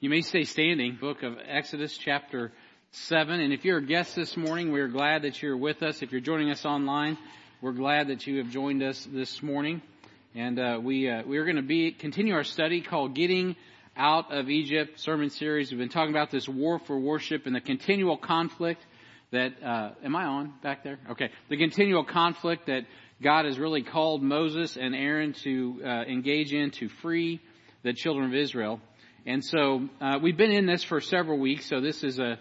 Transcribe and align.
You 0.00 0.10
may 0.10 0.20
stay 0.20 0.44
standing, 0.44 0.94
book 0.94 1.24
of 1.24 1.38
Exodus, 1.44 1.98
chapter 1.98 2.52
7. 2.92 3.40
And 3.40 3.52
if 3.52 3.64
you're 3.64 3.78
a 3.78 3.84
guest 3.84 4.14
this 4.14 4.36
morning, 4.36 4.70
we're 4.70 4.86
glad 4.86 5.22
that 5.22 5.42
you're 5.42 5.56
with 5.56 5.82
us. 5.82 6.02
If 6.02 6.12
you're 6.12 6.20
joining 6.20 6.52
us 6.52 6.64
online, 6.64 7.18
we're 7.60 7.72
glad 7.72 8.06
that 8.06 8.24
you 8.24 8.38
have 8.38 8.48
joined 8.48 8.80
us 8.80 9.04
this 9.12 9.42
morning. 9.42 9.82
And 10.36 10.60
uh, 10.60 10.78
we 10.80 11.10
uh, 11.10 11.24
we're 11.26 11.42
going 11.42 11.56
to 11.56 11.62
be 11.62 11.90
continue 11.90 12.34
our 12.34 12.44
study 12.44 12.80
called 12.80 13.16
"Getting 13.16 13.56
Out 13.96 14.32
of 14.32 14.48
Egypt" 14.48 15.00
sermon 15.00 15.30
series. 15.30 15.72
We've 15.72 15.80
been 15.80 15.88
talking 15.88 16.14
about 16.14 16.30
this 16.30 16.48
war 16.48 16.78
for 16.78 16.96
worship 16.96 17.46
and 17.46 17.56
the 17.56 17.60
continual 17.60 18.16
conflict 18.16 18.86
that. 19.32 19.60
Uh, 19.60 19.94
am 20.04 20.14
I 20.14 20.26
on 20.26 20.52
back 20.62 20.84
there? 20.84 21.00
Okay, 21.10 21.30
the 21.48 21.56
continual 21.56 22.04
conflict 22.04 22.66
that 22.66 22.84
God 23.20 23.46
has 23.46 23.58
really 23.58 23.82
called 23.82 24.22
Moses 24.22 24.76
and 24.76 24.94
Aaron 24.94 25.32
to 25.42 25.80
uh, 25.84 25.88
engage 26.04 26.52
in 26.52 26.70
to 26.78 26.88
free 26.88 27.40
the 27.82 27.92
children 27.92 28.28
of 28.28 28.34
Israel. 28.36 28.80
And 29.28 29.44
so 29.44 29.86
uh, 30.00 30.18
we've 30.22 30.38
been 30.38 30.52
in 30.52 30.64
this 30.64 30.82
for 30.82 31.02
several 31.02 31.38
weeks. 31.38 31.66
So 31.66 31.82
this 31.82 32.02
is 32.02 32.18
a 32.18 32.38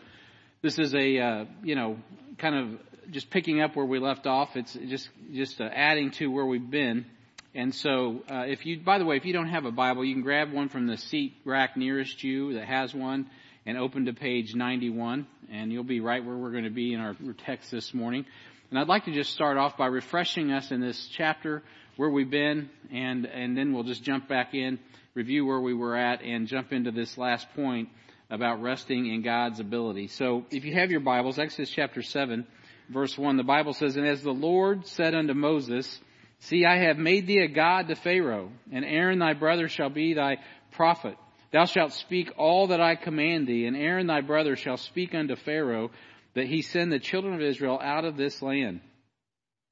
this 0.62 0.80
is 0.80 0.96
a 0.96 1.20
uh, 1.20 1.46
you 1.62 1.76
know 1.76 1.98
kind 2.38 2.56
of 2.56 3.12
just 3.12 3.30
picking 3.30 3.62
up 3.62 3.76
where 3.76 3.86
we 3.86 4.00
left 4.00 4.26
off. 4.26 4.56
It's 4.56 4.72
just 4.74 5.10
just 5.34 5.60
uh, 5.60 5.66
adding 5.66 6.12
to 6.12 6.28
where 6.28 6.46
we've 6.46 6.72
been. 6.72 7.06
And 7.54 7.76
so 7.76 8.24
uh, 8.32 8.46
if 8.48 8.66
you 8.66 8.80
by 8.80 9.00
the 9.00 9.06
way, 9.06 9.18
if 9.18 9.26
you 9.26 9.34
don't 9.34 9.50
have 9.50 9.66
a 9.66 9.72
Bible, 9.72 10.06
you 10.06 10.14
can 10.14 10.24
grab 10.24 10.54
one 10.54 10.70
from 10.70 10.88
the 10.88 10.96
seat 10.96 11.34
rack 11.44 11.76
nearest 11.76 12.24
you 12.24 12.54
that 12.54 12.70
has 12.70 12.94
one 12.94 13.30
and 13.66 13.78
open 13.78 14.06
to 14.06 14.14
page 14.14 14.56
91, 14.56 15.28
and 15.52 15.74
you'll 15.74 15.84
be 15.84 16.00
right 16.00 16.24
where 16.24 16.38
we're 16.38 16.52
going 16.52 16.64
to 16.64 16.70
be 16.70 16.94
in 16.94 17.02
our 17.02 17.18
text 17.46 17.70
this 17.70 17.94
morning. 17.94 18.26
And 18.70 18.80
I'd 18.80 18.88
like 18.88 19.04
to 19.06 19.14
just 19.14 19.34
start 19.34 19.58
off 19.58 19.76
by 19.76 19.88
refreshing 19.88 20.54
us 20.54 20.72
in 20.72 20.80
this 20.80 21.10
chapter 21.12 21.64
where 21.98 22.10
we've 22.10 22.30
been, 22.30 22.70
and 22.92 23.26
and 23.26 23.58
then 23.58 23.74
we'll 23.74 23.84
just 23.84 24.04
jump 24.04 24.28
back 24.28 24.54
in 24.54 24.80
review 25.18 25.46
where 25.46 25.60
we 25.60 25.74
were 25.74 25.98
at 25.98 26.22
and 26.22 26.48
jump 26.48 26.72
into 26.72 26.92
this 26.92 27.18
last 27.18 27.48
point 27.56 27.90
about 28.30 28.62
resting 28.62 29.08
in 29.08 29.24
God's 29.24 29.60
ability. 29.60 30.08
So 30.08 30.46
if 30.52 30.64
you 30.64 30.76
have 30.76 30.92
your 30.92 31.00
Bibles, 31.00 31.40
Exodus 31.40 31.72
chapter 31.72 32.04
7, 32.04 32.46
verse 32.90 33.18
1, 33.18 33.36
the 33.36 33.44
Bible 33.44 33.74
says, 33.74 33.96
And 33.96 34.06
as 34.06 34.22
the 34.22 34.32
Lord 34.32 34.86
said 34.86 35.16
unto 35.16 35.34
Moses, 35.34 36.00
See, 36.40 36.66
I 36.66 36.78
have 36.84 36.98
made 36.98 37.26
thee 37.26 37.40
a 37.40 37.48
God 37.48 37.88
to 37.88 37.96
Pharaoh, 37.96 38.52
and 38.72 38.86
Aaron 38.86 39.18
thy 39.18 39.34
brother 39.34 39.68
shall 39.68 39.90
be 39.90 40.14
thy 40.14 40.38
prophet. 40.72 41.16
Thou 41.52 41.66
shalt 41.66 41.94
speak 41.94 42.32
all 42.38 42.68
that 42.68 42.82
I 42.82 42.96
command 42.96 43.48
thee, 43.48 43.66
and 43.66 43.76
Aaron 43.76 44.06
thy 44.06 44.22
brother 44.22 44.56
shall 44.56 44.78
speak 44.78 45.16
unto 45.16 45.36
Pharaoh, 45.36 45.90
that 46.36 46.46
he 46.46 46.62
send 46.62 46.92
the 46.92 47.00
children 47.00 47.34
of 47.34 47.42
Israel 47.42 47.80
out 47.82 48.06
of 48.06 48.18
this 48.18 48.40
land, 48.44 48.82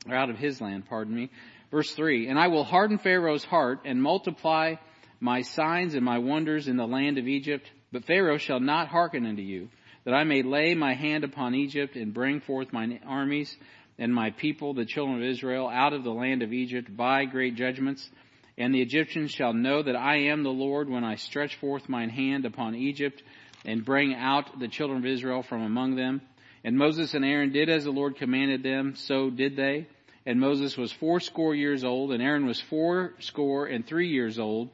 or 0.10 0.16
out 0.16 0.32
of 0.32 0.38
his 0.38 0.60
land, 0.60 0.88
pardon 0.88 1.14
me. 1.14 1.30
Verse 1.76 1.94
3, 1.94 2.30
And 2.30 2.40
I 2.40 2.48
will 2.48 2.64
harden 2.64 3.00
Pharaoh's 3.00 3.44
heart, 3.44 3.82
and 3.84 4.02
multiply 4.02 4.76
my 5.20 5.42
signs 5.42 5.94
and 5.94 6.06
my 6.06 6.20
wonders 6.20 6.70
in 6.70 6.78
the 6.78 6.88
land 6.88 7.18
of 7.18 7.28
Egypt, 7.28 7.70
but 7.92 8.06
Pharaoh 8.06 8.38
shall 8.38 8.62
not 8.62 8.88
hearken 8.88 9.26
unto 9.26 9.42
you, 9.42 9.68
that 10.06 10.14
I 10.14 10.24
may 10.24 10.42
lay 10.42 10.74
my 10.74 10.94
hand 10.94 11.26
upon 11.26 11.54
Egypt 11.54 11.98
and 11.98 12.14
bring 12.14 12.40
forth 12.40 12.72
mine 12.72 13.02
armies 13.06 13.54
and 14.00 14.16
my 14.16 14.30
people, 14.30 14.74
the 14.74 14.86
children 14.86 15.18
of 15.18 15.28
Israel, 15.28 15.68
out 15.68 15.92
of 15.92 16.06
the 16.06 16.14
land 16.14 16.44
of 16.44 16.54
Egypt 16.54 16.96
by 16.96 17.26
great 17.26 17.56
judgments. 17.56 18.10
And 18.58 18.74
the 18.74 18.82
Egyptians 18.82 19.32
shall 19.32 19.52
know 19.52 19.84
that 19.84 19.98
I 19.98 20.30
am 20.30 20.44
the 20.44 20.50
Lord 20.52 20.90
when 20.90 21.04
I 21.04 21.16
stretch 21.16 21.58
forth 21.58 21.90
mine 21.90 22.10
hand 22.10 22.46
upon 22.46 22.76
Egypt 22.76 23.22
and 23.66 23.84
bring 23.84 24.16
out 24.16 24.62
the 24.62 24.70
children 24.70 25.00
of 25.00 25.06
Israel 25.06 25.44
from 25.44 25.62
among 25.62 25.98
them. 25.98 26.22
And 26.64 26.78
Moses 26.78 27.14
and 27.14 27.26
Aaron 27.26 27.52
did 27.52 27.70
as 27.70 27.84
the 27.84 27.92
Lord 27.92 28.16
commanded 28.16 28.64
them, 28.64 28.96
so 28.96 29.30
did 29.30 29.58
they. 29.58 29.88
And 30.26 30.40
Moses 30.40 30.76
was 30.76 30.92
fourscore 30.92 31.54
years 31.54 31.84
old, 31.84 32.12
and 32.12 32.22
Aaron 32.22 32.46
was 32.46 32.60
fourscore 32.60 33.68
and 33.68 33.86
three 33.86 34.10
years 34.10 34.40
old 34.40 34.70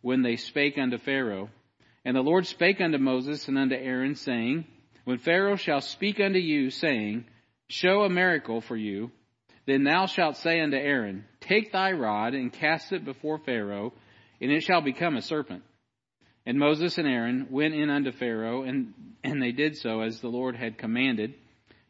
when 0.00 0.22
they 0.22 0.36
spake 0.36 0.78
unto 0.78 0.98
Pharaoh. 0.98 1.48
And 2.04 2.16
the 2.16 2.22
Lord 2.22 2.46
spake 2.46 2.80
unto 2.80 2.98
Moses 2.98 3.46
and 3.48 3.58
unto 3.58 3.76
Aaron, 3.76 4.16
saying, 4.16 4.66
When 5.04 5.18
Pharaoh 5.18 5.56
shall 5.56 5.80
speak 5.80 6.20
unto 6.20 6.38
you, 6.38 6.70
saying, 6.70 7.24
Show 7.68 8.02
a 8.02 8.10
miracle 8.10 8.60
for 8.60 8.76
you, 8.76 9.10
then 9.66 9.84
thou 9.84 10.06
shalt 10.06 10.36
say 10.36 10.60
unto 10.60 10.76
Aaron, 10.76 11.24
Take 11.40 11.72
thy 11.72 11.92
rod 11.92 12.34
and 12.34 12.52
cast 12.52 12.92
it 12.92 13.04
before 13.04 13.38
Pharaoh, 13.38 13.92
and 14.40 14.52
it 14.52 14.62
shall 14.62 14.80
become 14.80 15.16
a 15.16 15.22
serpent. 15.22 15.62
And 16.44 16.58
Moses 16.58 16.98
and 16.98 17.08
Aaron 17.08 17.48
went 17.50 17.74
in 17.74 17.90
unto 17.90 18.12
Pharaoh, 18.12 18.62
and, 18.62 18.94
and 19.24 19.42
they 19.42 19.50
did 19.50 19.76
so 19.76 20.00
as 20.00 20.20
the 20.20 20.28
Lord 20.28 20.54
had 20.54 20.78
commanded. 20.78 21.34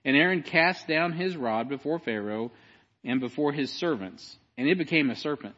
And 0.04 0.16
Aaron 0.16 0.42
cast 0.42 0.88
down 0.88 1.12
his 1.12 1.36
rod 1.36 1.68
before 1.68 1.98
Pharaoh 1.98 2.52
and 3.06 3.20
before 3.20 3.52
his 3.52 3.72
servants, 3.72 4.36
and 4.58 4.68
it 4.68 4.76
became 4.76 5.08
a 5.08 5.16
serpent. 5.16 5.54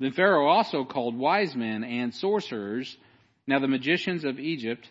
Then 0.00 0.12
Pharaoh 0.12 0.48
also 0.48 0.84
called 0.84 1.16
wise 1.16 1.54
men 1.54 1.84
and 1.84 2.12
sorcerers. 2.12 2.94
Now 3.46 3.60
the 3.60 3.68
magicians 3.68 4.24
of 4.24 4.40
Egypt, 4.40 4.88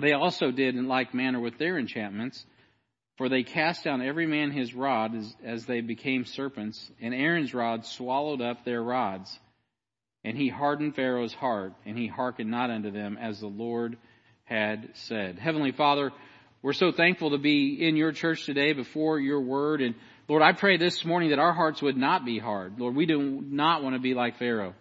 they 0.00 0.12
also 0.12 0.50
did 0.50 0.74
in 0.74 0.88
like 0.88 1.12
manner 1.12 1.38
with 1.38 1.58
their 1.58 1.78
enchantments, 1.78 2.44
for 3.18 3.28
they 3.28 3.42
cast 3.42 3.84
down 3.84 4.00
every 4.00 4.26
man 4.26 4.50
his 4.50 4.74
rod 4.74 5.14
as, 5.14 5.36
as 5.44 5.66
they 5.66 5.82
became 5.82 6.24
serpents, 6.24 6.90
and 7.00 7.12
Aaron's 7.12 7.52
rod 7.52 7.84
swallowed 7.84 8.40
up 8.40 8.64
their 8.64 8.82
rods. 8.82 9.38
And 10.24 10.36
he 10.36 10.48
hardened 10.48 10.96
Pharaoh's 10.96 11.34
heart, 11.34 11.74
and 11.84 11.96
he 11.96 12.06
hearkened 12.06 12.50
not 12.50 12.70
unto 12.70 12.90
them 12.90 13.18
as 13.20 13.40
the 13.40 13.46
Lord 13.46 13.98
had 14.44 14.90
said. 14.94 15.38
Heavenly 15.38 15.72
Father, 15.72 16.10
we're 16.62 16.72
so 16.72 16.90
thankful 16.90 17.30
to 17.30 17.38
be 17.38 17.86
in 17.86 17.96
your 17.96 18.12
church 18.12 18.46
today 18.46 18.72
before 18.72 19.20
your 19.20 19.40
word, 19.40 19.80
and 19.80 19.94
Lord, 20.28 20.42
I 20.42 20.52
pray 20.52 20.76
this 20.76 21.06
morning 21.06 21.30
that 21.30 21.38
our 21.38 21.54
hearts 21.54 21.80
would 21.80 21.96
not 21.96 22.26
be 22.26 22.38
hard. 22.38 22.78
Lord, 22.78 22.94
we 22.94 23.06
do 23.06 23.18
not 23.18 23.82
want 23.82 23.94
to 23.94 23.98
be 23.98 24.12
like 24.12 24.36
Pharaoh. 24.38 24.74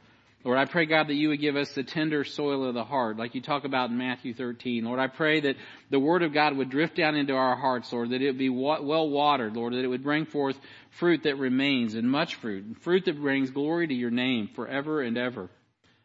Lord, 0.44 0.58
I 0.58 0.66
pray, 0.66 0.86
God, 0.86 1.08
that 1.08 1.16
you 1.16 1.30
would 1.30 1.40
give 1.40 1.56
us 1.56 1.74
the 1.74 1.84
tender 1.84 2.26
soil 2.26 2.66
of 2.66 2.74
the 2.74 2.84
heart, 2.84 3.18
like 3.18 3.34
you 3.34 3.42
talk 3.42 3.64
about 3.64 3.90
in 3.90 3.98
Matthew 3.98 4.34
13. 4.34 4.84
Lord, 4.84 5.00
I 5.00 5.08
pray 5.08 5.40
that 5.42 5.56
the 5.90 6.00
Word 6.00 6.22
of 6.22 6.34
God 6.34 6.56
would 6.58 6.70
drift 6.70 6.96
down 6.96 7.16
into 7.16 7.34
our 7.34 7.56
hearts, 7.56 7.92
Lord, 7.94 8.10
that 8.10 8.22
it 8.22 8.28
would 8.28 8.38
be 8.38 8.50
well 8.50 9.10
watered, 9.10 9.56
Lord, 9.56 9.72
that 9.74 9.84
it 9.84 9.88
would 9.88 10.04
bring 10.04 10.26
forth 10.26 10.58
fruit 11.00 11.24
that 11.24 11.38
remains 11.38 11.96
and 11.96 12.12
much 12.12 12.36
fruit, 12.36 12.78
fruit 12.82 13.06
that 13.06 13.20
brings 13.20 13.50
glory 13.50 13.88
to 13.88 13.94
your 13.94 14.12
name 14.12 14.50
forever 14.54 15.02
and 15.02 15.18
ever. 15.18 15.50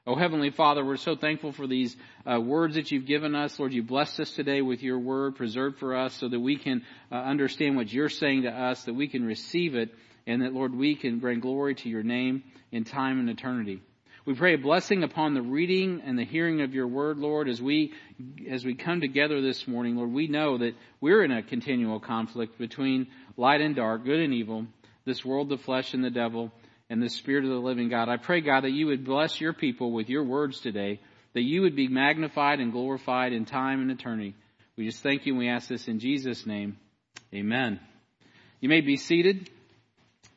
Oh, 0.04 0.16
Heavenly 0.16 0.50
Father, 0.50 0.84
we're 0.84 0.96
so 0.96 1.14
thankful 1.14 1.52
for 1.52 1.68
these 1.68 1.96
uh, 2.26 2.40
words 2.40 2.74
that 2.74 2.90
you've 2.90 3.06
given 3.06 3.36
us. 3.36 3.56
Lord, 3.56 3.72
you 3.72 3.84
blessed 3.84 4.18
us 4.18 4.32
today 4.32 4.60
with 4.60 4.82
your 4.82 4.98
word 4.98 5.36
preserved 5.36 5.78
for 5.78 5.96
us 5.96 6.12
so 6.14 6.28
that 6.28 6.40
we 6.40 6.56
can 6.56 6.82
uh, 7.12 7.18
understand 7.18 7.76
what 7.76 7.92
you're 7.92 8.08
saying 8.08 8.42
to 8.42 8.48
us, 8.48 8.82
that 8.82 8.94
we 8.94 9.06
can 9.06 9.24
receive 9.24 9.76
it, 9.76 9.94
and 10.26 10.42
that, 10.42 10.52
Lord, 10.52 10.74
we 10.74 10.96
can 10.96 11.20
bring 11.20 11.38
glory 11.38 11.76
to 11.76 11.88
your 11.88 12.02
name 12.02 12.42
in 12.72 12.82
time 12.82 13.20
and 13.20 13.30
eternity. 13.30 13.80
We 14.26 14.34
pray 14.34 14.54
a 14.54 14.58
blessing 14.58 15.04
upon 15.04 15.34
the 15.34 15.42
reading 15.42 16.02
and 16.04 16.18
the 16.18 16.24
hearing 16.24 16.62
of 16.62 16.74
your 16.74 16.88
word, 16.88 17.18
Lord, 17.18 17.48
as 17.48 17.62
we, 17.62 17.92
as 18.50 18.64
we 18.64 18.74
come 18.74 19.00
together 19.00 19.40
this 19.40 19.68
morning, 19.68 19.94
Lord, 19.94 20.10
we 20.10 20.26
know 20.26 20.58
that 20.58 20.74
we're 21.00 21.22
in 21.22 21.30
a 21.30 21.44
continual 21.44 22.00
conflict 22.00 22.58
between 22.58 23.06
light 23.36 23.60
and 23.60 23.76
dark, 23.76 24.04
good 24.04 24.18
and 24.18 24.34
evil, 24.34 24.66
this 25.04 25.24
world, 25.24 25.48
the 25.48 25.58
flesh, 25.58 25.94
and 25.94 26.02
the 26.02 26.10
devil 26.10 26.50
and 26.92 27.02
the 27.02 27.08
Spirit 27.08 27.44
of 27.44 27.50
the 27.50 27.56
living 27.56 27.88
God. 27.88 28.10
I 28.10 28.18
pray, 28.18 28.42
God, 28.42 28.64
that 28.64 28.72
you 28.72 28.88
would 28.88 29.02
bless 29.02 29.40
your 29.40 29.54
people 29.54 29.92
with 29.92 30.10
your 30.10 30.24
words 30.24 30.60
today, 30.60 31.00
that 31.32 31.40
you 31.40 31.62
would 31.62 31.74
be 31.74 31.88
magnified 31.88 32.60
and 32.60 32.70
glorified 32.70 33.32
in 33.32 33.46
time 33.46 33.80
and 33.80 33.90
eternity. 33.90 34.34
We 34.76 34.84
just 34.84 35.02
thank 35.02 35.24
you 35.24 35.32
and 35.32 35.38
we 35.38 35.48
ask 35.48 35.68
this 35.68 35.88
in 35.88 36.00
Jesus' 36.00 36.44
name. 36.44 36.76
Amen. 37.32 37.80
You 38.60 38.68
may 38.68 38.82
be 38.82 38.98
seated. 38.98 39.48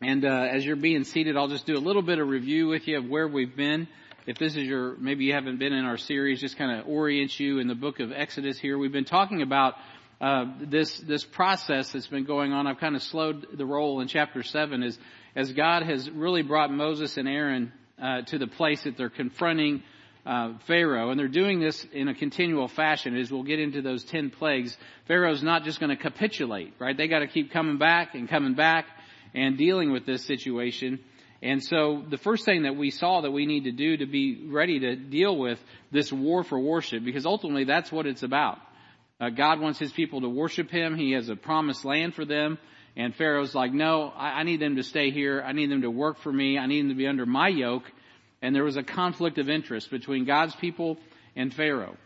And 0.02 0.24
uh, 0.24 0.48
as 0.50 0.66
you're 0.66 0.78
being 0.78 1.04
seated, 1.04 1.36
I'll 1.36 1.50
just 1.50 1.66
do 1.66 1.74
a 1.74 1.84
little 1.84 2.02
bit 2.02 2.20
of 2.20 2.30
review 2.30 2.68
with 2.68 2.88
you 2.88 3.00
of 3.00 3.10
where 3.10 3.28
we've 3.28 3.54
been. 3.54 3.90
If 4.26 4.38
this 4.38 4.56
is 4.56 4.64
your, 4.64 4.96
maybe 4.96 5.26
you 5.26 5.34
haven't 5.34 5.60
been 5.60 5.74
in 5.74 5.84
our 5.84 5.98
series, 5.98 6.40
just 6.40 6.58
kind 6.58 6.80
of 6.80 6.88
orient 6.88 7.38
you 7.38 7.60
in 7.60 7.68
the 7.68 7.76
book 7.76 8.00
of 8.00 8.14
Exodus 8.14 8.58
here. 8.58 8.78
We've 8.78 8.94
been 8.94 9.04
talking 9.04 9.42
about 9.42 9.74
uh, 10.22 10.46
this 10.62 11.00
this 11.00 11.26
process 11.26 11.92
that's 11.92 12.08
been 12.08 12.24
going 12.24 12.54
on. 12.54 12.66
I've 12.66 12.80
kind 12.80 12.96
of 12.96 13.04
slowed 13.04 13.46
the 13.58 13.66
roll 13.66 14.00
in 14.00 14.08
chapter 14.08 14.42
seven 14.42 14.84
as 14.84 14.98
as 15.35 15.51
God 15.51 15.84
has 15.84 16.09
really 16.09 16.41
brought 16.41 16.72
Moses 16.72 17.18
and 17.18 17.28
Aaron 17.28 17.72
uh, 18.01 18.22
to 18.23 18.38
the 18.38 18.47
place 18.47 18.84
that 18.84 18.97
they're 18.97 19.09
confronting 19.09 19.84
uh, 20.25 20.53
Pharaoh, 20.66 21.12
and 21.12 21.19
they're 21.19 21.28
doing 21.28 21.59
this 21.59 21.85
in 21.94 22.07
a 22.07 22.16
continual 22.16 22.67
fashion. 22.67 23.16
As 23.16 23.32
we'll 23.32 23.43
get 23.43 23.59
into 23.59 23.82
those 23.82 24.03
ten 24.03 24.32
plagues, 24.32 24.76
Pharaoh's 25.08 25.43
not 25.43 25.64
just 25.64 25.79
going 25.79 25.96
to 25.96 26.02
capitulate, 26.02 26.73
right? 26.79 26.97
They 26.97 27.08
got 27.08 27.20
to 27.20 27.28
keep 27.28 27.52
coming 27.52 27.78
back 27.78 28.16
and 28.16 28.28
coming 28.28 28.55
back 28.55 28.85
and 29.35 29.58
dealing 29.58 29.91
with 29.91 30.05
this 30.05 30.26
situation. 30.26 30.99
And 31.43 31.64
so 31.64 32.03
the 32.09 32.17
first 32.17 32.43
thing 32.43 32.64
that 32.64 32.76
we 32.76 32.90
saw 32.90 33.22
that 33.22 33.29
we 33.29 33.46
need 33.46 33.66
to 33.66 33.72
do 33.72 33.97
to 33.97 34.08
be 34.08 34.47
ready 34.47 34.79
to 34.79 34.96
deal 34.96 35.38
with 35.38 35.59
this 35.91 36.11
war 36.11 36.43
for 36.43 36.59
worship, 36.59 37.03
because 37.03 37.26
ultimately 37.26 37.66
that's 37.66 37.91
what 37.91 38.08
it's 38.08 38.23
about. 38.23 38.58
Uh, 39.22 39.29
God 39.29 39.59
wants 39.59 39.78
His 39.78 39.91
people 39.91 40.22
to 40.22 40.29
worship 40.29 40.72
Him. 40.72 40.96
He 40.97 41.11
has 41.11 41.29
a 41.29 41.35
promised 41.35 41.85
land 41.85 42.16
for 42.16 42.26
them. 42.26 42.58
And 42.97 43.14
Pharaoh's 43.16 43.53
like, 43.53 43.74
no, 43.74 44.12
I, 44.16 44.40
I 44.40 44.44
need 44.44 44.59
them 44.59 44.78
to 44.78 44.84
stay 44.84 45.12
here. 45.12 45.44
I 45.46 45.52
need 45.52 45.70
them 45.70 45.82
to 45.82 45.92
work 45.92 46.20
for 46.20 46.32
me. 46.32 46.58
I 46.58 46.66
need 46.66 46.82
them 46.82 46.90
to 46.90 46.96
be 46.96 47.08
under 47.08 47.26
my 47.26 47.50
yoke. 47.50 47.84
And 48.42 48.56
there 48.56 48.64
was 48.64 48.78
a 48.78 48.84
conflict 48.84 49.38
of 49.38 49.50
interest 49.50 49.92
between 49.92 50.26
God's 50.26 50.56
people 50.56 50.97
and 51.36 51.53
Pharaoh. 51.53 51.97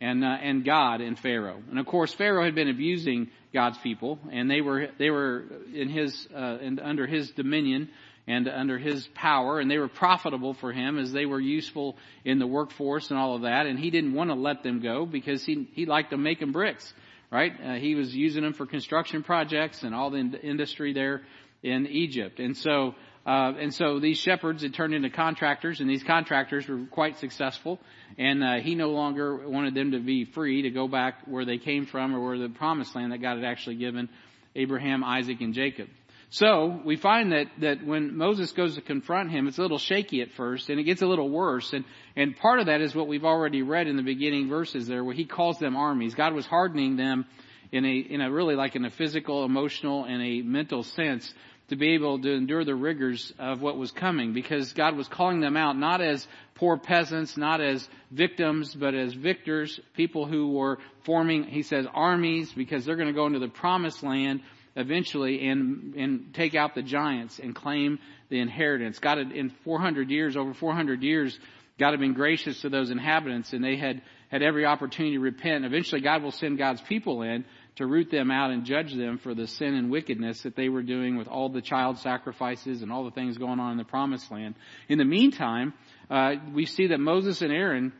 And, 0.00 0.24
uh, 0.24 0.28
and 0.40 0.64
God 0.64 1.00
and 1.00 1.18
Pharaoh. 1.18 1.60
And 1.70 1.78
of 1.78 1.86
course, 1.86 2.14
Pharaoh 2.14 2.44
had 2.44 2.54
been 2.54 2.68
abusing 2.68 3.30
God's 3.52 3.78
people, 3.78 4.20
and 4.30 4.48
they 4.48 4.60
were, 4.60 4.88
they 4.96 5.10
were 5.10 5.44
in 5.74 5.88
his, 5.88 6.28
uh, 6.32 6.58
in, 6.60 6.78
under 6.78 7.04
his 7.04 7.30
dominion, 7.32 7.88
and 8.28 8.46
under 8.46 8.76
his 8.78 9.08
power, 9.14 9.58
and 9.58 9.70
they 9.70 9.78
were 9.78 9.88
profitable 9.88 10.52
for 10.52 10.70
him 10.70 10.98
as 10.98 11.12
they 11.12 11.24
were 11.24 11.40
useful 11.40 11.96
in 12.24 12.38
the 12.38 12.46
workforce 12.46 13.10
and 13.10 13.18
all 13.18 13.34
of 13.34 13.42
that. 13.42 13.66
And 13.66 13.78
he 13.78 13.90
didn't 13.90 14.12
want 14.12 14.28
to 14.28 14.34
let 14.34 14.62
them 14.62 14.80
go 14.80 15.06
because 15.06 15.44
he 15.44 15.66
he 15.72 15.86
liked 15.86 16.10
them 16.10 16.22
making 16.22 16.52
bricks, 16.52 16.92
right? 17.30 17.52
Uh, 17.62 17.74
he 17.74 17.94
was 17.94 18.14
using 18.14 18.42
them 18.42 18.52
for 18.52 18.66
construction 18.66 19.22
projects 19.22 19.82
and 19.82 19.94
all 19.94 20.10
the 20.10 20.18
in- 20.18 20.34
industry 20.34 20.92
there 20.92 21.22
in 21.62 21.86
Egypt. 21.86 22.38
And 22.40 22.56
so 22.56 22.94
uh, 23.28 23.52
and 23.60 23.74
so 23.74 24.00
these 24.00 24.18
shepherds 24.18 24.62
had 24.62 24.72
turned 24.72 24.94
into 24.94 25.10
contractors, 25.10 25.80
and 25.80 25.90
these 25.90 26.02
contractors 26.02 26.66
were 26.66 26.86
quite 26.90 27.18
successful. 27.18 27.78
And 28.16 28.42
uh, 28.42 28.54
he 28.62 28.74
no 28.74 28.88
longer 28.88 29.46
wanted 29.46 29.74
them 29.74 29.90
to 29.90 30.00
be 30.00 30.24
free 30.24 30.62
to 30.62 30.70
go 30.70 30.88
back 30.88 31.26
where 31.26 31.44
they 31.44 31.58
came 31.58 31.84
from 31.84 32.14
or 32.14 32.24
where 32.24 32.38
the 32.38 32.48
promised 32.48 32.96
land 32.96 33.12
that 33.12 33.18
God 33.18 33.36
had 33.36 33.44
actually 33.44 33.76
given 33.76 34.08
Abraham, 34.56 35.04
Isaac, 35.04 35.42
and 35.42 35.52
Jacob. 35.52 35.88
So 36.30 36.80
we 36.84 36.96
find 36.96 37.32
that, 37.32 37.46
that 37.60 37.84
when 37.84 38.16
Moses 38.16 38.52
goes 38.52 38.74
to 38.74 38.82
confront 38.82 39.30
him, 39.30 39.48
it's 39.48 39.58
a 39.58 39.62
little 39.62 39.78
shaky 39.78 40.20
at 40.20 40.30
first 40.32 40.68
and 40.68 40.78
it 40.78 40.84
gets 40.84 41.00
a 41.00 41.06
little 41.06 41.30
worse. 41.30 41.72
And, 41.72 41.84
and 42.16 42.36
part 42.36 42.60
of 42.60 42.66
that 42.66 42.82
is 42.82 42.94
what 42.94 43.08
we've 43.08 43.24
already 43.24 43.62
read 43.62 43.86
in 43.86 43.96
the 43.96 44.02
beginning 44.02 44.48
verses 44.48 44.86
there 44.86 45.02
where 45.02 45.14
he 45.14 45.24
calls 45.24 45.58
them 45.58 45.74
armies. 45.74 46.14
God 46.14 46.34
was 46.34 46.44
hardening 46.44 46.96
them 46.96 47.24
in 47.72 47.84
a, 47.86 47.96
in 47.96 48.20
a 48.20 48.30
really 48.30 48.56
like 48.56 48.76
in 48.76 48.84
a 48.84 48.90
physical, 48.90 49.44
emotional, 49.44 50.04
and 50.04 50.22
a 50.22 50.42
mental 50.42 50.82
sense 50.82 51.32
to 51.68 51.76
be 51.76 51.94
able 51.94 52.18
to 52.20 52.32
endure 52.32 52.64
the 52.64 52.74
rigors 52.74 53.32
of 53.38 53.60
what 53.60 53.76
was 53.76 53.90
coming 53.90 54.32
because 54.32 54.72
God 54.72 54.96
was 54.96 55.08
calling 55.08 55.40
them 55.40 55.56
out 55.56 55.76
not 55.76 56.00
as 56.00 56.26
poor 56.54 56.78
peasants, 56.78 57.36
not 57.36 57.60
as 57.60 57.86
victims, 58.10 58.74
but 58.74 58.94
as 58.94 59.12
victors, 59.12 59.78
people 59.94 60.26
who 60.26 60.52
were 60.52 60.78
forming, 61.04 61.44
he 61.44 61.62
says, 61.62 61.86
armies 61.92 62.52
because 62.52 62.84
they're 62.84 62.96
going 62.96 63.08
to 63.08 63.14
go 63.14 63.26
into 63.26 63.38
the 63.38 63.48
promised 63.48 64.02
land 64.02 64.40
eventually 64.78 65.48
and, 65.48 65.94
and 65.96 66.34
take 66.34 66.54
out 66.54 66.74
the 66.74 66.82
giants 66.82 67.38
and 67.40 67.54
claim 67.54 67.98
the 68.30 68.38
inheritance. 68.38 68.98
God 69.00 69.18
had, 69.18 69.32
in 69.32 69.50
400 69.64 70.08
years, 70.08 70.36
over 70.36 70.54
400 70.54 71.02
years, 71.02 71.38
God 71.78 71.90
had 71.90 72.00
been 72.00 72.14
gracious 72.14 72.60
to 72.62 72.68
those 72.68 72.90
inhabitants 72.90 73.52
and 73.52 73.62
they 73.62 73.76
had, 73.76 74.02
had 74.28 74.42
every 74.42 74.64
opportunity 74.64 75.16
to 75.16 75.20
repent. 75.20 75.64
Eventually 75.64 76.00
God 76.00 76.22
will 76.22 76.32
send 76.32 76.58
God's 76.58 76.80
people 76.82 77.22
in 77.22 77.44
to 77.76 77.86
root 77.86 78.10
them 78.10 78.30
out 78.30 78.50
and 78.50 78.64
judge 78.64 78.94
them 78.94 79.18
for 79.18 79.34
the 79.34 79.46
sin 79.46 79.74
and 79.74 79.90
wickedness 79.90 80.42
that 80.42 80.56
they 80.56 80.68
were 80.68 80.82
doing 80.82 81.16
with 81.16 81.28
all 81.28 81.48
the 81.48 81.62
child 81.62 81.98
sacrifices 81.98 82.82
and 82.82 82.92
all 82.92 83.04
the 83.04 83.10
things 83.10 83.36
going 83.36 83.60
on 83.60 83.72
in 83.72 83.78
the 83.78 83.84
promised 83.84 84.30
land. 84.30 84.54
In 84.88 84.98
the 84.98 85.04
meantime, 85.04 85.74
uh, 86.10 86.34
we 86.52 86.66
see 86.66 86.88
that 86.88 86.98
Moses 86.98 87.42
and 87.42 87.52
Aaron 87.52 87.92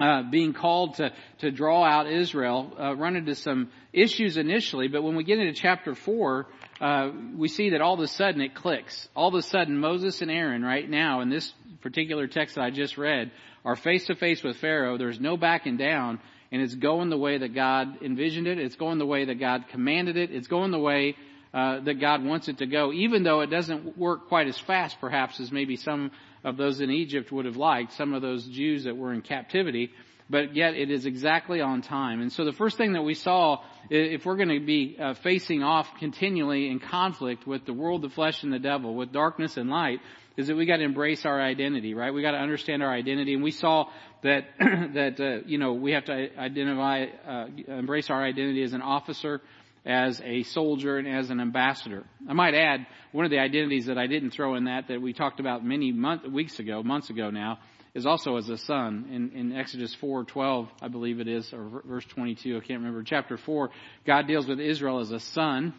uh, 0.00 0.22
being 0.30 0.52
called 0.52 0.96
to, 0.96 1.12
to 1.38 1.50
draw 1.50 1.84
out 1.84 2.10
Israel, 2.10 2.72
uh, 2.78 2.96
run 2.96 3.16
into 3.16 3.34
some 3.34 3.70
issues 3.92 4.36
initially, 4.36 4.88
but 4.88 5.02
when 5.02 5.14
we 5.14 5.24
get 5.24 5.38
into 5.38 5.52
chapter 5.52 5.94
4, 5.94 6.46
uh, 6.80 7.10
we 7.36 7.48
see 7.48 7.70
that 7.70 7.80
all 7.80 7.94
of 7.94 8.00
a 8.00 8.08
sudden 8.08 8.40
it 8.40 8.54
clicks. 8.54 9.08
All 9.14 9.28
of 9.28 9.34
a 9.34 9.42
sudden 9.42 9.78
Moses 9.78 10.20
and 10.20 10.30
Aaron 10.30 10.62
right 10.62 10.88
now 10.88 11.20
in 11.20 11.30
this 11.30 11.52
particular 11.80 12.26
text 12.26 12.56
that 12.56 12.62
I 12.62 12.70
just 12.70 12.98
read 12.98 13.30
are 13.64 13.76
face 13.76 14.06
to 14.06 14.14
face 14.14 14.42
with 14.42 14.56
Pharaoh. 14.56 14.98
There's 14.98 15.20
no 15.20 15.36
backing 15.36 15.76
down 15.76 16.18
and 16.50 16.60
it's 16.62 16.74
going 16.74 17.10
the 17.10 17.18
way 17.18 17.38
that 17.38 17.54
God 17.54 18.02
envisioned 18.02 18.46
it. 18.46 18.58
It's 18.58 18.76
going 18.76 18.98
the 18.98 19.06
way 19.06 19.24
that 19.24 19.40
God 19.40 19.68
commanded 19.68 20.16
it. 20.16 20.30
It's 20.30 20.46
going 20.48 20.70
the 20.70 20.78
way 20.78 21.16
uh, 21.54 21.78
that 21.80 22.00
God 22.00 22.24
wants 22.24 22.48
it 22.48 22.58
to 22.58 22.66
go, 22.66 22.92
even 22.92 23.22
though 23.22 23.40
it 23.40 23.46
doesn't 23.46 23.96
work 23.96 24.26
quite 24.26 24.48
as 24.48 24.58
fast 24.58 25.00
perhaps 25.00 25.38
as 25.38 25.52
maybe 25.52 25.76
some 25.76 26.10
of 26.42 26.56
those 26.56 26.80
in 26.80 26.90
Egypt 26.90 27.30
would 27.30 27.44
have 27.44 27.56
liked, 27.56 27.92
some 27.92 28.12
of 28.12 28.22
those 28.22 28.44
Jews 28.44 28.84
that 28.84 28.96
were 28.96 29.12
in 29.12 29.22
captivity, 29.22 29.92
but 30.28 30.56
yet 30.56 30.74
it 30.74 30.90
is 30.90 31.06
exactly 31.06 31.60
on 31.60 31.80
time. 31.80 32.20
And 32.20 32.32
so 32.32 32.44
the 32.44 32.52
first 32.52 32.76
thing 32.76 32.94
that 32.94 33.02
we 33.02 33.14
saw, 33.14 33.62
if 33.88 34.26
we're 34.26 34.36
going 34.36 34.48
to 34.48 34.66
be 34.66 34.96
uh, 35.00 35.14
facing 35.14 35.62
off 35.62 35.88
continually 36.00 36.68
in 36.68 36.80
conflict 36.80 37.46
with 37.46 37.64
the 37.66 37.72
world, 37.72 38.02
the 38.02 38.08
flesh, 38.08 38.42
and 38.42 38.52
the 38.52 38.58
devil, 38.58 38.94
with 38.96 39.12
darkness 39.12 39.56
and 39.56 39.70
light, 39.70 40.00
is 40.36 40.48
that 40.48 40.56
we 40.56 40.66
got 40.66 40.78
to 40.78 40.82
embrace 40.82 41.24
our 41.24 41.40
identity, 41.40 41.94
right? 41.94 42.12
We 42.12 42.20
got 42.22 42.32
to 42.32 42.38
understand 42.38 42.82
our 42.82 42.92
identity, 42.92 43.34
and 43.34 43.44
we 43.44 43.52
saw 43.52 43.90
that 44.22 44.46
that 44.58 45.20
uh, 45.20 45.46
you 45.46 45.58
know 45.58 45.74
we 45.74 45.92
have 45.92 46.06
to 46.06 46.36
identify, 46.36 47.04
uh, 47.04 47.46
embrace 47.68 48.10
our 48.10 48.24
identity 48.24 48.62
as 48.64 48.72
an 48.72 48.82
officer, 48.82 49.40
as 49.84 50.20
a 50.24 50.42
soldier 50.44 50.96
and 50.96 51.06
as 51.06 51.30
an 51.30 51.40
ambassador. 51.40 52.04
I 52.28 52.32
might 52.32 52.54
add 52.54 52.86
one 53.12 53.24
of 53.24 53.30
the 53.30 53.38
identities 53.38 53.86
that 53.86 53.98
I 53.98 54.06
didn't 54.06 54.30
throw 54.30 54.54
in 54.54 54.64
that 54.64 54.88
that 54.88 55.00
we 55.00 55.12
talked 55.12 55.40
about 55.40 55.64
many 55.64 55.92
weeks 56.30 56.58
ago, 56.58 56.82
months 56.82 57.10
ago 57.10 57.30
now, 57.30 57.58
is 57.94 58.06
also 58.06 58.36
as 58.36 58.48
a 58.48 58.56
son. 58.56 59.06
In, 59.12 59.38
in 59.38 59.56
Exodus 59.56 59.94
4:12, 60.00 60.68
I 60.82 60.88
believe 60.88 61.20
it 61.20 61.28
is, 61.28 61.52
or 61.52 61.82
verse 61.84 62.04
22, 62.06 62.56
I 62.56 62.60
can't 62.60 62.80
remember. 62.80 63.02
Chapter 63.02 63.36
4, 63.36 63.70
God 64.06 64.26
deals 64.26 64.46
with 64.46 64.58
Israel 64.58 65.00
as 65.00 65.10
a 65.12 65.20
son. 65.20 65.74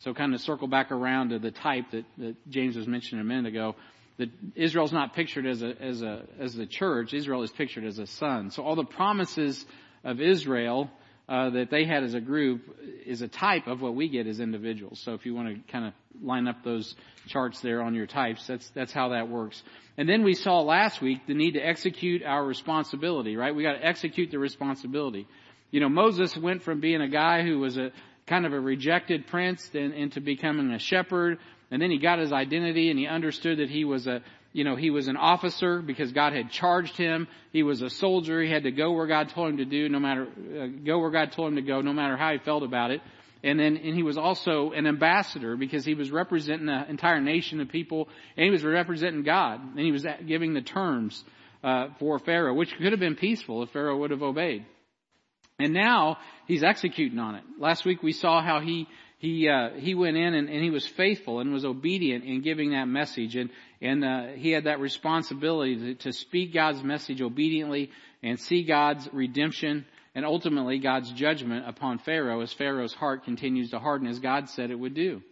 So 0.00 0.14
kind 0.14 0.32
of 0.32 0.40
circle 0.40 0.68
back 0.68 0.92
around 0.92 1.30
to 1.30 1.40
the 1.40 1.50
type 1.50 1.90
that, 1.90 2.04
that 2.18 2.48
James 2.48 2.76
was 2.76 2.86
mentioning 2.86 3.20
a 3.20 3.24
minute 3.24 3.46
ago. 3.46 3.74
That 4.18 4.30
Israel's 4.54 4.92
not 4.92 5.14
pictured 5.14 5.46
as 5.46 5.62
a 5.62 5.74
as 5.80 6.02
a 6.02 6.24
as 6.38 6.54
the 6.54 6.66
church. 6.66 7.12
Israel 7.12 7.42
is 7.42 7.50
pictured 7.50 7.84
as 7.84 7.98
a 7.98 8.06
son. 8.06 8.50
So 8.50 8.62
all 8.62 8.76
the 8.76 8.84
promises 8.84 9.64
of 10.04 10.20
Israel 10.20 10.90
uh, 11.28 11.50
that 11.50 11.70
they 11.70 11.84
had 11.84 12.04
as 12.04 12.14
a 12.14 12.20
group 12.20 12.62
is 13.04 13.20
a 13.20 13.28
type 13.28 13.66
of 13.66 13.82
what 13.82 13.94
we 13.94 14.08
get 14.08 14.26
as 14.26 14.40
individuals. 14.40 14.98
So 15.00 15.12
if 15.12 15.26
you 15.26 15.34
want 15.34 15.48
to 15.48 15.72
kind 15.72 15.86
of 15.86 15.92
line 16.22 16.48
up 16.48 16.64
those 16.64 16.94
charts 17.26 17.60
there 17.60 17.82
on 17.82 17.94
your 17.94 18.06
types, 18.06 18.46
that's 18.46 18.68
that's 18.70 18.92
how 18.92 19.10
that 19.10 19.28
works. 19.28 19.62
And 19.98 20.08
then 20.08 20.24
we 20.24 20.34
saw 20.34 20.60
last 20.60 21.02
week 21.02 21.26
the 21.26 21.34
need 21.34 21.52
to 21.52 21.60
execute 21.60 22.22
our 22.22 22.44
responsibility, 22.44 23.36
right? 23.36 23.54
We 23.54 23.62
got 23.62 23.74
to 23.74 23.84
execute 23.84 24.30
the 24.30 24.38
responsibility. 24.38 25.26
You 25.70 25.80
know, 25.80 25.90
Moses 25.90 26.34
went 26.36 26.62
from 26.62 26.80
being 26.80 27.02
a 27.02 27.08
guy 27.08 27.42
who 27.42 27.58
was 27.58 27.76
a 27.76 27.92
kind 28.26 28.46
of 28.46 28.52
a 28.52 28.60
rejected 28.60 29.26
prince 29.26 29.70
and, 29.74 29.92
into 29.92 30.20
becoming 30.20 30.70
a 30.70 30.78
shepherd, 30.78 31.38
and 31.70 31.82
then 31.82 31.90
he 31.90 31.98
got 31.98 32.18
his 32.18 32.32
identity 32.32 32.90
and 32.90 32.98
he 32.98 33.06
understood 33.06 33.58
that 33.58 33.68
he 33.68 33.84
was 33.84 34.06
a 34.06 34.22
you 34.58 34.64
know, 34.64 34.74
he 34.74 34.90
was 34.90 35.06
an 35.06 35.16
officer 35.16 35.80
because 35.80 36.10
God 36.10 36.32
had 36.32 36.50
charged 36.50 36.96
him. 36.96 37.28
He 37.52 37.62
was 37.62 37.80
a 37.80 37.88
soldier. 37.88 38.42
He 38.42 38.50
had 38.50 38.64
to 38.64 38.72
go 38.72 38.90
where 38.90 39.06
God 39.06 39.28
told 39.28 39.50
him 39.50 39.58
to 39.58 39.64
do, 39.64 39.88
no 39.88 40.00
matter, 40.00 40.26
uh, 40.26 40.66
go 40.84 40.98
where 40.98 41.12
God 41.12 41.30
told 41.30 41.50
him 41.50 41.56
to 41.56 41.62
go, 41.62 41.80
no 41.80 41.92
matter 41.92 42.16
how 42.16 42.32
he 42.32 42.38
felt 42.38 42.64
about 42.64 42.90
it. 42.90 43.00
And 43.44 43.60
then, 43.60 43.76
and 43.76 43.94
he 43.94 44.02
was 44.02 44.18
also 44.18 44.72
an 44.72 44.88
ambassador 44.88 45.56
because 45.56 45.84
he 45.84 45.94
was 45.94 46.10
representing 46.10 46.66
the 46.66 46.90
entire 46.90 47.20
nation 47.20 47.60
of 47.60 47.68
people 47.68 48.08
and 48.36 48.46
he 48.46 48.50
was 48.50 48.64
representing 48.64 49.22
God 49.22 49.60
and 49.60 49.78
he 49.78 49.92
was 49.92 50.04
giving 50.26 50.54
the 50.54 50.60
terms, 50.60 51.22
uh, 51.62 51.90
for 52.00 52.18
Pharaoh, 52.18 52.54
which 52.54 52.74
could 52.78 52.90
have 52.90 52.98
been 52.98 53.14
peaceful 53.14 53.62
if 53.62 53.70
Pharaoh 53.70 53.98
would 53.98 54.10
have 54.10 54.22
obeyed. 54.22 54.66
And 55.60 55.72
now 55.72 56.18
he's 56.48 56.64
executing 56.64 57.20
on 57.20 57.36
it. 57.36 57.44
Last 57.60 57.84
week 57.84 58.02
we 58.02 58.12
saw 58.12 58.42
how 58.42 58.58
he 58.58 58.88
he 59.18 59.48
uh, 59.48 59.70
he 59.76 59.94
went 59.94 60.16
in 60.16 60.34
and, 60.34 60.48
and, 60.48 60.62
he 60.62 60.70
was 60.70 60.86
faithful 60.86 61.40
and 61.40 61.52
was 61.52 61.64
obedient 61.64 62.24
in 62.24 62.40
giving 62.40 62.70
that 62.70 62.86
message 62.86 63.36
and 63.36 63.50
and 63.80 64.04
uh, 64.04 64.26
he 64.34 64.50
had 64.50 64.64
that 64.64 64.80
responsibility 64.80 65.76
to, 65.76 65.94
to, 65.94 66.12
speak 66.12 66.54
God's 66.54 66.82
message 66.82 67.20
obediently 67.20 67.90
and 68.22 68.38
see 68.38 68.62
God's 68.62 69.08
redemption 69.12 69.84
and 70.14 70.24
ultimately 70.24 70.78
God's 70.78 71.12
judgment 71.12 71.68
upon 71.68 71.98
Pharaoh 71.98 72.40
as 72.40 72.52
Pharaoh's 72.52 72.94
heart 72.94 73.24
continues 73.24 73.70
to 73.70 73.78
harden 73.78 74.08
as 74.08 74.20
God 74.20 74.48
said 74.48 74.70
it 74.70 74.78
would 74.78 74.94
do. 74.94 75.22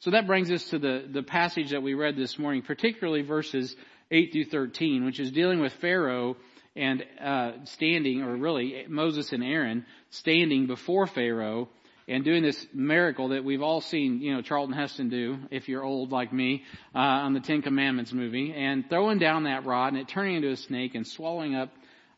So 0.00 0.10
that 0.10 0.26
brings 0.26 0.50
us 0.50 0.68
to 0.70 0.78
the 0.78 1.04
the 1.08 1.22
passage 1.22 1.70
that 1.70 1.82
we 1.82 1.94
read 1.94 2.16
this 2.16 2.38
morning, 2.38 2.62
particularly 2.62 3.22
verses 3.22 3.74
eight 4.10 4.32
through 4.32 4.46
thirteen, 4.46 5.04
which 5.04 5.20
is 5.20 5.30
dealing 5.30 5.60
with 5.60 5.72
Pharaoh 5.74 6.36
and 6.74 7.04
uh, 7.20 7.52
standing, 7.64 8.22
or 8.22 8.36
really 8.36 8.84
Moses 8.88 9.32
and 9.32 9.42
Aaron 9.42 9.86
standing 10.10 10.66
before 10.66 11.06
Pharaoh 11.06 11.68
and 12.08 12.24
doing 12.24 12.42
this 12.42 12.66
miracle 12.72 13.28
that 13.28 13.44
we've 13.44 13.62
all 13.62 13.80
seen, 13.80 14.20
you 14.20 14.34
know, 14.34 14.40
Charlton 14.40 14.74
Heston 14.74 15.10
do, 15.10 15.38
if 15.50 15.68
you're 15.68 15.84
old 15.84 16.10
like 16.10 16.32
me, 16.32 16.64
uh, 16.94 16.98
on 16.98 17.34
the 17.34 17.40
Ten 17.40 17.62
Commandments 17.62 18.12
movie, 18.12 18.52
and 18.54 18.88
throwing 18.88 19.18
down 19.18 19.44
that 19.44 19.66
rod 19.66 19.92
and 19.92 19.98
it 19.98 20.08
turning 20.08 20.36
into 20.36 20.50
a 20.50 20.56
snake 20.56 20.94
and 20.94 21.06
swallowing 21.06 21.54
up 21.54 21.70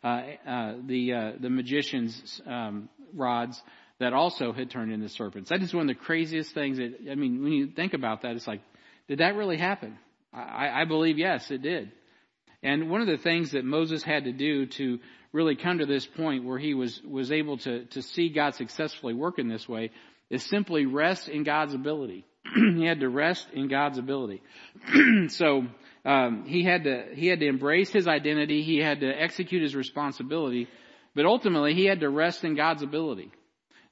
uh, 0.03 0.23
uh, 0.47 0.75
the 0.87 1.13
uh, 1.13 1.33
the 1.41 1.51
magician's 1.51 2.41
um, 2.47 2.89
rods 3.15 3.61
that 3.99 4.13
also 4.13 4.53
had 4.53 4.71
turned 4.71 4.93
into 4.93 5.09
serpents. 5.09 5.51
That 5.51 5.61
is 5.61 5.75
one 5.75 5.91
of 5.91 5.97
the 5.97 6.03
craziest 6.03 6.55
things. 6.55 6.79
That 6.79 7.11
I 7.11 7.17
mean, 7.17 7.43
when 7.43 7.53
you 7.53 7.67
think 7.67 7.93
about 7.93 8.23
that, 8.23 8.37
it's 8.37 8.47
like, 8.47 8.63
did 9.09 9.19
that 9.19 9.35
really 9.35 9.59
happen? 9.59 9.99
I, 10.33 10.83
I 10.83 10.85
believe 10.85 11.19
yes, 11.19 11.51
it 11.51 11.63
did. 11.63 11.91
And 12.63 12.91
one 12.91 13.01
of 13.01 13.07
the 13.07 13.17
things 13.17 13.53
that 13.53 13.65
Moses 13.65 14.03
had 14.03 14.25
to 14.25 14.33
do 14.33 14.67
to 14.67 14.99
really 15.33 15.57
come 15.57 15.79
to 15.79 15.87
this 15.87 16.07
point 16.07 16.45
where 16.45 16.59
he 16.59 16.75
was, 16.75 17.01
was 17.03 17.31
able 17.31 17.59
to, 17.59 17.85
to 17.87 18.03
see 18.03 18.29
God 18.29 18.55
successfully 18.55 19.15
work 19.15 19.39
in 19.39 19.49
this 19.49 19.69
way 19.69 19.91
is 20.29 20.43
simply 20.45 20.87
rest 20.87 21.29
in 21.29 21.45
God's 21.45 21.75
ability. 21.75 22.25
he 22.55 22.85
had 22.85 23.01
to 23.01 23.09
rest 23.09 23.49
in 23.53 23.69
God's 23.69 23.99
ability. 23.99 24.43
so, 25.29 25.67
um, 26.05 26.45
he 26.47 26.65
had 26.65 26.85
to, 26.85 27.07
he 27.15 27.27
had 27.27 27.41
to 27.41 27.47
embrace 27.47 27.91
his 27.91 28.09
identity. 28.09 28.63
He 28.63 28.79
had 28.79 29.01
to 29.01 29.09
execute 29.09 29.63
his 29.63 29.77
responsibility, 29.77 30.69
but 31.15 31.27
ultimately 31.27 31.75
he 31.75 31.85
had 31.85 32.01
to 32.01 32.09
rest 32.09 32.43
in 32.45 32.57
God's 32.57 32.83
ability. 32.83 33.31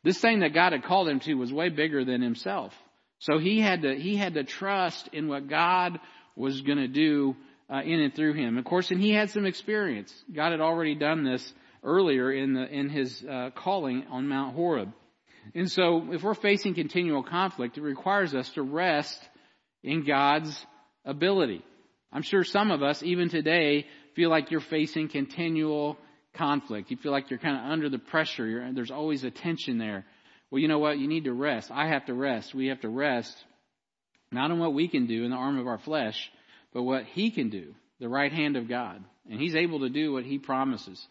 This 0.05 0.19
thing 0.19 0.41
that 0.41 0.55
God 0.55 0.73
had 0.73 0.85
called 0.85 1.09
him 1.09 1.21
to 1.21 1.35
was 1.35 1.53
way 1.53 1.69
bigger 1.69 2.05
than 2.05 2.23
himself. 2.23 2.73
So 3.19 3.39
he 3.39 3.61
had 3.61 3.83
to, 3.83 3.95
he 3.95 4.17
had 4.17 4.35
to 4.35 4.45
trust 4.45 5.09
in 5.13 5.29
what 5.29 5.49
God 5.49 5.99
was 6.37 6.61
going 6.63 6.79
to 6.79 6.89
do 6.89 7.37
uh, 7.71 7.83
in 7.85 8.01
and 8.01 8.15
through 8.15 8.35
him. 8.35 8.59
Of 8.59 8.65
course, 8.65 8.91
and 8.91 9.01
he 9.01 9.13
had 9.13 9.31
some 9.31 9.47
experience. 9.47 10.13
God 10.33 10.53
had 10.53 10.61
already 10.61 10.95
done 10.95 11.25
this 11.25 11.53
earlier 11.83 12.33
in 12.33 12.55
the 12.55 12.67
in 12.67 12.89
his 12.89 13.25
uh, 13.25 13.51
calling 13.55 14.05
on 14.11 14.29
Mount 14.29 14.55
Horeb. 14.55 14.93
And 15.55 15.71
so, 15.71 16.13
if 16.13 16.23
we're 16.23 16.35
facing 16.35 16.75
continual 16.75 17.23
conflict, 17.23 17.79
it 17.79 17.83
requires 17.83 18.35
us 18.35 18.51
to 18.51 18.63
rest 18.63 19.19
in 19.83 20.05
God's 20.05 20.67
ability. 21.05 21.63
I'm 22.13 22.23
sure 22.23 22.45
some 22.45 22.71
of 22.71 22.83
us, 22.83 23.03
even 23.03 23.29
today, 23.29 23.87
feel 24.15 24.31
like 24.31 24.51
you're 24.51 24.61
facing 24.61 25.09
continual 25.09 25.99
conflict. 26.35 26.91
You 26.91 26.97
feel 26.97 27.13
like 27.13 27.31
you're 27.31 27.39
kind 27.39 27.57
of 27.57 27.71
under 27.71 27.89
the 27.89 27.99
pressure. 27.99 28.47
You're, 28.47 28.73
there's 28.73 28.91
always 28.91 29.25
a 29.25 29.31
tension 29.31 29.79
there. 29.79 30.05
Well, 30.51 30.61
you 30.61 30.69
know 30.69 30.79
what? 30.79 30.99
You 30.99 31.09
need 31.09 31.25
to 31.25 31.33
rest. 31.33 31.71
I 31.71 31.89
have 31.89 32.07
to 32.07 32.15
rest. 32.15 32.55
We 32.55 32.69
have 32.69 32.81
to 32.81 32.89
rest, 32.89 33.37
not 34.33 34.51
on 34.51 34.59
what 34.59 34.73
we 34.73 34.89
can 34.89 35.07
do 35.07 35.25
in 35.25 35.31
the 35.31 35.37
arm 35.37 35.59
of 35.59 35.67
our 35.67 35.79
flesh, 35.79 36.31
but 36.73 36.83
what 36.83 37.05
He 37.05 37.31
can 37.31 37.51
do, 37.51 37.75
the 38.01 38.09
right 38.09 38.33
hand 38.33 38.57
of 38.57 38.69
God. 38.69 39.03
And 39.31 39.41
He's 39.41 39.55
able 39.55 39.81
to 39.81 39.89
do 39.89 40.13
what 40.13 40.25
He 40.25 40.39
promises. 40.39 41.07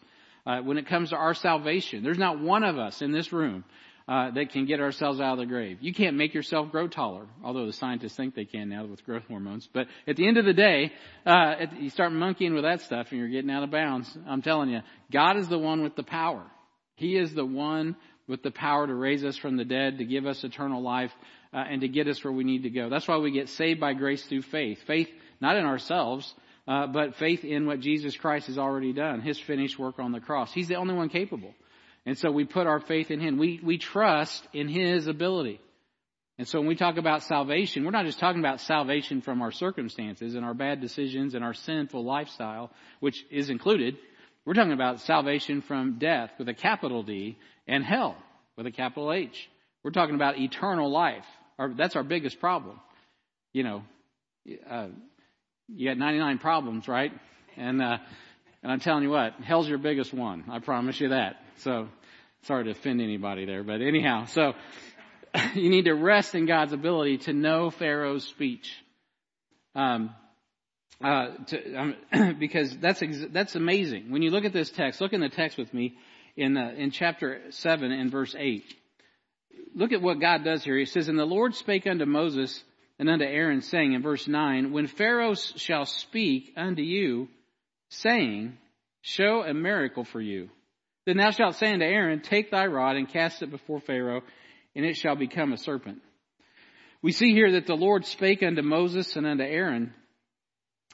Uh, 0.46 0.60
when 0.60 0.78
it 0.78 0.86
comes 0.86 1.10
to 1.10 1.16
our 1.16 1.34
salvation, 1.34 2.02
there's 2.02 2.18
not 2.18 2.40
one 2.40 2.64
of 2.64 2.78
us 2.78 3.02
in 3.02 3.12
this 3.12 3.32
room 3.32 3.64
uh, 4.08 4.30
that 4.30 4.50
can 4.50 4.64
get 4.64 4.80
ourselves 4.80 5.20
out 5.20 5.34
of 5.34 5.38
the 5.38 5.46
grave. 5.46 5.78
You 5.82 5.92
can't 5.92 6.16
make 6.16 6.32
yourself 6.32 6.70
grow 6.70 6.88
taller, 6.88 7.26
although 7.44 7.66
the 7.66 7.74
scientists 7.74 8.16
think 8.16 8.34
they 8.34 8.46
can 8.46 8.70
now 8.70 8.86
with 8.86 9.04
growth 9.04 9.24
hormones. 9.28 9.68
But 9.70 9.88
at 10.06 10.16
the 10.16 10.26
end 10.26 10.38
of 10.38 10.46
the 10.46 10.54
day, 10.54 10.92
uh, 11.26 11.66
you 11.78 11.90
start 11.90 12.12
monkeying 12.12 12.54
with 12.54 12.64
that 12.64 12.80
stuff 12.80 13.08
and 13.10 13.18
you're 13.20 13.28
getting 13.28 13.50
out 13.50 13.62
of 13.62 13.70
bounds. 13.70 14.16
I'm 14.26 14.40
telling 14.40 14.70
you, 14.70 14.80
God 15.12 15.36
is 15.36 15.48
the 15.48 15.58
one 15.58 15.82
with 15.82 15.94
the 15.94 16.02
power. 16.02 16.42
He 16.94 17.16
is 17.16 17.34
the 17.34 17.44
one 17.44 17.96
with 18.26 18.42
the 18.42 18.50
power 18.50 18.86
to 18.86 18.94
raise 18.94 19.24
us 19.24 19.36
from 19.36 19.56
the 19.56 19.64
dead, 19.64 19.98
to 19.98 20.04
give 20.04 20.26
us 20.26 20.42
eternal 20.42 20.82
life, 20.82 21.12
uh, 21.52 21.58
and 21.58 21.82
to 21.82 21.88
get 21.88 22.08
us 22.08 22.22
where 22.24 22.32
we 22.32 22.44
need 22.44 22.62
to 22.62 22.70
go. 22.70 22.88
That's 22.88 23.06
why 23.06 23.18
we 23.18 23.30
get 23.30 23.50
saved 23.50 23.80
by 23.80 23.92
grace 23.92 24.24
through 24.24 24.42
faith. 24.42 24.78
Faith 24.86 25.08
not 25.40 25.56
in 25.56 25.64
ourselves, 25.64 26.34
uh, 26.66 26.86
but 26.86 27.16
faith 27.16 27.44
in 27.44 27.66
what 27.66 27.80
Jesus 27.80 28.16
Christ 28.16 28.48
has 28.48 28.58
already 28.58 28.92
done, 28.92 29.20
His 29.20 29.38
finished 29.38 29.78
work 29.78 29.98
on 29.98 30.12
the 30.12 30.20
cross. 30.20 30.52
He's 30.52 30.68
the 30.68 30.76
only 30.76 30.94
one 30.94 31.08
capable. 31.08 31.54
And 32.04 32.16
so 32.16 32.30
we 32.30 32.44
put 32.44 32.66
our 32.66 32.80
faith 32.80 33.10
in 33.10 33.20
Him. 33.20 33.38
We, 33.38 33.60
we 33.62 33.78
trust 33.78 34.46
in 34.52 34.68
His 34.68 35.06
ability. 35.06 35.60
And 36.38 36.46
so 36.46 36.60
when 36.60 36.68
we 36.68 36.76
talk 36.76 36.98
about 36.98 37.24
salvation, 37.24 37.84
we're 37.84 37.90
not 37.90 38.06
just 38.06 38.20
talking 38.20 38.38
about 38.38 38.60
salvation 38.60 39.22
from 39.22 39.42
our 39.42 39.50
circumstances 39.50 40.34
and 40.36 40.44
our 40.44 40.54
bad 40.54 40.80
decisions 40.80 41.34
and 41.34 41.42
our 41.42 41.54
sinful 41.54 42.04
lifestyle, 42.04 42.70
which 43.00 43.24
is 43.30 43.50
included. 43.50 43.96
We're 44.44 44.54
talking 44.54 44.72
about 44.72 45.00
salvation 45.00 45.62
from 45.62 45.98
death 45.98 46.30
with 46.38 46.48
a 46.48 46.54
capital 46.54 47.02
D 47.02 47.36
and 47.66 47.84
hell 47.84 48.16
with 48.56 48.66
a 48.66 48.70
capital 48.70 49.12
H. 49.12 49.48
We're 49.82 49.90
talking 49.90 50.14
about 50.14 50.38
eternal 50.38 50.90
life. 50.90 51.26
Our, 51.58 51.74
that's 51.74 51.96
our 51.96 52.04
biggest 52.04 52.38
problem. 52.38 52.78
You 53.52 53.64
know, 53.64 53.82
uh, 54.70 54.88
you 55.68 55.88
got 55.88 55.98
99 55.98 56.38
problems, 56.38 56.88
right? 56.88 57.12
And, 57.56 57.82
uh, 57.82 57.98
and 58.62 58.72
I'm 58.72 58.80
telling 58.80 59.02
you 59.02 59.10
what, 59.10 59.34
hell's 59.34 59.68
your 59.68 59.78
biggest 59.78 60.12
one. 60.12 60.44
I 60.50 60.58
promise 60.58 61.00
you 61.00 61.10
that. 61.10 61.36
So 61.58 61.88
Sorry 62.42 62.64
to 62.64 62.70
offend 62.70 63.00
anybody 63.00 63.44
there, 63.44 63.64
but 63.64 63.80
anyhow, 63.82 64.26
so 64.26 64.54
you 65.54 65.70
need 65.70 65.86
to 65.86 65.94
rest 65.94 66.34
in 66.34 66.46
God's 66.46 66.72
ability 66.72 67.18
to 67.18 67.32
know 67.32 67.70
Pharaoh's 67.70 68.24
speech. 68.24 68.72
Um, 69.74 70.14
uh, 71.02 71.28
to, 71.46 71.74
um, 71.74 71.96
because 72.38 72.76
that's 72.78 73.02
ex- 73.02 73.26
that's 73.30 73.54
amazing. 73.54 74.10
When 74.10 74.22
you 74.22 74.30
look 74.30 74.44
at 74.44 74.52
this 74.52 74.70
text, 74.70 75.00
look 75.00 75.12
in 75.12 75.20
the 75.20 75.28
text 75.28 75.58
with 75.58 75.72
me 75.74 75.96
in 76.36 76.54
the, 76.54 76.74
in 76.74 76.90
chapter 76.90 77.40
seven 77.50 77.92
and 77.92 78.10
verse 78.10 78.34
eight. 78.38 78.64
Look 79.74 79.92
at 79.92 80.00
what 80.00 80.20
God 80.20 80.44
does 80.44 80.64
here. 80.64 80.76
He 80.76 80.86
says, 80.86 81.08
"And 81.08 81.18
the 81.18 81.24
Lord 81.24 81.54
spake 81.54 81.86
unto 81.86 82.06
Moses 82.06 82.64
and 82.98 83.08
unto 83.08 83.24
Aaron, 83.24 83.60
saying 83.60 83.92
in 83.92 84.02
verse 84.02 84.26
nine, 84.26 84.72
When 84.72 84.86
Pharaoh 84.86 85.34
shall 85.34 85.86
speak 85.86 86.52
unto 86.56 86.82
you, 86.82 87.28
saying, 87.90 88.58
Show 89.02 89.42
a 89.42 89.54
miracle 89.54 90.04
for 90.04 90.20
you." 90.20 90.50
Then 91.06 91.16
thou 91.16 91.30
shalt 91.30 91.54
say 91.54 91.72
unto 91.72 91.86
Aaron, 91.86 92.20
Take 92.20 92.50
thy 92.50 92.66
rod 92.66 92.96
and 92.96 93.08
cast 93.08 93.42
it 93.42 93.50
before 93.50 93.80
Pharaoh, 93.80 94.22
and 94.76 94.84
it 94.84 94.94
shall 94.94 95.16
become 95.16 95.54
a 95.54 95.56
serpent. 95.56 96.02
We 97.00 97.12
see 97.12 97.32
here 97.32 97.52
that 97.52 97.66
the 97.66 97.76
Lord 97.76 98.04
spake 98.04 98.42
unto 98.42 98.60
Moses 98.60 99.16
and 99.16 99.26
unto 99.26 99.42
Aaron, 99.42 99.94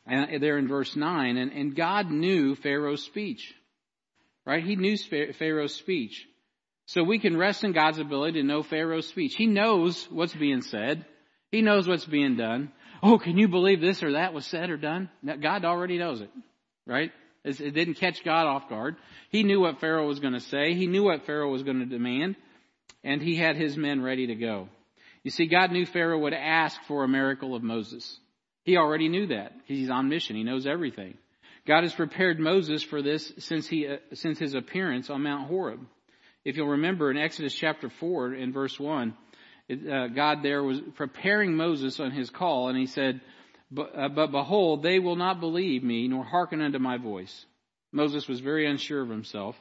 and 0.07 0.41
there 0.41 0.59
in 0.59 0.69
verse 0.69 0.95
9, 0.95 1.37
and, 1.37 1.51
and 1.51 1.75
God 1.75 2.13
knew 2.13 2.55
Pharaoh's 2.55 3.03
speech. 3.03 3.55
Right? 4.47 4.63
He 4.63 4.77
knew 4.77 4.97
Pharaoh's 4.97 5.75
speech. 5.75 6.27
So 6.87 7.03
we 7.03 7.19
can 7.19 7.37
rest 7.37 7.65
in 7.65 7.73
God's 7.73 7.99
ability 7.99 8.41
to 8.41 8.47
know 8.47 8.63
Pharaoh's 8.63 9.09
speech. 9.09 9.35
He 9.35 9.47
knows 9.47 10.07
what's 10.11 10.35
being 10.35 10.61
said. 10.61 11.07
He 11.55 11.63
knows 11.63 11.87
what's 11.87 12.05
being 12.05 12.37
done. 12.37 12.73
Oh, 13.01 13.17
can 13.17 13.39
you 13.39 13.47
believe 13.47 13.81
this 13.81 14.03
or 14.03 14.15
that 14.15 14.35
was 14.35 14.45
said 14.45 14.71
or 14.71 14.77
done? 14.77 15.09
God 15.41 15.65
already 15.65 15.99
knows 15.99 16.21
it. 16.21 16.31
Right? 16.85 17.13
It 17.45 17.75
didn't 17.75 17.95
catch 17.95 18.25
God 18.25 18.49
off 18.49 18.69
guard. 18.69 18.97
He 19.31 19.45
knew 19.45 19.61
what 19.61 19.79
Pharaoh 19.79 20.09
was 20.09 20.19
going 20.19 20.33
to 20.33 20.41
say. 20.41 20.75
He 20.75 20.89
knew 20.89 21.05
what 21.05 21.27
Pharaoh 21.27 21.53
was 21.53 21.63
going 21.63 21.79
to 21.79 21.87
demand. 21.87 22.35
And 23.05 23.23
he 23.23 23.37
had 23.37 23.55
his 23.55 23.77
men 23.77 24.03
ready 24.03 24.27
to 24.27 24.35
go. 24.35 24.69
You 25.23 25.31
see, 25.31 25.47
God 25.47 25.71
knew 25.71 25.87
Pharaoh 25.87 26.19
would 26.19 26.35
ask 26.35 26.83
for 26.89 27.05
a 27.05 27.09
miracle 27.09 27.55
of 27.55 27.63
Moses. 27.63 28.19
He 28.65 28.77
already 28.77 29.09
knew 29.09 29.29
that. 29.29 29.53
He's 29.67 29.91
on 29.91 30.09
mission. 30.09 30.35
He 30.35 30.43
knows 30.43 30.67
everything. 30.67 31.17
God 31.69 31.85
has 31.85 31.95
prepared 31.95 32.41
Moses 32.41 32.83
for 32.83 33.01
this 33.01 33.33
since 33.39 33.69
he, 33.69 33.87
uh, 33.87 33.99
since 34.15 34.41
his 34.41 34.55
appearance 34.55 35.09
on 35.09 35.23
Mount 35.23 35.47
Horeb. 35.47 35.87
If 36.45 36.57
you'll 36.57 36.69
remember 36.71 37.13
in 37.13 37.17
Exodus 37.17 37.55
chapter 37.55 37.91
4 37.91 38.35
in 38.35 38.53
verse 38.53 38.79
1, 38.81 39.11
it, 39.11 39.15
uh, 39.71 40.09
God 40.09 40.43
there 40.43 40.63
was 40.63 40.81
preparing 40.95 41.57
Moses 41.57 42.01
on 42.01 42.11
his 42.11 42.31
call 42.31 42.69
and 42.69 42.79
he 42.79 42.87
said, 42.87 43.21
but, 43.71 43.93
uh, 43.97 44.09
but 44.09 44.31
behold, 44.31 44.83
they 44.83 44.99
will 44.99 45.17
not 45.17 45.41
believe 45.41 45.83
me, 45.83 46.07
nor 46.07 46.25
hearken 46.25 46.61
unto 46.61 46.79
my 46.79 46.97
voice. 46.97 47.47
Moses 47.93 48.29
was 48.29 48.41
very 48.41 48.69
unsure 48.69 49.03
of 49.03 49.09
himself. 49.09 49.57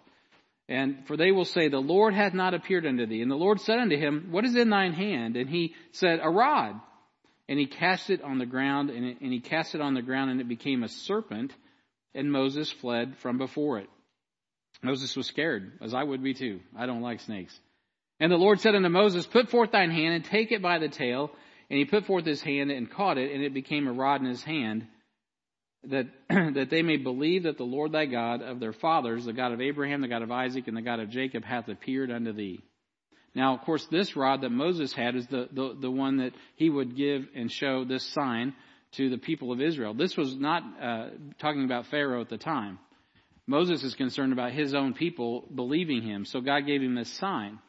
And 0.70 1.06
for 1.08 1.18
they 1.18 1.32
will 1.32 1.46
say, 1.46 1.68
The 1.68 1.80
Lord 1.80 2.14
hath 2.14 2.34
not 2.34 2.54
appeared 2.54 2.86
unto 2.86 3.06
thee. 3.06 3.22
And 3.22 3.32
the 3.32 3.36
Lord 3.36 3.60
said 3.60 3.80
unto 3.80 3.98
him, 3.98 4.30
What 4.32 4.46
is 4.46 4.56
in 4.56 4.70
thine 4.70 4.94
hand? 4.94 5.36
And 5.36 5.50
he 5.50 5.74
said, 5.92 6.20
A 6.22 6.30
rod. 6.30 6.80
And 7.50 7.60
he 7.60 7.66
cast 7.66 8.10
it 8.10 8.22
on 8.22 8.38
the 8.38 8.46
ground, 8.46 8.90
and, 8.90 9.06
it, 9.06 9.22
and 9.22 9.34
he 9.34 9.42
cast 9.42 9.76
it 9.76 9.82
on 9.82 9.94
the 9.94 10.02
ground, 10.02 10.32
and 10.32 10.40
it 10.40 10.48
became 10.48 10.82
a 10.82 10.88
serpent, 10.88 11.54
and 12.16 12.32
Moses 12.32 12.72
fled 12.72 13.18
from 13.18 13.38
before 13.38 13.80
it. 13.80 13.90
Moses 14.82 15.16
was 15.18 15.28
scared, 15.28 15.74
as 15.82 15.94
I 15.94 16.04
would 16.04 16.24
be 16.24 16.34
too. 16.34 16.62
I 16.76 16.86
don't 16.86 17.02
like 17.02 17.20
snakes. 17.20 17.60
And 18.24 18.32
the 18.32 18.38
Lord 18.38 18.62
said 18.62 18.74
unto 18.74 18.88
Moses, 18.88 19.28
Put 19.28 19.50
forth 19.50 19.72
thine 19.72 19.92
hand, 19.92 20.14
and 20.14 20.24
take 20.24 20.54
it 20.54 20.62
by 20.62 20.80
the 20.80 20.88
tail, 20.88 21.30
and 21.70 21.78
he 21.78 21.84
put 21.84 22.06
forth 22.06 22.26
his 22.26 22.42
hand 22.42 22.72
and 22.72 22.90
caught 22.90 23.18
it, 23.18 23.34
and 23.34 23.44
it 23.44 23.54
became 23.54 23.86
a 23.86 23.92
rod 23.92 24.22
in 24.22 24.28
his 24.28 24.42
hand, 24.42 24.88
that, 25.90 26.06
that 26.30 26.70
they 26.70 26.84
may 26.84 26.96
believe 26.96 27.44
that 27.44 27.58
the 27.58 27.66
Lord 27.66 27.92
thy 27.92 28.06
God 28.06 28.42
of 28.42 28.62
their 28.62 28.72
fathers, 28.72 29.26
the 29.26 29.34
God 29.34 29.52
of 29.52 29.60
Abraham, 29.60 30.00
the 30.00 30.08
God 30.08 30.22
of 30.22 30.32
Isaac, 30.32 30.70
and 30.70 30.78
the 30.78 30.82
God 30.82 31.02
of 31.02 31.10
Jacob, 31.10 31.44
hath 31.44 31.68
appeared 31.68 32.10
unto 32.12 32.32
thee. 32.32 32.64
Now, 33.36 33.56
of 33.56 33.62
course, 33.64 33.86
this 33.88 34.16
rod 34.16 34.40
that 34.40 34.52
Moses 34.52 34.94
had 34.94 35.18
is 35.18 35.28
the, 35.28 35.50
the, 35.52 35.76
the 35.82 35.92
one 35.92 36.20
that 36.20 36.32
he 36.56 36.70
would 36.70 36.96
give 36.96 37.26
and 37.36 37.52
show 37.52 37.84
this 37.84 38.06
sign 38.06 38.54
to 38.94 39.10
the 39.10 39.18
people 39.18 39.52
of 39.52 39.60
Israel. 39.60 39.94
This 39.94 40.16
was 40.16 40.34
not 40.34 40.64
uh, 40.82 41.10
talking 41.40 41.66
about 41.66 41.88
Pharaoh 41.88 42.22
at 42.22 42.30
the 42.30 42.38
time. 42.38 42.80
Moses 43.48 43.84
is 43.84 43.96
concerned 43.96 44.32
about 44.32 44.54
his 44.54 44.74
own 44.74 44.94
people 44.94 45.46
believing 45.54 46.04
him, 46.04 46.24
so 46.24 46.40
God 46.40 46.66
gave 46.66 46.82
him 46.82 46.96
this 46.96 47.12
sign. 47.12 47.60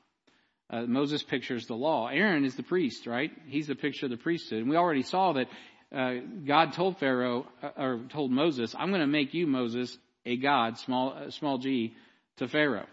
Uh, 0.70 0.82
Moses 0.82 1.22
pictures 1.22 1.66
the 1.66 1.74
law. 1.74 2.08
Aaron 2.08 2.44
is 2.44 2.56
the 2.56 2.62
priest, 2.62 3.06
right? 3.06 3.30
He's 3.46 3.66
the 3.66 3.74
picture 3.74 4.06
of 4.06 4.10
the 4.10 4.16
priesthood. 4.16 4.60
And 4.60 4.70
we 4.70 4.76
already 4.76 5.02
saw 5.02 5.34
that 5.34 5.48
uh, 5.94 6.14
God 6.46 6.72
told 6.72 6.98
Pharaoh, 6.98 7.46
uh, 7.62 7.70
or 7.76 8.00
told 8.10 8.30
Moses, 8.30 8.74
I'm 8.76 8.88
going 8.88 9.00
to 9.00 9.06
make 9.06 9.34
you, 9.34 9.46
Moses, 9.46 9.96
a 10.24 10.36
God, 10.36 10.78
small, 10.78 11.12
uh, 11.12 11.30
small 11.30 11.58
g, 11.58 11.94
to 12.38 12.48
Pharaoh. 12.48 12.86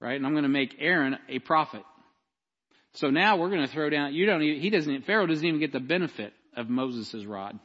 Right? 0.00 0.16
And 0.16 0.26
I'm 0.26 0.32
going 0.32 0.42
to 0.42 0.48
make 0.48 0.76
Aaron 0.80 1.16
a 1.28 1.38
prophet. 1.38 1.82
So 2.94 3.08
now 3.08 3.36
we're 3.36 3.50
going 3.50 3.66
to 3.66 3.72
throw 3.72 3.88
down, 3.88 4.14
you 4.14 4.26
don't 4.26 4.42
even, 4.42 4.60
he 4.60 4.70
doesn't, 4.70 5.06
Pharaoh 5.06 5.26
doesn't 5.26 5.44
even 5.44 5.60
get 5.60 5.72
the 5.72 5.80
benefit 5.80 6.32
of 6.56 6.68
Moses' 6.68 7.24
rod. 7.24 7.58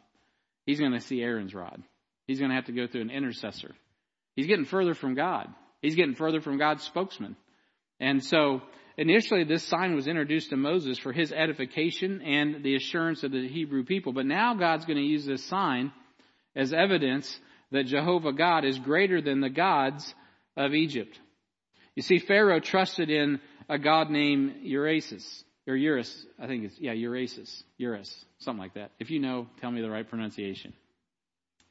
He's 0.65 0.79
going 0.79 0.93
to 0.93 1.01
see 1.01 1.21
Aaron's 1.21 1.53
rod. 1.53 1.81
He's 2.25 2.39
going 2.39 2.49
to 2.49 2.55
have 2.55 2.65
to 2.65 2.71
go 2.71 2.87
through 2.87 3.01
an 3.01 3.09
intercessor. 3.09 3.75
He's 4.35 4.47
getting 4.47 4.65
further 4.65 4.93
from 4.93 5.15
God. 5.15 5.47
He's 5.81 5.95
getting 5.95 6.15
further 6.15 6.41
from 6.41 6.57
God's 6.57 6.83
spokesman. 6.83 7.35
And 7.99 8.23
so 8.23 8.61
Initially, 8.99 9.45
this 9.45 9.63
sign 9.63 9.95
was 9.95 10.07
introduced 10.07 10.49
to 10.49 10.57
Moses 10.57 10.99
for 10.99 11.13
his 11.13 11.31
edification 11.31 12.21
and 12.21 12.65
the 12.65 12.75
assurance 12.75 13.23
of 13.23 13.31
the 13.31 13.47
Hebrew 13.47 13.85
people. 13.85 14.11
But 14.11 14.25
now 14.25 14.55
God's 14.55 14.83
going 14.83 14.97
to 14.97 15.03
use 15.03 15.25
this 15.25 15.45
sign 15.45 15.93
as 16.53 16.73
evidence 16.73 17.39
that 17.71 17.85
Jehovah 17.85 18.33
God 18.33 18.65
is 18.65 18.77
greater 18.77 19.21
than 19.21 19.39
the 19.39 19.49
gods 19.49 20.13
of 20.57 20.73
Egypt. 20.73 21.17
You 21.95 22.03
see, 22.03 22.19
Pharaoh 22.19 22.59
trusted 22.59 23.09
in 23.09 23.39
a 23.69 23.77
god 23.77 24.09
named 24.09 24.65
Urasis, 24.65 25.43
or 25.65 25.77
Urus, 25.77 26.25
I 26.37 26.47
think 26.47 26.65
it's, 26.65 26.75
yeah, 26.77 26.93
Urasis, 26.93 27.63
Urus, 27.77 28.13
something 28.39 28.61
like 28.61 28.73
that. 28.73 28.91
If 28.99 29.11
you 29.11 29.19
know, 29.19 29.47
tell 29.61 29.71
me 29.71 29.79
the 29.79 29.89
right 29.89 30.09
pronunciation. 30.09 30.73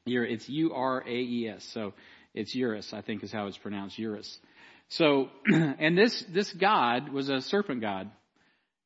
It's 0.07 0.49
U-R-A-E-S, 0.49 1.63
so 1.75 1.93
it's 2.33 2.55
Urus, 2.55 2.91
I 2.91 3.01
think 3.01 3.23
is 3.23 3.31
how 3.31 3.45
it's 3.45 3.57
pronounced, 3.59 3.99
Urus. 3.99 4.39
So, 4.89 5.29
and 5.45 5.97
this, 5.97 6.23
this 6.29 6.51
God 6.51 7.09
was 7.09 7.29
a 7.29 7.41
serpent 7.41 7.81
God. 7.81 8.09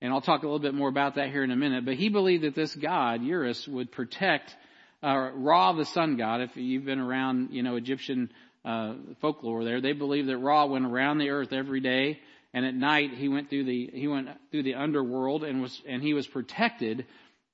And 0.02 0.12
I'll 0.12 0.22
talk 0.22 0.44
a 0.44 0.46
little 0.46 0.60
bit 0.60 0.74
more 0.74 0.90
about 0.90 1.16
that 1.16 1.30
here 1.30 1.46
in 1.46 1.52
a 1.52 1.56
minute. 1.56 1.86
But 1.86 1.96
he 1.96 2.10
believed 2.10 2.44
that 2.44 2.56
this 2.56 2.76
God, 2.76 3.24
Urus, 3.24 3.66
would 3.70 3.90
protect 3.90 4.54
uh, 5.02 5.32
Ra, 5.34 5.72
the 5.74 5.86
sun 5.86 6.18
god. 6.18 6.42
If 6.42 6.56
you've 6.56 6.86
been 6.86 7.00
around, 7.00 7.50
you 7.52 7.64
know, 7.64 7.78
Egyptian 7.78 8.30
uh, 8.66 8.96
folklore 9.22 9.64
there, 9.64 9.80
they 9.80 9.94
believe 9.94 10.28
that 10.28 10.38
Ra 10.38 10.66
went 10.66 10.86
around 10.86 11.20
the 11.20 11.30
earth 11.30 11.54
every 11.54 11.80
day, 11.80 12.20
and 12.54 12.66
at 12.66 12.76
night 12.76 13.12
he 13.14 13.30
went 13.30 13.50
through 13.50 13.66
the 13.66 13.90
he 13.94 14.08
went 14.08 14.30
through 14.52 14.64
the 14.64 14.76
underworld 14.76 15.44
and 15.44 15.62
was 15.62 15.82
and 15.88 16.02
he 16.02 16.14
was 16.14 16.28
protected 16.28 17.06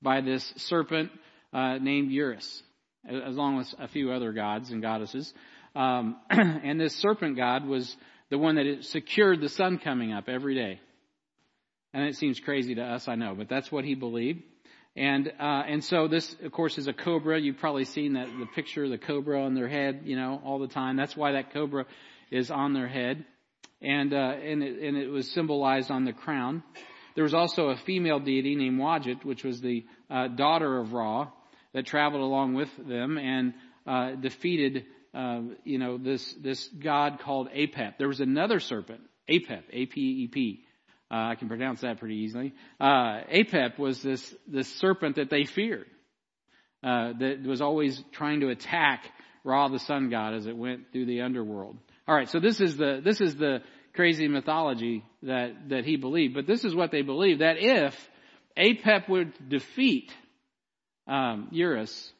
by 0.02 0.20
this 0.20 0.52
serpent 0.56 1.10
uh, 1.52 1.78
named 1.78 2.10
Urus, 2.10 2.62
along 3.08 3.56
with 3.56 3.74
a 3.78 3.88
few 3.88 4.12
other 4.12 4.32
gods 4.32 4.70
and 4.70 4.80
goddesses. 4.82 5.32
Um, 5.74 6.16
and 6.30 6.80
this 6.80 6.94
serpent 6.96 7.36
god 7.36 7.64
was 7.64 7.96
the 8.30 8.38
one 8.38 8.54
that 8.56 8.84
secured 8.84 9.40
the 9.40 9.48
sun 9.48 9.78
coming 9.78 10.12
up 10.12 10.28
every 10.28 10.54
day. 10.54 10.80
And 11.92 12.04
it 12.04 12.16
seems 12.16 12.38
crazy 12.38 12.76
to 12.76 12.82
us, 12.82 13.08
I 13.08 13.16
know, 13.16 13.34
but 13.34 13.48
that's 13.48 13.70
what 13.70 13.84
he 13.84 13.94
believed. 13.94 14.42
And 14.96 15.28
uh, 15.38 15.62
and 15.66 15.84
so 15.84 16.08
this, 16.08 16.34
of 16.42 16.50
course, 16.52 16.78
is 16.78 16.88
a 16.88 16.92
cobra. 16.92 17.40
You've 17.40 17.58
probably 17.58 17.84
seen 17.84 18.14
that 18.14 18.26
the 18.26 18.46
picture 18.46 18.84
of 18.84 18.90
the 18.90 18.98
cobra 18.98 19.44
on 19.44 19.54
their 19.54 19.68
head, 19.68 20.02
you 20.04 20.16
know, 20.16 20.40
all 20.44 20.58
the 20.58 20.68
time. 20.68 20.96
That's 20.96 21.16
why 21.16 21.32
that 21.32 21.52
cobra 21.52 21.86
is 22.30 22.50
on 22.50 22.72
their 22.74 22.88
head, 22.88 23.24
and 23.80 24.12
uh, 24.12 24.16
and 24.16 24.62
it, 24.62 24.82
and 24.82 24.96
it 24.96 25.08
was 25.08 25.30
symbolized 25.32 25.92
on 25.92 26.04
the 26.04 26.12
crown. 26.12 26.64
There 27.14 27.24
was 27.24 27.34
also 27.34 27.68
a 27.68 27.76
female 27.76 28.18
deity 28.18 28.56
named 28.56 28.80
Wadjet, 28.80 29.24
which 29.24 29.44
was 29.44 29.60
the 29.60 29.84
uh, 30.08 30.28
daughter 30.28 30.78
of 30.78 30.92
Ra, 30.92 31.28
that 31.72 31.86
traveled 31.86 32.22
along 32.22 32.54
with 32.54 32.68
them 32.76 33.16
and 33.16 33.54
uh, 33.86 34.12
defeated, 34.12 34.86
uh, 35.14 35.40
you 35.64 35.78
know, 35.78 35.98
this 35.98 36.32
this 36.34 36.68
god 36.68 37.20
called 37.20 37.48
Apep. 37.50 37.98
There 37.98 38.08
was 38.08 38.20
another 38.20 38.60
serpent, 38.60 39.00
Apep, 39.28 39.62
A 39.72 39.86
P 39.86 40.00
E 40.00 40.28
P, 40.28 40.64
uh, 41.10 41.30
I 41.30 41.34
can 41.34 41.48
pronounce 41.48 41.80
that 41.80 41.98
pretty 41.98 42.16
easily. 42.16 42.54
Uh, 42.78 43.22
Apep 43.32 43.78
was 43.78 44.00
this, 44.00 44.34
this 44.46 44.68
serpent 44.76 45.16
that 45.16 45.28
they 45.28 45.44
feared, 45.44 45.86
uh, 46.84 47.12
that 47.18 47.42
was 47.44 47.60
always 47.60 48.00
trying 48.12 48.40
to 48.40 48.48
attack 48.48 49.04
Ra, 49.42 49.68
the 49.68 49.78
sun 49.78 50.10
god, 50.10 50.34
as 50.34 50.46
it 50.46 50.56
went 50.56 50.92
through 50.92 51.06
the 51.06 51.22
underworld. 51.22 51.78
All 52.06 52.14
right, 52.14 52.28
so 52.28 52.38
this 52.40 52.60
is 52.60 52.76
the 52.76 53.00
this 53.02 53.20
is 53.20 53.36
the 53.36 53.60
crazy 53.94 54.28
mythology 54.28 55.02
that 55.22 55.70
that 55.70 55.84
he 55.84 55.96
believed. 55.96 56.34
But 56.34 56.46
this 56.46 56.64
is 56.64 56.74
what 56.74 56.90
they 56.90 57.02
believed: 57.02 57.40
that 57.40 57.56
if 57.58 57.96
Apep 58.56 59.08
would 59.08 59.32
defeat 59.48 60.12
um, 61.06 61.48
Urus, 61.50 62.12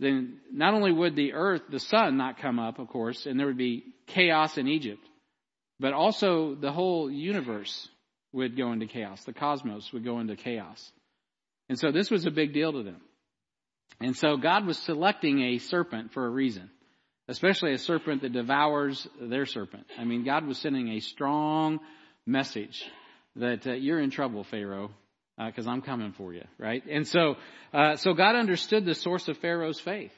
then 0.00 0.38
not 0.50 0.72
only 0.72 0.90
would 0.90 1.14
the 1.14 1.34
earth, 1.34 1.60
the 1.70 1.78
sun, 1.78 2.16
not 2.16 2.38
come 2.38 2.58
up, 2.58 2.78
of 2.78 2.88
course, 2.88 3.26
and 3.26 3.38
there 3.38 3.46
would 3.46 3.58
be 3.58 3.84
chaos 4.06 4.56
in 4.56 4.66
Egypt, 4.66 5.06
but 5.78 5.92
also 5.92 6.54
the 6.54 6.72
whole 6.72 7.10
universe 7.10 7.86
would 8.32 8.56
go 8.56 8.72
into 8.72 8.86
chaos. 8.86 9.22
The 9.24 9.34
cosmos 9.34 9.92
would 9.92 10.04
go 10.04 10.18
into 10.18 10.36
chaos. 10.36 10.90
And 11.68 11.78
so 11.78 11.92
this 11.92 12.10
was 12.10 12.24
a 12.24 12.30
big 12.30 12.54
deal 12.54 12.72
to 12.72 12.82
them. 12.82 13.00
And 14.00 14.16
so 14.16 14.38
God 14.38 14.66
was 14.66 14.78
selecting 14.78 15.42
a 15.42 15.58
serpent 15.58 16.14
for 16.14 16.24
a 16.24 16.30
reason, 16.30 16.70
especially 17.28 17.74
a 17.74 17.78
serpent 17.78 18.22
that 18.22 18.32
devours 18.32 19.06
their 19.20 19.44
serpent. 19.44 19.86
I 19.98 20.04
mean, 20.04 20.24
God 20.24 20.46
was 20.46 20.58
sending 20.58 20.88
a 20.88 21.00
strong 21.00 21.78
message 22.26 22.82
that 23.36 23.66
uh, 23.66 23.72
you're 23.72 24.00
in 24.00 24.10
trouble, 24.10 24.44
Pharaoh, 24.44 24.92
because 25.46 25.66
uh, 25.66 25.70
I'm 25.70 25.82
coming 25.82 26.12
for 26.12 26.32
you, 26.32 26.44
right? 26.58 26.82
And 26.86 27.06
so, 27.06 27.36
uh, 27.72 27.96
so 27.96 28.14
God 28.14 28.36
understood 28.36 28.84
the 28.84 28.94
source 28.94 29.28
of 29.28 29.38
Pharaoh's 29.38 29.80
faith, 29.80 30.12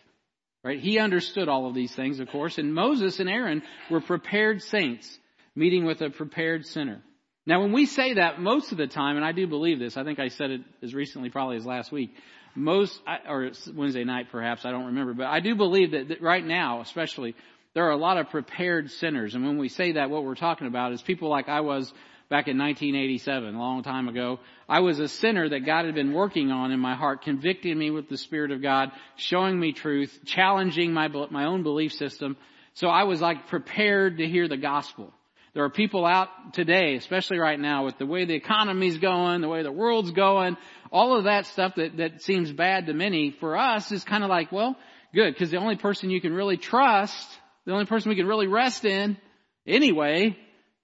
right? 0.64 0.80
He 0.80 0.98
understood 0.98 1.48
all 1.48 1.66
of 1.66 1.74
these 1.74 1.94
things, 1.94 2.20
of 2.20 2.28
course, 2.28 2.58
and 2.58 2.74
Moses 2.74 3.20
and 3.20 3.28
Aaron 3.28 3.62
were 3.90 4.00
prepared 4.00 4.62
saints 4.62 5.18
meeting 5.54 5.84
with 5.84 6.00
a 6.00 6.10
prepared 6.10 6.66
sinner. 6.66 7.02
Now, 7.44 7.60
when 7.60 7.72
we 7.72 7.86
say 7.86 8.14
that, 8.14 8.40
most 8.40 8.72
of 8.72 8.78
the 8.78 8.86
time, 8.86 9.16
and 9.16 9.24
I 9.24 9.32
do 9.32 9.46
believe 9.46 9.78
this, 9.78 9.96
I 9.96 10.04
think 10.04 10.18
I 10.18 10.28
said 10.28 10.50
it 10.50 10.60
as 10.82 10.94
recently 10.94 11.28
probably 11.28 11.56
as 11.56 11.66
last 11.66 11.90
week, 11.90 12.14
most, 12.54 13.00
or 13.28 13.50
Wednesday 13.74 14.04
night 14.04 14.26
perhaps, 14.30 14.64
I 14.64 14.70
don't 14.70 14.86
remember, 14.86 15.14
but 15.14 15.26
I 15.26 15.40
do 15.40 15.54
believe 15.54 15.92
that, 15.92 16.08
that 16.08 16.22
right 16.22 16.44
now, 16.44 16.80
especially, 16.80 17.34
there 17.74 17.86
are 17.86 17.90
a 17.90 17.96
lot 17.96 18.18
of 18.18 18.30
prepared 18.30 18.90
sinners. 18.90 19.34
And 19.34 19.44
when 19.44 19.58
we 19.58 19.68
say 19.68 19.92
that, 19.92 20.10
what 20.10 20.24
we're 20.24 20.34
talking 20.34 20.66
about 20.66 20.92
is 20.92 21.02
people 21.02 21.30
like 21.30 21.48
I 21.48 21.60
was 21.60 21.92
back 22.32 22.48
in 22.48 22.56
1987, 22.56 23.54
a 23.54 23.58
long 23.58 23.82
time 23.82 24.08
ago. 24.08 24.40
I 24.66 24.80
was 24.80 24.98
a 24.98 25.06
sinner 25.06 25.50
that 25.50 25.66
God 25.66 25.84
had 25.84 25.94
been 25.94 26.14
working 26.14 26.50
on 26.50 26.72
in 26.72 26.80
my 26.80 26.94
heart, 26.94 27.20
convicting 27.20 27.78
me 27.78 27.90
with 27.90 28.08
the 28.08 28.16
Spirit 28.16 28.52
of 28.52 28.62
God, 28.62 28.90
showing 29.16 29.60
me 29.60 29.74
truth, 29.74 30.18
challenging 30.24 30.94
my, 30.94 31.08
my 31.08 31.44
own 31.44 31.62
belief 31.62 31.92
system. 31.92 32.38
So 32.72 32.88
I 32.88 33.02
was 33.02 33.20
like 33.20 33.48
prepared 33.48 34.16
to 34.16 34.26
hear 34.26 34.48
the 34.48 34.56
gospel. 34.56 35.12
There 35.52 35.62
are 35.64 35.68
people 35.68 36.06
out 36.06 36.54
today, 36.54 36.94
especially 36.94 37.38
right 37.38 37.60
now, 37.60 37.84
with 37.84 37.98
the 37.98 38.06
way 38.06 38.24
the 38.24 38.32
economy's 38.32 38.96
going, 38.96 39.42
the 39.42 39.48
way 39.48 39.62
the 39.62 39.70
world's 39.70 40.12
going, 40.12 40.56
all 40.90 41.18
of 41.18 41.24
that 41.24 41.44
stuff 41.44 41.74
that, 41.74 41.98
that 41.98 42.22
seems 42.22 42.50
bad 42.50 42.86
to 42.86 42.94
many, 42.94 43.36
for 43.40 43.58
us 43.58 43.92
is 43.92 44.04
kind 44.04 44.24
of 44.24 44.30
like, 44.30 44.50
well, 44.50 44.74
good, 45.14 45.34
because 45.34 45.50
the 45.50 45.58
only 45.58 45.76
person 45.76 46.08
you 46.08 46.22
can 46.22 46.32
really 46.32 46.56
trust, 46.56 47.28
the 47.66 47.72
only 47.72 47.84
person 47.84 48.08
we 48.08 48.16
can 48.16 48.26
really 48.26 48.46
rest 48.46 48.86
in, 48.86 49.18
anyway, 49.66 50.34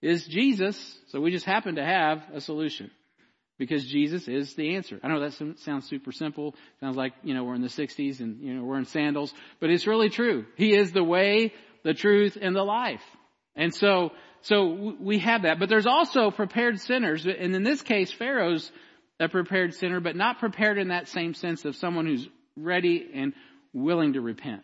is 0.03 0.27
Jesus. 0.27 0.99
So 1.09 1.21
we 1.21 1.31
just 1.31 1.47
happen 1.47 1.77
to 1.77 1.85
have 1.85 2.23
a 2.33 2.41
solution. 2.41 2.91
Because 3.59 3.85
Jesus 3.85 4.29
is 4.29 4.55
the 4.55 4.77
answer. 4.77 5.01
I 5.03 5.09
know 5.09 5.19
that 5.19 5.33
sounds 5.59 5.89
super 5.89 6.13
simple. 6.13 6.55
Sounds 6.79 6.97
like, 6.97 7.13
you 7.25 7.35
know, 7.35 7.43
we're 7.43 7.57
in 7.57 7.61
the 7.61 7.67
60s 7.67 8.21
and, 8.21 8.41
you 8.41 8.55
know, 8.55 8.63
we're 8.63 8.79
in 8.79 8.85
sandals. 8.85 9.35
But 9.59 9.71
it's 9.71 9.85
really 9.85 10.11
true. 10.11 10.47
He 10.57 10.77
is 10.77 10.93
the 10.93 11.03
way, 11.03 11.53
the 11.83 11.93
truth, 11.93 12.39
and 12.41 12.55
the 12.55 12.63
life. 12.63 13.03
And 13.57 13.75
so, 13.75 14.13
so 14.43 14.95
we 15.01 15.19
have 15.19 15.43
that. 15.43 15.59
But 15.59 15.69
there's 15.69 15.89
also 15.89 16.31
prepared 16.31 16.79
sinners. 16.79 17.27
And 17.27 17.57
in 17.57 17.65
this 17.65 17.83
case, 17.83 18.13
Pharaoh's 18.13 18.71
a 19.19 19.29
prepared 19.29 19.75
sinner, 19.75 19.99
but 19.99 20.15
not 20.15 20.39
prepared 20.39 20.79
in 20.79 20.89
that 20.89 21.09
same 21.09 21.35
sense 21.35 21.65
of 21.65 21.75
someone 21.75 22.07
who's 22.07 22.29
ready 22.57 23.11
and 23.13 23.33
willing 23.73 24.13
to 24.13 24.21
repent. 24.21 24.63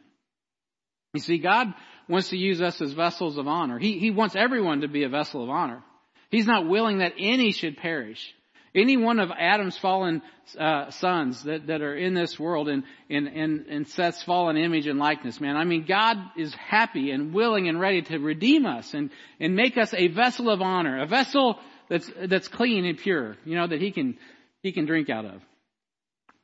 You 1.14 1.20
see, 1.20 1.38
God 1.38 1.72
wants 2.09 2.31
to 2.31 2.37
use 2.37 2.61
us 2.61 2.81
as 2.83 2.92
vessels 2.92 3.38
of 3.38 3.48
honor. 3.48 3.79
He, 3.79 3.98
he 3.98 4.11
wants 4.11 4.37
everyone 4.37 4.83
to 4.83 4.88
be 4.88 5.05
a 5.05 5.09
vessel 5.09 5.42
of 5.42 5.48
honor. 5.48 5.83
He's 6.31 6.46
not 6.46 6.68
willing 6.68 6.98
that 6.98 7.14
any 7.18 7.53
should 7.53 7.77
perish. 7.77 8.35
Any 8.74 8.96
one 8.96 9.20
of 9.20 9.31
Adam's 9.31 9.79
fallen 9.79 10.20
uh, 10.59 10.90
sons 10.90 11.44
that, 11.44 11.68
that 11.68 11.81
are 11.81 11.96
in 11.96 12.12
this 12.12 12.40
world 12.40 12.68
and, 12.68 12.83
and, 13.09 13.29
and, 13.29 13.66
and 13.68 13.88
Seth's 13.88 14.24
fallen 14.24 14.57
image 14.57 14.88
and 14.88 14.98
likeness, 14.98 15.40
man. 15.40 15.57
I 15.57 15.62
mean, 15.62 15.87
God 15.87 16.16
is 16.37 16.53
happy 16.55 17.12
and 17.12 17.33
willing 17.33 17.68
and 17.68 17.79
ready 17.79 18.03
to 18.03 18.18
redeem 18.18 18.66
us 18.66 18.92
and, 18.92 19.11
and 19.38 19.55
make 19.55 19.79
us 19.79 19.94
a 19.94 20.09
vessel 20.09 20.50
of 20.50 20.61
honor, 20.61 21.00
a 21.00 21.07
vessel 21.07 21.61
that's, 21.88 22.11
that's 22.27 22.48
clean 22.48 22.85
and 22.85 22.98
pure, 22.98 23.37
you 23.44 23.55
know, 23.55 23.68
that 23.68 23.81
he 23.81 23.92
can, 23.92 24.18
he 24.61 24.72
can 24.72 24.87
drink 24.87 25.09
out 25.09 25.24
of. 25.24 25.42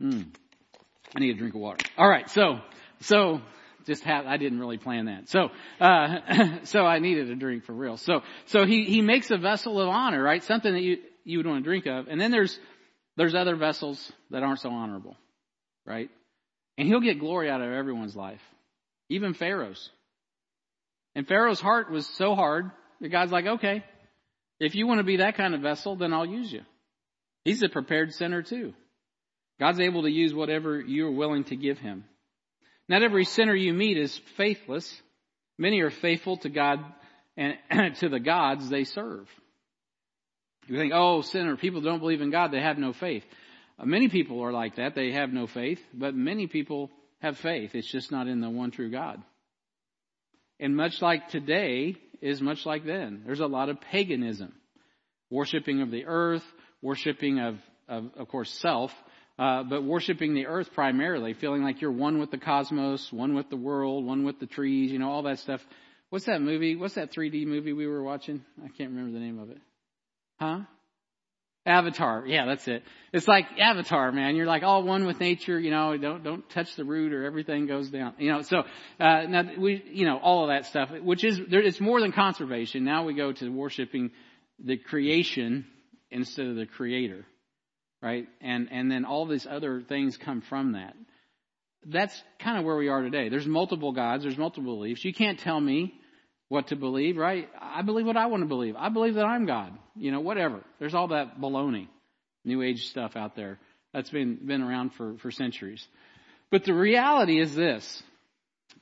Hmm. 0.00 0.22
I 1.16 1.18
need 1.18 1.34
a 1.34 1.38
drink 1.38 1.56
of 1.56 1.60
water. 1.60 1.84
All 1.98 2.08
right. 2.08 2.30
So, 2.30 2.60
so 3.00 3.40
just 3.86 4.04
have, 4.04 4.26
I 4.26 4.36
didn't 4.36 4.58
really 4.60 4.78
plan 4.78 5.06
that. 5.06 5.28
So, 5.28 5.48
uh, 5.80 6.18
so 6.64 6.84
I 6.84 6.98
needed 6.98 7.30
a 7.30 7.34
drink 7.34 7.64
for 7.64 7.72
real. 7.72 7.96
So, 7.96 8.22
so 8.46 8.64
he, 8.66 8.84
he 8.84 9.02
makes 9.02 9.30
a 9.30 9.38
vessel 9.38 9.80
of 9.80 9.88
honor, 9.88 10.22
right? 10.22 10.42
Something 10.42 10.72
that 10.72 10.82
you, 10.82 10.98
you 11.24 11.38
would 11.38 11.46
want 11.46 11.62
to 11.62 11.68
drink 11.68 11.86
of. 11.86 12.08
And 12.08 12.20
then 12.20 12.30
there's, 12.30 12.58
there's 13.16 13.34
other 13.34 13.56
vessels 13.56 14.12
that 14.30 14.42
aren't 14.42 14.60
so 14.60 14.70
honorable, 14.70 15.16
right? 15.86 16.10
And 16.78 16.88
he'll 16.88 17.00
get 17.00 17.18
glory 17.18 17.50
out 17.50 17.60
of 17.60 17.70
everyone's 17.70 18.16
life, 18.16 18.40
even 19.08 19.34
Pharaoh's. 19.34 19.90
And 21.14 21.26
Pharaoh's 21.26 21.60
heart 21.60 21.90
was 21.90 22.06
so 22.06 22.34
hard 22.34 22.70
that 23.00 23.08
God's 23.08 23.32
like, 23.32 23.46
okay, 23.46 23.84
if 24.58 24.74
you 24.74 24.86
want 24.86 24.98
to 24.98 25.04
be 25.04 25.16
that 25.16 25.36
kind 25.36 25.54
of 25.54 25.60
vessel, 25.62 25.96
then 25.96 26.12
I'll 26.12 26.26
use 26.26 26.52
you. 26.52 26.62
He's 27.44 27.62
a 27.62 27.68
prepared 27.68 28.12
sinner 28.12 28.42
too. 28.42 28.74
God's 29.58 29.80
able 29.80 30.02
to 30.02 30.10
use 30.10 30.32
whatever 30.32 30.80
you're 30.80 31.10
willing 31.10 31.44
to 31.44 31.56
give 31.56 31.78
him. 31.78 32.04
Not 32.90 33.04
every 33.04 33.24
sinner 33.24 33.54
you 33.54 33.72
meet 33.72 33.96
is 33.96 34.20
faithless. 34.36 35.00
Many 35.56 35.80
are 35.80 35.90
faithful 35.90 36.38
to 36.38 36.48
God 36.48 36.80
and 37.36 37.54
to 38.00 38.08
the 38.08 38.18
gods 38.18 38.68
they 38.68 38.82
serve. 38.82 39.28
You 40.66 40.76
think, 40.76 40.92
oh, 40.92 41.22
sinner, 41.22 41.56
people 41.56 41.82
don't 41.82 42.00
believe 42.00 42.20
in 42.20 42.32
God, 42.32 42.50
they 42.50 42.60
have 42.60 42.78
no 42.78 42.92
faith. 42.92 43.22
Uh, 43.78 43.84
many 43.84 44.08
people 44.08 44.42
are 44.42 44.52
like 44.52 44.74
that, 44.74 44.96
they 44.96 45.12
have 45.12 45.32
no 45.32 45.46
faith, 45.46 45.78
but 45.94 46.16
many 46.16 46.48
people 46.48 46.90
have 47.20 47.38
faith. 47.38 47.76
It's 47.76 47.90
just 47.90 48.10
not 48.10 48.26
in 48.26 48.40
the 48.40 48.50
one 48.50 48.72
true 48.72 48.90
God. 48.90 49.22
And 50.58 50.76
much 50.76 51.00
like 51.00 51.28
today 51.28 51.94
is 52.20 52.42
much 52.42 52.66
like 52.66 52.84
then. 52.84 53.22
There's 53.24 53.38
a 53.38 53.46
lot 53.46 53.68
of 53.68 53.80
paganism. 53.80 54.52
Worshipping 55.30 55.80
of 55.80 55.92
the 55.92 56.06
earth, 56.06 56.44
worshipping 56.82 57.38
of, 57.38 57.56
of, 57.88 58.10
of 58.16 58.26
course, 58.26 58.50
self, 58.50 58.92
uh, 59.40 59.62
but 59.62 59.82
worshiping 59.82 60.34
the 60.34 60.46
earth 60.46 60.68
primarily, 60.74 61.32
feeling 61.32 61.62
like 61.62 61.80
you're 61.80 61.90
one 61.90 62.20
with 62.20 62.30
the 62.30 62.36
cosmos, 62.36 63.10
one 63.10 63.34
with 63.34 63.48
the 63.48 63.56
world, 63.56 64.04
one 64.04 64.22
with 64.22 64.38
the 64.38 64.44
trees, 64.44 64.92
you 64.92 64.98
know, 64.98 65.10
all 65.10 65.22
that 65.22 65.38
stuff. 65.38 65.62
What's 66.10 66.26
that 66.26 66.42
movie? 66.42 66.76
What's 66.76 66.96
that 66.96 67.10
3D 67.10 67.46
movie 67.46 67.72
we 67.72 67.86
were 67.86 68.02
watching? 68.02 68.44
I 68.62 68.68
can't 68.68 68.90
remember 68.90 69.12
the 69.12 69.24
name 69.24 69.38
of 69.38 69.50
it. 69.50 69.56
Huh? 70.38 70.58
Avatar. 71.64 72.24
Yeah, 72.26 72.44
that's 72.44 72.68
it. 72.68 72.82
It's 73.14 73.26
like 73.26 73.46
Avatar, 73.58 74.12
man. 74.12 74.36
You're 74.36 74.44
like 74.44 74.62
all 74.62 74.82
one 74.82 75.06
with 75.06 75.18
nature, 75.20 75.58
you 75.58 75.70
know, 75.70 75.96
don't, 75.96 76.22
don't 76.22 76.50
touch 76.50 76.76
the 76.76 76.84
root 76.84 77.14
or 77.14 77.24
everything 77.24 77.66
goes 77.66 77.88
down. 77.88 78.12
You 78.18 78.32
know, 78.32 78.42
so, 78.42 78.64
uh, 78.98 79.22
now 79.22 79.44
we, 79.56 79.82
you 79.90 80.04
know, 80.04 80.18
all 80.18 80.44
of 80.44 80.48
that 80.50 80.66
stuff, 80.66 80.90
which 81.02 81.24
is, 81.24 81.40
there, 81.48 81.62
it's 81.62 81.80
more 81.80 81.98
than 82.02 82.12
conservation. 82.12 82.84
Now 82.84 83.04
we 83.04 83.14
go 83.14 83.32
to 83.32 83.48
worshiping 83.48 84.10
the 84.62 84.76
creation 84.76 85.64
instead 86.10 86.46
of 86.46 86.56
the 86.56 86.66
creator. 86.66 87.24
Right? 88.02 88.28
And, 88.40 88.68
and 88.70 88.90
then 88.90 89.04
all 89.04 89.26
these 89.26 89.46
other 89.46 89.82
things 89.82 90.16
come 90.16 90.40
from 90.40 90.72
that. 90.72 90.94
That's 91.86 92.22
kind 92.38 92.58
of 92.58 92.64
where 92.64 92.76
we 92.76 92.88
are 92.88 93.02
today. 93.02 93.28
There's 93.28 93.46
multiple 93.46 93.92
gods, 93.92 94.22
there's 94.22 94.38
multiple 94.38 94.76
beliefs. 94.76 95.04
You 95.04 95.14
can't 95.14 95.38
tell 95.38 95.60
me 95.60 95.94
what 96.48 96.68
to 96.68 96.76
believe, 96.76 97.16
right? 97.16 97.48
I 97.60 97.82
believe 97.82 98.06
what 98.06 98.16
I 98.16 98.26
want 98.26 98.42
to 98.42 98.48
believe. 98.48 98.74
I 98.76 98.88
believe 98.88 99.14
that 99.14 99.24
I'm 99.24 99.46
God. 99.46 99.72
You 99.96 100.12
know, 100.12 100.20
whatever. 100.20 100.62
There's 100.78 100.94
all 100.94 101.08
that 101.08 101.40
baloney, 101.40 101.88
new 102.44 102.62
age 102.62 102.86
stuff 102.88 103.16
out 103.16 103.36
there 103.36 103.58
that's 103.92 104.10
been 104.10 104.38
been 104.44 104.62
around 104.62 104.94
for 104.94 105.16
for 105.18 105.30
centuries. 105.30 105.86
But 106.50 106.64
the 106.64 106.74
reality 106.74 107.40
is 107.40 107.54
this. 107.54 108.02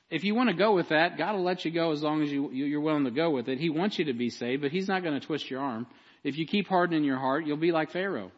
If 0.09 0.23
you 0.23 0.33
want 0.33 0.49
to 0.49 0.55
go 0.55 0.73
with 0.73 0.89
that, 0.89 1.17
God 1.17 1.35
will 1.35 1.43
let 1.43 1.65
you 1.65 1.71
go 1.71 1.91
as 1.91 2.01
long 2.01 2.23
as 2.23 2.31
you, 2.31 2.49
you're 2.51 2.81
willing 2.81 3.05
to 3.05 3.11
go 3.11 3.29
with 3.29 3.47
it. 3.47 3.59
He 3.59 3.69
wants 3.69 3.99
you 3.99 4.05
to 4.05 4.13
be 4.13 4.31
saved, 4.31 4.63
but 4.63 4.71
He's 4.71 4.87
not 4.87 5.03
going 5.03 5.19
to 5.19 5.25
twist 5.25 5.49
your 5.49 5.61
arm. 5.61 5.85
If 6.23 6.37
you 6.37 6.47
keep 6.47 6.67
hardening 6.67 7.03
your 7.03 7.17
heart, 7.17 7.45
you'll 7.45 7.57
be 7.57 7.71
like 7.71 7.91
Pharaoh. 7.91 8.31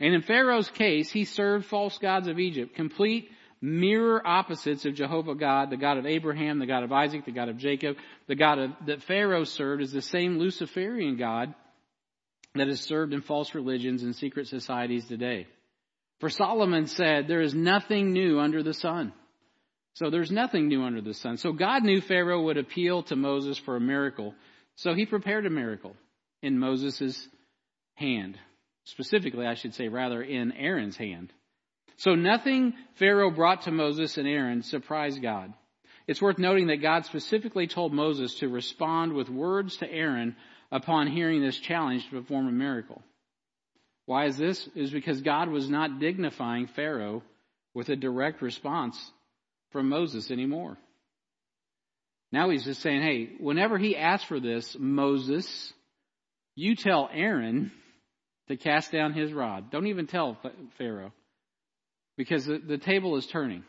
And 0.00 0.14
in 0.14 0.22
Pharaoh's 0.22 0.70
case, 0.70 1.10
he 1.10 1.24
served 1.24 1.66
false 1.66 1.98
gods 1.98 2.28
of 2.28 2.38
Egypt, 2.38 2.74
complete 2.74 3.30
mirror 3.60 4.24
opposites 4.24 4.84
of 4.84 4.94
Jehovah 4.94 5.34
God, 5.34 5.70
the 5.70 5.76
God 5.76 5.98
of 5.98 6.06
Abraham, 6.06 6.58
the 6.58 6.66
God 6.66 6.84
of 6.84 6.92
Isaac, 6.92 7.24
the 7.24 7.32
God 7.32 7.48
of 7.48 7.58
Jacob. 7.58 7.96
The 8.28 8.36
God 8.36 8.58
of, 8.58 8.70
that 8.86 9.02
Pharaoh 9.02 9.44
served 9.44 9.82
is 9.82 9.92
the 9.92 10.02
same 10.02 10.38
Luciferian 10.38 11.16
God 11.16 11.54
that 12.54 12.68
is 12.68 12.80
served 12.80 13.12
in 13.12 13.22
false 13.22 13.54
religions 13.54 14.02
and 14.02 14.14
secret 14.14 14.46
societies 14.46 15.06
today. 15.06 15.46
For 16.20 16.28
Solomon 16.28 16.86
said, 16.86 17.28
there 17.28 17.40
is 17.40 17.54
nothing 17.54 18.12
new 18.12 18.40
under 18.40 18.62
the 18.62 18.74
sun. 18.74 19.12
So 19.94 20.10
there's 20.10 20.30
nothing 20.30 20.68
new 20.68 20.84
under 20.84 21.00
the 21.00 21.14
sun. 21.14 21.38
So 21.38 21.52
God 21.52 21.82
knew 21.82 22.00
Pharaoh 22.00 22.42
would 22.42 22.56
appeal 22.56 23.02
to 23.04 23.16
Moses 23.16 23.58
for 23.58 23.76
a 23.76 23.80
miracle. 23.80 24.34
So 24.76 24.94
he 24.94 25.06
prepared 25.06 25.46
a 25.46 25.50
miracle 25.50 25.96
in 26.42 26.58
Moses' 26.58 27.26
hand. 27.94 28.38
Specifically, 28.90 29.46
I 29.46 29.54
should 29.54 29.74
say, 29.74 29.88
rather, 29.88 30.22
in 30.22 30.52
Aaron's 30.52 30.96
hand. 30.96 31.32
So 31.98 32.14
nothing 32.14 32.74
Pharaoh 32.98 33.30
brought 33.30 33.62
to 33.62 33.70
Moses 33.70 34.16
and 34.16 34.26
Aaron 34.26 34.62
surprised 34.62 35.20
God. 35.20 35.52
It's 36.06 36.22
worth 36.22 36.38
noting 36.38 36.68
that 36.68 36.80
God 36.80 37.04
specifically 37.04 37.66
told 37.66 37.92
Moses 37.92 38.34
to 38.36 38.48
respond 38.48 39.12
with 39.12 39.28
words 39.28 39.76
to 39.78 39.92
Aaron 39.92 40.36
upon 40.72 41.08
hearing 41.08 41.42
this 41.42 41.58
challenge 41.58 42.04
to 42.04 42.20
perform 42.20 42.48
a 42.48 42.52
miracle. 42.52 43.02
Why 44.06 44.24
is 44.24 44.38
this? 44.38 44.66
Is 44.74 44.90
because 44.90 45.20
God 45.20 45.50
was 45.50 45.68
not 45.68 45.98
dignifying 45.98 46.68
Pharaoh 46.68 47.22
with 47.74 47.90
a 47.90 47.96
direct 47.96 48.40
response 48.40 48.96
from 49.70 49.90
Moses 49.90 50.30
anymore. 50.30 50.78
Now 52.32 52.48
he's 52.48 52.64
just 52.64 52.80
saying, 52.80 53.02
hey, 53.02 53.32
whenever 53.38 53.76
he 53.76 53.96
asks 53.96 54.26
for 54.26 54.40
this, 54.40 54.74
Moses, 54.78 55.74
you 56.54 56.74
tell 56.74 57.10
Aaron 57.12 57.70
to 58.48 58.56
cast 58.56 58.92
down 58.92 59.12
his 59.12 59.32
rod. 59.32 59.70
Don't 59.70 59.86
even 59.86 60.06
tell 60.06 60.38
Pharaoh 60.78 61.12
because 62.16 62.46
the, 62.46 62.58
the 62.58 62.78
table 62.78 63.16
is 63.16 63.26
turning. 63.26 63.64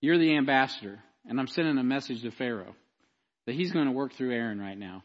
You're 0.00 0.18
the 0.18 0.36
ambassador, 0.36 0.98
and 1.28 1.38
I'm 1.38 1.46
sending 1.46 1.78
a 1.78 1.84
message 1.84 2.22
to 2.22 2.30
Pharaoh 2.30 2.74
that 3.46 3.54
he's 3.54 3.72
going 3.72 3.86
to 3.86 3.92
work 3.92 4.14
through 4.14 4.32
Aaron 4.32 4.58
right 4.58 4.78
now. 4.78 5.04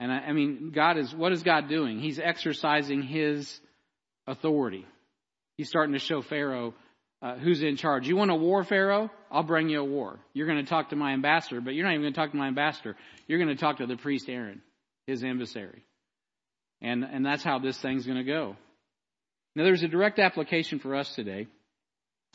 And 0.00 0.10
I, 0.10 0.18
I 0.18 0.32
mean, 0.32 0.72
God 0.74 0.98
is, 0.98 1.14
what 1.14 1.32
is 1.32 1.42
God 1.42 1.68
doing? 1.68 2.00
He's 2.00 2.18
exercising 2.18 3.02
his 3.02 3.60
authority. 4.26 4.86
He's 5.56 5.68
starting 5.68 5.92
to 5.92 5.98
show 5.98 6.22
Pharaoh 6.22 6.74
uh, 7.22 7.36
who's 7.36 7.62
in 7.62 7.76
charge. 7.76 8.06
You 8.06 8.16
want 8.16 8.30
a 8.30 8.34
war, 8.34 8.64
Pharaoh? 8.64 9.10
I'll 9.30 9.44
bring 9.44 9.70
you 9.70 9.80
a 9.80 9.84
war. 9.84 10.18
You're 10.34 10.46
going 10.46 10.62
to 10.62 10.68
talk 10.68 10.90
to 10.90 10.96
my 10.96 11.12
ambassador, 11.12 11.60
but 11.60 11.74
you're 11.74 11.86
not 11.86 11.92
even 11.92 12.02
going 12.02 12.12
to 12.12 12.20
talk 12.20 12.32
to 12.32 12.36
my 12.36 12.48
ambassador. 12.48 12.96
You're 13.26 13.38
going 13.38 13.54
to 13.54 13.60
talk 13.60 13.78
to 13.78 13.86
the 13.86 13.96
priest 13.96 14.28
Aaron, 14.28 14.60
his 15.06 15.24
emissary. 15.24 15.84
And, 16.80 17.04
and 17.04 17.24
that's 17.24 17.42
how 17.42 17.58
this 17.58 17.78
thing's 17.78 18.06
going 18.06 18.18
to 18.18 18.24
go. 18.24 18.56
Now, 19.56 19.64
there's 19.64 19.82
a 19.82 19.88
direct 19.88 20.18
application 20.18 20.78
for 20.80 20.94
us 20.94 21.14
today. 21.14 21.46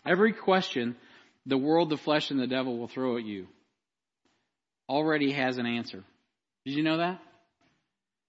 Every 0.05 0.33
question 0.33 0.95
the 1.45 1.57
world, 1.57 1.89
the 1.89 1.97
flesh, 1.97 2.31
and 2.31 2.39
the 2.39 2.47
devil 2.47 2.77
will 2.77 2.87
throw 2.87 3.17
at 3.17 3.25
you 3.25 3.47
already 4.87 5.31
has 5.31 5.57
an 5.57 5.65
answer. 5.65 6.03
Did 6.65 6.75
you 6.75 6.83
know 6.83 6.97
that? 6.97 7.19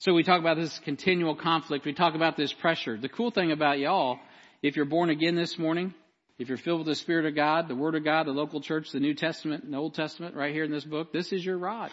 So 0.01 0.15
we 0.15 0.23
talk 0.23 0.41
about 0.41 0.57
this 0.57 0.79
continual 0.81 1.35
conflict. 1.35 1.85
We 1.85 1.93
talk 1.93 2.15
about 2.15 2.37
this 2.37 2.53
pressure. 2.53 2.97
The 2.97 3.09
cool 3.09 3.31
thing 3.31 3.53
about 3.53 3.79
y'all, 3.79 4.19
if 4.63 4.77
you're 4.77 4.87
born 4.87 5.11
again 5.11 5.37
this 5.37 5.59
morning, 5.59 5.95
if 6.39 6.49
you're 6.49 6.59
filled 6.59 6.81
with 6.81 6.87
the 6.87 6.95
Spirit 6.95 7.27
of 7.27 7.35
God, 7.35 7.69
the 7.69 7.75
Word 7.75 7.95
of 7.95 8.05
God, 8.05 8.27
the 8.27 8.33
local 8.33 8.61
church, 8.61 8.93
the 8.93 9.01
New 9.01 9.15
Testament, 9.15 9.65
and 9.65 9.75
the 9.75 9.79
Old 9.79 9.95
Testament, 9.95 10.35
right 10.35 10.55
here 10.55 10.65
in 10.65 10.71
this 10.71 10.85
book, 10.85 11.13
this 11.13 11.33
is 11.33 11.45
your 11.45 11.59
rod. 11.59 11.91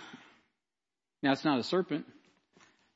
Now, 1.22 1.34
it's 1.34 1.44
not 1.44 1.60
a 1.60 1.64
serpent. 1.64 2.06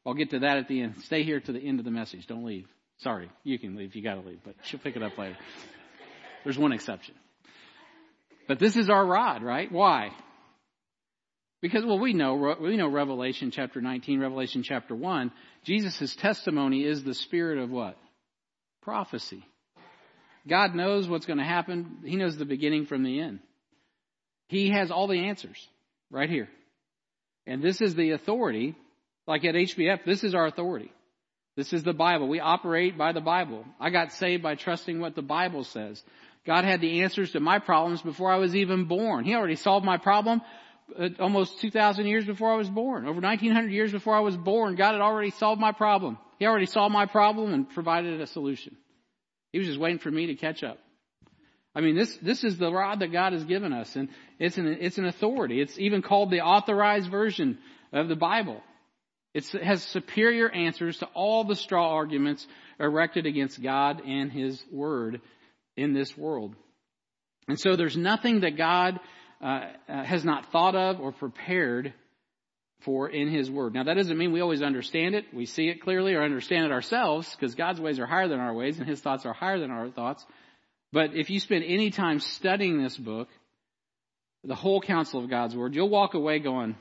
I'll 0.05 0.13
get 0.13 0.31
to 0.31 0.39
that 0.39 0.57
at 0.57 0.67
the 0.67 0.81
end. 0.81 0.95
Stay 1.03 1.23
here 1.23 1.39
to 1.39 1.51
the 1.51 1.59
end 1.59 1.79
of 1.79 1.85
the 1.85 1.91
message. 1.91 2.25
Don't 2.27 2.45
leave. 2.45 2.67
Sorry, 2.99 3.29
you 3.43 3.59
can 3.59 3.75
leave. 3.75 3.95
You 3.95 4.03
got 4.03 4.15
to 4.15 4.27
leave, 4.27 4.39
but 4.43 4.55
she'll 4.63 4.79
pick 4.79 4.95
it 4.95 5.03
up 5.03 5.17
later. 5.17 5.37
There's 6.43 6.57
one 6.57 6.71
exception. 6.71 7.15
But 8.47 8.59
this 8.59 8.75
is 8.75 8.89
our 8.89 9.05
rod, 9.05 9.43
right? 9.43 9.71
Why? 9.71 10.09
Because, 11.61 11.85
well, 11.85 11.99
we 11.99 12.13
know, 12.13 12.55
we 12.59 12.75
know 12.75 12.87
Revelation 12.87 13.51
chapter 13.51 13.81
19, 13.81 14.19
Revelation 14.19 14.63
chapter 14.63 14.95
1. 14.95 15.31
Jesus' 15.63 16.15
testimony 16.15 16.83
is 16.83 17.03
the 17.03 17.13
spirit 17.13 17.59
of 17.59 17.69
what? 17.69 17.97
Prophecy. 18.81 19.45
God 20.47 20.73
knows 20.73 21.07
what's 21.07 21.27
going 21.27 21.37
to 21.37 21.45
happen. 21.45 21.99
He 22.03 22.15
knows 22.15 22.35
the 22.35 22.45
beginning 22.45 22.87
from 22.87 23.03
the 23.03 23.19
end. 23.19 23.39
He 24.47 24.71
has 24.71 24.89
all 24.89 25.07
the 25.07 25.27
answers 25.27 25.57
right 26.09 26.29
here. 26.29 26.49
And 27.45 27.61
this 27.61 27.79
is 27.79 27.93
the 27.93 28.11
authority, 28.11 28.75
like 29.31 29.45
at 29.45 29.55
HBF, 29.55 30.03
this 30.03 30.25
is 30.25 30.35
our 30.35 30.45
authority. 30.45 30.91
This 31.55 31.71
is 31.71 31.83
the 31.83 31.93
Bible. 31.93 32.27
We 32.27 32.41
operate 32.41 32.97
by 32.97 33.13
the 33.13 33.21
Bible. 33.21 33.63
I 33.79 33.89
got 33.89 34.11
saved 34.11 34.43
by 34.43 34.55
trusting 34.55 34.99
what 34.99 35.15
the 35.15 35.21
Bible 35.21 35.63
says. 35.63 36.03
God 36.45 36.65
had 36.65 36.81
the 36.81 37.01
answers 37.03 37.31
to 37.31 37.39
my 37.39 37.59
problems 37.59 38.01
before 38.01 38.29
I 38.29 38.39
was 38.39 38.57
even 38.57 38.85
born. 38.85 39.23
He 39.23 39.33
already 39.33 39.55
solved 39.55 39.85
my 39.85 39.95
problem 39.95 40.41
uh, 40.99 41.07
almost 41.17 41.61
2,000 41.61 42.07
years 42.07 42.25
before 42.25 42.51
I 42.51 42.57
was 42.57 42.69
born. 42.69 43.05
Over 43.05 43.21
1,900 43.21 43.71
years 43.71 43.93
before 43.93 44.15
I 44.15 44.19
was 44.19 44.35
born, 44.35 44.75
God 44.75 44.91
had 44.91 45.01
already 45.01 45.31
solved 45.31 45.61
my 45.61 45.71
problem. 45.71 46.17
He 46.37 46.45
already 46.45 46.65
solved 46.65 46.91
my 46.91 47.05
problem 47.05 47.53
and 47.53 47.69
provided 47.69 48.19
a 48.19 48.27
solution. 48.27 48.75
He 49.53 49.59
was 49.59 49.67
just 49.69 49.79
waiting 49.79 49.99
for 49.99 50.11
me 50.11 50.27
to 50.27 50.35
catch 50.35 50.61
up. 50.61 50.77
I 51.73 51.79
mean, 51.79 51.95
this, 51.95 52.17
this 52.17 52.43
is 52.43 52.57
the 52.57 52.69
rod 52.69 52.99
that 52.99 53.13
God 53.13 53.31
has 53.31 53.45
given 53.45 53.71
us, 53.71 53.95
and 53.95 54.09
it's 54.39 54.57
an, 54.57 54.67
it's 54.67 54.97
an 54.97 55.05
authority. 55.05 55.61
It's 55.61 55.79
even 55.79 56.01
called 56.01 56.31
the 56.31 56.41
authorized 56.41 57.09
version 57.09 57.59
of 57.93 58.09
the 58.09 58.17
Bible. 58.17 58.61
It 59.33 59.45
has 59.63 59.81
superior 59.83 60.49
answers 60.49 60.97
to 60.97 61.05
all 61.13 61.43
the 61.45 61.55
straw 61.55 61.93
arguments 61.93 62.45
erected 62.79 63.25
against 63.25 63.61
God 63.61 64.01
and 64.05 64.31
His 64.31 64.61
Word 64.71 65.21
in 65.77 65.93
this 65.93 66.17
world. 66.17 66.55
And 67.47 67.59
so 67.59 67.75
there's 67.75 67.97
nothing 67.97 68.41
that 68.41 68.57
God 68.57 68.99
uh, 69.41 69.61
uh, 69.87 70.03
has 70.03 70.25
not 70.25 70.51
thought 70.51 70.75
of 70.75 70.99
or 70.99 71.11
prepared 71.11 71.93
for 72.81 73.09
in 73.09 73.29
His 73.29 73.49
Word. 73.49 73.73
Now 73.73 73.83
that 73.83 73.95
doesn't 73.95 74.17
mean 74.17 74.33
we 74.33 74.41
always 74.41 74.61
understand 74.61 75.15
it, 75.15 75.25
we 75.33 75.45
see 75.45 75.69
it 75.69 75.81
clearly 75.81 76.13
or 76.13 76.23
understand 76.23 76.65
it 76.65 76.71
ourselves, 76.71 77.33
because 77.33 77.55
God's 77.55 77.79
ways 77.79 77.99
are 77.99 78.05
higher 78.05 78.27
than 78.27 78.39
our 78.39 78.53
ways 78.53 78.79
and 78.79 78.87
His 78.87 78.99
thoughts 78.99 79.25
are 79.25 79.33
higher 79.33 79.59
than 79.59 79.71
our 79.71 79.89
thoughts. 79.89 80.25
But 80.91 81.15
if 81.15 81.29
you 81.29 81.39
spend 81.39 81.63
any 81.65 81.89
time 81.89 82.19
studying 82.19 82.83
this 82.83 82.97
book, 82.97 83.29
the 84.43 84.55
whole 84.55 84.81
counsel 84.81 85.23
of 85.23 85.29
God's 85.29 85.55
Word, 85.55 85.73
you'll 85.73 85.89
walk 85.89 86.15
away 86.15 86.39
going, 86.39 86.75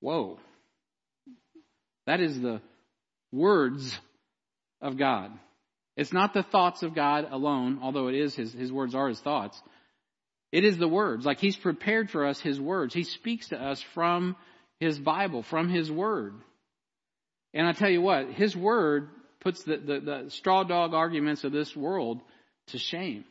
whoa, 0.00 0.38
that 2.08 2.20
is 2.20 2.40
the 2.40 2.62
words 3.32 3.98
of 4.80 4.96
God. 4.96 5.30
It's 5.94 6.12
not 6.12 6.32
the 6.32 6.42
thoughts 6.42 6.82
of 6.82 6.94
God 6.94 7.28
alone, 7.30 7.80
although 7.82 8.08
it 8.08 8.14
is 8.14 8.34
his, 8.34 8.52
his 8.52 8.72
words 8.72 8.94
are 8.94 9.08
his 9.08 9.20
thoughts. 9.20 9.60
It 10.50 10.64
is 10.64 10.78
the 10.78 10.88
words. 10.88 11.26
Like 11.26 11.38
he's 11.38 11.56
prepared 11.56 12.08
for 12.10 12.24
us 12.24 12.40
his 12.40 12.58
words. 12.58 12.94
He 12.94 13.04
speaks 13.04 13.48
to 13.48 13.62
us 13.62 13.82
from 13.94 14.36
his 14.80 14.98
Bible, 14.98 15.42
from 15.42 15.68
his 15.68 15.92
word. 15.92 16.34
And 17.52 17.66
I 17.66 17.72
tell 17.72 17.90
you 17.90 18.00
what, 18.00 18.30
his 18.30 18.56
word 18.56 19.10
puts 19.40 19.62
the, 19.64 19.76
the, 19.76 20.00
the 20.00 20.30
straw 20.30 20.64
dog 20.64 20.94
arguments 20.94 21.44
of 21.44 21.52
this 21.52 21.76
world 21.76 22.22
to 22.68 22.78
shame. 22.78 23.24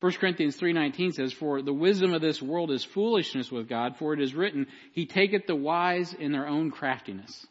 1 0.00 0.12
Corinthians 0.12 0.56
3.19 0.56 1.12
says, 1.12 1.34
For 1.34 1.60
the 1.60 1.74
wisdom 1.74 2.14
of 2.14 2.22
this 2.22 2.40
world 2.40 2.70
is 2.70 2.82
foolishness 2.82 3.52
with 3.52 3.68
God, 3.68 3.96
for 3.98 4.14
it 4.14 4.22
is 4.22 4.34
written, 4.34 4.68
He 4.92 5.04
taketh 5.04 5.46
the 5.46 5.54
wise 5.54 6.14
in 6.14 6.32
their 6.32 6.48
own 6.48 6.70
craftiness. 6.70 7.46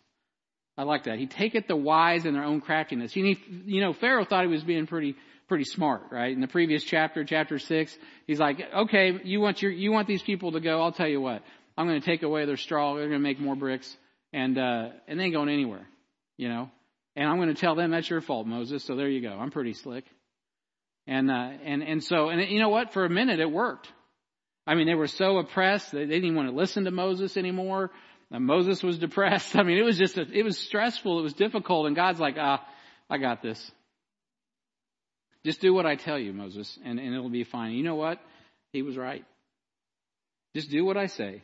I 0.80 0.84
like 0.84 1.04
that. 1.04 1.20
He 1.20 1.28
taketh 1.28 1.68
the 1.68 1.76
wise 1.76 2.26
in 2.26 2.34
their 2.34 2.46
own 2.46 2.62
craftiness. 2.62 3.14
You, 3.14 3.24
need, 3.24 3.40
you 3.66 3.82
know, 3.82 3.92
Pharaoh 3.92 4.24
thought 4.24 4.46
he 4.46 4.50
was 4.50 4.64
being 4.64 4.88
pretty, 4.88 5.14
pretty 5.50 5.66
smart, 5.66 6.04
right? 6.10 6.32
In 6.32 6.40
the 6.40 6.48
previous 6.48 6.86
chapter, 6.86 7.26
chapter 7.26 7.60
six, 7.60 7.98
he's 8.28 8.40
like, 8.40 8.62
okay, 8.74 9.20
you 9.26 9.42
want 9.42 9.62
your, 9.62 9.74
you 9.74 9.92
want 9.92 10.08
these 10.08 10.24
people 10.24 10.54
to 10.54 10.62
go, 10.62 10.82
I'll 10.82 10.94
tell 10.94 11.10
you 11.10 11.20
what. 11.20 11.44
I'm 11.78 11.86
going 11.86 12.00
to 12.00 12.06
take 12.06 12.24
away 12.24 12.46
their 12.46 12.56
straw, 12.56 12.96
they're 12.96 13.10
going 13.10 13.20
to 13.20 13.28
make 13.28 13.42
more 13.42 13.58
bricks, 13.58 13.94
and, 14.32 14.58
uh, 14.58 14.92
and 15.06 15.20
they 15.20 15.26
ain't 15.26 15.34
going 15.34 15.50
anywhere, 15.50 15.86
you 16.38 16.48
know? 16.48 16.72
And 17.18 17.28
I'm 17.28 17.36
going 17.36 17.54
to 17.54 17.60
tell 17.60 17.76
them 17.76 17.92
that's 17.92 18.10
your 18.10 18.22
fault, 18.22 18.48
Moses, 18.48 18.82
so 18.86 18.96
there 18.96 19.10
you 19.10 19.22
go. 19.22 19.34
I'm 19.34 19.52
pretty 19.52 19.74
slick. 19.74 20.06
And, 21.08 21.30
uh, 21.30 21.50
and, 21.66 21.84
and 21.84 22.02
so, 22.02 22.30
and 22.30 22.50
you 22.50 22.62
know 22.62 22.70
what? 22.70 22.94
For 22.94 23.04
a 23.04 23.10
minute 23.10 23.42
it 23.42 23.52
worked. 23.52 23.92
I 24.66 24.76
mean, 24.76 24.88
they 24.88 24.96
were 24.96 25.08
so 25.08 25.40
oppressed, 25.40 25.92
they, 25.92 26.06
they 26.06 26.22
didn't 26.22 26.36
want 26.36 26.48
to 26.48 26.56
listen 26.56 26.86
to 26.86 26.92
Moses 26.92 27.36
anymore. 27.36 27.92
And 28.32 28.46
Moses 28.46 28.84
was 28.84 28.98
depressed. 28.98 29.56
I 29.56 29.64
mean, 29.64 29.78
it 29.78 29.84
was 29.84 29.98
just, 29.98 30.18
a, 30.18 30.26
it 30.32 30.44
was 30.44 30.58
stressful. 30.58 31.20
It 31.20 31.24
was 31.24 31.34
difficult. 31.34 31.88
And 31.88 31.96
God's 31.96 32.20
like, 32.20 32.36
ah, 32.40 32.66
I 33.10 33.18
got 33.18 33.42
this. 33.42 33.72
Just 35.46 35.62
do 35.62 35.74
what 35.74 35.86
I 35.86 35.96
tell 35.96 36.20
you, 36.20 36.34
Moses, 36.34 36.78
and, 36.84 37.00
and 37.00 37.16
it'll 37.16 37.30
be 37.30 37.46
fine. 37.46 37.72
You 37.72 37.84
know 37.84 37.96
what? 37.96 38.20
He 38.74 38.82
was 38.82 38.98
right. 38.98 39.24
Just 40.54 40.70
do 40.70 40.84
what 40.84 40.98
I 40.98 41.06
say. 41.06 41.44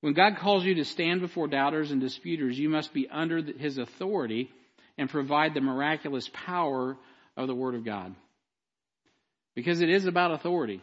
When 0.00 0.14
God 0.14 0.38
calls 0.38 0.64
you 0.64 0.76
to 0.76 0.84
stand 0.84 1.20
before 1.20 1.46
doubters 1.46 1.90
and 1.90 2.00
disputers, 2.00 2.58
you 2.58 2.68
must 2.68 2.94
be 2.94 3.08
under 3.10 3.42
his 3.42 3.76
authority 3.76 4.50
and 4.96 5.10
provide 5.10 5.52
the 5.52 5.60
miraculous 5.60 6.30
power 6.32 6.96
of 7.36 7.46
the 7.46 7.54
Word 7.54 7.74
of 7.74 7.84
God. 7.84 8.14
because 9.54 9.80
it 9.80 9.88
is 9.88 10.04
about 10.06 10.32
authority. 10.32 10.82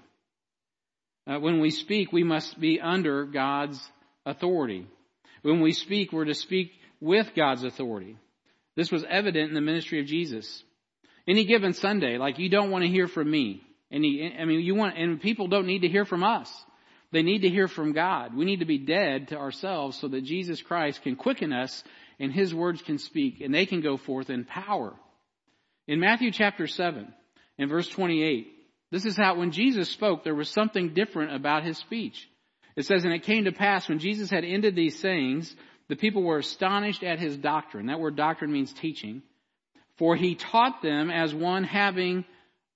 Uh, 1.27 1.39
when 1.39 1.59
we 1.59 1.69
speak, 1.69 2.11
we 2.11 2.23
must 2.23 2.59
be 2.59 2.81
under 2.81 3.23
God's 3.25 3.79
authority. 4.25 4.87
When 5.43 5.61
we 5.61 5.73
speak, 5.73 6.11
we're 6.11 6.25
to 6.25 6.33
speak 6.33 6.71
with 6.99 7.31
God's 7.35 7.63
authority. 7.63 8.17
This 8.75 8.91
was 8.91 9.05
evident 9.07 9.49
in 9.49 9.53
the 9.53 9.61
ministry 9.61 9.99
of 9.99 10.07
Jesus. 10.07 10.63
Any 11.27 11.45
given 11.45 11.73
Sunday, 11.73 12.17
like 12.17 12.39
you 12.39 12.49
don't 12.49 12.71
want 12.71 12.83
to 12.83 12.89
hear 12.89 13.07
from 13.07 13.29
me. 13.29 13.61
Any, 13.91 14.35
I 14.37 14.45
mean, 14.45 14.61
you 14.61 14.73
want, 14.73 14.97
and 14.97 15.21
people 15.21 15.47
don't 15.47 15.67
need 15.67 15.83
to 15.83 15.87
hear 15.87 16.05
from 16.05 16.23
us. 16.23 16.51
They 17.11 17.21
need 17.21 17.43
to 17.43 17.49
hear 17.49 17.67
from 17.67 17.93
God. 17.93 18.35
We 18.35 18.45
need 18.45 18.59
to 18.59 18.65
be 18.65 18.79
dead 18.79 19.27
to 19.27 19.37
ourselves 19.37 19.99
so 19.99 20.07
that 20.07 20.23
Jesus 20.23 20.61
Christ 20.61 21.03
can 21.03 21.15
quicken 21.15 21.53
us 21.53 21.83
and 22.19 22.31
His 22.31 22.55
words 22.55 22.81
can 22.81 22.97
speak 22.97 23.39
and 23.39 23.53
they 23.53 23.67
can 23.67 23.81
go 23.81 23.97
forth 23.97 24.31
in 24.31 24.45
power. 24.45 24.93
In 25.87 25.99
Matthew 25.99 26.31
chapter 26.31 26.65
7, 26.65 27.13
in 27.59 27.69
verse 27.69 27.87
28, 27.87 28.47
this 28.89 29.05
is 29.05 29.15
how 29.15 29.35
when 29.35 29.51
Jesus 29.51 29.89
spoke, 29.89 30.23
there 30.23 30.33
was 30.33 30.49
something 30.49 30.93
different 30.95 31.35
about 31.35 31.63
His 31.63 31.77
speech. 31.77 32.27
It 32.75 32.85
says, 32.85 33.03
And 33.03 33.13
it 33.13 33.23
came 33.23 33.45
to 33.45 33.51
pass 33.51 33.87
when 33.87 33.99
Jesus 33.99 34.29
had 34.29 34.43
ended 34.43 34.75
these 34.75 34.99
sayings, 34.99 35.55
the 35.89 35.95
people 35.95 36.23
were 36.23 36.39
astonished 36.39 37.03
at 37.03 37.19
His 37.19 37.37
doctrine. 37.37 37.87
That 37.87 37.99
word 37.99 38.15
doctrine 38.15 38.51
means 38.51 38.73
teaching. 38.73 39.21
For 39.97 40.15
He 40.15 40.35
taught 40.35 40.81
them 40.81 41.11
as 41.11 41.33
one 41.33 41.63
having 41.63 42.25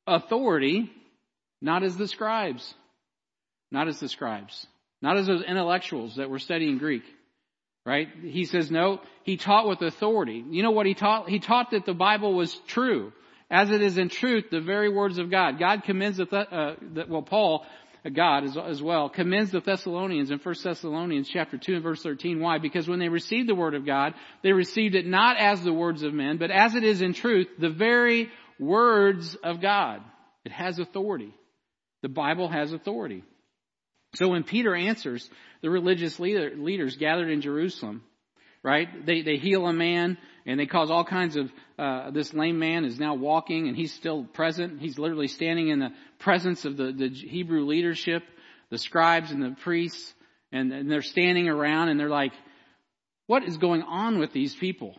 authority, 0.06 0.92
not 1.62 1.84
as 1.84 1.98
the 1.98 2.08
scribes. 2.08 2.74
Not 3.72 3.88
as 3.88 4.00
the 4.00 4.10
scribes. 4.10 4.66
Not 5.02 5.18
as 5.18 5.28
those 5.28 5.44
intellectuals 5.44 6.16
that 6.16 6.30
were 6.30 6.40
studying 6.40 6.78
Greek. 6.78 7.04
Right? 7.86 8.08
He 8.22 8.46
says, 8.46 8.70
no, 8.70 9.00
he 9.24 9.38
taught 9.38 9.68
with 9.68 9.82
authority. 9.82 10.44
You 10.50 10.62
know 10.62 10.72
what 10.72 10.86
he 10.86 10.94
taught? 10.94 11.30
He 11.30 11.40
taught 11.40 11.72
that 11.72 11.86
the 11.86 11.94
Bible 11.94 12.34
was 12.34 12.54
true. 12.68 13.14
As 13.50 13.72
it 13.72 13.82
is 13.82 13.98
in 13.98 14.10
truth, 14.10 14.46
the 14.52 14.60
very 14.60 14.90
words 14.90 15.20
of 15.20 15.32
God. 15.32 15.58
God 15.58 15.84
commends 15.84 16.18
the, 16.18 16.28
uh, 16.36 16.76
the 16.82 17.06
well, 17.08 17.22
Paul, 17.22 17.66
God 18.10 18.44
as, 18.44 18.58
as, 18.58 18.82
well, 18.82 19.10
commends 19.10 19.52
the 19.52 19.60
Thessalonians 19.60 20.32
in 20.32 20.40
1 20.40 20.56
Thessalonians 20.64 21.30
chapter 21.30 21.58
2 21.58 21.76
and 21.76 21.84
verse 21.84 22.02
13. 22.02 22.40
Why? 22.40 22.58
Because 22.58 22.88
when 22.88 23.00
they 23.00 23.10
received 23.10 23.50
the 23.50 23.56
word 23.56 23.76
of 23.76 23.86
God, 23.86 24.14
they 24.44 24.52
received 24.52 24.96
it 24.96 25.06
not 25.06 25.38
as 25.38 25.64
the 25.64 25.74
words 25.74 26.04
of 26.04 26.14
men, 26.14 26.38
but 26.38 26.52
as 26.52 26.76
it 26.76 26.84
is 26.84 27.02
in 27.02 27.14
truth, 27.14 27.48
the 27.60 27.70
very 27.70 28.30
words 28.60 29.36
of 29.36 29.62
God. 29.62 30.02
It 30.46 30.52
has 30.52 30.80
authority. 30.80 31.34
The 32.02 32.10
Bible 32.10 32.48
has 32.48 32.74
authority. 32.74 33.24
So 34.16 34.30
when 34.30 34.44
Peter 34.44 34.76
answers 34.76 35.30
the 35.62 35.70
religious 35.70 36.20
leader, 36.20 36.54
leaders 36.56 36.96
gathered 36.96 37.30
in 37.30 37.42
Jerusalem, 37.42 38.04
right? 38.64 39.06
They, 39.06 39.22
they 39.22 39.38
heal 39.38 39.68
a 39.68 39.74
man 39.74 40.18
and 40.48 40.58
they 40.58 40.66
cause 40.66 40.90
all 40.90 41.04
kinds 41.04 41.36
of, 41.36 41.52
uh, 41.78 42.10
this 42.12 42.34
lame 42.34 42.58
man 42.58 42.86
is 42.86 42.98
now 42.98 43.14
walking 43.14 43.68
and 43.68 43.76
he's 43.76 43.94
still 43.94 44.24
present. 44.24 44.80
He's 44.80 44.98
literally 44.98 45.28
standing 45.28 45.68
in 45.68 45.80
the 45.80 45.92
presence 46.20 46.64
of 46.64 46.78
the, 46.78 46.94
the 46.94 47.10
Hebrew 47.10 47.66
leadership, 47.66 48.24
the 48.70 48.78
scribes 48.78 49.30
and 49.30 49.44
the 49.44 49.56
priests, 49.62 50.14
and, 50.54 50.72
and 50.72 50.90
they're 50.90 51.02
standing 51.02 51.50
around 51.50 51.90
and 51.90 52.00
they're 52.00 52.10
like, 52.10 52.32
what 53.28 53.44
is 53.44 53.58
going 53.58 53.84
on 53.84 54.20
with 54.20 54.32
these 54.32 54.56
people? 54.56 54.96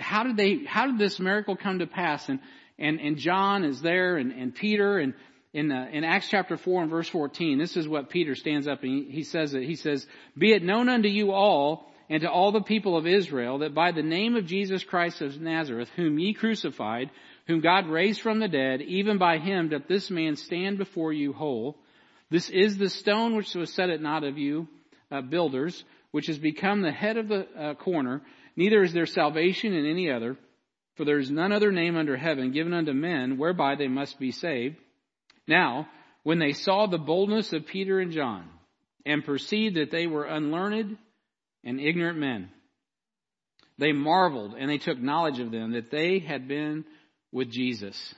How 0.00 0.24
did 0.24 0.36
they, 0.36 0.64
how 0.64 0.86
did 0.86 0.98
this 0.98 1.20
miracle 1.20 1.56
come 1.56 1.78
to 1.78 1.86
pass? 1.86 2.28
And, 2.28 2.40
and, 2.76 3.00
and 3.00 3.16
John 3.16 3.64
is 3.64 3.80
there 3.80 4.16
and, 4.16 4.32
and 4.32 4.52
Peter 4.52 4.98
and 4.98 5.14
in, 5.52 5.70
uh, 5.70 5.86
in 5.92 6.02
Acts 6.02 6.28
chapter 6.28 6.56
4 6.56 6.82
and 6.82 6.90
verse 6.90 7.08
14, 7.08 7.58
this 7.58 7.76
is 7.76 7.86
what 7.86 8.08
Peter 8.08 8.34
stands 8.34 8.66
up 8.66 8.82
and 8.82 8.90
he, 8.90 9.10
he 9.12 9.22
says 9.22 9.54
it. 9.54 9.62
He 9.62 9.76
says, 9.76 10.04
Be 10.36 10.52
it 10.52 10.64
known 10.64 10.88
unto 10.88 11.08
you 11.08 11.30
all 11.32 11.91
and 12.12 12.20
to 12.20 12.30
all 12.30 12.52
the 12.52 12.60
people 12.60 12.94
of 12.98 13.06
Israel 13.06 13.60
that 13.60 13.74
by 13.74 13.90
the 13.90 14.02
name 14.02 14.36
of 14.36 14.44
Jesus 14.44 14.84
Christ 14.84 15.22
of 15.22 15.40
Nazareth, 15.40 15.88
whom 15.96 16.18
ye 16.18 16.34
crucified, 16.34 17.08
whom 17.46 17.62
God 17.62 17.86
raised 17.86 18.20
from 18.20 18.38
the 18.38 18.48
dead, 18.48 18.82
even 18.82 19.16
by 19.16 19.38
him 19.38 19.70
doth 19.70 19.88
this 19.88 20.10
man 20.10 20.36
stand 20.36 20.76
before 20.76 21.14
you 21.14 21.32
whole. 21.32 21.78
This 22.28 22.50
is 22.50 22.76
the 22.76 22.90
stone 22.90 23.34
which 23.34 23.54
was 23.54 23.72
set 23.72 23.88
at 23.88 24.02
naught 24.02 24.24
of 24.24 24.36
you, 24.36 24.68
uh, 25.10 25.22
builders, 25.22 25.84
which 26.10 26.26
has 26.26 26.38
become 26.38 26.82
the 26.82 26.92
head 26.92 27.16
of 27.16 27.28
the 27.28 27.48
uh, 27.58 27.74
corner. 27.76 28.20
Neither 28.56 28.82
is 28.82 28.92
there 28.92 29.06
salvation 29.06 29.72
in 29.72 29.86
any 29.86 30.10
other, 30.10 30.36
for 30.96 31.06
there 31.06 31.18
is 31.18 31.30
none 31.30 31.50
other 31.50 31.72
name 31.72 31.96
under 31.96 32.18
heaven 32.18 32.52
given 32.52 32.74
unto 32.74 32.92
men 32.92 33.38
whereby 33.38 33.76
they 33.76 33.88
must 33.88 34.20
be 34.20 34.32
saved. 34.32 34.76
Now, 35.48 35.88
when 36.24 36.38
they 36.38 36.52
saw 36.52 36.86
the 36.86 36.98
boldness 36.98 37.54
of 37.54 37.64
Peter 37.64 38.00
and 38.00 38.12
John 38.12 38.50
and 39.06 39.24
perceived 39.24 39.76
that 39.76 39.90
they 39.90 40.06
were 40.06 40.26
unlearned 40.26 40.98
and 41.64 41.80
ignorant 41.80 42.18
men, 42.18 42.50
they 43.78 43.92
marveled 43.92 44.54
and 44.58 44.70
they 44.70 44.78
took 44.78 44.98
knowledge 44.98 45.38
of 45.38 45.50
them 45.50 45.72
that 45.72 45.90
they 45.90 46.18
had 46.18 46.48
been 46.48 46.84
with 47.30 47.50
Jesus. 47.50 48.14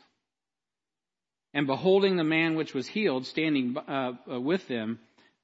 And 1.52 1.66
beholding 1.66 2.16
the 2.16 2.24
man 2.24 2.56
which 2.56 2.74
was 2.74 2.86
healed 2.86 3.26
standing 3.26 3.76
uh, 3.76 4.12
uh 4.30 4.40
with 4.40 4.66
them, 4.68 4.98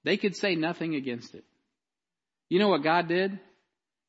they 0.05 0.17
could 0.17 0.37
say 0.37 0.55
nothing 0.55 0.95
against 0.95 1.35
it. 1.35 1.45
You 2.49 2.59
know 2.59 2.69
what 2.69 2.83
God 2.83 3.07
did? 3.07 3.39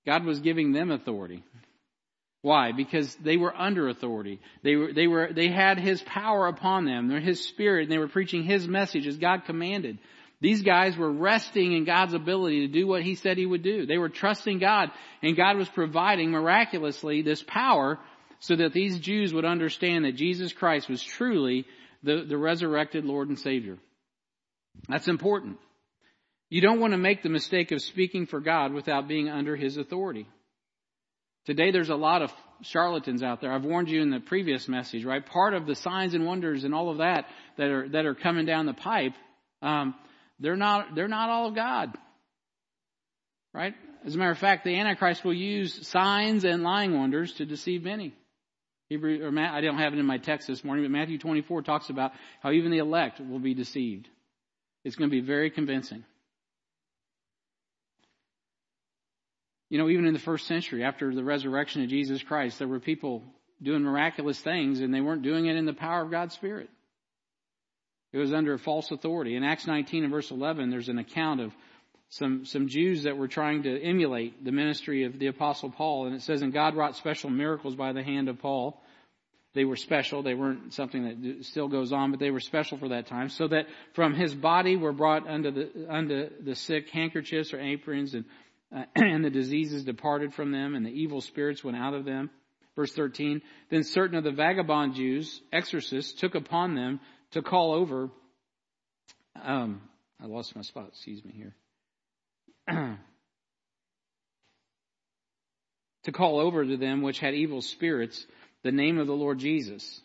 God 0.05 0.25
was 0.25 0.39
giving 0.39 0.71
them 0.71 0.89
authority. 0.89 1.43
Why? 2.41 2.71
Because 2.71 3.15
they 3.17 3.37
were 3.37 3.55
under 3.55 3.87
authority. 3.87 4.39
They 4.63 4.75
were, 4.75 4.91
they 4.91 5.05
were, 5.05 5.29
they 5.31 5.49
had 5.49 5.77
His 5.77 6.01
power 6.01 6.47
upon 6.47 6.85
them. 6.85 7.09
His 7.09 7.47
Spirit 7.47 7.83
and 7.83 7.91
they 7.91 7.99
were 7.99 8.07
preaching 8.07 8.43
His 8.43 8.67
message 8.67 9.05
as 9.05 9.17
God 9.17 9.45
commanded. 9.45 9.99
These 10.41 10.63
guys 10.63 10.97
were 10.97 11.11
resting 11.11 11.73
in 11.73 11.85
God's 11.85 12.15
ability 12.15 12.61
to 12.61 12.73
do 12.73 12.87
what 12.87 13.03
He 13.03 13.15
said 13.15 13.37
He 13.37 13.45
would 13.45 13.63
do. 13.63 13.85
They 13.85 13.99
were 13.99 14.09
trusting 14.09 14.59
God 14.59 14.89
and 15.21 15.37
God 15.37 15.57
was 15.57 15.69
providing 15.69 16.31
miraculously 16.31 17.21
this 17.21 17.43
power 17.43 17.99
so 18.39 18.55
that 18.55 18.73
these 18.73 18.99
Jews 18.99 19.33
would 19.33 19.45
understand 19.45 20.05
that 20.05 20.15
Jesus 20.15 20.51
Christ 20.51 20.89
was 20.89 21.03
truly 21.03 21.65
the, 22.01 22.25
the 22.27 22.37
resurrected 22.37 23.05
Lord 23.05 23.29
and 23.29 23.37
Savior. 23.37 23.77
That's 24.89 25.07
important. 25.07 25.57
You 26.49 26.61
don't 26.61 26.79
want 26.79 26.93
to 26.93 26.97
make 26.97 27.21
the 27.21 27.29
mistake 27.29 27.71
of 27.71 27.81
speaking 27.81 28.25
for 28.25 28.39
God 28.39 28.73
without 28.73 29.07
being 29.07 29.29
under 29.29 29.55
His 29.55 29.77
authority. 29.77 30.27
Today 31.45 31.71
there's 31.71 31.89
a 31.89 31.95
lot 31.95 32.23
of 32.23 32.31
charlatans 32.61 33.21
out 33.21 33.41
there. 33.41 33.53
I've 33.53 33.63
warned 33.63 33.89
you 33.89 34.01
in 34.01 34.09
the 34.09 34.19
previous 34.19 34.67
message, 34.67 35.05
right? 35.05 35.25
Part 35.25 35.53
of 35.53 35.67
the 35.67 35.75
signs 35.75 36.13
and 36.13 36.25
wonders 36.25 36.63
and 36.63 36.73
all 36.73 36.89
of 36.89 36.97
that 36.97 37.25
that 37.57 37.69
are 37.69 37.89
that 37.89 38.05
are 38.05 38.15
coming 38.15 38.45
down 38.45 38.65
the 38.65 38.73
pipe, 38.73 39.13
um, 39.61 39.95
they're 40.41 40.57
not 40.57 40.95
they're 40.95 41.07
not 41.07 41.29
all 41.29 41.47
of 41.47 41.55
God, 41.55 41.95
right? 43.53 43.73
As 44.05 44.15
a 44.15 44.17
matter 44.17 44.31
of 44.31 44.39
fact, 44.39 44.63
the 44.65 44.77
Antichrist 44.77 45.23
will 45.23 45.33
use 45.33 45.87
signs 45.87 46.43
and 46.43 46.63
lying 46.63 46.97
wonders 46.97 47.33
to 47.33 47.45
deceive 47.45 47.83
many. 47.83 48.13
Hebrew 48.89 49.23
or 49.23 49.31
Matt, 49.31 49.53
I 49.53 49.61
don't 49.61 49.77
have 49.77 49.93
it 49.93 49.99
in 49.99 50.05
my 50.05 50.17
text 50.17 50.47
this 50.47 50.63
morning, 50.63 50.83
but 50.83 50.91
Matthew 50.91 51.17
24 51.17 51.61
talks 51.61 51.89
about 51.89 52.11
how 52.41 52.51
even 52.51 52.71
the 52.71 52.79
elect 52.79 53.21
will 53.21 53.39
be 53.39 53.53
deceived. 53.53 54.09
It's 54.83 54.95
going 54.95 55.09
to 55.09 55.15
be 55.15 55.25
very 55.25 55.51
convincing. 55.51 56.03
You 59.69 59.77
know, 59.77 59.87
even 59.87 60.05
in 60.05 60.13
the 60.13 60.19
first 60.19 60.47
century, 60.47 60.83
after 60.83 61.15
the 61.15 61.23
resurrection 61.23 61.83
of 61.83 61.89
Jesus 61.89 62.21
Christ, 62.21 62.59
there 62.59 62.67
were 62.67 62.81
people 62.81 63.23
doing 63.61 63.83
miraculous 63.83 64.39
things 64.39 64.81
and 64.81 64.93
they 64.93 64.99
weren't 64.99 65.21
doing 65.21 65.45
it 65.45 65.55
in 65.55 65.65
the 65.65 65.73
power 65.73 66.01
of 66.01 66.11
God's 66.11 66.33
Spirit. 66.33 66.69
It 68.11 68.17
was 68.17 68.33
under 68.33 68.57
false 68.57 68.91
authority. 68.91 69.35
In 69.35 69.43
Acts 69.43 69.67
19 69.67 70.03
and 70.03 70.11
verse 70.11 70.31
11, 70.31 70.69
there's 70.69 70.89
an 70.89 70.97
account 70.97 71.41
of 71.41 71.53
some, 72.09 72.45
some 72.45 72.67
Jews 72.67 73.03
that 73.03 73.17
were 73.17 73.29
trying 73.29 73.63
to 73.63 73.81
emulate 73.81 74.43
the 74.43 74.51
ministry 74.51 75.05
of 75.05 75.17
the 75.17 75.27
apostle 75.27 75.69
Paul. 75.69 76.07
And 76.07 76.15
it 76.15 76.21
says, 76.21 76.41
and 76.41 76.51
God 76.51 76.75
wrought 76.75 76.97
special 76.97 77.29
miracles 77.29 77.75
by 77.75 77.93
the 77.93 78.03
hand 78.03 78.27
of 78.27 78.39
Paul. 78.39 78.81
They 79.53 79.63
were 79.63 79.77
special. 79.77 80.23
They 80.23 80.33
weren't 80.33 80.73
something 80.73 81.03
that 81.03 81.45
still 81.45 81.67
goes 81.67 81.93
on, 81.93 82.11
but 82.11 82.19
they 82.19 82.31
were 82.31 82.39
special 82.39 82.77
for 82.77 82.89
that 82.89 83.07
time. 83.07 83.29
So 83.29 83.47
that 83.47 83.67
from 83.93 84.13
his 84.13 84.33
body 84.33 84.75
were 84.75 84.93
brought 84.93 85.27
unto 85.27 85.51
the, 85.51 85.87
unto 85.89 86.29
the 86.43 86.55
sick 86.55 86.89
handkerchiefs 86.89 87.53
or 87.53 87.59
aprons 87.59 88.13
and 88.13 88.25
uh, 88.73 88.83
and 88.95 89.23
the 89.23 89.29
diseases 89.29 89.83
departed 89.83 90.33
from 90.33 90.51
them, 90.51 90.75
and 90.75 90.85
the 90.85 90.89
evil 90.89 91.21
spirits 91.21 91.63
went 91.63 91.77
out 91.77 91.93
of 91.93 92.05
them. 92.05 92.29
Verse 92.75 92.93
13, 92.93 93.41
then 93.69 93.83
certain 93.83 94.17
of 94.17 94.23
the 94.23 94.31
vagabond 94.31 94.95
Jews, 94.95 95.41
exorcists, 95.51 96.13
took 96.13 96.35
upon 96.35 96.73
them 96.73 97.01
to 97.31 97.41
call 97.41 97.73
over, 97.73 98.09
um, 99.41 99.81
I 100.21 100.27
lost 100.27 100.55
my 100.55 100.61
spot, 100.61 100.89
excuse 100.89 101.23
me 101.23 101.33
here. 101.33 101.55
to 106.03 106.11
call 106.11 106.39
over 106.39 106.65
to 106.65 106.77
them 106.77 107.01
which 107.01 107.19
had 107.19 107.33
evil 107.33 107.61
spirits 107.61 108.25
the 108.63 108.71
name 108.71 108.97
of 108.97 109.07
the 109.07 109.13
Lord 109.13 109.39
Jesus. 109.39 110.01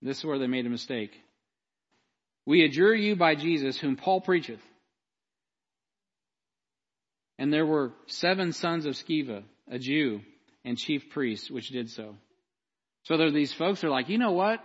This 0.00 0.18
is 0.18 0.24
where 0.24 0.38
they 0.38 0.46
made 0.46 0.66
a 0.66 0.70
mistake. 0.70 1.12
We 2.46 2.64
adjure 2.64 2.94
you 2.94 3.14
by 3.14 3.34
Jesus, 3.34 3.78
whom 3.78 3.96
Paul 3.96 4.20
preacheth, 4.20 4.60
and 7.38 7.52
there 7.52 7.66
were 7.66 7.92
seven 8.06 8.52
sons 8.52 8.86
of 8.86 8.94
Sceva, 8.94 9.42
a 9.70 9.78
Jew, 9.78 10.20
and 10.64 10.76
chief 10.76 11.10
priests, 11.10 11.50
which 11.50 11.68
did 11.68 11.90
so. 11.90 12.16
So 13.04 13.16
there 13.16 13.26
are 13.26 13.32
these 13.32 13.52
folks 13.52 13.80
who 13.80 13.88
are 13.88 13.90
like, 13.90 14.08
you 14.08 14.18
know 14.18 14.32
what? 14.32 14.60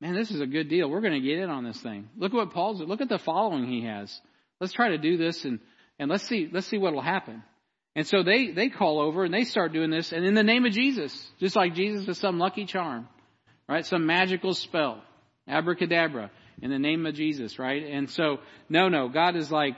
Man, 0.00 0.14
this 0.14 0.30
is 0.30 0.40
a 0.40 0.46
good 0.46 0.68
deal. 0.68 0.88
We're 0.88 1.02
going 1.02 1.20
to 1.20 1.20
get 1.20 1.38
in 1.38 1.50
on 1.50 1.64
this 1.64 1.80
thing. 1.80 2.08
Look 2.16 2.32
at 2.32 2.36
what 2.36 2.52
Paul's, 2.52 2.80
look 2.80 3.02
at 3.02 3.08
the 3.08 3.18
following 3.18 3.66
he 3.66 3.84
has. 3.84 4.18
Let's 4.58 4.72
try 4.72 4.90
to 4.90 4.98
do 4.98 5.16
this 5.16 5.44
and, 5.44 5.60
and 5.98 6.10
let's 6.10 6.24
see, 6.24 6.48
let's 6.50 6.66
see 6.66 6.78
what 6.78 6.94
will 6.94 7.02
happen. 7.02 7.42
And 7.94 8.06
so 8.06 8.22
they, 8.22 8.50
they 8.50 8.70
call 8.70 9.00
over 9.00 9.24
and 9.24 9.34
they 9.34 9.44
start 9.44 9.72
doing 9.72 9.90
this 9.90 10.12
and 10.12 10.24
in 10.24 10.34
the 10.34 10.42
name 10.42 10.64
of 10.64 10.72
Jesus, 10.72 11.12
just 11.38 11.54
like 11.56 11.74
Jesus 11.74 12.08
is 12.08 12.18
some 12.18 12.38
lucky 12.38 12.64
charm, 12.64 13.08
right? 13.68 13.84
Some 13.84 14.06
magical 14.06 14.54
spell, 14.54 15.02
abracadabra. 15.46 16.30
in 16.62 16.70
the 16.70 16.78
name 16.78 17.04
of 17.04 17.14
Jesus, 17.14 17.58
right? 17.58 17.84
And 17.84 18.08
so, 18.08 18.38
no, 18.68 18.88
no, 18.88 19.08
God 19.08 19.36
is 19.36 19.50
like, 19.50 19.74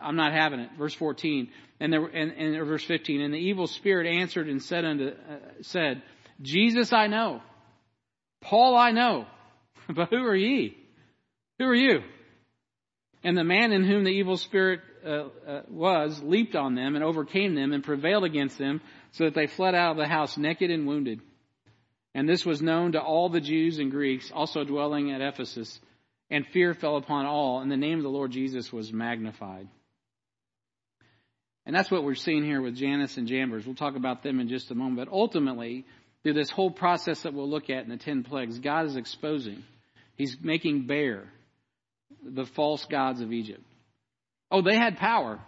I'm 0.00 0.16
not 0.16 0.32
having 0.32 0.60
it. 0.60 0.70
Verse 0.76 0.94
14, 0.94 1.48
and, 1.80 1.92
there, 1.92 2.04
and, 2.04 2.32
and 2.32 2.66
verse 2.66 2.84
15, 2.84 3.22
and 3.22 3.32
the 3.32 3.38
evil 3.38 3.66
spirit 3.66 4.06
answered 4.06 4.48
and 4.48 4.62
said 4.62 4.84
unto, 4.84 5.08
uh, 5.08 5.36
said, 5.62 6.02
Jesus 6.42 6.92
I 6.92 7.06
know, 7.06 7.40
Paul 8.42 8.76
I 8.76 8.90
know, 8.90 9.26
but 9.94 10.10
who 10.10 10.24
are 10.24 10.36
ye? 10.36 10.76
Who 11.58 11.64
are 11.66 11.74
you? 11.74 12.02
And 13.22 13.36
the 13.36 13.44
man 13.44 13.72
in 13.72 13.84
whom 13.84 14.04
the 14.04 14.10
evil 14.10 14.36
spirit 14.36 14.80
uh, 15.04 15.28
uh, 15.46 15.62
was 15.68 16.22
leaped 16.22 16.56
on 16.56 16.74
them 16.74 16.94
and 16.94 17.04
overcame 17.04 17.54
them 17.54 17.72
and 17.72 17.82
prevailed 17.82 18.24
against 18.24 18.58
them, 18.58 18.80
so 19.12 19.24
that 19.24 19.34
they 19.34 19.46
fled 19.46 19.74
out 19.74 19.92
of 19.92 19.96
the 19.96 20.08
house 20.08 20.36
naked 20.36 20.70
and 20.70 20.86
wounded. 20.86 21.20
And 22.14 22.28
this 22.28 22.44
was 22.44 22.62
known 22.62 22.92
to 22.92 23.00
all 23.00 23.28
the 23.28 23.40
Jews 23.40 23.78
and 23.78 23.90
Greeks 23.90 24.30
also 24.32 24.64
dwelling 24.64 25.10
at 25.10 25.20
Ephesus. 25.20 25.80
And 26.30 26.46
fear 26.46 26.74
fell 26.74 26.96
upon 26.96 27.26
all, 27.26 27.60
and 27.60 27.70
the 27.70 27.76
name 27.76 27.98
of 27.98 28.02
the 28.02 28.10
Lord 28.10 28.30
Jesus 28.30 28.72
was 28.72 28.92
magnified. 28.92 29.68
And 31.66 31.74
that's 31.74 31.90
what 31.90 32.04
we're 32.04 32.14
seeing 32.14 32.44
here 32.44 32.60
with 32.60 32.76
Jannes 32.76 33.16
and 33.16 33.26
Jambres. 33.26 33.66
We'll 33.66 33.74
talk 33.74 33.96
about 33.96 34.22
them 34.22 34.40
in 34.40 34.48
just 34.48 34.70
a 34.70 34.74
moment. 34.74 34.96
But 34.96 35.12
ultimately, 35.12 35.86
through 36.22 36.34
this 36.34 36.50
whole 36.50 36.70
process 36.70 37.22
that 37.22 37.34
we'll 37.34 37.48
look 37.48 37.70
at 37.70 37.84
in 37.84 37.90
the 37.90 37.96
ten 37.96 38.22
plagues, 38.22 38.58
God 38.58 38.86
is 38.86 38.96
exposing, 38.96 39.62
He's 40.16 40.36
making 40.42 40.86
bare 40.86 41.24
the 42.22 42.46
false 42.46 42.84
gods 42.86 43.20
of 43.20 43.32
Egypt. 43.32 43.64
Oh, 44.50 44.62
they 44.62 44.76
had 44.76 44.96
power. 44.96 45.40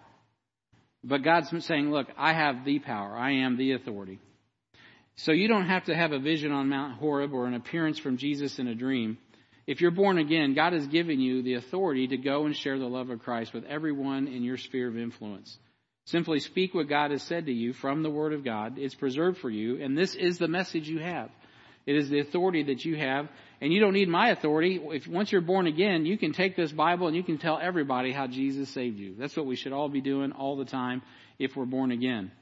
But 1.05 1.23
God's 1.23 1.53
saying, 1.65 1.91
look, 1.91 2.09
I 2.17 2.33
have 2.33 2.65
the 2.65 2.81
power. 2.81 3.17
I 3.17 3.45
am 3.45 3.57
the 3.57 3.73
authority. 3.73 4.19
So 5.17 5.33
you 5.33 5.49
don't 5.49 5.69
have 5.69 5.85
to 5.85 5.95
have 5.95 6.13
a 6.13 6.19
vision 6.19 6.53
on 6.53 6.69
Mount 6.69 6.99
Horeb 6.99 7.33
or 7.33 7.47
an 7.47 7.55
appearance 7.55 7.99
from 7.99 8.17
Jesus 8.17 8.59
in 8.59 8.67
a 8.67 8.75
dream. 8.75 9.19
If 9.67 9.81
you're 9.81 9.91
born 9.91 10.19
again, 10.19 10.55
God 10.55 10.73
has 10.73 10.87
given 10.87 11.21
you 11.21 11.43
the 11.43 11.55
authority 11.55 12.09
to 12.09 12.17
go 12.17 12.47
and 12.47 12.55
share 12.57 12.79
the 12.79 12.87
love 12.87 13.11
of 13.11 13.21
Christ 13.21 13.55
with 13.55 13.65
everyone 13.65 14.29
in 14.29 14.43
your 14.43 14.59
sphere 14.59 14.89
of 14.89 14.97
influence. 14.97 15.57
Simply 16.07 16.39
speak 16.39 16.75
what 16.75 16.89
God 16.89 17.11
has 17.11 17.23
said 17.23 17.47
to 17.47 17.53
you 17.53 17.73
from 17.73 18.03
the 18.03 18.11
Word 18.11 18.33
of 18.33 18.45
God. 18.45 18.79
It's 18.79 18.95
preserved 18.95 19.39
for 19.39 19.51
you, 19.51 19.83
and 19.83 19.99
this 19.99 20.15
is 20.15 20.39
the 20.39 20.47
message 20.47 20.89
you 20.89 21.01
have. 21.01 21.31
It 21.85 21.97
is 21.97 22.09
the 22.09 22.21
authority 22.21 22.65
that 22.65 22.85
you 22.85 22.97
have, 22.97 23.29
and 23.61 23.73
you 23.73 23.81
don't 23.81 23.95
need 23.95 24.09
my 24.09 24.31
authority. 24.31 24.81
If 24.83 25.07
once 25.07 25.33
you're 25.33 25.41
born 25.41 25.67
again, 25.67 26.05
you 26.07 26.19
can 26.19 26.33
take 26.33 26.57
this 26.57 26.73
Bible 26.73 27.07
and 27.07 27.17
you 27.17 27.23
can 27.23 27.39
tell 27.39 27.59
everybody 27.61 28.13
how 28.13 28.27
Jesus 28.27 28.69
saved 28.71 28.99
you. 28.99 29.15
That's 29.19 29.37
what 29.37 29.47
we 29.47 29.57
should 29.57 29.73
all 29.73 29.89
be 29.89 30.01
doing 30.01 30.33
all 30.33 30.57
the 30.57 30.65
time 30.65 31.03
if 31.39 31.57
we're 31.57 31.65
born 31.65 31.91
again. 31.91 32.33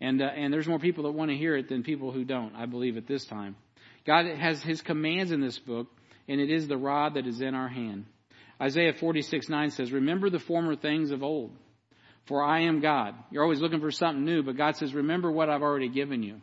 And 0.00 0.22
uh, 0.22 0.26
and 0.26 0.52
there's 0.52 0.68
more 0.68 0.78
people 0.78 1.04
that 1.04 1.12
want 1.12 1.30
to 1.30 1.36
hear 1.36 1.56
it 1.56 1.68
than 1.68 1.82
people 1.82 2.12
who 2.12 2.24
don't. 2.24 2.54
I 2.54 2.66
believe 2.66 2.96
at 2.96 3.06
this 3.06 3.24
time. 3.26 3.56
God 4.06 4.26
has 4.26 4.62
His 4.62 4.80
commands 4.80 5.30
in 5.30 5.40
this 5.40 5.58
book, 5.58 5.88
and 6.28 6.40
it 6.40 6.50
is 6.50 6.68
the 6.68 6.78
rod 6.78 7.14
that 7.14 7.26
is 7.26 7.40
in 7.40 7.54
our 7.54 7.68
hand. 7.68 8.06
Isaiah 8.60 8.94
46 8.94 9.48
9 9.48 9.70
says, 9.70 9.92
"Remember 9.92 10.30
the 10.30 10.38
former 10.38 10.76
things 10.76 11.10
of 11.10 11.22
old." 11.22 11.52
For 12.26 12.44
I 12.44 12.60
am 12.60 12.80
God. 12.80 13.14
You're 13.30 13.42
always 13.42 13.60
looking 13.60 13.80
for 13.80 13.90
something 13.90 14.24
new, 14.24 14.44
but 14.44 14.56
God 14.56 14.76
says, 14.76 14.94
Remember 14.94 15.32
what 15.32 15.48
I've 15.48 15.62
already 15.62 15.88
given 15.88 16.22
you. 16.22 16.40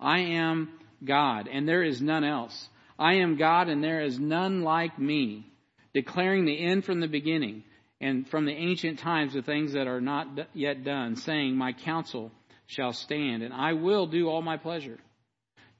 I 0.00 0.18
am 0.18 0.70
God, 1.04 1.48
and 1.48 1.68
there 1.68 1.84
is 1.84 2.02
none 2.02 2.24
else. 2.24 2.68
I 3.02 3.14
am 3.14 3.36
God, 3.36 3.68
and 3.68 3.82
there 3.82 4.02
is 4.02 4.20
none 4.20 4.62
like 4.62 4.96
me, 4.96 5.44
declaring 5.92 6.44
the 6.44 6.56
end 6.56 6.84
from 6.84 7.00
the 7.00 7.08
beginning, 7.08 7.64
and 8.00 8.28
from 8.28 8.44
the 8.44 8.52
ancient 8.52 9.00
times 9.00 9.34
the 9.34 9.42
things 9.42 9.72
that 9.72 9.88
are 9.88 10.00
not 10.00 10.28
yet 10.54 10.84
done, 10.84 11.16
saying, 11.16 11.56
My 11.56 11.72
counsel 11.72 12.30
shall 12.66 12.92
stand, 12.92 13.42
and 13.42 13.52
I 13.52 13.72
will 13.72 14.06
do 14.06 14.28
all 14.28 14.40
my 14.40 14.56
pleasure. 14.56 14.98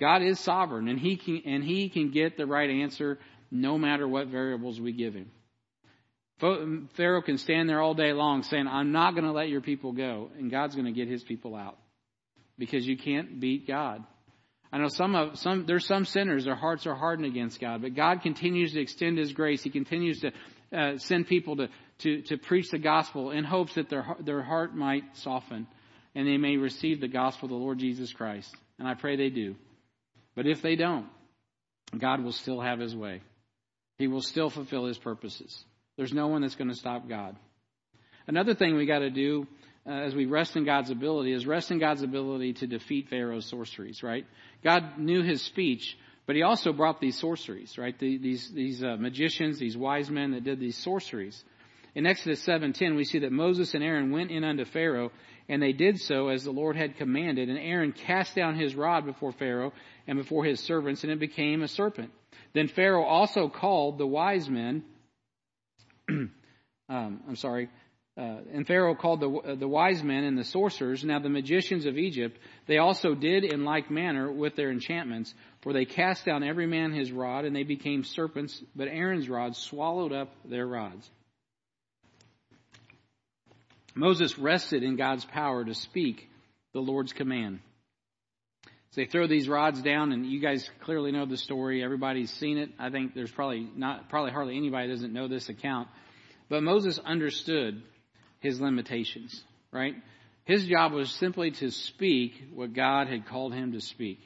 God 0.01 0.23
is 0.23 0.41
sovereign, 0.41 0.89
and 0.89 0.99
he 0.99 1.17
can, 1.17 1.43
and 1.47 1.63
he 1.63 1.89
can 1.91 2.11
get 2.11 2.37
the 2.37 2.47
right 2.47 2.69
answer 2.69 3.21
no 3.53 3.79
matter 3.79 4.09
what 4.09 4.27
variables 4.27 4.81
we 4.81 4.91
give 4.91 5.15
him. 5.15 5.31
Pharaoh 6.97 7.23
can 7.23 7.39
stand 7.39 7.69
there 7.69 7.81
all 7.81 7.95
day 7.95 8.13
long 8.13 8.43
saying, 8.43 8.67
I'm 8.67 8.91
not 8.91 9.13
going 9.13 9.27
to 9.27 9.31
let 9.31 9.49
your 9.49 9.61
people 9.61 9.93
go. 9.93 10.31
And 10.37 10.51
God's 10.51 10.75
going 10.75 10.87
to 10.87 10.93
get 10.93 11.07
his 11.07 11.23
people 11.23 11.55
out. 11.55 11.79
Because 12.59 12.85
you 12.85 12.97
can't 12.97 13.39
beat 13.39 13.69
God. 13.69 14.03
I 14.73 14.79
know 14.79 14.89
some 14.89 15.15
of 15.15 15.39
some 15.39 15.67
there's 15.67 15.87
some 15.87 16.07
sinners 16.07 16.47
their 16.47 16.55
hearts 16.55 16.87
are 16.87 16.95
hardened 16.95 17.27
against 17.27 17.61
God, 17.61 17.83
but 17.83 17.95
God 17.95 18.23
continues 18.23 18.73
to 18.73 18.81
extend 18.81 19.19
His 19.19 19.33
grace. 19.33 19.63
He 19.63 19.71
continues 19.71 20.21
to 20.21 20.33
uh, 20.77 20.97
send 20.97 21.27
people 21.27 21.57
to, 21.57 21.69
to 21.99 22.23
to 22.23 22.39
preach 22.39 22.71
the 22.71 22.79
gospel 22.79 23.31
in 23.31 23.45
hopes 23.45 23.75
that 23.75 23.91
their 23.91 24.17
their 24.21 24.43
heart 24.43 24.75
might 24.75 25.17
soften 25.19 25.67
and 26.15 26.27
they 26.27 26.37
may 26.37 26.57
receive 26.57 27.01
the 27.01 27.09
gospel 27.09 27.47
of 27.47 27.51
the 27.51 27.57
Lord 27.57 27.79
Jesus 27.79 28.13
Christ. 28.13 28.55
And 28.79 28.87
I 28.87 28.95
pray 28.95 29.17
they 29.17 29.31
do. 29.31 29.57
But 30.35 30.47
if 30.47 30.63
they 30.63 30.77
don't, 30.77 31.07
God 31.99 32.23
will 32.23 32.33
still 32.33 32.61
have 32.61 32.79
His 32.79 32.97
way. 32.97 33.21
He 33.99 34.09
will 34.09 34.23
still 34.23 34.51
fulfill 34.51 34.87
His 34.87 34.99
purposes. 34.99 35.65
There's 35.97 36.13
no 36.13 36.29
one 36.29 36.43
that's 36.43 36.55
going 36.55 36.71
to 36.71 36.77
stop 36.77 37.09
God. 37.09 37.37
Another 38.27 38.55
thing 38.55 38.77
we 38.77 38.87
got 38.87 39.01
to 39.01 39.11
do 39.11 39.47
uh, 39.87 39.91
as 39.91 40.15
we 40.15 40.27
rest 40.27 40.57
in 40.57 40.65
God's 40.65 40.91
ability 40.91 41.33
is 41.33 41.47
rest 41.47 41.71
in 41.71 41.79
God's 41.79 42.03
ability 42.03 42.55
to 42.55 42.67
defeat 42.67 43.09
Pharaoh's 43.09 43.47
sorceries, 43.47 44.03
right? 44.03 44.25
God 44.63 44.99
knew 44.99 45.23
his 45.23 45.43
speech, 45.43 45.97
but 46.27 46.37
he 46.37 46.43
also 46.43 46.73
brought 46.73 47.01
these 47.01 47.19
sorceries, 47.19 47.77
right? 47.79 47.99
The, 47.99 48.19
these 48.19 48.51
these 48.53 48.83
uh, 48.83 48.97
magicians, 48.99 49.59
these 49.59 49.77
wise 49.77 50.09
men 50.09 50.33
that 50.33 50.45
did 50.45 50.61
these 50.61 50.77
sorceries. 50.77 51.43
In 51.95 52.07
Exodus 52.07 52.45
7:10, 52.47 52.97
we 52.97 53.05
see 53.05 53.21
that 53.21 53.33
Moses 53.33 53.75
and 53.75 53.83
Aaron 53.83 54.13
went 54.13 54.31
in 54.31 54.45
unto 54.45 54.65
Pharaoh, 54.65 55.11
and 55.49 55.61
they 55.61 55.73
did 55.73 55.99
so 55.99 56.29
as 56.29 56.45
the 56.45 56.53
Lord 56.53 56.77
had 56.77 56.97
commanded. 56.97 57.49
And 57.49 57.59
Aaron 57.59 57.93
cast 57.93 58.37
down 58.37 58.55
his 58.55 58.75
rod 58.75 59.05
before 59.05 59.33
Pharaoh 59.33 59.73
and 60.07 60.17
before 60.17 60.45
his 60.45 60.61
servants, 60.61 61.03
and 61.03 61.13
it 61.13 61.19
became 61.19 61.63
a 61.63 61.69
serpent. 61.69 62.11
Then 62.55 62.69
Pharaoh 62.69 63.05
also 63.05 63.49
called 63.49 63.99
the 63.99 64.07
wise 64.07 64.49
men 64.49 64.85
um, 66.09 66.31
I'm 67.29 67.37
sorry. 67.37 67.69
Uh, 68.15 68.41
and 68.53 68.67
Pharaoh 68.67 68.95
called 68.95 69.21
the, 69.21 69.31
uh, 69.31 69.55
the 69.55 69.69
wise 69.69 70.03
men 70.03 70.25
and 70.25 70.37
the 70.37 70.45
sorcerers, 70.45 71.03
now 71.03 71.19
the 71.19 71.31
magicians 71.31 71.87
of 71.87 71.97
Egypt, 71.97 72.39
they 72.67 72.77
also 72.77 73.15
did 73.15 73.43
in 73.43 73.65
like 73.65 73.91
manner 73.91 74.31
with 74.31 74.55
their 74.55 74.71
enchantments, 74.71 75.33
for 75.63 75.73
they 75.73 75.87
cast 75.87 76.27
down 76.27 76.43
every 76.43 76.67
man 76.67 76.93
his 76.93 77.11
rod, 77.11 77.47
and 77.47 77.57
they 77.57 77.63
became 77.63 78.05
serpents, 78.05 78.63
but 78.77 78.89
Aaron's 78.89 79.31
rod 79.31 79.57
swallowed 79.57 80.13
up 80.13 80.29
their 80.45 80.67
rods. 80.67 81.09
Moses 83.95 84.39
rested 84.39 84.83
in 84.83 84.97
God's 84.97 85.25
power 85.25 85.65
to 85.65 85.75
speak 85.75 86.29
the 86.75 86.81
Lord's 86.81 87.15
command. 87.15 87.61
So 88.91 89.01
they 89.01 89.07
throw 89.07 89.27
these 89.27 89.49
rods 89.49 89.81
down, 89.81 90.13
and 90.13 90.27
you 90.27 90.39
guys 90.39 90.69
clearly 90.81 91.13
know 91.13 91.25
the 91.25 91.39
story. 91.39 91.83
Everybody's 91.83 92.31
seen 92.31 92.59
it. 92.59 92.71
I 92.79 92.91
think 92.91 93.15
there's 93.15 93.31
probably 93.31 93.67
not, 93.75 94.11
probably 94.11 94.33
hardly 94.33 94.57
anybody 94.59 94.89
doesn't 94.89 95.15
know 95.15 95.29
this 95.29 95.49
account. 95.49 95.89
But 96.51 96.63
Moses 96.63 96.99
understood 96.99 97.83
his 98.43 98.61
limitations, 98.61 99.43
right? 99.73 99.95
His 100.45 100.67
job 100.67 100.93
was 100.93 101.11
simply 101.11 101.53
to 101.53 101.71
speak 101.71 102.33
what 102.53 102.75
God 102.75 103.07
had 103.07 103.27
called 103.27 103.55
him 103.55 103.73
to 103.73 103.81
speak. 103.81 104.19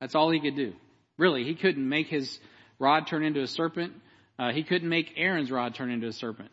That's 0.00 0.14
all 0.14 0.30
he 0.30 0.40
could 0.40 0.56
do. 0.56 0.74
Really, 1.16 1.44
he 1.44 1.54
couldn't 1.54 1.88
make 1.88 2.08
his 2.08 2.38
rod 2.78 3.06
turn 3.06 3.24
into 3.24 3.40
a 3.40 3.46
serpent. 3.46 3.94
Uh, 4.38 4.52
he 4.52 4.62
couldn't 4.62 4.88
make 4.88 5.14
Aaron's 5.16 5.50
rod 5.50 5.74
turn 5.74 5.90
into 5.90 6.06
a 6.06 6.12
serpent. 6.12 6.50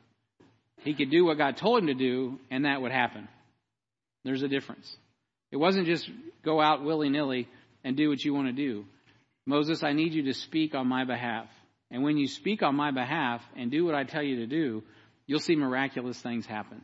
He 0.78 0.94
could 0.94 1.12
do 1.12 1.26
what 1.26 1.38
God 1.38 1.58
told 1.58 1.80
him 1.80 1.88
to 1.88 1.94
do, 1.94 2.40
and 2.50 2.66
that 2.66 2.82
would 2.82 2.92
happen. 2.92 3.28
There's 4.24 4.44
a 4.44 4.48
difference. 4.48 4.96
It 5.52 5.58
wasn't 5.58 5.88
just 5.88 6.10
go 6.44 6.62
out 6.62 6.84
willy 6.84 7.10
nilly 7.10 7.50
and 7.84 7.98
do 7.98 8.10
what 8.10 8.24
you 8.24 8.34
want 8.34 8.48
to 8.48 8.54
do. 8.54 8.86
Moses, 9.46 9.84
I 9.84 9.94
need 9.94 10.14
you 10.14 10.24
to 10.24 10.34
speak 10.34 10.76
on 10.76 10.88
my 10.88 11.04
behalf. 11.04 11.48
And 11.90 12.04
when 12.04 12.18
you 12.18 12.28
speak 12.28 12.64
on 12.64 12.76
my 12.76 12.92
behalf 12.92 13.42
and 13.58 13.70
do 13.70 13.84
what 13.84 13.96
I 13.96 14.06
tell 14.06 14.24
you 14.24 14.38
to 14.38 14.48
do, 14.48 14.84
you'll 15.26 15.40
see 15.40 15.56
miraculous 15.56 16.20
things 16.22 16.46
happen. 16.46 16.82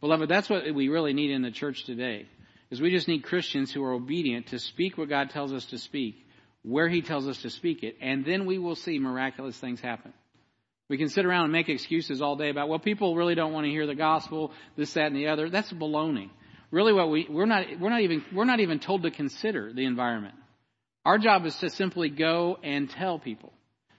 Beloved, 0.00 0.28
that's 0.28 0.50
what 0.50 0.62
we 0.74 0.88
really 0.88 1.12
need 1.12 1.30
in 1.30 1.42
the 1.42 1.50
church 1.50 1.84
today. 1.84 2.26
Is 2.70 2.80
we 2.80 2.90
just 2.90 3.08
need 3.08 3.22
Christians 3.22 3.72
who 3.72 3.82
are 3.84 3.92
obedient 3.92 4.48
to 4.48 4.58
speak 4.58 4.98
what 4.98 5.08
God 5.08 5.30
tells 5.30 5.52
us 5.52 5.64
to 5.66 5.78
speak, 5.78 6.16
where 6.62 6.88
He 6.88 7.00
tells 7.00 7.28
us 7.28 7.40
to 7.42 7.50
speak 7.50 7.82
it, 7.82 7.96
and 8.00 8.24
then 8.24 8.44
we 8.44 8.58
will 8.58 8.74
see 8.74 8.98
miraculous 8.98 9.56
things 9.58 9.80
happen. 9.80 10.12
We 10.88 10.98
can 10.98 11.08
sit 11.08 11.24
around 11.24 11.44
and 11.44 11.52
make 11.52 11.68
excuses 11.68 12.22
all 12.22 12.36
day 12.36 12.50
about, 12.50 12.68
well, 12.68 12.78
people 12.78 13.16
really 13.16 13.34
don't 13.34 13.52
want 13.52 13.66
to 13.66 13.70
hear 13.70 13.86
the 13.86 13.94
gospel, 13.94 14.52
this, 14.76 14.92
that, 14.94 15.06
and 15.06 15.16
the 15.16 15.28
other. 15.28 15.50
That's 15.50 15.72
baloney. 15.72 16.30
Really 16.70 16.92
what 16.92 17.10
we, 17.10 17.26
we're 17.28 17.46
not, 17.46 17.66
we're 17.80 17.90
not 17.90 18.02
even, 18.02 18.24
we're 18.32 18.44
not 18.44 18.60
even 18.60 18.78
told 18.78 19.02
to 19.02 19.10
consider 19.10 19.72
the 19.72 19.84
environment. 19.84 20.34
Our 21.04 21.18
job 21.18 21.46
is 21.46 21.56
to 21.56 21.70
simply 21.70 22.08
go 22.08 22.58
and 22.62 22.90
tell 22.90 23.18
people. 23.18 23.52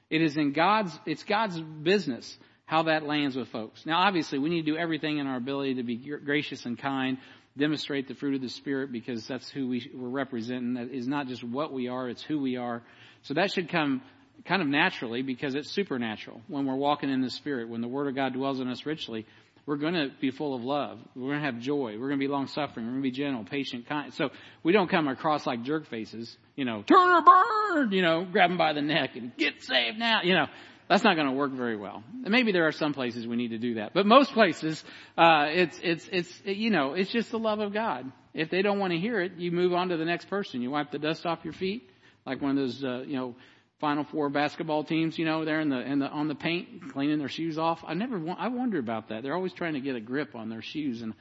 It 0.09 0.21
is 0.21 0.37
in 0.37 0.53
God's, 0.53 0.97
it's 1.05 1.23
God's 1.23 1.59
business 1.59 2.37
how 2.67 2.83
that 2.83 3.03
lands 3.03 3.35
with 3.35 3.47
folks. 3.47 3.85
Now 3.85 4.01
obviously 4.01 4.37
we 4.37 4.49
need 4.49 4.65
to 4.65 4.71
do 4.73 4.77
everything 4.77 5.17
in 5.17 5.25
our 5.25 5.37
ability 5.37 5.75
to 5.75 5.83
be 5.83 5.95
gracious 5.95 6.65
and 6.65 6.77
kind, 6.77 7.17
demonstrate 7.57 8.07
the 8.07 8.13
fruit 8.13 8.35
of 8.35 8.41
the 8.41 8.49
Spirit 8.49 8.91
because 8.91 9.25
that's 9.25 9.49
who 9.49 9.67
we, 9.67 9.89
we're 9.95 10.09
representing. 10.09 10.75
That 10.75 10.91
is 10.91 11.07
not 11.07 11.27
just 11.27 11.43
what 11.43 11.73
we 11.73 11.87
are, 11.87 12.07
it's 12.07 12.21
who 12.21 12.39
we 12.39 12.57
are. 12.57 12.83
So 13.23 13.33
that 13.33 13.51
should 13.51 13.69
come 13.69 14.03
kind 14.45 14.61
of 14.61 14.67
naturally 14.67 15.23
because 15.23 15.55
it's 15.55 15.71
supernatural 15.71 16.41
when 16.47 16.67
we're 16.67 16.75
walking 16.75 17.09
in 17.09 17.21
the 17.21 17.31
Spirit, 17.31 17.69
when 17.69 17.81
the 17.81 17.87
Word 17.87 18.07
of 18.07 18.15
God 18.15 18.33
dwells 18.33 18.59
in 18.59 18.67
us 18.67 18.85
richly 18.85 19.25
we're 19.67 19.75
going 19.75 19.95
to 19.95 20.09
be 20.21 20.31
full 20.31 20.55
of 20.55 20.63
love. 20.63 20.97
We're 21.13 21.27
going 21.27 21.41
to 21.41 21.45
have 21.45 21.59
joy. 21.59 21.97
We're 21.99 22.07
going 22.07 22.19
to 22.19 22.25
be 22.25 22.29
long 22.29 22.47
suffering. 22.47 22.85
We're 22.85 22.93
going 22.93 23.03
to 23.03 23.09
be 23.09 23.11
gentle, 23.11 23.43
patient, 23.43 23.85
kind. 23.87 24.13
So 24.13 24.29
we 24.63 24.71
don't 24.71 24.89
come 24.89 25.09
across 25.09 25.45
like 25.45 25.61
jerk 25.63 25.89
faces, 25.89 26.35
you 26.55 26.63
know, 26.63 26.83
turn 26.83 26.97
or 26.97 27.21
burn, 27.21 27.91
you 27.91 28.01
know, 28.01 28.25
grab 28.31 28.49
them 28.49 28.57
by 28.57 28.71
the 28.71 28.81
neck 28.81 29.17
and 29.17 29.35
get 29.35 29.61
saved 29.61 29.99
now, 29.99 30.21
you 30.23 30.33
know. 30.33 30.47
That's 30.89 31.03
not 31.03 31.15
going 31.15 31.27
to 31.27 31.33
work 31.33 31.51
very 31.51 31.75
well. 31.75 32.03
And 32.23 32.31
maybe 32.31 32.51
there 32.51 32.67
are 32.67 32.71
some 32.71 32.93
places 32.93 33.27
we 33.27 33.35
need 33.35 33.49
to 33.49 33.57
do 33.57 33.75
that, 33.75 33.93
but 33.93 34.05
most 34.05 34.31
places, 34.33 34.83
uh, 35.17 35.47
it's 35.49 35.79
it's 35.83 36.09
it's 36.11 36.41
you 36.45 36.69
know 36.69 36.93
it's 36.93 37.11
just 37.11 37.31
the 37.31 37.39
love 37.39 37.59
of 37.59 37.73
God. 37.73 38.11
If 38.33 38.49
they 38.49 38.61
don't 38.61 38.79
want 38.79 38.93
to 38.93 38.99
hear 38.99 39.19
it, 39.19 39.33
you 39.37 39.51
move 39.51 39.73
on 39.73 39.89
to 39.89 39.97
the 39.97 40.05
next 40.05 40.29
person. 40.29 40.61
You 40.61 40.71
wipe 40.71 40.91
the 40.91 40.99
dust 40.99 41.25
off 41.25 41.39
your 41.43 41.53
feet, 41.53 41.89
like 42.25 42.41
one 42.41 42.51
of 42.51 42.57
those 42.57 42.83
uh, 42.83 43.03
you 43.05 43.17
know 43.17 43.35
Final 43.79 44.05
Four 44.05 44.29
basketball 44.29 44.83
teams. 44.83 45.17
You 45.17 45.25
know, 45.25 45.43
they're 45.43 45.59
in 45.59 45.69
the 45.69 45.81
in 45.81 45.99
the 45.99 46.07
on 46.07 46.27
the 46.27 46.35
paint, 46.35 46.93
cleaning 46.93 47.19
their 47.19 47.29
shoes 47.29 47.57
off. 47.57 47.83
I 47.85 47.93
never 47.93 48.21
I 48.37 48.47
wonder 48.47 48.79
about 48.79 49.09
that. 49.09 49.23
They're 49.23 49.35
always 49.35 49.53
trying 49.53 49.73
to 49.73 49.81
get 49.81 49.95
a 49.95 50.01
grip 50.01 50.35
on 50.35 50.49
their 50.49 50.61
shoes, 50.61 51.01
and 51.01 51.13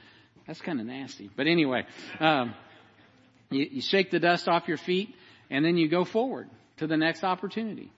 that's 0.47 0.61
kind 0.61 0.81
of 0.81 0.87
nasty. 0.87 1.29
But 1.35 1.49
anyway, 1.49 1.87
um, 2.21 2.55
you, 3.51 3.67
you 3.71 3.81
shake 3.81 4.11
the 4.11 4.21
dust 4.21 4.49
off 4.49 4.69
your 4.69 4.79
feet, 4.79 5.15
and 5.51 5.65
then 5.65 5.77
you 5.77 5.89
go 5.89 6.05
forward 6.05 6.49
to 6.79 6.87
the 6.87 6.97
next 6.97 7.25
opportunity. 7.25 7.91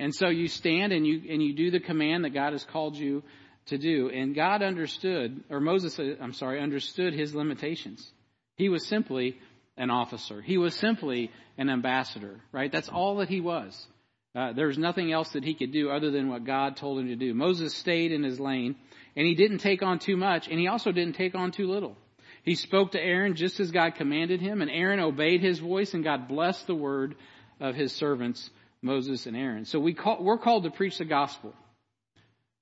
And 0.00 0.14
so 0.14 0.28
you 0.28 0.48
stand 0.48 0.94
and 0.94 1.06
you, 1.06 1.20
and 1.30 1.42
you 1.42 1.52
do 1.52 1.70
the 1.70 1.78
command 1.78 2.24
that 2.24 2.30
God 2.30 2.52
has 2.52 2.64
called 2.64 2.96
you 2.96 3.22
to 3.66 3.76
do. 3.76 4.08
And 4.08 4.34
God 4.34 4.62
understood, 4.62 5.44
or 5.50 5.60
Moses, 5.60 5.98
I'm 5.98 6.32
sorry, 6.32 6.58
understood 6.58 7.12
his 7.12 7.34
limitations. 7.34 8.10
He 8.56 8.70
was 8.70 8.86
simply 8.86 9.38
an 9.76 9.90
officer. 9.90 10.40
He 10.40 10.56
was 10.56 10.74
simply 10.74 11.30
an 11.58 11.68
ambassador, 11.68 12.40
right? 12.50 12.72
That's 12.72 12.88
all 12.88 13.18
that 13.18 13.28
he 13.28 13.42
was. 13.42 13.86
Uh, 14.34 14.54
there 14.54 14.68
was 14.68 14.78
nothing 14.78 15.12
else 15.12 15.30
that 15.32 15.44
he 15.44 15.52
could 15.52 15.70
do 15.70 15.90
other 15.90 16.10
than 16.10 16.30
what 16.30 16.44
God 16.44 16.76
told 16.76 16.98
him 16.98 17.08
to 17.08 17.16
do. 17.16 17.34
Moses 17.34 17.74
stayed 17.74 18.10
in 18.10 18.22
his 18.22 18.40
lane, 18.40 18.76
and 19.16 19.26
he 19.26 19.34
didn't 19.34 19.58
take 19.58 19.82
on 19.82 19.98
too 19.98 20.16
much, 20.16 20.48
and 20.48 20.58
he 20.58 20.68
also 20.68 20.92
didn't 20.92 21.16
take 21.16 21.34
on 21.34 21.50
too 21.50 21.68
little. 21.68 21.94
He 22.42 22.54
spoke 22.54 22.92
to 22.92 23.02
Aaron 23.02 23.34
just 23.34 23.60
as 23.60 23.70
God 23.70 23.96
commanded 23.96 24.40
him, 24.40 24.62
and 24.62 24.70
Aaron 24.70 25.00
obeyed 25.00 25.42
his 25.42 25.58
voice, 25.58 25.92
and 25.92 26.02
God 26.02 26.26
blessed 26.26 26.66
the 26.66 26.74
word 26.74 27.16
of 27.60 27.74
his 27.74 27.92
servants 27.92 28.48
Moses 28.82 29.26
and 29.26 29.36
Aaron. 29.36 29.64
So 29.64 29.78
we 29.78 29.94
call, 29.94 30.22
we're 30.22 30.38
called 30.38 30.64
to 30.64 30.70
preach 30.70 30.98
the 30.98 31.04
gospel. 31.04 31.54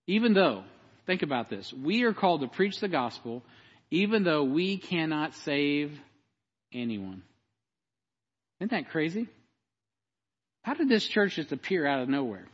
Even 0.06 0.34
though, 0.34 0.64
think 1.06 1.22
about 1.22 1.50
this, 1.50 1.72
we 1.72 2.02
are 2.04 2.14
called 2.14 2.40
to 2.40 2.48
preach 2.48 2.80
the 2.80 2.88
gospel 2.88 3.42
even 3.90 4.24
though 4.24 4.44
we 4.44 4.78
cannot 4.78 5.34
save 5.34 5.98
anyone. 6.72 7.22
Isn't 8.60 8.72
that 8.72 8.90
crazy? 8.90 9.28
How 10.62 10.74
did 10.74 10.88
this 10.88 11.06
church 11.06 11.36
just 11.36 11.52
appear 11.52 11.86
out 11.86 12.00
of 12.00 12.08
nowhere? 12.08 12.46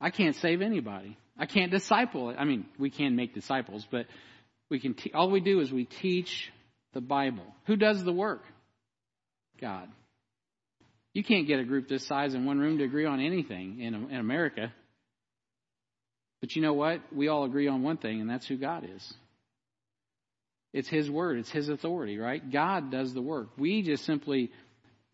I 0.00 0.10
can't 0.10 0.34
save 0.36 0.62
anybody. 0.62 1.16
I 1.38 1.46
can't 1.46 1.70
disciple. 1.70 2.34
I 2.36 2.44
mean, 2.44 2.66
we 2.78 2.90
can 2.90 3.16
make 3.16 3.34
disciples, 3.34 3.86
but 3.90 4.06
we 4.70 4.80
can. 4.80 4.94
Te- 4.94 5.12
all 5.12 5.30
we 5.30 5.40
do 5.40 5.60
is 5.60 5.70
we 5.72 5.84
teach 5.84 6.50
the 6.92 7.00
Bible. 7.00 7.44
Who 7.66 7.76
does 7.76 8.02
the 8.02 8.12
work? 8.12 8.42
God. 9.60 9.88
You 11.12 11.24
can't 11.24 11.46
get 11.46 11.58
a 11.58 11.64
group 11.64 11.88
this 11.88 12.06
size 12.06 12.34
in 12.34 12.44
one 12.44 12.58
room 12.58 12.78
to 12.78 12.84
agree 12.84 13.06
on 13.06 13.20
anything 13.20 13.80
in, 13.80 13.94
in 13.94 14.16
America. 14.16 14.72
But 16.40 16.54
you 16.54 16.62
know 16.62 16.72
what? 16.72 17.00
We 17.12 17.28
all 17.28 17.44
agree 17.44 17.68
on 17.68 17.82
one 17.82 17.96
thing, 17.96 18.20
and 18.20 18.30
that's 18.30 18.46
who 18.46 18.56
God 18.56 18.88
is. 18.94 19.14
It's 20.72 20.88
His 20.88 21.10
Word, 21.10 21.38
it's 21.38 21.50
His 21.50 21.68
authority, 21.68 22.18
right? 22.18 22.50
God 22.50 22.90
does 22.90 23.12
the 23.12 23.20
work. 23.20 23.48
We 23.58 23.82
just 23.82 24.04
simply 24.04 24.52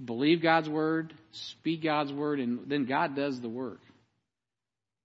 believe 0.02 0.42
God's 0.42 0.68
Word, 0.68 1.14
speak 1.32 1.82
God's 1.82 2.12
Word, 2.12 2.40
and 2.40 2.68
then 2.68 2.84
God 2.84 3.16
does 3.16 3.40
the 3.40 3.48
work. 3.48 3.80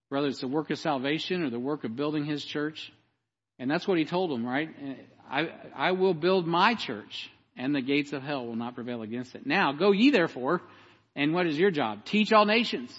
Whether 0.10 0.28
it's 0.28 0.42
the 0.42 0.50
work 0.50 0.70
of 0.70 0.78
salvation 0.78 1.42
or 1.42 1.50
the 1.50 1.60
work 1.60 1.86
of 1.86 1.96
building 1.96 2.26
His 2.26 2.44
church. 2.44 2.92
And 3.58 3.72
that's 3.72 3.88
what 3.88 3.98
He 3.98 4.04
told 4.04 4.30
them, 4.30 4.46
right? 4.46 4.70
I, 5.30 5.50
I 5.74 5.92
will 5.94 6.14
build 6.14 6.46
my 6.46 6.76
church, 6.76 7.32
and 7.56 7.74
the 7.74 7.82
gates 7.82 8.12
of 8.12 8.22
hell 8.22 8.46
will 8.46 8.58
not 8.58 8.76
prevail 8.76 9.02
against 9.04 9.36
it. 9.36 9.46
Now, 9.46 9.72
go 9.72 9.94
ye 9.94 10.12
therefore 10.12 10.62
and 11.16 11.34
what 11.34 11.48
is 11.48 11.58
your 11.58 11.72
job? 11.72 12.06
Teach 12.06 12.32
all 12.32 12.46
nations. 12.46 12.92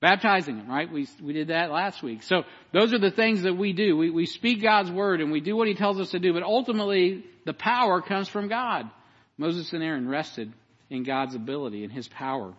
Baptizing 0.00 0.58
them, 0.58 0.68
right? 0.68 0.90
We, 0.90 1.08
we 1.20 1.32
did 1.32 1.48
that 1.48 1.72
last 1.72 2.02
week. 2.04 2.22
So 2.22 2.44
those 2.72 2.92
are 2.92 3.00
the 3.00 3.10
things 3.10 3.42
that 3.42 3.54
we 3.54 3.72
do. 3.72 3.96
We, 3.96 4.10
we 4.10 4.26
speak 4.26 4.62
God's 4.62 4.92
word 4.92 5.20
and 5.20 5.32
we 5.32 5.40
do 5.40 5.56
what 5.56 5.66
He 5.66 5.74
tells 5.74 5.98
us 5.98 6.10
to 6.10 6.20
do, 6.20 6.32
but 6.32 6.44
ultimately 6.44 7.24
the 7.44 7.52
power 7.52 8.00
comes 8.00 8.28
from 8.28 8.48
God. 8.48 8.88
Moses 9.36 9.72
and 9.72 9.82
Aaron 9.82 10.08
rested 10.08 10.52
in 10.88 11.02
God's 11.02 11.34
ability 11.34 11.82
and 11.82 11.92
His 11.92 12.06
power. 12.06 12.54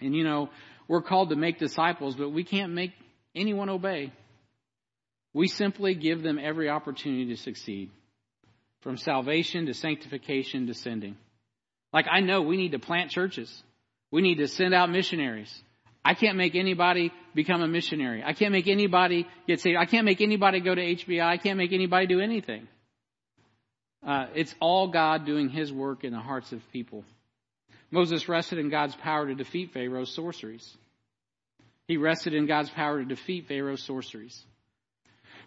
And 0.00 0.14
you 0.14 0.24
know, 0.24 0.48
we're 0.88 1.02
called 1.02 1.28
to 1.28 1.36
make 1.36 1.58
disciples, 1.58 2.16
but 2.16 2.30
we 2.30 2.42
can't 2.42 2.72
make 2.72 2.92
anyone 3.34 3.68
obey. 3.68 4.12
We 5.34 5.46
simply 5.46 5.94
give 5.94 6.22
them 6.22 6.38
every 6.42 6.70
opportunity 6.70 7.26
to 7.26 7.36
succeed. 7.36 7.90
From 8.80 8.96
salvation 8.96 9.66
to 9.66 9.74
sanctification 9.74 10.66
to 10.68 10.74
sending. 10.74 11.16
Like 11.92 12.06
I 12.10 12.20
know 12.20 12.42
we 12.42 12.56
need 12.56 12.72
to 12.72 12.78
plant 12.78 13.10
churches. 13.10 13.62
We 14.10 14.22
need 14.22 14.36
to 14.36 14.48
send 14.48 14.74
out 14.74 14.90
missionaries. 14.90 15.62
I 16.04 16.14
can't 16.14 16.36
make 16.36 16.54
anybody 16.54 17.12
become 17.34 17.62
a 17.62 17.68
missionary. 17.68 18.22
I 18.24 18.32
can't 18.32 18.52
make 18.52 18.68
anybody 18.68 19.26
get 19.46 19.60
saved. 19.60 19.76
I 19.76 19.84
can't 19.84 20.04
make 20.04 20.20
anybody 20.20 20.60
go 20.60 20.74
to 20.74 20.80
HBI. 20.80 21.22
I 21.22 21.36
can't 21.36 21.58
make 21.58 21.72
anybody 21.72 22.06
do 22.06 22.20
anything. 22.20 22.68
Uh, 24.06 24.26
it's 24.34 24.54
all 24.60 24.88
God 24.88 25.26
doing 25.26 25.50
His 25.50 25.72
work 25.72 26.04
in 26.04 26.12
the 26.12 26.18
hearts 26.18 26.52
of 26.52 26.60
people. 26.72 27.04
Moses 27.90 28.28
rested 28.28 28.58
in 28.58 28.70
God's 28.70 28.94
power 28.96 29.26
to 29.26 29.34
defeat 29.34 29.72
Pharaoh's 29.72 30.14
sorceries. 30.14 30.76
He 31.86 31.96
rested 31.96 32.34
in 32.34 32.46
God's 32.46 32.70
power 32.70 33.00
to 33.00 33.04
defeat 33.04 33.46
Pharaoh's 33.46 33.82
sorceries. 33.82 34.42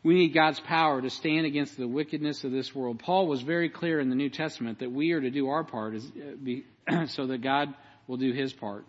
We 0.04 0.16
need 0.16 0.34
God's 0.34 0.60
power 0.60 1.01
to 1.01 1.10
stand 1.10 1.45
against 1.45 1.78
the 1.78 1.88
wickedness 1.88 2.43
of 2.43 2.51
this 2.51 2.76
world. 2.76 2.99
Paul 2.99 3.26
was 3.28 3.41
very 3.41 3.70
clear 3.70 4.01
in 4.01 4.10
the 4.10 4.16
New 4.16 4.30
Testament 4.30 4.80
that 4.80 4.91
we 4.91 5.12
are 5.14 5.22
to 5.22 5.30
do 5.30 5.47
our 5.47 5.64
part 5.64 5.95
uh, 5.95 7.06
so 7.08 7.28
that 7.28 7.41
God 7.41 7.74
will 8.08 8.18
do 8.18 8.34
his 8.34 8.51
part. 8.51 8.86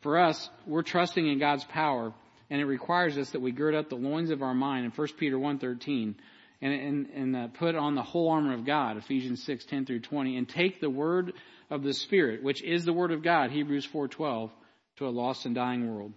For 0.00 0.18
us, 0.18 0.48
we're 0.66 0.82
trusting 0.82 1.26
in 1.26 1.38
God's 1.38 1.64
power, 1.64 2.14
and 2.48 2.60
it 2.60 2.64
requires 2.64 3.18
us 3.18 3.30
that 3.30 3.42
we 3.42 3.52
gird 3.52 3.74
up 3.74 3.90
the 3.90 3.96
loins 3.96 4.30
of 4.30 4.40
our 4.40 4.54
mind 4.54 4.86
in 4.86 4.92
1 4.92 5.08
Peter 5.18 5.36
1.13 5.36 6.14
and, 6.62 6.72
and, 6.72 7.06
and 7.10 7.36
uh, 7.36 7.48
put 7.48 7.74
on 7.74 7.94
the 7.94 8.02
whole 8.02 8.30
armor 8.30 8.54
of 8.54 8.64
God, 8.64 8.96
Ephesians 8.96 9.42
6, 9.44 9.66
10 9.66 9.84
through 9.84 10.00
20, 10.00 10.38
and 10.38 10.48
take 10.48 10.80
the 10.80 10.88
word 10.88 11.34
of 11.68 11.82
the 11.82 11.92
Spirit, 11.92 12.42
which 12.42 12.62
is 12.62 12.86
the 12.86 12.94
word 12.94 13.12
of 13.12 13.22
God, 13.22 13.50
Hebrews 13.50 13.86
4.12, 13.86 14.50
to 14.98 15.06
a 15.06 15.10
lost 15.10 15.44
and 15.44 15.54
dying 15.54 15.92
world. 15.92 16.12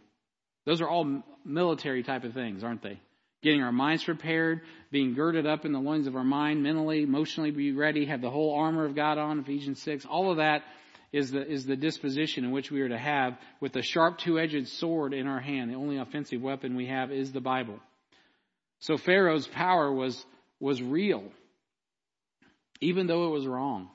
Those 0.66 0.82
are 0.82 0.88
all 0.88 1.24
military 1.44 2.04
type 2.04 2.24
of 2.24 2.34
things, 2.34 2.64
aren't 2.64 2.82
they? 2.82 3.02
Getting 3.42 3.62
our 3.62 3.72
minds 3.72 4.04
prepared, 4.04 4.62
being 4.92 5.14
girded 5.14 5.46
up 5.46 5.66
in 5.66 5.72
the 5.72 5.80
loins 5.80 6.08
of 6.08 6.16
our 6.16 6.24
mind, 6.24 6.64
mentally, 6.64 7.04
emotionally 7.04 7.52
be 7.52 7.72
ready, 7.72 8.06
have 8.06 8.22
the 8.22 8.30
whole 8.30 8.56
armor 8.56 8.86
of 8.86 8.96
God 8.96 9.18
on, 9.18 9.40
Ephesians 9.40 9.82
6. 9.82 10.06
All 10.06 10.32
of 10.32 10.38
that 10.38 10.64
is 11.12 11.32
the, 11.32 11.46
is 11.46 11.66
the 11.66 11.76
disposition 11.76 12.44
in 12.44 12.52
which 12.52 12.70
we 12.70 12.82
are 12.82 12.90
to 12.90 12.98
have 12.98 13.38
with 13.60 13.74
the 13.74 13.82
sharp 13.82 14.18
two-edged 14.20 14.68
sword 14.68 15.14
in 15.14 15.28
our 15.28 15.40
hand. 15.40 15.72
The 15.72 15.76
only 15.76 15.98
offensive 15.98 16.42
weapon 16.42 16.76
we 16.76 16.88
have 16.88 17.12
is 17.12 17.32
the 17.32 17.42
Bible. 17.42 17.80
So 18.80 18.98
Pharaoh's 18.98 19.48
power 19.48 19.92
was, 19.92 20.24
was 20.60 20.82
real, 20.82 21.24
even 22.82 23.08
though 23.08 23.28
it 23.28 23.32
was 23.32 23.48
wrong. 23.48 23.90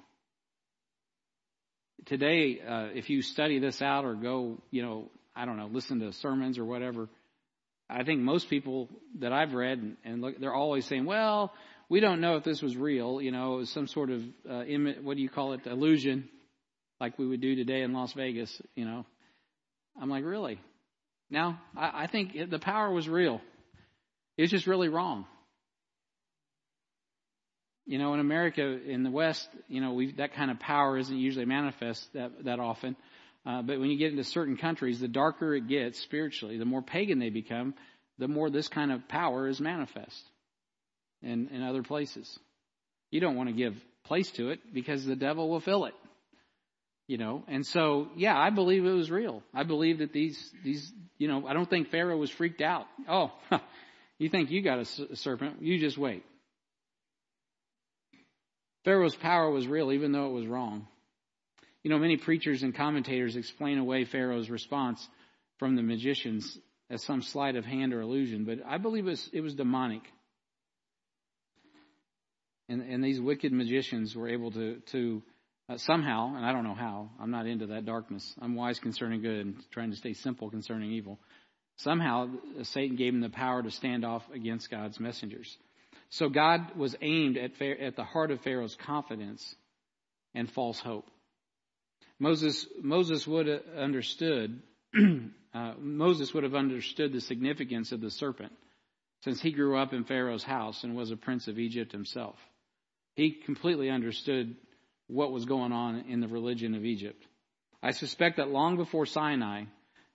Today, 2.07 2.61
uh, 2.61 2.89
if 2.95 3.09
you 3.09 3.23
study 3.23 3.59
this 3.59 3.81
out 3.81 4.05
or 4.05 4.15
go, 4.15 4.59
you 4.71 4.83
know, 4.83 5.11
I 5.35 5.47
don't 5.47 5.57
know, 5.57 5.69
listen 5.73 6.01
to 6.01 6.13
sermons 6.13 6.59
or 6.59 6.65
whatever, 6.65 7.09
I 7.95 8.03
think 8.05 8.21
most 8.21 8.51
people 8.51 8.89
that 9.21 9.33
I've 9.33 9.55
read 9.55 9.97
and, 10.05 10.21
look, 10.21 10.41
they're 10.41 10.55
always 10.55 10.85
saying, 10.87 11.05
well, 11.05 11.53
we 11.89 12.01
don't 12.01 12.21
know 12.21 12.37
if 12.37 12.45
this 12.45 12.61
was 12.61 12.77
real. 12.77 13.23
You 13.23 13.31
know, 13.31 13.55
it 13.55 13.59
was 13.59 13.71
some 13.71 13.87
sort 13.87 14.11
of, 14.11 14.23
uh, 14.51 14.65
Im- 14.65 15.05
what 15.05 15.17
do 15.17 15.23
you 15.23 15.29
call 15.29 15.53
it, 15.53 15.67
illusion, 15.67 16.29
like 17.01 17.19
we 17.19 17.27
would 17.27 17.41
do 17.41 17.55
today 17.55 17.83
in 17.83 17.93
Las 17.93 18.13
Vegas, 18.15 18.61
you 18.75 18.85
know. 18.85 19.07
I'm 20.01 20.11
like, 20.11 20.25
really? 20.25 20.59
Now, 21.31 21.61
I, 21.77 22.05
I 22.05 22.07
think 22.09 22.51
the 22.51 22.59
power 22.59 22.91
was 22.91 23.09
real. 23.09 23.41
It's 24.37 24.51
just 24.51 24.67
really 24.67 24.89
wrong. 24.89 25.27
You 27.87 27.99
know, 27.99 28.15
in 28.15 28.21
America, 28.21 28.63
in 28.63 29.03
the 29.03 29.11
West, 29.11 29.47
you 29.69 29.81
know, 29.81 29.93
we 29.93 30.13
that 30.13 30.35
kind 30.35 30.51
of 30.51 30.59
power 30.59 30.97
isn't 30.97 31.17
usually 31.17 31.45
manifest 31.45 32.03
that 32.15 32.45
that 32.45 32.59
often. 32.59 32.97
Uh, 33.47 33.63
but 33.63 33.79
when 33.79 33.91
you 33.91 33.99
get 33.99 34.11
into 34.11 34.25
certain 34.25 34.57
countries, 34.57 35.01
the 35.01 35.09
darker 35.09 35.55
it 35.55 35.69
gets 35.69 36.01
spiritually, 36.01 36.57
the 36.57 36.65
more 36.65 36.83
pagan 36.83 37.19
they 37.19 37.31
become, 37.31 37.75
the 38.19 38.29
more 38.29 38.49
this 38.49 38.69
kind 38.69 38.91
of 38.91 39.07
power 39.09 39.49
is 39.49 39.61
manifest 39.61 40.23
in, 41.23 41.49
in 41.49 41.63
other 41.63 41.83
places. 41.83 42.39
You 43.11 43.21
don't 43.21 43.37
want 43.37 43.49
to 43.49 43.55
give 43.55 43.75
place 44.05 44.31
to 44.33 44.51
it 44.51 44.61
because 44.73 45.05
the 45.05 45.17
devil 45.17 45.49
will 45.49 45.61
fill 45.61 45.85
it. 45.87 45.95
You 47.07 47.19
know, 47.19 47.45
and 47.49 47.67
so, 47.67 48.09
yeah, 48.17 48.35
I 48.35 48.49
believe 48.49 48.87
it 48.87 48.93
was 48.93 49.11
real. 49.11 49.43
I 49.53 49.65
believe 49.65 49.99
that 49.99 50.15
these, 50.15 50.51
these, 50.65 50.91
you 51.19 51.29
know, 51.29 51.47
I 51.47 51.53
don't 51.53 51.69
think 51.69 51.91
Pharaoh 51.91 52.17
was 52.17 52.31
freaked 52.31 52.63
out. 52.63 52.87
Oh, 53.07 53.31
you 54.19 54.31
think 54.31 54.51
you 54.51 54.63
got 54.63 54.79
a 54.79 55.17
serpent? 55.17 55.61
You 55.61 55.79
just 55.79 55.99
wait. 55.99 56.25
Pharaoh's 58.87 59.17
power 59.17 59.51
was 59.51 59.67
real, 59.67 59.93
even 59.93 60.13
though 60.13 60.29
it 60.29 60.33
was 60.33 60.47
wrong. 60.47 60.87
You 61.85 61.91
know, 61.91 61.99
many 61.99 62.17
preachers 62.17 62.63
and 62.63 62.75
commentators 62.75 63.37
explain 63.37 63.79
away 63.79 64.07
Pharaoh's 64.07 64.49
response 64.49 65.07
from 65.59 65.77
the 65.77 65.83
magicians 65.83 66.59
as 66.91 67.05
some 67.05 67.23
sleight 67.23 67.57
of 67.57 67.65
hand 67.65 67.93
or 67.93 68.01
illusion, 68.01 68.45
but 68.45 68.59
I 68.67 68.79
believe 68.79 69.07
it 69.07 69.11
was, 69.11 69.31
it 69.33 69.41
was 69.43 69.55
demonic. 69.55 70.03
And, 72.69 72.81
and 72.81 73.05
these 73.05 73.21
wicked 73.21 73.53
magicians 73.53 74.17
were 74.17 74.29
able 74.29 74.51
to, 74.53 74.81
to 74.93 75.23
uh, 75.69 75.77
somehow, 75.77 76.35
and 76.35 76.45
I 76.45 76.53
don't 76.53 76.65
know 76.65 76.75
how, 76.75 77.11
I'm 77.21 77.31
not 77.31 77.47
into 77.47 77.67
that 77.67 77.85
darkness. 77.85 78.35
I'm 78.41 78.55
wise 78.55 78.79
concerning 78.79 79.21
good 79.21 79.47
and 79.47 79.57
trying 79.71 79.91
to 79.91 79.97
stay 79.97 80.15
simple 80.15 80.51
concerning 80.51 80.93
evil. 80.93 81.19
Somehow, 81.77 82.31
Satan 82.63 82.97
gave 82.97 83.13
him 83.13 83.21
the 83.21 83.29
power 83.29 83.63
to 83.63 83.71
stand 83.71 84.05
off 84.05 84.23
against 84.33 84.71
God's 84.71 84.99
messengers. 84.99 85.55
So 86.09 86.31
God 86.31 86.77
was 86.77 86.97
aimed 87.03 87.37
at, 87.37 87.61
at 87.61 87.97
the 87.97 88.05
heart 88.05 88.31
of 88.31 88.41
Pharaoh's 88.41 88.77
confidence 88.87 89.55
and 90.35 90.51
false 90.51 90.79
hope. 90.79 91.11
Moses, 92.19 92.67
Moses 92.81 93.27
would 93.27 93.47
have 93.47 93.63
understood, 93.77 94.63
uh, 95.55 95.73
Moses 95.79 96.33
would 96.33 96.45
have 96.45 96.55
understood 96.55 97.13
the 97.13 97.21
significance 97.21 97.93
of 97.93 98.01
the 98.01 98.11
serpent 98.11 98.53
since 99.23 99.41
he 99.41 99.53
grew 99.53 99.77
up 99.77 99.93
in 99.93 100.05
Pharaoh's 100.05 100.45
house 100.45 100.85
and 100.85 100.95
was 100.95 101.11
a 101.11 101.17
prince 101.17 101.49
of 101.49 101.59
Egypt 101.59 101.93
himself. 101.93 102.37
He 103.15 103.31
completely 103.31 103.91
understood 103.91 104.57
what 105.07 105.33
was 105.33 105.45
going 105.45 105.73
on 105.73 106.05
in 106.09 106.21
the 106.21 106.29
religion 106.29 106.75
of 106.75 106.85
Egypt. 106.85 107.23
I 107.83 107.91
suspect 107.91 108.37
that 108.37 108.49
long 108.49 108.77
before 108.77 109.07
Sinai, 109.07 109.65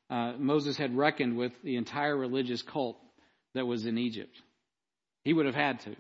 uh, 0.10 0.34
Moses 0.38 0.78
had 0.78 0.98
reckoned 0.98 1.38
with 1.38 1.54
the 1.64 1.76
entire 1.76 2.18
religious 2.18 2.62
cult 2.62 2.98
that 3.54 3.66
was 3.66 3.86
in 3.86 3.98
Egypt. 3.98 4.36
He 5.24 5.34
would 5.34 5.46
have 5.46 5.56
had 5.56 5.80
to. 5.82 5.96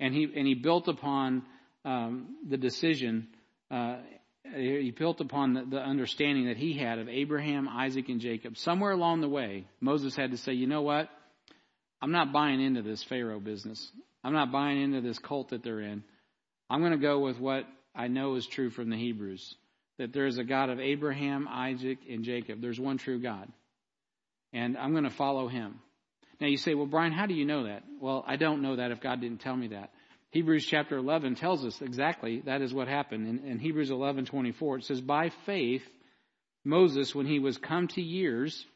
And 0.00 0.14
he, 0.14 0.24
and 0.34 0.46
he 0.46 0.54
built 0.54 0.88
upon 0.88 1.44
um, 1.84 2.36
the 2.46 2.56
decision, 2.56 3.28
uh, 3.70 3.96
he 4.52 4.90
built 4.90 5.20
upon 5.20 5.54
the, 5.54 5.64
the 5.64 5.80
understanding 5.80 6.46
that 6.46 6.56
he 6.56 6.74
had 6.74 6.98
of 6.98 7.08
Abraham, 7.08 7.68
Isaac, 7.68 8.08
and 8.08 8.20
Jacob. 8.20 8.56
Somewhere 8.58 8.92
along 8.92 9.20
the 9.20 9.28
way, 9.28 9.66
Moses 9.80 10.14
had 10.14 10.32
to 10.32 10.36
say, 10.36 10.52
you 10.52 10.66
know 10.66 10.82
what? 10.82 11.08
I'm 12.02 12.12
not 12.12 12.32
buying 12.32 12.60
into 12.60 12.82
this 12.82 13.02
Pharaoh 13.04 13.40
business. 13.40 13.90
I'm 14.22 14.34
not 14.34 14.52
buying 14.52 14.80
into 14.82 15.00
this 15.00 15.18
cult 15.18 15.50
that 15.50 15.62
they're 15.62 15.80
in. 15.80 16.04
I'm 16.68 16.80
going 16.80 16.92
to 16.92 16.98
go 16.98 17.20
with 17.20 17.38
what 17.38 17.64
I 17.94 18.08
know 18.08 18.34
is 18.36 18.46
true 18.46 18.70
from 18.70 18.90
the 18.90 18.96
Hebrews 18.96 19.54
that 19.98 20.12
there 20.12 20.26
is 20.26 20.38
a 20.38 20.44
God 20.44 20.70
of 20.70 20.80
Abraham, 20.80 21.46
Isaac, 21.48 21.98
and 22.10 22.24
Jacob. 22.24 22.60
There's 22.60 22.80
one 22.80 22.98
true 22.98 23.20
God. 23.20 23.48
And 24.52 24.76
I'm 24.76 24.92
going 24.92 25.04
to 25.04 25.10
follow 25.10 25.48
him. 25.48 25.78
Now 26.40 26.48
you 26.48 26.56
say, 26.56 26.74
well, 26.74 26.86
Brian, 26.86 27.12
how 27.12 27.26
do 27.26 27.34
you 27.34 27.44
know 27.44 27.64
that? 27.64 27.84
Well, 28.00 28.24
I 28.26 28.36
don't 28.36 28.60
know 28.60 28.76
that 28.76 28.90
if 28.90 29.00
God 29.00 29.20
didn't 29.20 29.40
tell 29.40 29.56
me 29.56 29.68
that. 29.68 29.90
Hebrews 30.34 30.66
chapter 30.66 30.96
11 30.96 31.36
tells 31.36 31.64
us 31.64 31.80
exactly 31.80 32.42
that 32.44 32.60
is 32.60 32.74
what 32.74 32.88
happened. 32.88 33.26
In, 33.26 33.48
in 33.48 33.58
Hebrews 33.58 33.90
11, 33.90 34.26
24, 34.26 34.78
it 34.78 34.84
says, 34.84 35.00
by 35.00 35.30
faith, 35.46 35.82
Moses, 36.64 37.14
when 37.14 37.26
he 37.26 37.38
was 37.38 37.56
come 37.56 37.88
to 37.88 38.02
years, 38.02 38.66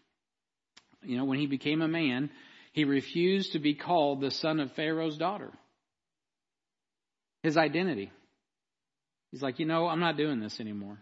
you 1.03 1.19
know, 1.19 1.25
when 1.25 1.39
he 1.39 1.47
became 1.47 1.83
a 1.83 1.89
man, 1.89 2.31
he 2.73 2.85
refused 2.85 3.53
to 3.53 3.59
be 3.59 3.75
called 3.75 4.21
the 4.21 4.31
son 4.31 4.61
of 4.61 4.73
Pharaoh's 4.73 5.19
daughter. 5.19 5.51
His 7.43 7.57
identity. 7.57 8.13
He's 9.31 9.43
like, 9.43 9.59
you 9.59 9.67
know, 9.67 9.87
I'm 9.87 10.01
not 10.01 10.17
doing 10.17 10.41
this 10.41 10.61
anymore 10.61 10.99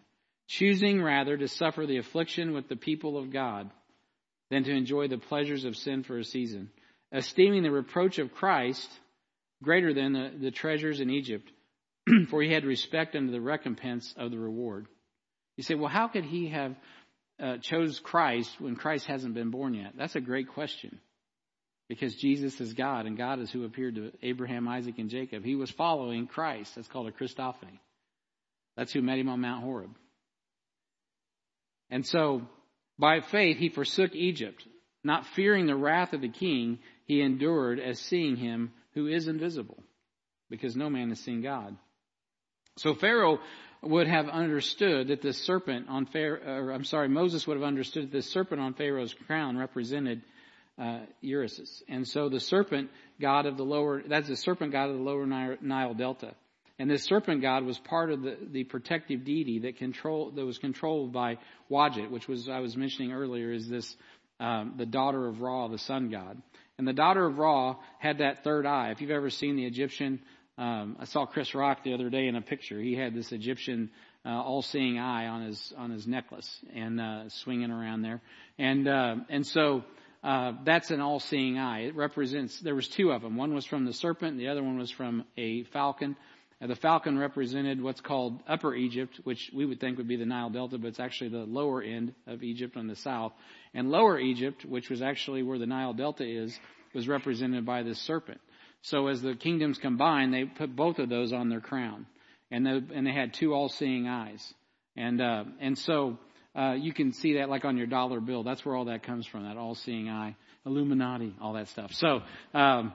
choosing 0.48 1.02
rather 1.02 1.36
to 1.36 1.48
suffer 1.48 1.86
the 1.86 1.98
affliction 1.98 2.52
with 2.52 2.68
the 2.68 2.76
people 2.76 3.18
of 3.18 3.32
God 3.32 3.70
than 4.50 4.64
to 4.64 4.70
enjoy 4.70 5.08
the 5.08 5.18
pleasures 5.18 5.64
of 5.64 5.76
sin 5.76 6.04
for 6.04 6.18
a 6.18 6.24
season, 6.24 6.70
esteeming 7.12 7.62
the 7.62 7.70
reproach 7.70 8.18
of 8.18 8.32
Christ 8.32 8.88
greater 9.62 9.94
than 9.94 10.12
the, 10.12 10.32
the 10.40 10.50
treasures 10.50 11.00
in 11.00 11.10
Egypt, 11.10 11.50
for 12.30 12.42
he 12.42 12.52
had 12.52 12.64
respect 12.64 13.14
unto 13.16 13.32
the 13.32 13.40
recompense 13.40 14.14
of 14.16 14.30
the 14.30 14.38
reward. 14.38 14.86
You 15.56 15.62
say, 15.62 15.74
well, 15.74 15.90
how 15.90 16.08
could 16.08 16.24
he 16.24 16.48
have 16.48 16.74
uh, 17.42 17.56
chose 17.58 17.98
Christ 17.98 18.50
when 18.60 18.76
Christ 18.76 19.06
hasn't 19.06 19.34
been 19.34 19.50
born 19.50 19.74
yet? 19.74 19.94
That's 19.96 20.16
a 20.16 20.20
great 20.20 20.48
question. 20.48 21.00
Because 21.88 22.16
Jesus 22.16 22.60
is 22.60 22.74
God, 22.74 23.06
and 23.06 23.16
God 23.16 23.38
is 23.38 23.50
who 23.50 23.64
appeared 23.64 23.94
to 23.94 24.12
Abraham, 24.20 24.66
Isaac, 24.66 24.98
and 24.98 25.08
Jacob. 25.08 25.44
He 25.44 25.54
was 25.54 25.70
following 25.70 26.26
Christ. 26.26 26.74
That's 26.74 26.88
called 26.88 27.06
a 27.06 27.12
Christophany. 27.12 27.78
That's 28.76 28.92
who 28.92 29.02
met 29.02 29.18
him 29.18 29.28
on 29.28 29.40
Mount 29.40 29.62
Horeb. 29.62 29.90
And 31.88 32.04
so, 32.04 32.42
by 32.98 33.20
faith, 33.20 33.58
he 33.58 33.68
forsook 33.68 34.14
Egypt. 34.14 34.66
Not 35.04 35.26
fearing 35.26 35.66
the 35.66 35.76
wrath 35.76 36.12
of 36.12 36.20
the 36.20 36.28
king, 36.28 36.80
he 37.04 37.22
endured 37.22 37.78
as 37.78 38.00
seeing 38.00 38.34
him 38.34 38.72
who 38.96 39.06
is 39.06 39.28
invisible, 39.28 39.78
because 40.50 40.74
no 40.74 40.90
man 40.90 41.10
has 41.10 41.20
seen 41.20 41.42
God. 41.42 41.76
So 42.78 42.94
Pharaoh 42.94 43.38
would 43.82 44.08
have 44.08 44.28
understood 44.28 45.08
that 45.08 45.22
the 45.22 45.32
serpent 45.32 45.88
on 45.88 46.06
Pharaoh, 46.06 46.74
I'm 46.74 46.84
sorry, 46.84 47.08
Moses 47.08 47.46
would 47.46 47.58
have 47.58 47.64
understood 47.64 48.04
that 48.04 48.12
the 48.12 48.22
serpent 48.22 48.60
on 48.60 48.74
Pharaoh's 48.74 49.14
crown 49.26 49.56
represented 49.56 50.22
uh. 50.78 51.00
And 51.88 52.06
so 52.06 52.28
the 52.28 52.40
serpent 52.40 52.90
god 53.20 53.46
of 53.46 53.56
the 53.56 53.64
lower, 53.64 54.02
that's 54.06 54.28
the 54.28 54.36
serpent 54.36 54.72
god 54.72 54.90
of 54.90 54.96
the 54.96 55.02
lower 55.02 55.26
Nile 55.26 55.94
Delta. 55.94 56.34
And 56.78 56.90
this 56.90 57.04
serpent 57.04 57.40
god 57.40 57.64
was 57.64 57.78
part 57.78 58.10
of 58.10 58.22
the, 58.22 58.36
the 58.50 58.64
protective 58.64 59.24
deity 59.24 59.60
that 59.60 59.76
control 59.76 60.30
that 60.32 60.44
was 60.44 60.58
controlled 60.58 61.12
by 61.12 61.38
Wadjet, 61.70 62.10
which 62.10 62.28
was 62.28 62.48
I 62.48 62.60
was 62.60 62.76
mentioning 62.76 63.12
earlier, 63.12 63.52
is 63.52 63.68
this 63.68 63.96
um, 64.38 64.74
the 64.76 64.84
daughter 64.84 65.26
of 65.26 65.40
Ra, 65.40 65.68
the 65.68 65.78
sun 65.78 66.10
god. 66.10 66.42
And 66.78 66.86
the 66.86 66.92
daughter 66.92 67.24
of 67.24 67.38
Ra 67.38 67.76
had 67.98 68.18
that 68.18 68.44
third 68.44 68.66
eye. 68.66 68.90
If 68.90 69.00
you've 69.00 69.10
ever 69.10 69.30
seen 69.30 69.56
the 69.56 69.64
Egyptian, 69.64 70.20
um, 70.58 70.96
I 71.00 71.04
saw 71.06 71.24
Chris 71.24 71.54
Rock 71.54 71.82
the 71.84 71.94
other 71.94 72.10
day 72.10 72.26
in 72.26 72.36
a 72.36 72.42
picture. 72.42 72.78
He 72.78 72.94
had 72.94 73.14
this 73.14 73.32
Egyptian 73.32 73.90
uh, 74.26 74.30
all-seeing 74.30 74.98
eye 74.98 75.26
on 75.26 75.42
his 75.42 75.72
on 75.76 75.90
his 75.90 76.06
necklace 76.06 76.50
and 76.74 77.00
uh, 77.00 77.28
swinging 77.28 77.70
around 77.70 78.02
there. 78.02 78.20
And 78.58 78.86
uh, 78.88 79.16
and 79.30 79.46
so 79.46 79.84
uh, 80.22 80.52
that's 80.64 80.90
an 80.90 81.00
all-seeing 81.00 81.58
eye. 81.58 81.84
It 81.84 81.94
represents. 81.94 82.60
There 82.60 82.74
was 82.74 82.88
two 82.88 83.10
of 83.12 83.22
them. 83.22 83.36
One 83.36 83.54
was 83.54 83.64
from 83.64 83.86
the 83.86 83.92
serpent. 83.92 84.32
And 84.32 84.40
the 84.40 84.48
other 84.48 84.62
one 84.62 84.76
was 84.76 84.90
from 84.90 85.24
a 85.38 85.64
falcon. 85.64 86.16
The 86.60 86.74
falcon 86.76 87.18
represented 87.18 87.82
what's 87.82 88.00
called 88.00 88.42
Upper 88.48 88.74
Egypt, 88.74 89.20
which 89.24 89.50
we 89.54 89.66
would 89.66 89.78
think 89.78 89.98
would 89.98 90.08
be 90.08 90.16
the 90.16 90.24
Nile 90.24 90.48
Delta, 90.48 90.78
but 90.78 90.88
it's 90.88 91.00
actually 91.00 91.28
the 91.28 91.44
lower 91.44 91.82
end 91.82 92.14
of 92.26 92.42
Egypt 92.42 92.78
on 92.78 92.86
the 92.86 92.96
south. 92.96 93.32
And 93.74 93.90
Lower 93.90 94.18
Egypt, 94.18 94.64
which 94.64 94.88
was 94.88 95.02
actually 95.02 95.42
where 95.42 95.58
the 95.58 95.66
Nile 95.66 95.92
Delta 95.92 96.24
is, 96.24 96.58
was 96.94 97.06
represented 97.06 97.66
by 97.66 97.82
this 97.82 97.98
serpent. 98.00 98.40
So 98.80 99.08
as 99.08 99.20
the 99.20 99.34
kingdoms 99.34 99.78
combined, 99.78 100.32
they 100.32 100.44
put 100.44 100.74
both 100.74 100.98
of 100.98 101.10
those 101.10 101.32
on 101.32 101.50
their 101.50 101.60
crown, 101.60 102.06
and 102.50 102.64
they, 102.64 102.80
and 102.94 103.06
they 103.06 103.12
had 103.12 103.34
two 103.34 103.52
all-seeing 103.52 104.08
eyes. 104.08 104.54
And 104.96 105.20
uh, 105.20 105.44
and 105.60 105.76
so 105.76 106.18
uh, 106.54 106.74
you 106.78 106.94
can 106.94 107.12
see 107.12 107.34
that 107.34 107.50
like 107.50 107.66
on 107.66 107.76
your 107.76 107.86
dollar 107.86 108.20
bill. 108.20 108.44
That's 108.44 108.64
where 108.64 108.74
all 108.74 108.86
that 108.86 109.02
comes 109.02 109.26
from, 109.26 109.44
that 109.44 109.58
all-seeing 109.58 110.08
eye, 110.08 110.36
Illuminati, 110.64 111.34
all 111.40 111.52
that 111.52 111.68
stuff. 111.68 111.92
So, 111.92 112.22
um, 112.54 112.94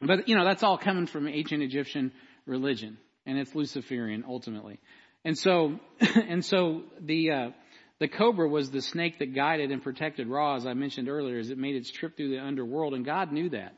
but 0.00 0.28
you 0.28 0.36
know 0.36 0.44
that's 0.44 0.62
all 0.62 0.78
coming 0.78 1.06
from 1.06 1.28
ancient 1.28 1.62
Egyptian 1.62 2.10
religion, 2.48 2.98
and 3.26 3.38
it's 3.38 3.54
Luciferian 3.54 4.24
ultimately. 4.26 4.80
And 5.24 5.36
so, 5.36 5.78
and 6.00 6.44
so 6.44 6.82
the 7.00 7.30
uh, 7.30 7.50
the 8.00 8.08
cobra 8.08 8.48
was 8.48 8.70
the 8.70 8.82
snake 8.82 9.18
that 9.18 9.34
guided 9.34 9.70
and 9.70 9.82
protected 9.82 10.28
Ra, 10.28 10.56
as 10.56 10.66
I 10.66 10.74
mentioned 10.74 11.08
earlier, 11.08 11.38
as 11.38 11.50
it 11.50 11.58
made 11.58 11.76
its 11.76 11.90
trip 11.90 12.16
through 12.16 12.30
the 12.30 12.40
underworld, 12.40 12.94
and 12.94 13.04
God 13.04 13.32
knew 13.32 13.50
that. 13.50 13.74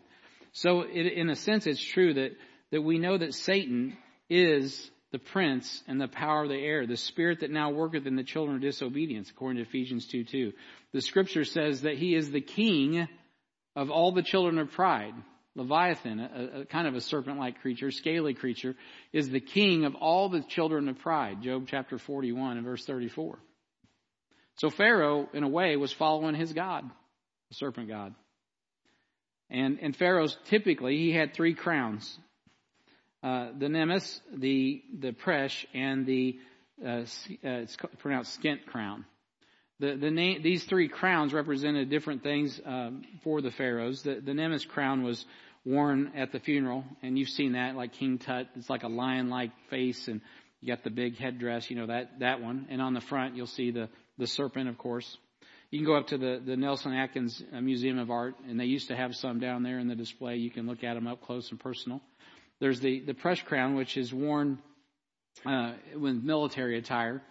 So, 0.53 0.83
it, 0.83 1.07
in 1.07 1.31
a 1.31 1.37
sense, 1.37 1.67
it's 1.67 1.83
true 1.83 2.15
that 2.15 2.33
that 2.71 2.83
we 2.83 2.99
know 2.99 3.19
that 3.19 3.35
Satan 3.35 3.97
is 4.29 4.91
the 5.13 5.19
prince 5.19 5.83
and 5.89 6.01
the 6.01 6.09
power 6.09 6.45
of 6.45 6.49
the 6.49 6.55
air, 6.55 6.87
the 6.87 6.97
spirit 6.97 7.41
that 7.41 7.51
now 7.51 7.71
worketh 7.71 8.07
in 8.07 8.17
the 8.17 8.23
children 8.23 8.57
of 8.57 8.63
disobedience, 8.63 9.29
according 9.31 9.63
to 9.63 9.69
Ephesians 9.69 10.07
2 10.07 10.25
2. 10.25 10.53
The 10.93 11.01
scripture 11.01 11.45
says 11.45 11.83
that 11.83 11.99
he 11.99 12.15
is 12.15 12.31
the 12.31 12.41
king 12.41 13.09
of 13.75 13.91
all 13.91 14.13
the 14.13 14.23
children 14.23 14.59
of 14.59 14.71
pride. 14.73 15.15
Leviathan, 15.57 16.21
a, 16.21 16.61
a 16.61 16.65
kind 16.65 16.87
of 16.87 16.95
a 16.95 17.01
serpent-like 17.01 17.61
creature, 17.61 17.91
scaly 17.91 18.35
creature, 18.35 18.77
is 19.13 19.29
the 19.29 19.41
king 19.41 19.85
of 19.85 19.95
all 19.97 20.29
the 20.29 20.43
children 20.43 20.89
of 20.89 20.99
pride. 20.99 21.43
Job 21.43 21.67
chapter 21.69 21.99
41 21.99 22.57
and 22.57 22.65
verse 22.65 22.85
34. 22.85 23.39
So 24.59 24.71
Pharaoh, 24.71 25.29
in 25.33 25.43
a 25.43 25.49
way, 25.49 25.77
was 25.77 25.93
following 25.93 26.35
his 26.35 26.53
God, 26.53 26.85
the 27.49 27.55
serpent 27.55 27.89
God. 27.89 28.15
And, 29.49 29.79
and 29.83 29.97
Pharaoh's 29.97 30.37
typically, 30.47 30.97
he 30.99 31.13
had 31.13 31.35
three 31.35 31.55
crowns. 31.55 32.19
Uh, 33.23 33.49
the 33.59 33.67
Nemes, 33.67 34.21
the, 34.33 34.83
the 34.99 35.13
Presh, 35.13 35.67
and 35.75 36.07
the, 36.07 36.39
uh, 36.85 36.89
uh, 36.89 37.05
it's 37.43 37.77
pronounced 37.99 38.35
Skent 38.35 38.67
crown. 38.67 39.05
The, 39.81 39.97
the 39.97 40.11
name, 40.11 40.43
these 40.43 40.63
three 40.65 40.89
crowns 40.89 41.33
represented 41.33 41.89
different 41.89 42.23
things 42.23 42.61
um, 42.67 43.03
for 43.25 43.41
the 43.41 43.51
pharaohs. 43.51 44.03
The, 44.03 44.21
the 44.21 44.33
Nemes 44.33 44.69
crown 44.69 45.03
was 45.03 45.25
worn 45.65 46.13
at 46.15 46.33
the 46.33 46.39
funeral, 46.39 46.85
and 47.03 47.19
you've 47.19 47.31
seen 47.31 47.53
that, 47.53 47.77
like 47.77 47.95
King 47.95 48.19
Tut. 48.19 48.47
It's 48.57 48.69
like 48.69 48.83
a 48.83 48.89
lion-like 48.89 49.53
face, 49.71 50.07
and 50.07 50.21
you 50.61 50.69
got 50.69 50.85
the 50.85 50.91
big 50.91 51.17
headdress, 51.17 51.71
you 51.71 51.77
know 51.77 51.87
that 51.87 52.19
that 52.21 52.43
one. 52.43 52.67
And 52.69 52.83
on 52.83 52.93
the 52.93 53.01
front, 53.01 53.37
you'll 53.37 53.47
see 53.47 53.71
the 53.71 53.89
the 54.19 54.27
serpent, 54.27 54.69
of 54.69 54.77
course. 54.77 55.17
You 55.71 55.79
can 55.79 55.87
go 55.87 55.97
up 55.97 56.09
to 56.09 56.19
the 56.19 56.43
the 56.45 56.57
Nelson 56.57 56.93
Atkins 56.93 57.43
uh, 57.51 57.61
Museum 57.63 57.99
of 57.99 58.11
Art, 58.11 58.35
and 58.47 58.61
they 58.61 58.67
used 58.67 58.89
to 58.89 58.97
have 58.97 59.17
some 59.17 59.41
down 59.41 59.63
there 59.63 59.79
in 59.79 59.89
the 59.89 59.95
display. 59.95 60.37
You 60.37 60.51
can 60.51 60.67
look 60.67 60.85
at 60.85 60.93
them 60.93 61.07
up 61.07 61.23
close 61.23 61.51
and 61.51 61.59
personal. 61.59 62.03
There's 62.59 62.81
the 62.81 63.01
the 63.01 63.15
Presh 63.15 63.43
crown, 63.47 63.77
which 63.77 63.97
is 63.97 64.13
worn 64.13 64.59
uh, 65.47 65.73
with 65.97 66.23
military 66.23 66.77
attire. 66.77 67.23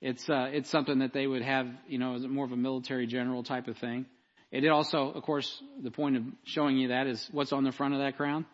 It's 0.00 0.28
uh, 0.28 0.50
it's 0.52 0.70
something 0.70 0.98
that 0.98 1.12
they 1.12 1.26
would 1.26 1.42
have, 1.42 1.66
you 1.88 1.98
know, 1.98 2.14
as 2.14 2.26
more 2.26 2.44
of 2.44 2.52
a 2.52 2.56
military 2.56 3.06
general 3.06 3.42
type 3.42 3.68
of 3.68 3.78
thing. 3.78 4.06
It 4.50 4.68
also, 4.68 5.10
of 5.10 5.22
course, 5.24 5.62
the 5.82 5.90
point 5.90 6.16
of 6.16 6.22
showing 6.44 6.76
you 6.76 6.88
that 6.88 7.06
is 7.06 7.28
what's 7.32 7.52
on 7.52 7.64
the 7.64 7.72
front 7.72 7.94
of 7.94 8.00
that 8.00 8.16
crown? 8.16 8.46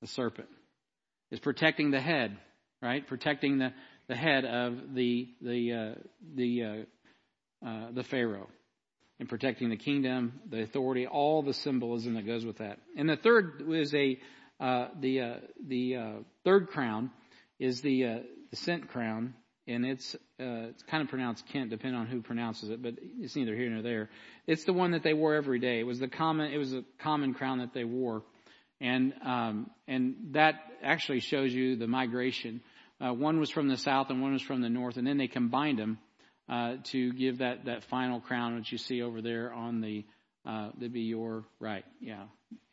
The 0.00 0.06
serpent. 0.06 0.48
Is 1.30 1.40
protecting 1.40 1.90
the 1.90 2.00
head, 2.00 2.38
right? 2.80 3.06
Protecting 3.06 3.58
the, 3.58 3.74
the 4.08 4.16
head 4.16 4.46
of 4.46 4.94
the 4.94 5.28
the 5.42 5.72
uh, 5.72 5.94
the 6.34 6.62
uh, 6.62 7.66
uh, 7.68 7.92
the 7.92 8.04
pharaoh. 8.04 8.48
and 9.20 9.28
protecting 9.28 9.68
the 9.68 9.76
kingdom, 9.76 10.40
the 10.48 10.62
authority, 10.62 11.06
all 11.06 11.42
the 11.42 11.52
symbolism 11.52 12.14
that 12.14 12.26
goes 12.26 12.46
with 12.46 12.58
that. 12.58 12.78
And 12.96 13.08
the 13.08 13.16
third 13.16 13.64
is 13.68 13.92
a 13.94 14.18
uh, 14.60 14.88
the 14.98 15.20
uh, 15.20 15.34
the 15.66 16.24
third 16.44 16.68
crown 16.68 17.10
is 17.58 17.80
the 17.82 18.22
the 18.50 18.56
cent 18.56 18.88
crown, 18.88 19.34
and 19.68 19.86
it's 19.86 20.14
uh, 20.40 20.70
it's 20.70 20.82
kind 20.84 21.02
of 21.02 21.08
pronounced 21.08 21.44
Kent, 21.52 21.70
depending 21.70 22.00
on 22.00 22.06
who 22.06 22.22
pronounces 22.22 22.70
it, 22.70 22.82
but 22.82 22.94
it's 23.20 23.36
neither 23.36 23.54
here 23.54 23.70
nor 23.70 23.82
there. 23.82 24.10
It's 24.46 24.64
the 24.64 24.72
one 24.72 24.92
that 24.92 25.02
they 25.02 25.14
wore 25.14 25.34
every 25.34 25.60
day. 25.60 25.78
It 25.78 25.86
was 25.86 26.00
the 26.00 26.08
common 26.08 26.52
it 26.52 26.58
was 26.58 26.72
a 26.72 26.82
common 27.00 27.34
crown 27.34 27.58
that 27.58 27.74
they 27.74 27.84
wore, 27.84 28.22
and 28.80 29.12
um, 29.24 29.70
and 29.86 30.14
that 30.32 30.54
actually 30.82 31.20
shows 31.20 31.52
you 31.52 31.76
the 31.76 31.86
migration. 31.86 32.62
Uh, 33.00 33.12
one 33.12 33.38
was 33.38 33.50
from 33.50 33.68
the 33.68 33.76
south 33.76 34.10
and 34.10 34.20
one 34.20 34.32
was 34.32 34.42
from 34.42 34.60
the 34.60 34.68
north, 34.68 34.96
and 34.96 35.06
then 35.06 35.18
they 35.18 35.28
combined 35.28 35.78
them 35.78 35.98
uh, 36.48 36.76
to 36.84 37.12
give 37.12 37.38
that, 37.38 37.66
that 37.66 37.84
final 37.84 38.20
crown, 38.20 38.56
which 38.56 38.72
you 38.72 38.78
see 38.78 39.02
over 39.02 39.22
there 39.22 39.52
on 39.52 39.80
the, 39.80 40.04
uh, 40.46 40.70
that'd 40.74 40.92
be 40.92 41.02
your 41.02 41.44
right, 41.60 41.84
yeah. 42.00 42.24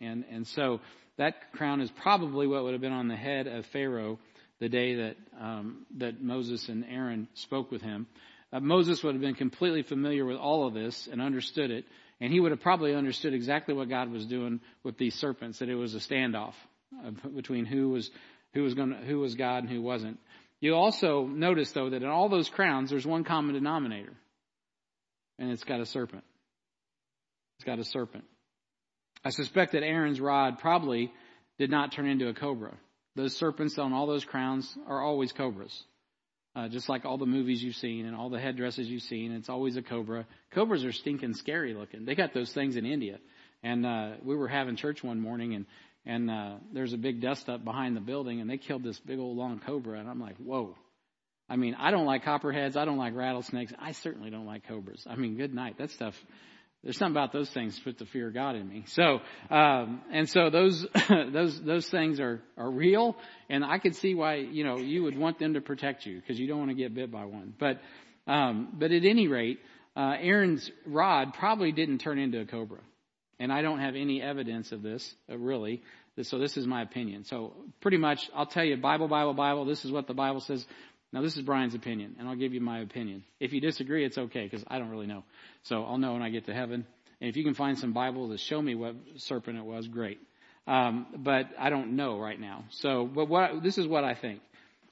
And, 0.02 0.26
and 0.32 0.48
so 0.48 0.80
that 1.18 1.52
crown 1.54 1.82
is 1.82 1.91
probably 1.91 2.48
what 2.48 2.64
would 2.64 2.74
have 2.74 2.82
been 2.82 2.91
on 2.91 3.08
the 3.08 3.16
head 3.16 3.48
of 3.48 3.66
Pharaoh 3.68 4.18
the 4.60 4.70
day 4.70 4.95
that, 4.95 5.16
um, 5.39 5.86
that 5.97 6.22
Moses 6.22 6.70
and 6.70 6.86
Aaron 6.89 7.28
spoke 7.34 7.72
with 7.72 7.82
him. 7.82 8.08
Uh, 8.53 8.60
Moses 8.60 9.03
would 9.03 9.16
have 9.16 9.22
been 9.22 9.36
completely 9.36 9.84
familiar 9.84 10.26
with 10.26 10.38
all 10.38 10.68
of 10.68 10.74
this 10.74 11.08
and 11.12 11.22
understood 11.22 11.72
it, 11.72 11.86
and 12.22 12.32
he 12.32 12.39
would 12.39 12.51
have 12.51 12.62
probably 12.62 12.95
understood 12.95 13.34
exactly 13.34 13.74
what 13.74 13.89
God 13.89 14.10
was 14.10 14.26
doing 14.26 14.62
with 14.84 14.97
these 14.97 15.16
serpents, 15.16 15.60
that 15.60 15.70
it 15.70 15.76
was 15.76 15.93
a 15.93 15.99
standoff 15.99 16.53
uh, 17.06 17.12
between 17.36 17.66
who 17.66 17.89
was, 17.89 18.10
who 18.53 18.64
was 18.64 18.74
going 18.74 18.93
who 18.93 19.20
was 19.20 19.36
God 19.36 19.64
and 19.64 19.70
who 19.70 19.82
wasn't. 19.82 20.20
You 20.62 20.76
also 20.76 21.26
notice, 21.26 21.72
though, 21.74 21.89
that 21.89 22.01
in 22.01 22.08
all 22.08 22.30
those 22.30 22.49
crowns, 22.49 22.89
there's 22.89 23.06
one 23.06 23.26
common 23.26 23.56
denominator, 23.56 24.14
and 25.38 25.51
it's 25.51 25.66
got 25.66 25.82
a 25.82 25.86
serpent. 25.86 26.24
It's 27.58 27.66
got 27.66 27.80
a 27.80 27.84
serpent. 27.84 28.24
I 29.24 29.32
suspect 29.32 29.74
that 29.74 29.84
Aaron's 29.84 30.22
rod 30.22 30.60
probably 30.60 31.12
did 31.58 31.70
not 31.70 31.91
turn 31.91 32.08
into 32.08 32.28
a 32.28 32.34
cobra. 32.34 32.74
Those 33.16 33.36
serpents 33.36 33.78
on 33.78 33.93
all 33.93 34.07
those 34.07 34.26
crowns 34.26 34.78
are 34.88 35.01
always 35.01 35.32
cobras. 35.32 35.84
Uh, 36.55 36.70
just 36.70 36.88
like 36.88 37.03
all 37.03 37.18
the 37.18 37.26
movies 37.26 37.61
you've 37.61 37.76
seen 37.76 38.05
and 38.05 38.16
all 38.16 38.30
the 38.30 38.39
headdresses 38.39 38.88
you've 38.88 39.03
seen, 39.03 39.34
it's 39.34 39.49
always 39.49 39.76
a 39.76 39.82
cobra. 39.82 40.26
Cobras 40.51 40.86
are 40.86 40.93
stinking 40.93 41.34
scary 41.34 41.74
looking. 41.74 42.05
They 42.05 42.16
got 42.16 42.34
those 42.34 42.51
things 42.53 42.78
in 42.78 42.86
India. 42.86 43.20
And 43.61 43.86
uh, 43.86 44.11
we 44.24 44.36
were 44.36 44.47
having 44.47 44.76
church 44.76 45.03
one 45.03 45.20
morning, 45.20 45.55
and 45.55 45.66
and 46.05 46.30
uh, 46.30 46.53
there's 46.72 46.93
a 46.93 46.97
big 46.97 47.20
dust 47.20 47.49
up 47.49 47.63
behind 47.63 47.95
the 47.95 48.01
building, 48.01 48.39
and 48.39 48.49
they 48.49 48.57
killed 48.57 48.84
this 48.84 48.99
big 48.99 49.18
old 49.18 49.36
long 49.36 49.59
cobra, 49.59 49.99
and 49.99 50.07
I'm 50.07 50.20
like, 50.20 50.38
whoa. 50.38 50.76
I 51.49 51.57
mean, 51.57 51.76
I 51.76 51.91
don't 51.91 52.05
like 52.05 52.24
copperheads, 52.24 52.76
I 52.76 52.86
don't 52.86 52.97
like 52.97 53.16
rattlesnakes, 53.16 53.74
I 53.80 53.91
certainly 53.91 54.30
don't 54.30 54.45
like 54.45 54.68
cobras. 54.68 55.05
I 55.07 55.16
mean, 55.16 55.36
good 55.36 55.53
night. 55.53 55.78
That 55.78 55.91
stuff. 55.91 56.16
There's 56.86 56.98
something 56.98 57.18
about 57.18 57.34
those 57.34 57.50
things 57.50 57.78
put 57.80 57.98
the 57.98 58.06
fear 58.06 58.28
of 58.28 58.36
God 58.36 58.56
in 58.56 58.70
me. 58.70 58.84
So, 58.88 59.20
um, 59.50 60.02
and 60.14 60.30
so 60.30 60.52
those 60.52 60.86
those 61.10 61.60
those 61.62 61.90
things 61.90 62.20
are 62.20 62.42
are 62.58 62.70
real, 62.70 63.18
and 63.50 63.66
I 63.66 63.80
could 63.80 63.96
see 63.96 64.14
why 64.14 64.36
you 64.36 64.64
know 64.64 64.78
you 64.78 65.04
would 65.04 65.18
want 65.18 65.40
them 65.40 65.56
to 65.56 65.62
protect 65.62 66.06
you 66.06 66.22
because 66.22 66.40
you 66.40 66.48
don't 66.48 66.60
want 66.60 66.70
to 66.70 66.76
get 66.76 66.94
bit 66.94 67.12
by 67.12 67.26
one. 67.26 67.54
But 67.60 67.82
um, 68.28 68.70
but 68.74 68.92
at 68.92 69.04
any 69.04 69.28
rate, 69.28 69.60
uh, 69.96 70.14
Aaron's 70.20 70.70
rod 70.86 71.34
probably 71.34 71.72
didn't 71.72 72.00
turn 72.00 72.20
into 72.20 72.40
a 72.40 72.46
cobra. 72.46 72.80
And 73.40 73.52
I 73.52 73.62
don't 73.62 73.80
have 73.80 73.96
any 73.96 74.22
evidence 74.22 74.72
of 74.72 74.82
this, 74.82 75.14
uh, 75.30 75.38
really. 75.38 75.82
So 76.22 76.40
this 76.40 76.56
is 76.56 76.66
my 76.66 76.82
opinion. 76.82 77.26
So 77.26 77.54
pretty 77.82 77.98
much, 77.98 78.30
I'll 78.34 78.46
tell 78.46 78.64
you, 78.64 78.78
Bible, 78.78 79.10
Bible, 79.10 79.34
Bible, 79.34 79.66
this 79.66 79.84
is 79.84 79.92
what 79.92 80.08
the 80.08 80.14
Bible 80.14 80.40
says. 80.40 80.66
Now 81.16 81.22
this 81.22 81.38
is 81.38 81.43
Brian's 81.43 81.76
opinion, 81.76 82.18
and 82.20 82.28
I'll 82.28 82.36
give 82.36 82.53
you 82.53 82.59
my 82.59 82.80
opinion. 82.80 83.24
If 83.39 83.53
you 83.53 83.61
disagree, 83.61 84.03
it's 84.03 84.18
okay, 84.18 84.43
because 84.43 84.66
I 84.68 84.80
don't 84.80 84.89
really 84.89 85.07
know. 85.07 85.24
So 85.63 85.86
I'll 85.86 85.97
know 85.97 86.11
when 86.11 86.22
I 86.22 86.30
get 86.30 86.47
to 86.47 86.53
heaven. 86.53 86.86
And 87.22 87.30
if 87.30 87.38
you 87.38 87.45
can 87.45 87.53
find 87.53 87.80
some 87.80 87.93
Bible 87.93 88.32
to 88.32 88.38
show 88.38 88.61
me 88.61 88.76
what 88.76 88.95
serpent 89.16 89.57
it 89.57 89.63
was, 89.63 89.88
great. 89.88 90.20
Um, 90.68 91.07
but 91.20 91.45
I 91.57 91.70
don't 91.70 91.95
know 91.95 92.20
right 92.20 92.38
now. 92.38 92.66
So, 92.70 93.05
but 93.05 93.30
what, 93.30 93.63
this 93.63 93.78
is 93.78 93.88
what 93.88 94.03
I 94.03 94.13
think. 94.13 94.41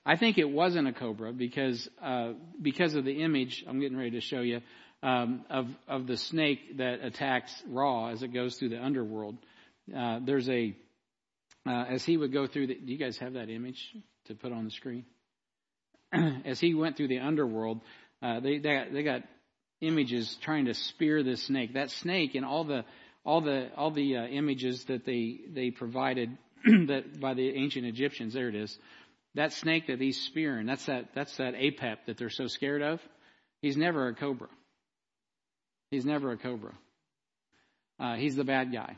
I 0.05 0.15
think 0.15 0.37
it 0.37 0.49
wasn't 0.49 0.87
a 0.87 0.93
cobra 0.93 1.33
because, 1.33 1.89
uh, 2.01 2.31
because 2.61 2.95
of 2.95 3.03
the 3.03 3.21
image 3.21 3.65
I'm 3.67 3.81
getting 3.81 3.97
ready 3.97 4.11
to 4.11 4.21
show 4.21 4.39
you 4.39 4.61
um, 5.01 5.43
of 5.49 5.67
of 5.89 6.07
the 6.07 6.15
snake 6.15 6.77
that 6.77 7.03
attacks 7.03 7.53
Ra 7.67 8.11
as 8.11 8.23
it 8.23 8.33
goes 8.33 8.55
through 8.55 8.69
the 8.69 8.81
underworld. 8.81 9.35
Uh, 9.93 10.19
there's 10.23 10.47
a 10.47 10.73
uh, 11.67 11.83
as 11.89 12.05
he 12.05 12.15
would 12.15 12.31
go 12.31 12.47
through. 12.47 12.67
The, 12.67 12.75
do 12.75 12.93
you 12.93 12.97
guys 12.97 13.17
have 13.17 13.33
that 13.33 13.49
image 13.49 13.93
to 14.27 14.35
put 14.35 14.53
on 14.53 14.63
the 14.63 14.71
screen? 14.71 15.03
as 16.45 16.59
he 16.59 16.73
went 16.73 16.97
through 16.97 17.07
the 17.07 17.19
underworld, 17.19 17.81
uh, 18.21 18.39
they 18.39 18.59
they 18.59 18.75
got, 18.75 18.93
they 18.93 19.03
got 19.03 19.21
images 19.81 20.37
trying 20.41 20.65
to 20.65 20.73
spear 20.73 21.23
this 21.23 21.43
snake. 21.43 21.73
That 21.73 21.91
snake 21.91 22.35
and 22.35 22.45
all 22.45 22.63
the 22.63 22.85
all 23.25 23.41
the 23.41 23.69
all 23.75 23.91
the 23.91 24.17
uh, 24.17 24.25
images 24.25 24.83
that 24.85 25.05
they 25.05 25.39
they 25.49 25.71
provided 25.71 26.37
that 26.65 27.19
by 27.19 27.33
the 27.33 27.49
ancient 27.49 27.85
Egyptians. 27.85 28.33
There 28.33 28.49
it 28.49 28.55
is. 28.55 28.77
That 29.35 29.51
snake 29.53 29.87
that 29.87 29.99
he's 29.99 30.21
spearing. 30.21 30.67
That's 30.67 30.85
that 30.85 31.09
that's 31.15 31.35
that 31.37 31.55
apep 31.55 31.97
that 32.05 32.17
they're 32.17 32.29
so 32.29 32.47
scared 32.47 32.81
of. 32.81 32.99
He's 33.61 33.77
never 33.77 34.07
a 34.07 34.13
cobra. 34.13 34.49
He's 35.89 36.05
never 36.05 36.31
a 36.31 36.37
cobra. 36.37 36.73
Uh, 37.99 38.15
he's 38.15 38.35
the 38.35 38.43
bad 38.43 38.71
guy. 38.73 38.97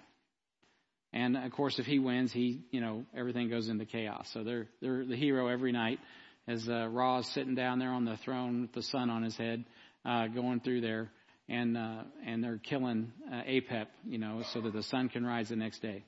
And 1.13 1.37
of 1.37 1.51
course, 1.51 1.79
if 1.79 1.85
he 1.85 1.99
wins, 1.99 2.33
he, 2.33 2.65
you 2.71 2.81
know, 2.81 3.05
everything 3.15 3.49
goes 3.49 3.69
into 3.69 3.85
chaos. 3.85 4.29
So 4.33 4.43
they're, 4.43 4.67
they're 4.81 5.05
the 5.05 5.15
hero 5.15 5.47
every 5.47 5.71
night 5.71 5.99
as 6.47 6.67
uh, 6.69 6.87
Ra 6.87 7.19
is 7.19 7.27
sitting 7.27 7.55
down 7.55 7.79
there 7.79 7.91
on 7.91 8.05
the 8.05 8.17
throne 8.17 8.61
with 8.61 8.73
the 8.73 8.83
sun 8.83 9.09
on 9.09 9.23
his 9.23 9.35
head, 9.37 9.65
uh, 10.05 10.27
going 10.27 10.59
through 10.59 10.81
there, 10.81 11.09
and 11.49 11.77
uh, 11.77 12.03
and 12.25 12.43
they're 12.43 12.57
killing 12.57 13.11
uh, 13.31 13.41
Apep, 13.43 13.87
you 14.05 14.17
know, 14.17 14.43
so 14.53 14.61
that 14.61 14.73
the 14.73 14.83
sun 14.83 15.09
can 15.09 15.25
rise 15.25 15.49
the 15.49 15.55
next 15.55 15.81
day. 15.81 16.03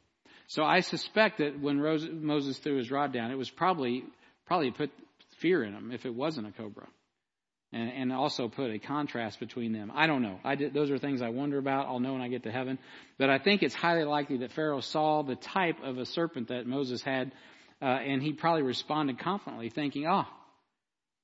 So 0.47 0.63
I 0.63 0.79
suspect 0.79 1.39
that 1.39 1.59
when 1.59 1.79
Rose, 1.79 2.07
Moses 2.09 2.57
threw 2.59 2.77
his 2.77 2.89
rod 2.89 3.11
down, 3.13 3.31
it 3.31 3.37
was 3.37 3.49
probably 3.49 4.03
probably 4.45 4.71
put 4.71 4.91
fear 5.39 5.63
in 5.63 5.73
him 5.73 5.91
if 5.91 6.05
it 6.05 6.13
wasn't 6.13 6.47
a 6.47 6.51
cobra 6.51 6.87
and, 7.73 7.91
and 7.91 8.13
also 8.13 8.47
put 8.47 8.71
a 8.71 8.79
contrast 8.79 9.39
between 9.39 9.73
them. 9.73 9.91
I 9.93 10.07
don't 10.07 10.21
know. 10.21 10.39
I 10.43 10.55
did, 10.55 10.73
those 10.73 10.89
are 10.89 10.97
things 10.97 11.21
I 11.21 11.29
wonder 11.29 11.57
about. 11.57 11.87
I'll 11.87 11.99
know 11.99 12.13
when 12.13 12.21
I 12.21 12.29
get 12.29 12.43
to 12.43 12.51
heaven. 12.51 12.79
But 13.17 13.29
I 13.29 13.39
think 13.39 13.61
it's 13.61 13.75
highly 13.75 14.05
likely 14.05 14.37
that 14.37 14.53
Pharaoh 14.53 14.79
saw 14.79 15.23
the 15.23 15.35
type 15.35 15.77
of 15.83 15.97
a 15.97 16.05
serpent 16.05 16.47
that 16.47 16.65
Moses 16.65 17.01
had, 17.01 17.33
uh, 17.81 17.85
and 17.85 18.21
he 18.21 18.33
probably 18.33 18.63
responded 18.63 19.19
confidently, 19.19 19.69
thinking, 19.69 20.07
"Oh, 20.07 20.25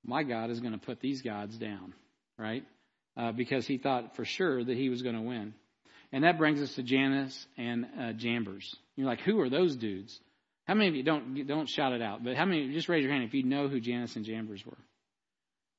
my 0.05 0.23
God 0.23 0.49
is 0.49 0.59
going 0.59 0.73
to 0.73 0.85
put 0.85 0.99
these 0.99 1.21
gods 1.21 1.57
down," 1.57 1.93
right? 2.37 2.63
Uh, 3.15 3.31
because 3.31 3.67
he 3.67 3.77
thought 3.77 4.15
for 4.15 4.25
sure 4.25 4.63
that 4.63 4.77
he 4.77 4.89
was 4.89 5.01
going 5.01 5.15
to 5.15 5.21
win. 5.21 5.53
And 6.11 6.23
that 6.23 6.37
brings 6.37 6.61
us 6.61 6.73
to 6.75 6.83
Jannes 6.83 7.47
and 7.57 7.85
uh, 7.99 8.13
Jambres. 8.13 8.75
You're 8.95 9.07
like, 9.07 9.21
who 9.21 9.39
are 9.41 9.49
those 9.49 9.75
dudes? 9.75 10.19
How 10.65 10.75
many 10.75 10.87
of 10.87 10.95
you 10.95 11.03
don't 11.03 11.45
don't 11.45 11.67
shout 11.67 11.91
it 11.91 12.01
out? 12.01 12.23
But 12.23 12.37
how 12.37 12.45
many? 12.45 12.71
Just 12.71 12.87
raise 12.87 13.03
your 13.03 13.11
hand 13.11 13.25
if 13.25 13.33
you 13.33 13.43
know 13.43 13.67
who 13.67 13.79
Jannes 13.79 14.15
and 14.15 14.23
Jambres 14.23 14.65
were. 14.65 14.77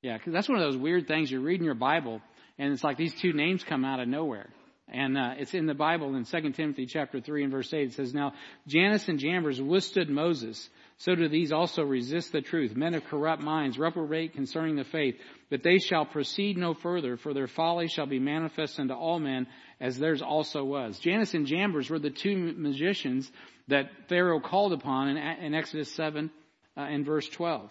Yeah, 0.03 0.19
because 0.19 0.35
that's 0.35 0.49
one 0.49 0.59
of 0.59 0.65
those 0.65 0.77
weird 0.77 1.09
things. 1.09 1.31
You're 1.31 1.41
reading 1.41 1.65
your 1.65 1.75
Bible, 1.75 2.21
and 2.59 2.73
it's 2.73 2.85
like 2.85 2.99
these 2.99 3.15
two 3.15 3.33
names 3.33 3.65
come 3.65 3.85
out 3.85 4.01
of 4.01 4.09
nowhere. 4.09 4.51
And 4.87 5.17
uh, 5.17 5.35
it's 5.39 5.55
in 5.55 5.67
the 5.67 5.75
Bible 5.75 6.15
in 6.15 6.25
2 6.25 6.53
Timothy 6.53 6.87
chapter 6.87 7.21
3 7.21 7.45
and 7.45 7.53
verse 7.53 7.73
8. 7.73 7.89
It 7.89 7.93
says, 7.95 8.13
Now 8.13 8.35
Jannes 8.67 9.09
and 9.09 9.19
Jambres 9.19 9.61
withstood 9.61 10.11
Moses. 10.11 10.69
So 10.99 11.15
do 11.15 11.29
these 11.29 11.53
also 11.53 11.83
resist 11.83 12.33
the 12.33 12.43
truth. 12.43 12.77
Men 12.77 12.95
of 12.95 13.05
corrupt 13.05 13.43
minds 13.43 13.79
reprobate 13.79 14.35
concerning 14.35 14.77
the 14.77 14.85
faith. 14.85 15.17
But 15.51 15.63
they 15.63 15.79
shall 15.79 16.05
proceed 16.05 16.59
no 16.59 16.75
further, 16.75 17.17
for 17.17 17.33
their 17.33 17.47
folly 17.47 17.89
shall 17.89 18.07
be 18.07 18.19
manifest 18.19 18.79
unto 18.79 18.95
all 18.95 19.19
men, 19.19 19.47
as 19.81 19.99
theirs 19.99 20.23
also 20.23 20.65
was. 20.65 20.99
Jannes 20.99 21.35
and 21.35 21.47
Jambres 21.47 21.89
were 21.89 21.99
the 21.99 22.11
two 22.11 22.37
magicians 22.37 23.31
that 23.69 23.91
Pharaoh 24.09 24.41
called 24.41 24.75
upon 24.75 25.09
in, 25.09 25.17
in 25.17 25.55
Exodus 25.55 25.91
7 25.93 26.31
uh, 26.77 26.81
and 26.81 27.07
verse 27.07 27.29
12. 27.29 27.71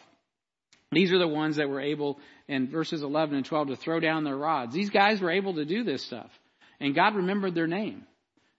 These 0.91 1.13
are 1.13 1.19
the 1.19 1.27
ones 1.27 1.57
that 1.57 1.69
were 1.69 1.81
able, 1.81 2.19
in 2.47 2.69
verses 2.69 3.03
11 3.03 3.35
and 3.35 3.45
12, 3.45 3.67
to 3.69 3.75
throw 3.75 3.99
down 3.99 4.23
their 4.23 4.37
rods. 4.37 4.73
These 4.73 4.89
guys 4.89 5.21
were 5.21 5.31
able 5.31 5.55
to 5.55 5.65
do 5.65 5.83
this 5.83 6.03
stuff. 6.03 6.29
And 6.83 6.93
God 6.93 7.15
remembered 7.15 7.55
their 7.55 7.65
name. 7.65 8.03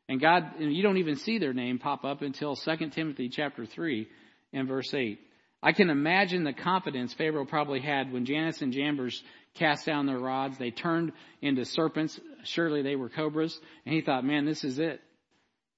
And 0.09 0.19
God, 0.19 0.55
you 0.59 0.83
don't 0.83 0.97
even 0.97 1.17
see 1.17 1.39
their 1.39 1.53
name 1.53 1.79
pop 1.79 2.07
up 2.07 2.23
until 2.23 2.57
2 2.57 2.89
Timothy 2.89 3.29
chapter 3.29 3.67
3 3.67 4.09
and 4.55 4.67
verse 4.67 4.95
8. 4.95 5.21
I 5.63 5.73
can 5.73 5.91
imagine 5.91 6.43
the 6.43 6.55
confidence 6.55 7.13
Pharaoh 7.13 7.45
probably 7.45 7.81
had 7.81 8.11
when 8.11 8.25
Jannes 8.25 8.63
and 8.63 8.73
Jambres 8.73 9.23
cast 9.57 9.85
down 9.85 10.07
their 10.07 10.19
rods. 10.19 10.57
They 10.57 10.71
turned 10.71 11.13
into 11.43 11.67
serpents. 11.67 12.19
Surely 12.45 12.81
they 12.81 12.97
were 12.97 13.11
cobras. 13.11 13.61
And 13.85 13.95
he 13.95 14.01
thought, 14.01 14.25
man, 14.25 14.47
this 14.47 14.65
is 14.65 14.79
it. 14.79 15.03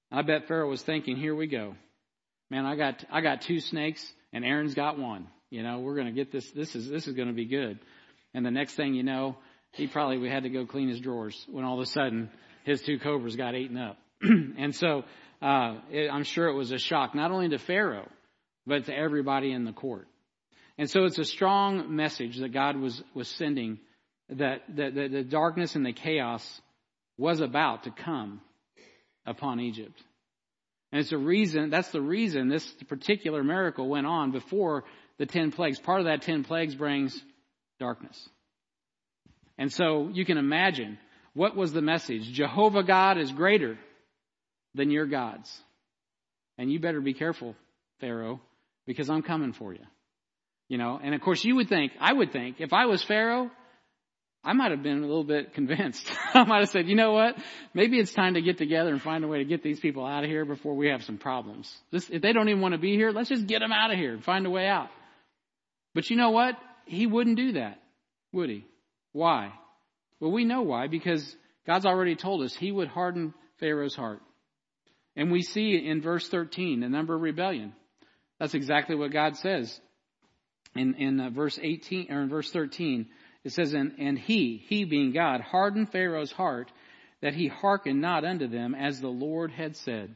I 0.09 0.21
bet 0.21 0.47
Pharaoh 0.47 0.69
was 0.69 0.81
thinking, 0.81 1.17
here 1.17 1.35
we 1.35 1.47
go. 1.47 1.75
Man, 2.49 2.65
I 2.65 2.77
got, 2.77 3.03
I 3.11 3.19
got 3.19 3.41
two 3.41 3.59
snakes 3.59 4.09
and 4.31 4.45
Aaron's 4.45 4.73
got 4.73 4.97
one. 4.97 5.27
You 5.49 5.63
know, 5.63 5.79
we're 5.79 5.95
going 5.95 6.07
to 6.07 6.13
get 6.13 6.31
this. 6.31 6.49
This 6.51 6.75
is 6.75 6.89
this 6.89 7.07
is 7.07 7.13
going 7.13 7.27
to 7.27 7.33
be 7.33 7.45
good. 7.45 7.79
And 8.33 8.45
the 8.45 8.51
next 8.51 8.75
thing 8.75 8.93
you 8.93 9.03
know, 9.03 9.37
he 9.71 9.87
probably 9.87 10.29
had 10.29 10.43
to 10.43 10.49
go 10.49 10.65
clean 10.65 10.89
his 10.89 10.99
drawers 10.99 11.45
when 11.49 11.63
all 11.63 11.75
of 11.75 11.81
a 11.81 11.85
sudden 11.85 12.29
his 12.63 12.81
two 12.81 12.99
cobras 12.99 13.35
got 13.35 13.55
eaten 13.55 13.77
up. 13.77 13.97
and 14.21 14.75
so 14.75 15.03
uh, 15.41 15.77
it, 15.91 16.09
I'm 16.11 16.23
sure 16.23 16.47
it 16.47 16.55
was 16.55 16.71
a 16.71 16.77
shock 16.77 17.15
not 17.15 17.31
only 17.31 17.49
to 17.49 17.59
Pharaoh 17.59 18.09
but 18.65 18.85
to 18.85 18.95
everybody 18.95 19.51
in 19.51 19.63
the 19.63 19.71
court. 19.71 20.07
And 20.77 20.89
so 20.89 21.05
it's 21.05 21.17
a 21.17 21.25
strong 21.25 21.95
message 21.95 22.37
that 22.37 22.49
God 22.49 22.75
was 22.77 23.01
was 23.13 23.27
sending 23.27 23.79
that, 24.29 24.63
that, 24.75 24.95
that 24.95 25.11
the 25.11 25.23
darkness 25.23 25.75
and 25.75 25.85
the 25.85 25.93
chaos 25.93 26.61
was 27.17 27.39
about 27.39 27.83
to 27.83 27.91
come 27.91 28.41
upon 29.25 29.59
Egypt. 29.59 30.01
And 30.91 31.01
it's 31.01 31.11
a 31.11 31.17
reason, 31.17 31.69
that's 31.69 31.91
the 31.91 32.01
reason 32.01 32.47
this 32.47 32.65
particular 32.87 33.43
miracle 33.43 33.87
went 33.89 34.07
on 34.07 34.31
before 34.31 34.85
the 35.17 35.25
ten 35.25 35.51
plagues. 35.51 35.79
Part 35.79 35.99
of 35.99 36.05
that 36.05 36.21
ten 36.21 36.43
plagues 36.43 36.75
brings 36.75 37.21
darkness. 37.79 38.29
And 39.57 39.71
so 39.71 40.09
you 40.13 40.25
can 40.25 40.37
imagine 40.37 40.97
what 41.33 41.55
was 41.55 41.73
the 41.73 41.81
message? 41.81 42.31
Jehovah 42.31 42.83
God 42.83 43.17
is 43.17 43.31
greater 43.31 43.77
than 44.73 44.91
your 44.91 45.05
gods. 45.05 45.55
And 46.57 46.71
you 46.71 46.79
better 46.79 47.01
be 47.01 47.13
careful, 47.13 47.55
Pharaoh, 47.99 48.39
because 48.85 49.09
I'm 49.09 49.21
coming 49.21 49.53
for 49.53 49.73
you. 49.73 49.85
You 50.67 50.77
know, 50.77 50.99
and 51.01 51.15
of 51.15 51.21
course 51.21 51.43
you 51.45 51.55
would 51.55 51.69
think, 51.69 51.93
I 51.99 52.11
would 52.11 52.31
think, 52.31 52.59
if 52.59 52.73
I 52.73 52.87
was 52.87 53.03
Pharaoh, 53.03 53.51
I 54.43 54.53
might 54.53 54.71
have 54.71 54.83
been 54.83 54.99
a 54.99 55.07
little 55.07 55.23
bit 55.23 55.53
convinced. 55.53 56.09
I 56.33 56.43
might 56.43 56.59
have 56.59 56.69
said, 56.69 56.87
you 56.87 56.95
know 56.95 57.11
what? 57.11 57.37
Maybe 57.73 57.99
it's 57.99 58.13
time 58.13 58.35
to 58.35 58.41
get 58.41 58.57
together 58.57 58.91
and 58.91 59.01
find 59.01 59.23
a 59.23 59.27
way 59.27 59.39
to 59.39 59.45
get 59.45 59.61
these 59.63 59.79
people 59.79 60.05
out 60.05 60.23
of 60.23 60.29
here 60.29 60.45
before 60.45 60.75
we 60.75 60.87
have 60.87 61.03
some 61.03 61.17
problems. 61.17 61.73
This, 61.91 62.09
if 62.09 62.21
they 62.21 62.33
don't 62.33 62.49
even 62.49 62.61
want 62.61 62.73
to 62.73 62.79
be 62.79 62.95
here, 62.95 63.11
let's 63.11 63.29
just 63.29 63.47
get 63.47 63.59
them 63.59 63.71
out 63.71 63.91
of 63.91 63.97
here 63.97 64.13
and 64.13 64.23
find 64.23 64.45
a 64.45 64.49
way 64.49 64.67
out. 64.67 64.89
But 65.93 66.09
you 66.09 66.15
know 66.15 66.31
what? 66.31 66.55
He 66.85 67.07
wouldn't 67.07 67.37
do 67.37 67.53
that, 67.53 67.79
would 68.31 68.49
he? 68.49 68.65
Why? 69.11 69.51
Well, 70.19 70.31
we 70.31 70.45
know 70.45 70.61
why, 70.61 70.87
because 70.87 71.35
God's 71.65 71.85
already 71.85 72.15
told 72.15 72.43
us 72.43 72.55
he 72.55 72.71
would 72.71 72.87
harden 72.87 73.33
Pharaoh's 73.59 73.95
heart. 73.95 74.21
And 75.15 75.31
we 75.31 75.41
see 75.41 75.75
in 75.75 76.01
verse 76.01 76.27
13 76.27 76.79
the 76.79 76.89
number 76.89 77.15
of 77.15 77.21
rebellion. 77.21 77.73
That's 78.39 78.53
exactly 78.53 78.95
what 78.95 79.11
God 79.11 79.35
says. 79.35 79.79
In, 80.75 80.93
in 80.95 81.19
uh, 81.19 81.29
verse 81.29 81.57
18, 81.61 82.11
or 82.11 82.21
in 82.21 82.29
verse 82.29 82.51
13, 82.51 83.07
it 83.43 83.51
says, 83.51 83.73
and, 83.73 83.93
and 83.97 84.19
he, 84.19 84.63
he 84.67 84.85
being 84.85 85.11
God, 85.11 85.41
hardened 85.41 85.91
Pharaoh's 85.91 86.31
heart 86.31 86.71
that 87.21 87.33
he 87.33 87.47
hearkened 87.47 87.99
not 87.99 88.25
unto 88.25 88.47
them 88.47 88.75
as 88.75 89.01
the 89.01 89.07
Lord 89.07 89.51
had 89.51 89.75
said. 89.75 90.13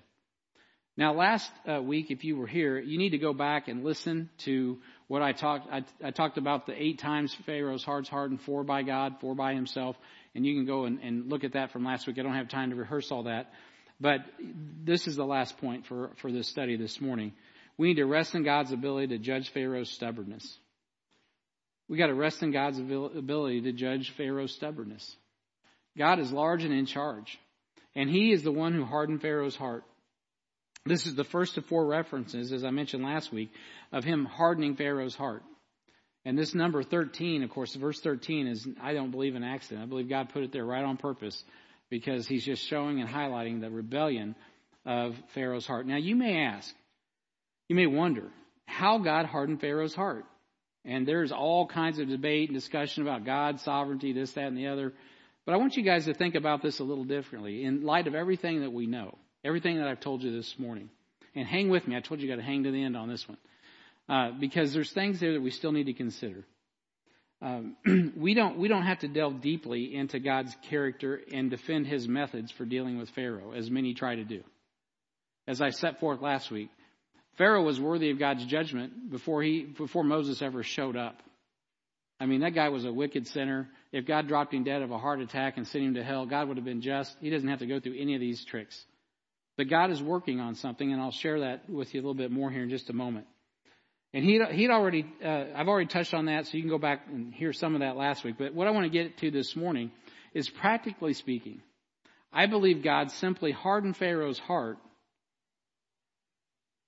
Now, 0.97 1.13
last 1.13 1.49
uh, 1.67 1.81
week, 1.81 2.11
if 2.11 2.23
you 2.23 2.35
were 2.37 2.47
here, 2.47 2.77
you 2.77 2.97
need 2.97 3.11
to 3.11 3.17
go 3.17 3.33
back 3.33 3.67
and 3.67 3.83
listen 3.83 4.29
to 4.39 4.79
what 5.12 5.22
I 5.22 5.34
talked. 5.34 5.68
I, 5.70 5.84
I, 6.01 6.12
talked 6.12 6.38
about 6.38 6.68
the 6.68 6.82
eight 6.82 6.99
times 6.99 7.36
Pharaoh's 7.45 7.84
heart's 7.84 8.07
hardened, 8.07 8.39
four 8.43 8.64
by 8.64 8.82
God, 8.82 9.16
four 9.20 9.36
by 9.36 9.53
himself, 9.53 9.97
and 10.34 10.45
you 10.45 10.55
can 10.55 10.66
go 10.66 10.86
and, 10.86 11.01
and 11.01 11.30
look 11.30 11.43
at 11.43 11.51
that 11.51 11.74
from 11.74 11.84
last 11.84 12.07
week. 12.07 12.18
I 12.18 12.24
don't 12.24 12.36
have 12.36 12.47
time 12.47 12.70
to 12.70 12.78
rehearse 12.78 13.12
all 13.12 13.24
that, 13.24 13.51
but 13.99 14.22
this 14.39 15.07
is 15.07 15.18
the 15.18 15.26
last 15.26 15.57
point 15.57 15.86
for 15.86 16.12
for 16.22 16.32
this 16.32 16.47
study 16.47 16.78
this 16.78 17.01
morning. 17.01 17.34
We 17.78 17.89
need 17.89 17.95
to 17.95 18.05
rest 18.05 18.36
in 18.36 18.43
God's 18.43 18.72
ability 18.72 19.07
to 19.07 19.18
judge 19.18 19.49
Pharaoh's 19.49 19.89
stubbornness. 19.89 20.57
We 21.89 21.97
got 21.97 22.07
to 22.07 22.14
rest 22.14 22.41
in 22.41 22.51
God's 22.51 22.80
ability 22.80 23.64
to 23.64 23.74
judge 23.74 24.12
Pharaoh's 24.12 24.53
stubbornness. 24.53 25.14
God 25.97 26.20
is 26.20 26.32
large 26.32 26.64
and 26.64 26.74
in 26.74 26.86
charge, 26.86 27.38
and 27.97 28.09
He 28.09 28.32
is 28.32 28.43
the 28.43 28.51
one 28.53 28.74
who 28.74 28.86
hardened 28.86 29.22
Pharaoh's 29.22 29.57
heart. 29.57 29.84
This 30.86 31.05
is 31.05 31.15
the 31.15 31.23
first 31.23 31.57
of 31.57 31.65
four 31.65 31.86
references, 31.86 32.51
as 32.51 32.63
I 32.63 32.71
mentioned 32.71 33.03
last 33.03 33.32
week, 33.32 33.51
of 33.91 34.03
him 34.03 34.25
hardening 34.25 34.75
Pharaoh's 34.75 35.15
heart. 35.15 35.43
And 36.25 36.38
this 36.38 36.53
number 36.53 36.84
13, 36.84 37.43
of 37.43 37.49
course, 37.49 37.73
verse 37.75 37.99
13 37.99 38.47
is, 38.47 38.67
I 38.82 38.93
don't 38.93 39.11
believe, 39.11 39.36
an 39.36 39.43
accident. 39.43 39.84
I 39.84 39.88
believe 39.88 40.09
God 40.09 40.29
put 40.29 40.43
it 40.43 40.51
there 40.51 40.65
right 40.65 40.84
on 40.84 40.97
purpose 40.97 41.43
because 41.89 42.27
he's 42.27 42.45
just 42.45 42.67
showing 42.67 42.99
and 42.99 43.09
highlighting 43.09 43.61
the 43.61 43.69
rebellion 43.69 44.36
of 44.86 45.15
Pharaoh's 45.34 45.67
heart. 45.67 45.86
Now, 45.86 45.97
you 45.97 46.15
may 46.15 46.45
ask, 46.45 46.73
you 47.69 47.75
may 47.75 47.88
wonder, 47.88 48.29
how 48.65 48.99
God 48.99 49.25
hardened 49.25 49.61
Pharaoh's 49.61 49.95
heart. 49.95 50.25
And 50.84 51.07
there's 51.07 51.32
all 51.32 51.67
kinds 51.67 51.99
of 51.99 52.07
debate 52.07 52.49
and 52.49 52.57
discussion 52.57 53.03
about 53.03 53.23
God's 53.23 53.61
sovereignty, 53.61 54.13
this, 54.13 54.32
that, 54.34 54.47
and 54.47 54.57
the 54.57 54.67
other. 54.67 54.93
But 55.45 55.53
I 55.53 55.57
want 55.57 55.75
you 55.75 55.84
guys 55.84 56.05
to 56.05 56.13
think 56.13 56.34
about 56.34 56.63
this 56.63 56.79
a 56.79 56.84
little 56.84 57.03
differently 57.03 57.63
in 57.63 57.84
light 57.84 58.07
of 58.07 58.15
everything 58.15 58.61
that 58.61 58.71
we 58.71 58.88
know. 58.88 59.17
Everything 59.43 59.77
that 59.77 59.87
I've 59.87 59.99
told 59.99 60.23
you 60.23 60.31
this 60.31 60.55
morning. 60.57 60.89
And 61.35 61.47
hang 61.47 61.69
with 61.69 61.87
me. 61.87 61.95
I 61.95 62.01
told 62.01 62.19
you 62.19 62.27
you 62.27 62.33
got 62.33 62.41
to 62.41 62.45
hang 62.45 62.63
to 62.63 62.71
the 62.71 62.83
end 62.83 62.97
on 62.97 63.07
this 63.07 63.27
one. 63.27 63.37
Uh, 64.09 64.31
because 64.39 64.73
there's 64.73 64.91
things 64.91 65.19
there 65.19 65.33
that 65.33 65.41
we 65.41 65.51
still 65.51 65.71
need 65.71 65.85
to 65.85 65.93
consider. 65.93 66.43
Um, 67.41 67.75
we 68.17 68.33
don't 68.33 68.57
we 68.57 68.67
don't 68.67 68.83
have 68.83 68.99
to 68.99 69.07
delve 69.07 69.41
deeply 69.41 69.95
into 69.95 70.19
God's 70.19 70.55
character 70.69 71.19
and 71.33 71.49
defend 71.49 71.87
His 71.87 72.07
methods 72.07 72.51
for 72.51 72.65
dealing 72.65 72.97
with 72.97 73.09
Pharaoh, 73.11 73.53
as 73.53 73.69
many 73.69 73.93
try 73.93 74.15
to 74.15 74.23
do. 74.23 74.43
As 75.47 75.61
I 75.61 75.69
set 75.69 75.99
forth 75.99 76.21
last 76.21 76.51
week, 76.51 76.69
Pharaoh 77.37 77.63
was 77.63 77.79
worthy 77.79 78.11
of 78.11 78.19
God's 78.19 78.45
judgment 78.45 79.09
before 79.09 79.41
he 79.41 79.63
before 79.63 80.03
Moses 80.03 80.41
ever 80.41 80.61
showed 80.61 80.95
up. 80.95 81.21
I 82.19 82.27
mean, 82.27 82.41
that 82.41 82.53
guy 82.53 82.69
was 82.69 82.85
a 82.85 82.93
wicked 82.93 83.27
sinner. 83.27 83.67
If 83.91 84.05
God 84.05 84.27
dropped 84.27 84.53
him 84.53 84.63
dead 84.63 84.83
of 84.83 84.91
a 84.91 84.97
heart 84.99 85.21
attack 85.21 85.57
and 85.57 85.65
sent 85.65 85.83
him 85.83 85.93
to 85.95 86.03
hell, 86.03 86.27
God 86.27 86.47
would 86.47 86.57
have 86.57 86.65
been 86.65 86.81
just. 86.81 87.15
He 87.19 87.31
doesn't 87.31 87.49
have 87.49 87.59
to 87.59 87.65
go 87.65 87.79
through 87.79 87.95
any 87.97 88.13
of 88.13 88.21
these 88.21 88.45
tricks. 88.45 88.79
But 89.62 89.70
God 89.70 89.91
is 89.91 90.01
working 90.01 90.39
on 90.39 90.55
something, 90.55 90.91
and 90.91 90.99
I'll 90.99 91.12
share 91.12 91.41
that 91.41 91.70
with 91.70 91.93
you 91.93 91.99
a 91.99 92.01
little 92.01 92.16
bit 92.16 92.32
more 92.32 92.49
here 92.49 92.64
in 92.64 92.72
just 92.72 92.89
a 92.89 92.93
moment. 92.93 93.28
And 94.12 94.26
he'd, 94.26 94.41
he'd 94.53 94.72
already, 94.72 95.05
uh, 95.24 95.43
I've 95.55 95.68
already 95.68 95.86
touched 95.86 96.16
on 96.16 96.26
that, 96.26 96.47
so 96.47 96.57
you 96.57 96.64
can 96.64 96.72
go 96.72 96.80
back 96.80 97.05
and 97.07 97.32
hear 97.32 97.53
some 97.53 97.76
of 97.76 97.82
that 97.82 97.95
last 97.95 98.24
week. 98.24 98.38
But 98.39 98.55
what 98.55 98.68
I 98.68 98.72
want 98.72 98.86
to 98.86 98.89
get 98.89 99.20
to 99.20 99.30
this 99.30 99.55
morning 99.55 99.91
is 100.34 100.49
practically 100.49 101.14
speaking, 101.14 101.62
I 102.34 102.47
believe 102.47 102.84
God 102.84 103.12
simply 103.12 103.51
hardened 103.51 103.97
Pharaoh's 103.97 104.39
heart 104.39 104.80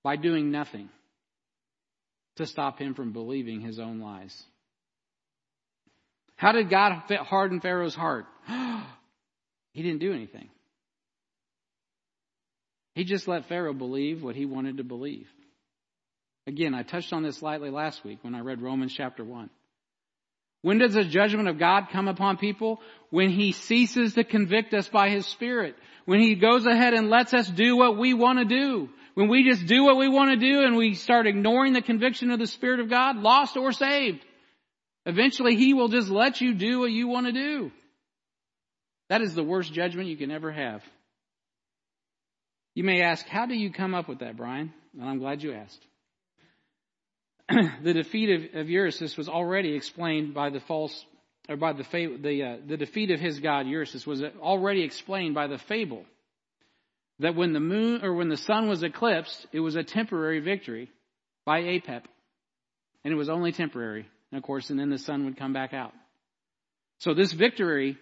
by 0.02 0.16
doing 0.16 0.50
nothing 0.50 0.88
to 2.38 2.46
stop 2.46 2.80
him 2.80 2.94
from 2.94 3.12
believing 3.12 3.60
his 3.60 3.78
own 3.78 4.00
lies. 4.00 4.36
How 6.34 6.50
did 6.50 6.70
God 6.70 7.04
harden 7.08 7.60
Pharaoh's 7.60 7.94
heart? 7.94 8.26
he 9.70 9.82
didn't 9.84 10.00
do 10.00 10.12
anything. 10.12 10.48
He 12.94 13.04
just 13.04 13.26
let 13.26 13.46
Pharaoh 13.46 13.74
believe 13.74 14.22
what 14.22 14.36
he 14.36 14.46
wanted 14.46 14.76
to 14.76 14.84
believe. 14.84 15.28
Again, 16.46 16.74
I 16.74 16.82
touched 16.82 17.12
on 17.12 17.22
this 17.22 17.38
slightly 17.38 17.70
last 17.70 18.04
week 18.04 18.18
when 18.22 18.34
I 18.34 18.40
read 18.40 18.60
Romans 18.60 18.92
chapter 18.94 19.24
1. 19.24 19.50
When 20.62 20.78
does 20.78 20.94
the 20.94 21.04
judgment 21.04 21.48
of 21.48 21.58
God 21.58 21.88
come 21.92 22.08
upon 22.08 22.36
people? 22.36 22.80
When 23.10 23.30
He 23.30 23.52
ceases 23.52 24.14
to 24.14 24.24
convict 24.24 24.72
us 24.72 24.88
by 24.88 25.10
His 25.10 25.26
Spirit. 25.26 25.76
When 26.06 26.20
He 26.20 26.36
goes 26.36 26.64
ahead 26.64 26.94
and 26.94 27.10
lets 27.10 27.34
us 27.34 27.48
do 27.48 27.76
what 27.76 27.98
we 27.98 28.14
want 28.14 28.38
to 28.38 28.44
do. 28.46 28.88
When 29.14 29.28
we 29.28 29.44
just 29.48 29.66
do 29.66 29.84
what 29.84 29.98
we 29.98 30.08
want 30.08 30.30
to 30.30 30.36
do 30.36 30.62
and 30.62 30.76
we 30.76 30.94
start 30.94 31.26
ignoring 31.26 31.72
the 31.72 31.82
conviction 31.82 32.30
of 32.30 32.38
the 32.38 32.46
Spirit 32.46 32.80
of 32.80 32.88
God, 32.88 33.16
lost 33.16 33.56
or 33.56 33.72
saved. 33.72 34.24
Eventually 35.04 35.54
He 35.56 35.74
will 35.74 35.88
just 35.88 36.08
let 36.08 36.40
you 36.40 36.54
do 36.54 36.80
what 36.80 36.90
you 36.90 37.08
want 37.08 37.26
to 37.26 37.32
do. 37.32 37.70
That 39.10 39.20
is 39.20 39.34
the 39.34 39.44
worst 39.44 39.72
judgment 39.72 40.08
you 40.08 40.16
can 40.16 40.30
ever 40.30 40.50
have. 40.50 40.82
You 42.74 42.84
may 42.84 43.02
ask, 43.02 43.26
how 43.26 43.46
do 43.46 43.54
you 43.54 43.72
come 43.72 43.94
up 43.94 44.08
with 44.08 44.18
that, 44.18 44.36
Brian? 44.36 44.72
And 44.98 45.08
I'm 45.08 45.18
glad 45.18 45.42
you 45.42 45.52
asked. 45.52 45.84
the 47.82 47.92
defeat 47.92 48.30
of, 48.54 48.60
of 48.60 49.16
was 49.16 49.28
already 49.28 49.74
explained 49.74 50.34
by 50.34 50.50
the 50.50 50.60
false, 50.60 51.04
or 51.48 51.56
by 51.56 51.72
the 51.72 51.84
the 52.20 52.42
uh, 52.42 52.56
the 52.66 52.76
defeat 52.76 53.10
of 53.10 53.20
his 53.20 53.38
god 53.38 53.66
Eurystheus 53.66 54.06
was 54.06 54.22
already 54.40 54.82
explained 54.82 55.34
by 55.34 55.46
the 55.46 55.58
fable 55.58 56.04
that 57.18 57.36
when 57.36 57.52
the 57.52 57.60
moon 57.60 58.02
or 58.02 58.14
when 58.14 58.28
the 58.28 58.36
sun 58.36 58.68
was 58.68 58.82
eclipsed, 58.82 59.46
it 59.52 59.60
was 59.60 59.76
a 59.76 59.84
temporary 59.84 60.40
victory 60.40 60.90
by 61.44 61.60
Apep, 61.60 62.04
and 63.04 63.12
it 63.12 63.16
was 63.16 63.28
only 63.28 63.52
temporary. 63.52 64.06
And 64.32 64.38
of 64.38 64.42
course, 64.42 64.70
and 64.70 64.80
then 64.80 64.90
the 64.90 64.98
sun 64.98 65.26
would 65.26 65.36
come 65.36 65.52
back 65.52 65.74
out. 65.74 65.92
So 66.98 67.14
this 67.14 67.32
victory 67.32 67.98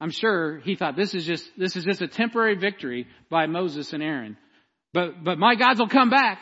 I'm 0.00 0.10
sure 0.10 0.58
he 0.58 0.76
thought 0.76 0.96
this 0.96 1.14
is 1.14 1.26
just, 1.26 1.44
this 1.58 1.76
is 1.76 1.84
just 1.84 2.00
a 2.00 2.08
temporary 2.08 2.56
victory 2.56 3.06
by 3.28 3.46
Moses 3.46 3.92
and 3.92 4.02
Aaron. 4.02 4.36
But, 4.92 5.22
but 5.22 5.38
my 5.38 5.54
gods 5.56 5.78
will 5.78 5.88
come 5.88 6.10
back. 6.10 6.40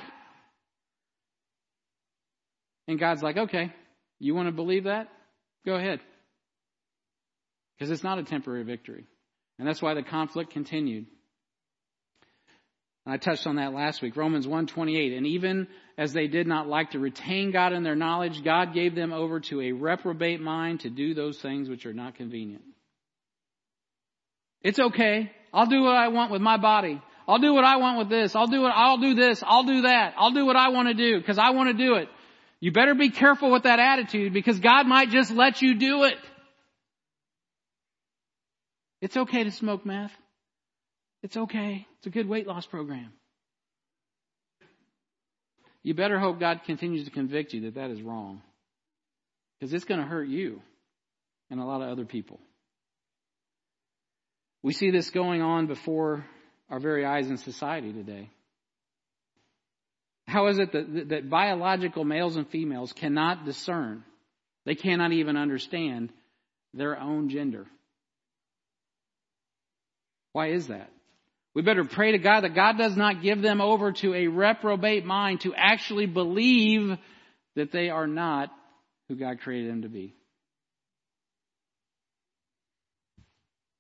And 2.86 2.98
God's 2.98 3.22
like, 3.22 3.36
okay, 3.36 3.72
you 4.20 4.34
want 4.34 4.48
to 4.48 4.52
believe 4.52 4.84
that? 4.84 5.09
Go 5.66 5.74
ahead. 5.74 6.00
Because 7.76 7.90
it's 7.90 8.04
not 8.04 8.18
a 8.18 8.22
temporary 8.22 8.64
victory. 8.64 9.06
And 9.59 9.66
that's 9.66 9.82
why 9.82 9.94
the 9.94 10.02
conflict 10.02 10.52
continued. 10.52 11.06
I 13.04 13.16
touched 13.16 13.46
on 13.46 13.56
that 13.56 13.72
last 13.72 14.02
week. 14.02 14.16
Romans 14.16 14.46
1:28. 14.46 15.16
And 15.16 15.26
even 15.26 15.66
as 15.96 16.12
they 16.12 16.26
did 16.26 16.46
not 16.46 16.68
like 16.68 16.90
to 16.90 16.98
retain 16.98 17.50
God 17.52 17.72
in 17.72 17.82
their 17.82 17.96
knowledge, 17.96 18.44
God 18.44 18.74
gave 18.74 18.94
them 18.94 19.14
over 19.14 19.40
to 19.40 19.62
a 19.62 19.72
reprobate 19.72 20.42
mind 20.42 20.80
to 20.80 20.90
do 20.90 21.14
those 21.14 21.40
things 21.40 21.70
which 21.70 21.86
are 21.86 21.94
not 21.94 22.16
convenient. 22.16 22.62
It's 24.62 24.78
okay. 24.78 25.30
I'll 25.52 25.66
do 25.66 25.82
what 25.82 25.96
I 25.96 26.09
want 26.09 26.30
with 26.30 26.42
my 26.42 26.56
body. 26.56 27.00
I'll 27.26 27.38
do 27.38 27.52
what 27.52 27.64
I 27.64 27.76
want 27.76 27.98
with 27.98 28.09
this. 28.09 28.34
I'll 28.34 28.46
do 28.46 28.66
it. 28.66 28.72
I'll 28.74 28.98
do 28.98 29.14
this. 29.14 29.42
I'll 29.46 29.64
do 29.64 29.82
that. 29.82 30.14
I'll 30.16 30.32
do 30.32 30.46
what 30.46 30.56
I 30.56 30.70
want 30.70 30.88
to 30.88 30.94
do 30.94 31.18
because 31.18 31.38
I 31.38 31.50
want 31.50 31.68
to 31.68 31.84
do 31.84 31.94
it. 31.94 32.09
You 32.61 32.72
better 32.72 32.94
be 32.94 33.11
careful 33.11 33.52
with 33.52 33.64
that 33.64 33.78
attitude 33.78 34.32
because 34.32 34.59
God 34.59 34.86
might 34.86 35.11
just 35.11 35.30
let 35.30 35.62
you 35.62 35.74
do 35.74 36.04
it. 36.04 36.16
It's 39.00 39.16
okay 39.16 39.44
to 39.44 39.50
smoke 39.52 39.86
meth. 39.86 40.12
It's 41.22 41.36
okay. 41.36 41.86
It's 41.98 42.06
a 42.06 42.11
good 42.11 42.28
weight 42.28 42.46
loss 42.46 42.66
program. 42.66 43.12
You 45.82 45.94
better 45.94 46.18
hope 46.18 46.40
God 46.40 46.62
continues 46.64 47.04
to 47.04 47.11
convict 47.11 47.52
you 47.52 47.62
that 47.62 47.74
that 47.74 47.90
is 47.90 48.02
wrong 48.02 48.42
because 49.59 49.72
it's 49.72 49.84
going 49.84 50.00
to 50.00 50.06
hurt 50.06 50.28
you 50.28 50.61
and 51.50 51.61
a 51.61 51.64
lot 51.64 51.80
of 51.82 51.88
other 51.88 52.04
people. 52.04 52.40
We 54.62 54.72
see 54.72 54.90
this 54.90 55.11
going 55.11 55.42
on 55.42 55.66
before 55.66 56.24
our 56.68 56.80
very 56.80 57.04
eyes 57.04 57.28
in 57.28 57.36
society 57.36 57.92
today. 57.92 58.30
How 60.26 60.48
is 60.48 60.59
it 60.59 60.72
that, 60.72 61.09
that 61.09 61.30
biological 61.30 62.04
males 62.04 62.36
and 62.36 62.46
females 62.48 62.92
cannot 62.92 63.44
discern? 63.44 64.04
They 64.66 64.74
cannot 64.74 65.12
even 65.12 65.36
understand 65.36 66.12
their 66.74 67.00
own 67.00 67.30
gender. 67.30 67.66
Why 70.32 70.48
is 70.48 70.66
that? 70.68 70.90
We 71.54 71.62
better 71.62 71.84
pray 71.84 72.12
to 72.12 72.18
God 72.18 72.42
that 72.42 72.54
God 72.54 72.76
does 72.76 72.96
not 72.96 73.22
give 73.22 73.40
them 73.40 73.61
over 73.61 73.92
to 73.92 74.14
a 74.14 74.26
reprobate 74.26 75.04
mind 75.04 75.40
to 75.40 75.54
actually 75.54 76.06
believe 76.06 76.96
that 77.56 77.72
they 77.72 77.88
are 77.88 78.06
not 78.06 78.50
who 79.09 79.16
God 79.16 79.40
created 79.40 79.70
them 79.70 79.82
to 79.82 79.88
be. 79.88 80.14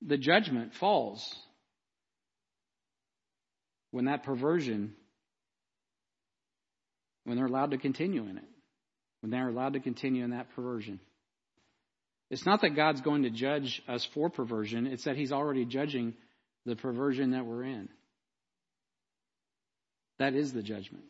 The 0.06 0.16
judgment 0.16 0.74
falls 0.74 1.34
when 3.90 4.04
that 4.06 4.22
perversion, 4.22 4.94
when 7.24 7.36
they're 7.36 7.46
allowed 7.46 7.72
to 7.72 7.78
continue 7.78 8.22
in 8.22 8.38
it, 8.38 8.44
when 9.20 9.30
they're 9.30 9.48
allowed 9.48 9.72
to 9.72 9.80
continue 9.80 10.24
in 10.24 10.30
that 10.30 10.50
perversion. 10.54 11.00
It's 12.30 12.46
not 12.46 12.60
that 12.60 12.76
God's 12.76 13.00
going 13.00 13.22
to 13.22 13.30
judge 13.30 13.82
us 13.88 14.04
for 14.04 14.28
perversion, 14.28 14.86
it's 14.86 15.04
that 15.04 15.16
He's 15.16 15.32
already 15.32 15.64
judging 15.64 16.14
the 16.66 16.76
perversion 16.76 17.30
that 17.30 17.46
we're 17.46 17.64
in. 17.64 17.88
That 20.18 20.34
is 20.34 20.52
the 20.52 20.62
judgment. 20.62 21.04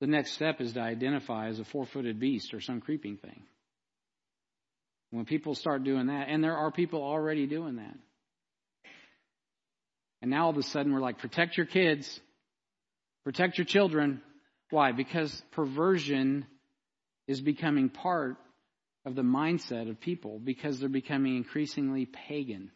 The 0.00 0.06
next 0.06 0.32
step 0.32 0.60
is 0.60 0.72
to 0.72 0.80
identify 0.80 1.48
as 1.48 1.60
a 1.60 1.64
four 1.64 1.86
footed 1.86 2.18
beast 2.18 2.52
or 2.52 2.60
some 2.60 2.80
creeping 2.80 3.16
thing. 3.16 3.44
When 5.14 5.26
people 5.26 5.54
start 5.54 5.84
doing 5.84 6.08
that, 6.08 6.26
and 6.28 6.42
there 6.42 6.56
are 6.56 6.72
people 6.72 7.00
already 7.00 7.46
doing 7.46 7.76
that. 7.76 7.94
And 10.20 10.28
now 10.28 10.46
all 10.46 10.50
of 10.50 10.56
a 10.56 10.62
sudden 10.64 10.92
we're 10.92 10.98
like, 10.98 11.18
protect 11.18 11.56
your 11.56 11.66
kids, 11.66 12.18
protect 13.22 13.56
your 13.56 13.64
children. 13.64 14.22
Why? 14.70 14.90
Because 14.90 15.32
perversion 15.52 16.46
is 17.28 17.40
becoming 17.40 17.90
part 17.90 18.38
of 19.06 19.14
the 19.14 19.22
mindset 19.22 19.88
of 19.88 20.00
people 20.00 20.40
because 20.40 20.80
they're 20.80 20.88
becoming 20.88 21.36
increasingly 21.36 22.06
pagan. 22.06 22.72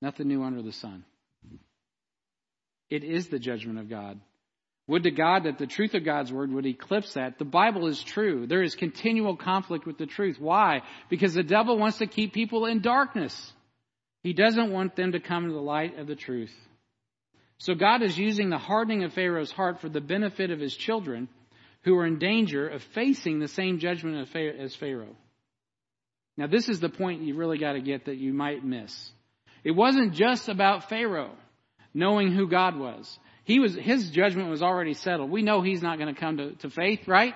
Nothing 0.00 0.26
new 0.26 0.42
under 0.42 0.62
the 0.62 0.72
sun. 0.72 1.04
It 2.90 3.04
is 3.04 3.28
the 3.28 3.38
judgment 3.38 3.78
of 3.78 3.88
God. 3.88 4.18
Would 4.88 5.04
to 5.04 5.10
God 5.10 5.44
that 5.44 5.58
the 5.58 5.66
truth 5.66 5.94
of 5.94 6.04
God's 6.04 6.32
word 6.32 6.50
would 6.52 6.66
eclipse 6.66 7.14
that. 7.14 7.38
The 7.38 7.44
Bible 7.44 7.86
is 7.86 8.02
true. 8.02 8.46
There 8.46 8.62
is 8.62 8.74
continual 8.74 9.36
conflict 9.36 9.86
with 9.86 9.96
the 9.96 10.06
truth. 10.06 10.40
Why? 10.40 10.82
Because 11.08 11.34
the 11.34 11.44
devil 11.44 11.78
wants 11.78 11.98
to 11.98 12.06
keep 12.06 12.32
people 12.32 12.66
in 12.66 12.80
darkness. 12.80 13.52
He 14.22 14.32
doesn't 14.32 14.72
want 14.72 14.96
them 14.96 15.12
to 15.12 15.20
come 15.20 15.46
to 15.46 15.52
the 15.52 15.60
light 15.60 15.98
of 15.98 16.06
the 16.06 16.16
truth. 16.16 16.54
So 17.58 17.74
God 17.74 18.02
is 18.02 18.18
using 18.18 18.50
the 18.50 18.58
hardening 18.58 19.04
of 19.04 19.12
Pharaoh's 19.12 19.52
heart 19.52 19.80
for 19.80 19.88
the 19.88 20.00
benefit 20.00 20.50
of 20.50 20.58
his 20.58 20.74
children 20.74 21.28
who 21.84 21.96
are 21.96 22.06
in 22.06 22.18
danger 22.18 22.68
of 22.68 22.82
facing 22.94 23.38
the 23.38 23.48
same 23.48 23.78
judgment 23.78 24.28
as 24.36 24.74
Pharaoh. 24.74 25.16
Now 26.36 26.48
this 26.48 26.68
is 26.68 26.80
the 26.80 26.88
point 26.88 27.22
you 27.22 27.36
really 27.36 27.58
got 27.58 27.74
to 27.74 27.80
get 27.80 28.06
that 28.06 28.16
you 28.16 28.32
might 28.32 28.64
miss. 28.64 29.12
It 29.62 29.72
wasn't 29.72 30.14
just 30.14 30.48
about 30.48 30.88
Pharaoh 30.88 31.36
knowing 31.94 32.32
who 32.32 32.48
God 32.48 32.76
was. 32.76 33.18
He 33.44 33.58
was, 33.58 33.74
his 33.74 34.10
judgment 34.10 34.50
was 34.50 34.62
already 34.62 34.94
settled. 34.94 35.30
We 35.30 35.42
know 35.42 35.62
he's 35.62 35.82
not 35.82 35.98
going 35.98 36.14
to 36.14 36.20
come 36.20 36.56
to, 36.58 36.70
faith, 36.70 37.08
right? 37.08 37.34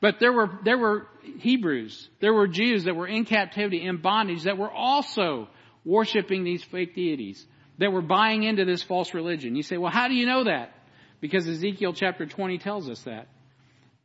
But 0.00 0.20
there 0.20 0.32
were, 0.32 0.58
there 0.64 0.76
were 0.76 1.06
Hebrews, 1.38 2.08
there 2.20 2.34
were 2.34 2.46
Jews 2.46 2.84
that 2.84 2.94
were 2.94 3.06
in 3.06 3.24
captivity, 3.24 3.82
in 3.82 3.96
bondage, 3.98 4.42
that 4.44 4.58
were 4.58 4.70
also 4.70 5.48
worshiping 5.84 6.44
these 6.44 6.62
fake 6.62 6.94
deities, 6.94 7.46
that 7.78 7.92
were 7.92 8.02
buying 8.02 8.42
into 8.42 8.64
this 8.64 8.82
false 8.82 9.14
religion. 9.14 9.56
You 9.56 9.62
say, 9.62 9.78
well, 9.78 9.90
how 9.90 10.08
do 10.08 10.14
you 10.14 10.26
know 10.26 10.44
that? 10.44 10.74
Because 11.20 11.48
Ezekiel 11.48 11.94
chapter 11.94 12.26
20 12.26 12.58
tells 12.58 12.90
us 12.90 13.00
that. 13.02 13.28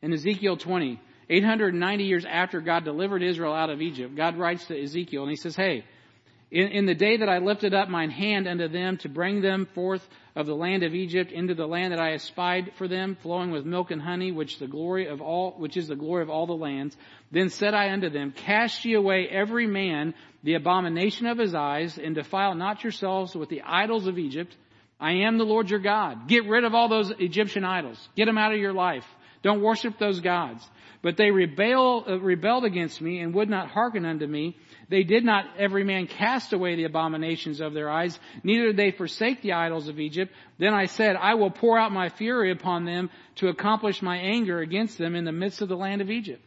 In 0.02 0.14
Ezekiel 0.14 0.58
20, 0.58 1.00
890 1.30 2.04
years 2.04 2.26
after 2.26 2.62
God 2.62 2.86
delivered 2.86 3.24
Israel 3.24 3.54
out 3.54 3.70
of 3.70 3.82
Egypt, 3.82 4.16
God 4.16 4.38
writes 4.38 4.66
to 4.66 4.82
Ezekiel 4.82 5.24
and 5.24 5.30
he 5.30 5.36
says, 5.36 5.56
hey, 5.56 5.84
in, 6.52 6.68
in, 6.68 6.86
the 6.86 6.96
day 6.96 7.18
that 7.18 7.30
I 7.30 7.38
lifted 7.38 7.74
up 7.74 7.88
mine 7.88 8.10
hand 8.10 8.46
unto 8.46 8.68
them 8.68 8.98
to 8.98 9.10
bring 9.10 9.42
them 9.42 9.68
forth 9.74 10.06
of 10.36 10.48
the 10.48 10.56
land 10.56 10.84
of 10.84 10.94
Egypt 10.94 11.32
into 11.32 11.56
the 11.56 11.66
land 11.66 11.94
that 11.94 12.02
I 12.02 12.14
espied 12.14 12.74
for 12.78 12.90
them, 12.90 13.18
flowing 13.22 13.52
with 13.52 13.66
milk 13.66 13.90
and 13.90 14.02
honey, 14.02 14.34
which 14.34 14.60
the 14.60 14.68
glory 14.68 15.08
of 15.08 15.22
all, 15.22 15.52
which 15.58 15.78
is 15.78 15.88
the 15.88 15.96
glory 15.96 16.24
of 16.24 16.30
all 16.30 16.46
the 16.46 16.54
lands. 16.54 16.98
Then 17.32 17.50
said 17.50 17.74
I 17.74 17.92
unto 17.92 18.10
them, 18.10 18.34
Cast 18.34 18.84
ye 18.84 18.96
away 18.96 19.28
every 19.30 19.66
man 19.66 20.14
the 20.44 20.56
abomination 20.56 21.26
of 21.26 21.38
his 21.38 21.56
eyes, 21.56 21.98
and 21.98 22.16
defile 22.16 22.54
not 22.54 22.84
yourselves 22.84 23.34
with 23.34 23.48
the 23.48 23.62
idols 23.62 24.08
of 24.08 24.20
Egypt. 24.20 24.56
I 25.00 25.26
am 25.26 25.38
the 25.38 25.46
Lord 25.46 25.70
your 25.70 25.80
God. 25.80 26.28
Get 26.28 26.48
rid 26.48 26.66
of 26.66 26.76
all 26.76 26.90
those 26.90 27.12
Egyptian 27.18 27.64
idols. 27.64 28.10
Get 28.16 28.26
them 28.26 28.38
out 28.38 28.54
of 28.54 28.60
your 28.60 28.74
life. 28.74 29.06
Don't 29.42 29.62
worship 29.62 29.98
those 29.98 30.20
gods. 30.20 30.68
But 31.02 31.18
they 31.18 31.32
rebel, 31.32 32.06
uh, 32.08 32.20
rebelled 32.20 32.66
against 32.66 33.02
me 33.02 33.20
and 33.20 33.34
would 33.34 33.50
not 33.50 33.70
hearken 33.70 34.06
unto 34.06 34.28
me. 34.28 34.58
They 34.92 35.04
did 35.04 35.24
not 35.24 35.46
every 35.58 35.86
man 35.86 36.06
cast 36.06 36.52
away 36.52 36.76
the 36.76 36.84
abominations 36.84 37.62
of 37.62 37.74
their 37.74 37.90
eyes, 37.90 38.20
neither 38.44 38.68
did 38.68 38.78
they 38.78 38.92
forsake 38.92 39.42
the 39.42 39.54
idols 39.54 39.88
of 39.88 40.02
Egypt. 40.02 40.34
Then 40.60 40.74
I 40.74 40.88
said, 40.88 41.16
I 41.16 41.36
will 41.36 41.50
pour 41.50 41.80
out 41.80 41.94
my 41.94 42.10
fury 42.10 42.52
upon 42.52 42.84
them 42.84 43.10
to 43.36 43.48
accomplish 43.48 44.02
my 44.02 44.18
anger 44.18 44.60
against 44.60 44.98
them 44.98 45.16
in 45.16 45.24
the 45.24 45.32
midst 45.32 45.62
of 45.62 45.70
the 45.70 45.78
land 45.78 46.02
of 46.02 46.12
Egypt. 46.12 46.46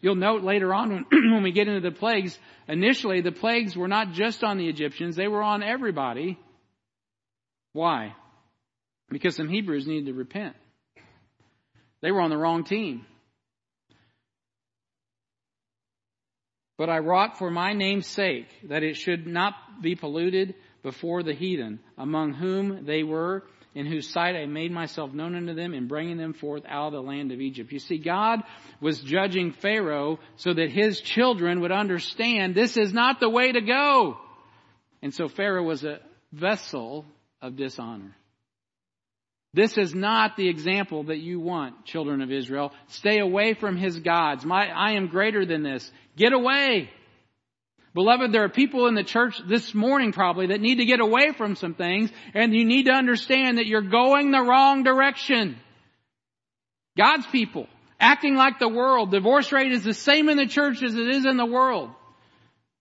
You'll 0.00 0.14
note 0.14 0.42
later 0.42 0.72
on 0.72 0.94
when, 0.94 1.04
when 1.34 1.42
we 1.42 1.52
get 1.52 1.68
into 1.68 1.86
the 1.86 1.94
plagues, 1.94 2.38
initially 2.68 3.20
the 3.20 3.32
plagues 3.32 3.76
were 3.76 3.86
not 3.86 4.12
just 4.12 4.42
on 4.42 4.56
the 4.56 4.68
Egyptians, 4.68 5.14
they 5.14 5.28
were 5.28 5.42
on 5.42 5.62
everybody. 5.62 6.38
Why? 7.74 8.14
Because 9.10 9.36
some 9.36 9.50
Hebrews 9.50 9.86
needed 9.86 10.06
to 10.06 10.14
repent. 10.14 10.56
They 12.00 12.10
were 12.12 12.22
on 12.22 12.30
the 12.30 12.38
wrong 12.38 12.64
team. 12.64 13.04
But 16.76 16.90
I 16.90 16.98
wrought 16.98 17.38
for 17.38 17.50
my 17.50 17.72
name's 17.72 18.06
sake 18.06 18.48
that 18.68 18.82
it 18.82 18.96
should 18.96 19.26
not 19.26 19.54
be 19.80 19.94
polluted 19.94 20.54
before 20.82 21.22
the 21.22 21.34
heathen, 21.34 21.80
among 21.96 22.34
whom 22.34 22.84
they 22.84 23.02
were, 23.02 23.44
in 23.74 23.86
whose 23.86 24.08
sight 24.08 24.36
I 24.36 24.46
made 24.46 24.70
myself 24.70 25.12
known 25.12 25.34
unto 25.34 25.54
them 25.54 25.74
in 25.74 25.88
bringing 25.88 26.16
them 26.16 26.32
forth 26.32 26.62
out 26.68 26.88
of 26.88 26.92
the 26.92 27.02
land 27.02 27.32
of 27.32 27.40
Egypt. 27.40 27.72
You 27.72 27.78
see, 27.78 27.98
God 27.98 28.40
was 28.80 29.00
judging 29.00 29.52
Pharaoh 29.52 30.20
so 30.36 30.52
that 30.52 30.70
his 30.70 31.00
children 31.00 31.60
would 31.60 31.72
understand 31.72 32.54
this 32.54 32.76
is 32.76 32.92
not 32.92 33.18
the 33.18 33.30
way 33.30 33.52
to 33.52 33.60
go. 33.60 34.18
And 35.02 35.12
so 35.12 35.28
Pharaoh 35.28 35.64
was 35.64 35.84
a 35.84 36.00
vessel 36.32 37.04
of 37.42 37.56
dishonor. 37.56 38.16
This 39.54 39.78
is 39.78 39.94
not 39.94 40.36
the 40.36 40.48
example 40.48 41.04
that 41.04 41.18
you 41.18 41.38
want, 41.38 41.84
children 41.84 42.20
of 42.22 42.32
Israel. 42.32 42.72
Stay 42.88 43.20
away 43.20 43.54
from 43.54 43.76
his 43.76 44.00
gods. 44.00 44.44
My, 44.44 44.66
I 44.66 44.92
am 44.92 45.06
greater 45.06 45.46
than 45.46 45.62
this. 45.62 45.90
Get 46.16 46.32
away. 46.32 46.90
Beloved, 47.94 48.32
there 48.32 48.42
are 48.42 48.48
people 48.48 48.88
in 48.88 48.96
the 48.96 49.04
church 49.04 49.40
this 49.48 49.72
morning 49.72 50.10
probably 50.10 50.48
that 50.48 50.60
need 50.60 50.78
to 50.78 50.84
get 50.84 50.98
away 50.98 51.30
from 51.38 51.54
some 51.54 51.74
things 51.74 52.10
and 52.34 52.52
you 52.52 52.64
need 52.64 52.86
to 52.86 52.92
understand 52.92 53.58
that 53.58 53.66
you're 53.66 53.88
going 53.88 54.32
the 54.32 54.42
wrong 54.42 54.82
direction. 54.82 55.56
God's 56.96 57.26
people 57.28 57.68
acting 58.00 58.34
like 58.34 58.58
the 58.58 58.68
world. 58.68 59.12
Divorce 59.12 59.52
rate 59.52 59.70
is 59.70 59.84
the 59.84 59.94
same 59.94 60.28
in 60.28 60.36
the 60.36 60.46
church 60.46 60.82
as 60.82 60.96
it 60.96 61.08
is 61.08 61.24
in 61.24 61.36
the 61.36 61.46
world. 61.46 61.90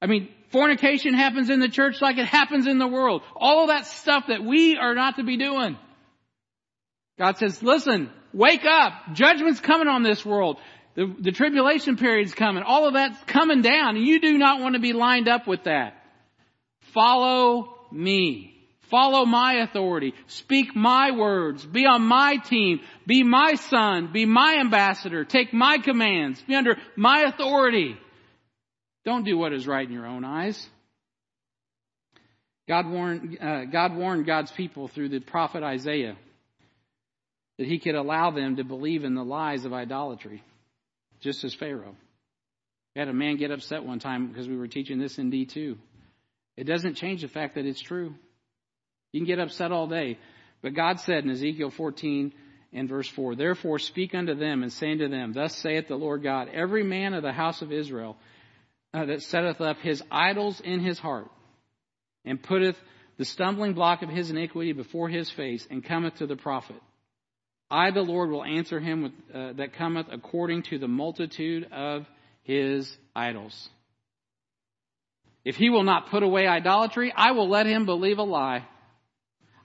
I 0.01 0.07
mean, 0.07 0.29
fornication 0.49 1.13
happens 1.13 1.51
in 1.51 1.59
the 1.59 1.69
church 1.69 2.01
like 2.01 2.17
it 2.17 2.25
happens 2.25 2.65
in 2.65 2.79
the 2.79 2.87
world. 2.87 3.21
All 3.35 3.61
of 3.61 3.67
that 3.67 3.85
stuff 3.85 4.25
that 4.29 4.43
we 4.43 4.75
are 4.75 4.95
not 4.95 5.17
to 5.17 5.23
be 5.23 5.37
doing. 5.37 5.77
God 7.17 7.37
says, 7.37 7.61
listen, 7.61 8.09
wake 8.33 8.65
up. 8.65 8.93
Judgment's 9.13 9.59
coming 9.59 9.87
on 9.87 10.03
this 10.03 10.25
world. 10.25 10.57
The, 10.95 11.13
the 11.19 11.31
tribulation 11.31 11.97
period's 11.97 12.33
coming. 12.33 12.63
All 12.63 12.87
of 12.87 12.93
that's 12.93 13.21
coming 13.25 13.61
down. 13.61 13.95
And 13.95 14.05
you 14.05 14.19
do 14.19 14.37
not 14.37 14.61
want 14.61 14.75
to 14.75 14.81
be 14.81 14.93
lined 14.93 15.27
up 15.27 15.47
with 15.47 15.63
that. 15.65 15.95
Follow 16.93 17.75
me. 17.91 18.49
Follow 18.89 19.25
my 19.25 19.63
authority. 19.63 20.13
Speak 20.27 20.75
my 20.75 21.11
words. 21.11 21.65
Be 21.65 21.85
on 21.85 22.03
my 22.03 22.37
team. 22.37 22.79
Be 23.07 23.23
my 23.23 23.55
son. 23.55 24.11
Be 24.13 24.25
my 24.25 24.57
ambassador. 24.59 25.25
Take 25.25 25.51
my 25.53 25.79
commands. 25.79 26.41
Be 26.43 26.55
under 26.55 26.77
my 26.95 27.21
authority. 27.21 27.97
Don't 29.03 29.25
do 29.25 29.37
what 29.37 29.51
is 29.51 29.65
right 29.65 29.85
in 29.85 29.93
your 29.93 30.05
own 30.05 30.23
eyes. 30.23 30.69
God 32.67 32.87
warned, 32.87 33.37
uh, 33.41 33.65
God 33.65 33.95
warned 33.95 34.25
God's 34.25 34.51
people 34.51 34.87
through 34.87 35.09
the 35.09 35.19
prophet 35.19 35.63
Isaiah 35.63 36.15
that 37.57 37.67
he 37.67 37.79
could 37.79 37.95
allow 37.95 38.31
them 38.31 38.57
to 38.57 38.63
believe 38.63 39.03
in 39.03 39.15
the 39.15 39.23
lies 39.23 39.65
of 39.65 39.73
idolatry, 39.73 40.43
just 41.19 41.43
as 41.43 41.53
Pharaoh. 41.53 41.95
We 42.95 42.99
had 42.99 43.09
a 43.09 43.13
man 43.13 43.37
get 43.37 43.51
upset 43.51 43.83
one 43.83 43.99
time 43.99 44.27
because 44.27 44.47
we 44.47 44.57
were 44.57 44.67
teaching 44.67 44.99
this 44.99 45.17
in 45.17 45.31
D2. 45.31 45.77
It 46.57 46.65
doesn't 46.65 46.95
change 46.95 47.21
the 47.21 47.27
fact 47.27 47.55
that 47.55 47.65
it's 47.65 47.81
true. 47.81 48.13
You 49.11 49.19
can 49.19 49.27
get 49.27 49.39
upset 49.39 49.71
all 49.71 49.87
day. 49.87 50.19
But 50.61 50.75
God 50.75 50.99
said 50.99 51.23
in 51.23 51.29
Ezekiel 51.29 51.71
14 51.71 52.33
and 52.71 52.89
verse 52.89 53.07
4, 53.09 53.35
Therefore 53.35 53.79
speak 53.79 54.13
unto 54.13 54.35
them 54.35 54.63
and 54.63 54.71
say 54.71 54.91
unto 54.91 55.09
them, 55.09 55.33
Thus 55.33 55.55
saith 55.55 55.87
the 55.87 55.95
Lord 55.95 56.23
God, 56.23 56.49
Every 56.53 56.83
man 56.83 57.13
of 57.13 57.23
the 57.23 57.33
house 57.33 57.61
of 57.61 57.71
Israel 57.71 58.17
uh, 58.93 59.05
that 59.05 59.23
setteth 59.23 59.59
up 59.59 59.77
his 59.79 60.03
idols 60.11 60.61
in 60.61 60.79
his 60.79 60.99
heart, 60.99 61.29
and 62.25 62.41
putteth 62.41 62.77
the 63.17 63.25
stumbling 63.25 63.73
block 63.73 64.01
of 64.01 64.09
his 64.09 64.29
iniquity 64.29 64.71
before 64.71 65.09
his 65.09 65.29
face, 65.29 65.67
and 65.69 65.83
cometh 65.83 66.15
to 66.15 66.27
the 66.27 66.35
prophet. 66.35 66.81
I, 67.73 67.89
the 67.89 68.03
Lord, 68.03 68.29
will 68.29 68.43
answer 68.43 68.79
him 68.79 69.01
with, 69.01 69.11
uh, 69.33 69.53
that 69.53 69.73
cometh 69.73 70.05
according 70.11 70.63
to 70.69 70.77
the 70.77 70.87
multitude 70.87 71.67
of 71.71 72.05
his 72.43 72.95
idols. 73.15 73.67
If 75.43 75.55
he 75.55 75.71
will 75.71 75.83
not 75.83 76.11
put 76.11 76.21
away 76.21 76.45
idolatry, 76.45 77.11
I 77.15 77.31
will 77.31 77.49
let 77.49 77.65
him 77.65 77.87
believe 77.87 78.19
a 78.19 78.23
lie. 78.23 78.67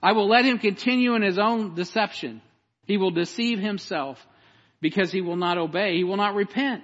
I 0.01 0.13
will 0.13 0.27
let 0.27 0.43
him 0.43 0.57
continue 0.57 1.13
in 1.13 1.21
his 1.21 1.37
own 1.37 1.75
deception. 1.75 2.41
He 2.85 2.97
will 2.97 3.11
deceive 3.11 3.59
himself 3.59 4.17
because 4.81 5.11
he 5.11 5.21
will 5.21 5.35
not 5.35 5.59
obey. 5.59 5.95
He 5.95 6.03
will 6.03 6.17
not 6.17 6.33
repent 6.33 6.83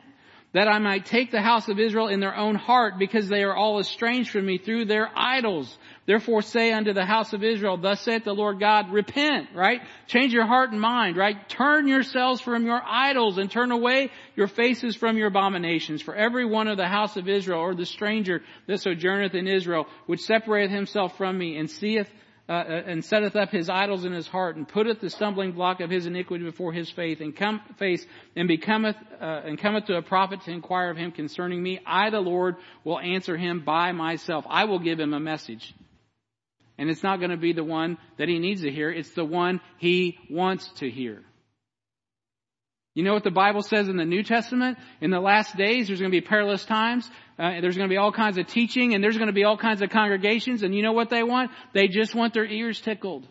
that 0.56 0.70
I 0.70 0.80
might 0.80 1.06
take 1.06 1.32
the 1.32 1.42
house 1.42 1.68
of 1.68 1.82
Israel 1.82 2.08
in 2.08 2.22
their 2.22 2.34
own 2.34 2.56
heart, 2.56 2.98
because 2.98 3.28
they 3.28 3.44
are 3.44 3.54
all 3.54 3.78
estranged 3.78 4.30
from 4.30 4.46
me 4.46 4.58
through 4.58 4.86
their 4.86 5.12
idols. 5.14 5.78
Therefore 6.06 6.42
say 6.42 6.72
unto 6.72 6.94
the 6.94 7.04
house 7.04 7.34
of 7.34 7.44
Israel, 7.44 7.76
thus 7.76 8.00
saith 8.00 8.24
the 8.24 8.32
Lord 8.32 8.58
God, 8.58 8.90
repent, 8.90 9.50
right? 9.54 9.82
Change 10.08 10.32
your 10.32 10.46
heart 10.46 10.72
and 10.72 10.80
mind, 10.80 11.18
right? 11.18 11.50
Turn 11.50 11.90
yourselves 11.90 12.40
from 12.40 12.66
your 12.66 12.82
idols 12.82 13.38
and 13.38 13.52
turn 13.52 13.72
away 13.72 14.12
your 14.38 14.48
faces 14.48 14.96
from 14.96 15.18
your 15.18 15.28
abominations. 15.28 16.02
For 16.02 16.16
every 16.16 16.46
one 16.46 16.70
of 16.70 16.78
the 16.78 16.88
house 16.88 17.18
of 17.18 17.28
Israel, 17.28 17.60
or 17.60 17.76
the 17.76 17.86
stranger 17.86 18.42
that 18.68 18.80
sojourneth 18.80 19.36
in 19.36 19.50
Israel, 19.50 19.88
which 20.06 20.22
separateth 20.22 20.72
himself 20.72 21.18
from 21.18 21.38
me 21.38 21.58
and 21.58 21.70
seeth 21.70 22.10
uh, 22.48 22.52
uh, 22.52 22.84
and 22.86 23.04
setteth 23.04 23.36
up 23.36 23.50
his 23.50 23.70
idols 23.70 24.06
in 24.06 24.12
his 24.12 24.28
heart, 24.28 24.56
and 24.56 24.68
putteth 24.68 25.02
the 25.02 25.10
stumbling 25.10 25.52
block 25.52 25.80
of 25.80 25.90
his 25.90 26.06
iniquity 26.06 26.46
before 26.46 26.72
his 26.72 26.90
faith, 26.92 27.20
and 27.20 27.36
come 27.36 27.60
face 27.80 28.06
and 28.36 28.48
becometh 28.48 28.96
uh, 29.20 29.42
and 29.46 29.60
cometh 29.60 29.86
to 29.86 29.96
a 29.96 30.02
prophet 30.02 30.42
to 30.42 30.52
inquire 30.52 30.92
of 30.92 30.98
him 30.98 31.12
concerning 31.12 31.62
me. 31.62 31.80
I, 31.86 32.12
the 32.12 32.20
Lord, 32.20 32.58
will 32.84 33.00
answer 33.00 33.36
him 33.36 33.64
by 33.66 33.94
myself. 33.94 34.46
I 34.48 34.66
will 34.66 34.80
give 34.80 35.00
him 35.00 35.14
a 35.14 35.20
message, 35.20 35.74
and 36.78 36.90
it's 36.90 37.02
not 37.02 37.18
going 37.18 37.32
to 37.32 37.38
be 37.38 37.54
the 37.54 37.64
one 37.64 37.98
that 38.18 38.30
he 38.30 38.38
needs 38.38 38.62
to 38.62 38.72
hear. 38.72 38.92
It's 38.92 39.12
the 39.12 39.26
one 39.26 39.60
he 39.80 40.20
wants 40.30 40.68
to 40.78 40.90
hear. 40.90 41.24
You 42.96 43.04
know 43.04 43.14
what 43.14 43.26
the 43.26 43.32
Bible 43.32 43.62
says 43.62 43.90
in 43.90 43.98
the 43.98 44.06
New 44.06 44.24
Testament? 44.24 44.78
In 45.02 45.12
the 45.12 45.20
last 45.20 45.58
days, 45.58 45.88
there's 45.88 46.00
going 46.00 46.12
to 46.12 46.18
be 46.18 46.26
perilous 46.26 46.64
times. 46.64 47.10
Uh, 47.38 47.60
there's 47.60 47.76
going 47.76 47.90
to 47.90 47.94
be 47.94 47.98
all 47.98 48.14
kinds 48.14 48.38
of 48.38 48.48
teaching 48.48 48.96
and 48.96 49.04
there's 49.04 49.18
going 49.18 49.28
to 49.28 49.34
be 49.34 49.44
all 49.44 49.58
kinds 49.58 49.82
of 49.82 49.90
congregations. 49.90 50.64
And 50.64 50.74
you 50.74 50.82
know 50.82 50.94
what 50.94 51.10
they 51.10 51.22
want? 51.22 51.52
They 51.74 51.90
just 51.90 52.16
want 52.16 52.34
their 52.34 52.46
ears 52.46 52.80
tickled. 52.80 53.28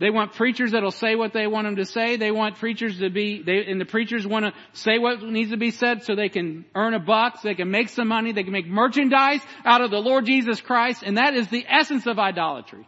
They 0.00 0.10
want 0.10 0.34
preachers 0.34 0.72
that'll 0.72 0.90
say 0.90 1.16
what 1.16 1.34
they 1.34 1.46
want 1.46 1.66
them 1.66 1.76
to 1.76 1.84
say. 1.84 2.16
They 2.16 2.30
want 2.30 2.56
preachers 2.56 2.98
to 3.00 3.10
be, 3.10 3.42
they, 3.42 3.66
and 3.66 3.80
the 3.80 3.84
preachers 3.84 4.26
want 4.26 4.46
to 4.46 4.52
say 4.72 4.98
what 4.98 5.22
needs 5.22 5.50
to 5.50 5.58
be 5.58 5.72
said 5.72 6.04
so 6.04 6.14
they 6.14 6.28
can 6.30 6.64
earn 6.74 6.94
a 6.94 7.00
buck, 7.00 7.38
so 7.38 7.48
they 7.48 7.56
can 7.56 7.70
make 7.70 7.88
some 7.88 8.08
money, 8.08 8.32
they 8.32 8.44
can 8.44 8.52
make 8.52 8.68
merchandise 8.68 9.40
out 9.64 9.82
of 9.82 9.90
the 9.90 9.98
Lord 9.98 10.24
Jesus 10.24 10.60
Christ. 10.60 11.02
And 11.04 11.18
that 11.18 11.34
is 11.34 11.48
the 11.48 11.66
essence 11.68 12.06
of 12.06 12.18
idolatry. 12.18 12.86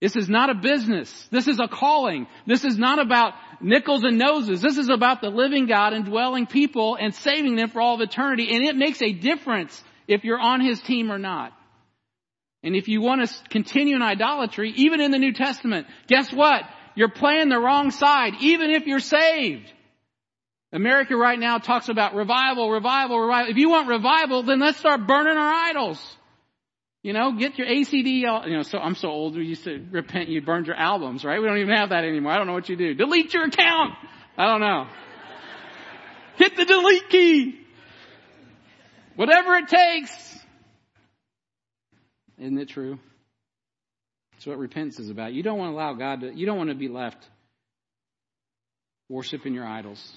This 0.00 0.16
is 0.16 0.28
not 0.30 0.48
a 0.48 0.54
business. 0.54 1.28
This 1.30 1.46
is 1.46 1.60
a 1.60 1.68
calling. 1.68 2.26
This 2.46 2.64
is 2.64 2.78
not 2.78 2.98
about 2.98 3.34
nickels 3.60 4.04
and 4.04 4.18
noses. 4.18 4.60
This 4.60 4.78
is 4.78 4.88
about 4.88 5.20
the 5.20 5.30
living 5.30 5.66
God 5.66 5.92
and 5.92 6.04
dwelling 6.04 6.46
people 6.46 6.96
and 7.00 7.14
saving 7.14 7.56
them 7.56 7.68
for 7.70 7.80
all 7.80 7.94
of 7.94 8.00
eternity. 8.00 8.54
And 8.54 8.64
it 8.64 8.76
makes 8.76 9.02
a 9.02 9.12
difference 9.12 9.82
if 10.08 10.24
you're 10.24 10.40
on 10.40 10.60
His 10.60 10.80
team 10.80 11.10
or 11.10 11.18
not. 11.18 11.52
And 12.62 12.76
if 12.76 12.88
you 12.88 13.00
want 13.00 13.26
to 13.26 13.48
continue 13.48 13.96
in 13.96 14.02
idolatry, 14.02 14.72
even 14.76 15.00
in 15.00 15.10
the 15.10 15.18
New 15.18 15.32
Testament, 15.32 15.86
guess 16.06 16.32
what? 16.32 16.62
You're 16.94 17.10
playing 17.10 17.48
the 17.48 17.58
wrong 17.58 17.90
side, 17.90 18.34
even 18.40 18.70
if 18.70 18.86
you're 18.86 19.00
saved. 19.00 19.72
America 20.72 21.16
right 21.16 21.38
now 21.38 21.58
talks 21.58 21.88
about 21.88 22.14
revival, 22.14 22.70
revival, 22.70 23.18
revival. 23.18 23.50
If 23.50 23.56
you 23.56 23.70
want 23.70 23.88
revival, 23.88 24.42
then 24.42 24.60
let's 24.60 24.78
start 24.78 25.06
burning 25.06 25.36
our 25.36 25.52
idols. 25.52 26.16
You 27.02 27.14
know, 27.14 27.32
get 27.32 27.56
your 27.56 27.66
ACD, 27.66 28.20
you 28.20 28.56
know, 28.56 28.62
so 28.62 28.78
I'm 28.78 28.94
so 28.94 29.08
old, 29.08 29.34
we 29.34 29.46
used 29.46 29.64
to 29.64 29.82
repent, 29.90 30.28
you 30.28 30.42
burned 30.42 30.66
your 30.66 30.76
albums, 30.76 31.24
right? 31.24 31.40
We 31.40 31.48
don't 31.48 31.58
even 31.58 31.74
have 31.74 31.90
that 31.90 32.04
anymore. 32.04 32.32
I 32.32 32.36
don't 32.36 32.46
know 32.46 32.52
what 32.52 32.68
you 32.68 32.76
do. 32.76 32.94
Delete 32.94 33.32
your 33.32 33.44
account! 33.44 33.94
I 34.36 34.46
don't 34.46 34.60
know. 34.60 34.86
Hit 36.36 36.56
the 36.56 36.66
delete 36.66 37.08
key! 37.08 37.60
Whatever 39.16 39.56
it 39.56 39.68
takes! 39.68 40.38
Isn't 42.38 42.58
it 42.58 42.68
true? 42.68 42.98
That's 44.32 44.46
what 44.46 44.58
repentance 44.58 44.98
is 44.98 45.10
about. 45.10 45.32
You 45.32 45.42
don't 45.42 45.58
want 45.58 45.72
to 45.72 45.76
allow 45.76 45.94
God 45.94 46.20
to, 46.20 46.34
you 46.34 46.44
don't 46.44 46.58
want 46.58 46.70
to 46.70 46.76
be 46.76 46.88
left 46.88 47.26
worshiping 49.08 49.54
your 49.54 49.66
idols. 49.66 50.16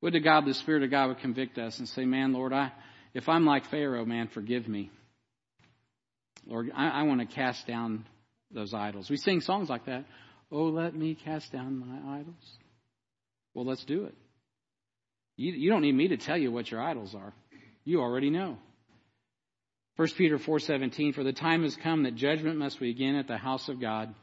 Would 0.00 0.14
to 0.14 0.20
God, 0.20 0.46
the 0.46 0.54
Spirit 0.54 0.82
of 0.82 0.90
God 0.90 1.08
would 1.08 1.18
convict 1.18 1.58
us 1.58 1.78
and 1.78 1.88
say, 1.88 2.04
man, 2.04 2.32
Lord, 2.32 2.52
I, 2.52 2.72
if 3.14 3.28
I'm 3.28 3.44
like 3.46 3.70
Pharaoh, 3.70 4.04
man, 4.04 4.28
forgive 4.28 4.68
me. 4.68 4.90
Lord, 6.46 6.70
I, 6.74 6.88
I 6.88 7.02
want 7.02 7.20
to 7.20 7.26
cast 7.26 7.66
down 7.66 8.04
those 8.50 8.74
idols. 8.74 9.10
We 9.10 9.16
sing 9.16 9.40
songs 9.40 9.68
like 9.68 9.86
that. 9.86 10.04
Oh, 10.50 10.64
let 10.64 10.94
me 10.94 11.14
cast 11.14 11.52
down 11.52 11.78
my 11.78 12.18
idols. 12.18 12.58
Well, 13.54 13.64
let's 13.64 13.84
do 13.84 14.04
it. 14.04 14.14
You, 15.36 15.52
you 15.52 15.70
don't 15.70 15.82
need 15.82 15.94
me 15.94 16.08
to 16.08 16.16
tell 16.16 16.36
you 16.36 16.52
what 16.52 16.70
your 16.70 16.82
idols 16.82 17.14
are. 17.14 17.32
You 17.84 18.00
already 18.00 18.30
know. 18.30 18.58
1 19.96 20.08
Peter 20.16 20.38
4:17 20.38 21.14
For 21.14 21.22
the 21.22 21.32
time 21.32 21.62
has 21.62 21.76
come 21.76 22.02
that 22.02 22.16
judgment 22.16 22.58
must 22.58 22.80
begin 22.80 23.14
at 23.16 23.28
the 23.28 23.36
house 23.36 23.68
of 23.68 23.80
God. 23.80 24.14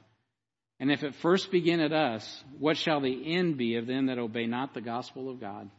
And 0.80 0.92
if 0.92 1.04
it 1.04 1.16
first 1.16 1.52
begin 1.52 1.80
at 1.80 1.94
us, 1.94 2.44
what 2.58 2.76
shall 2.76 3.02
the 3.02 3.36
end 3.36 3.58
be 3.58 3.76
of 3.76 3.86
them 3.86 4.08
that 4.08 4.18
obey 4.18 4.48
not 4.48 4.74
the 4.74 4.82
gospel 4.82 5.30
of 5.30 5.40
God? 5.40 5.70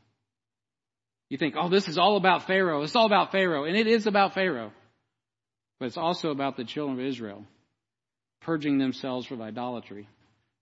You 1.28 1.38
think, 1.38 1.55
oh, 1.59 1.68
this 1.68 1.88
is 1.88 1.99
all 1.99 2.16
about 2.16 2.47
Pharaoh. 2.47 2.82
It's 2.82 2.95
all 2.95 3.07
about 3.07 3.32
Pharaoh. 3.32 3.64
And 3.64 3.76
it 3.76 3.86
is 3.86 4.07
about 4.07 4.34
Pharaoh. 4.34 4.70
But 5.83 5.87
it's 5.87 5.97
also 5.97 6.30
about 6.30 6.57
the 6.57 6.62
children 6.62 6.97
of 7.01 7.05
Israel 7.05 7.45
purging 8.43 8.78
themselves 8.78 9.26
from 9.26 9.43
idolatry 9.43 10.07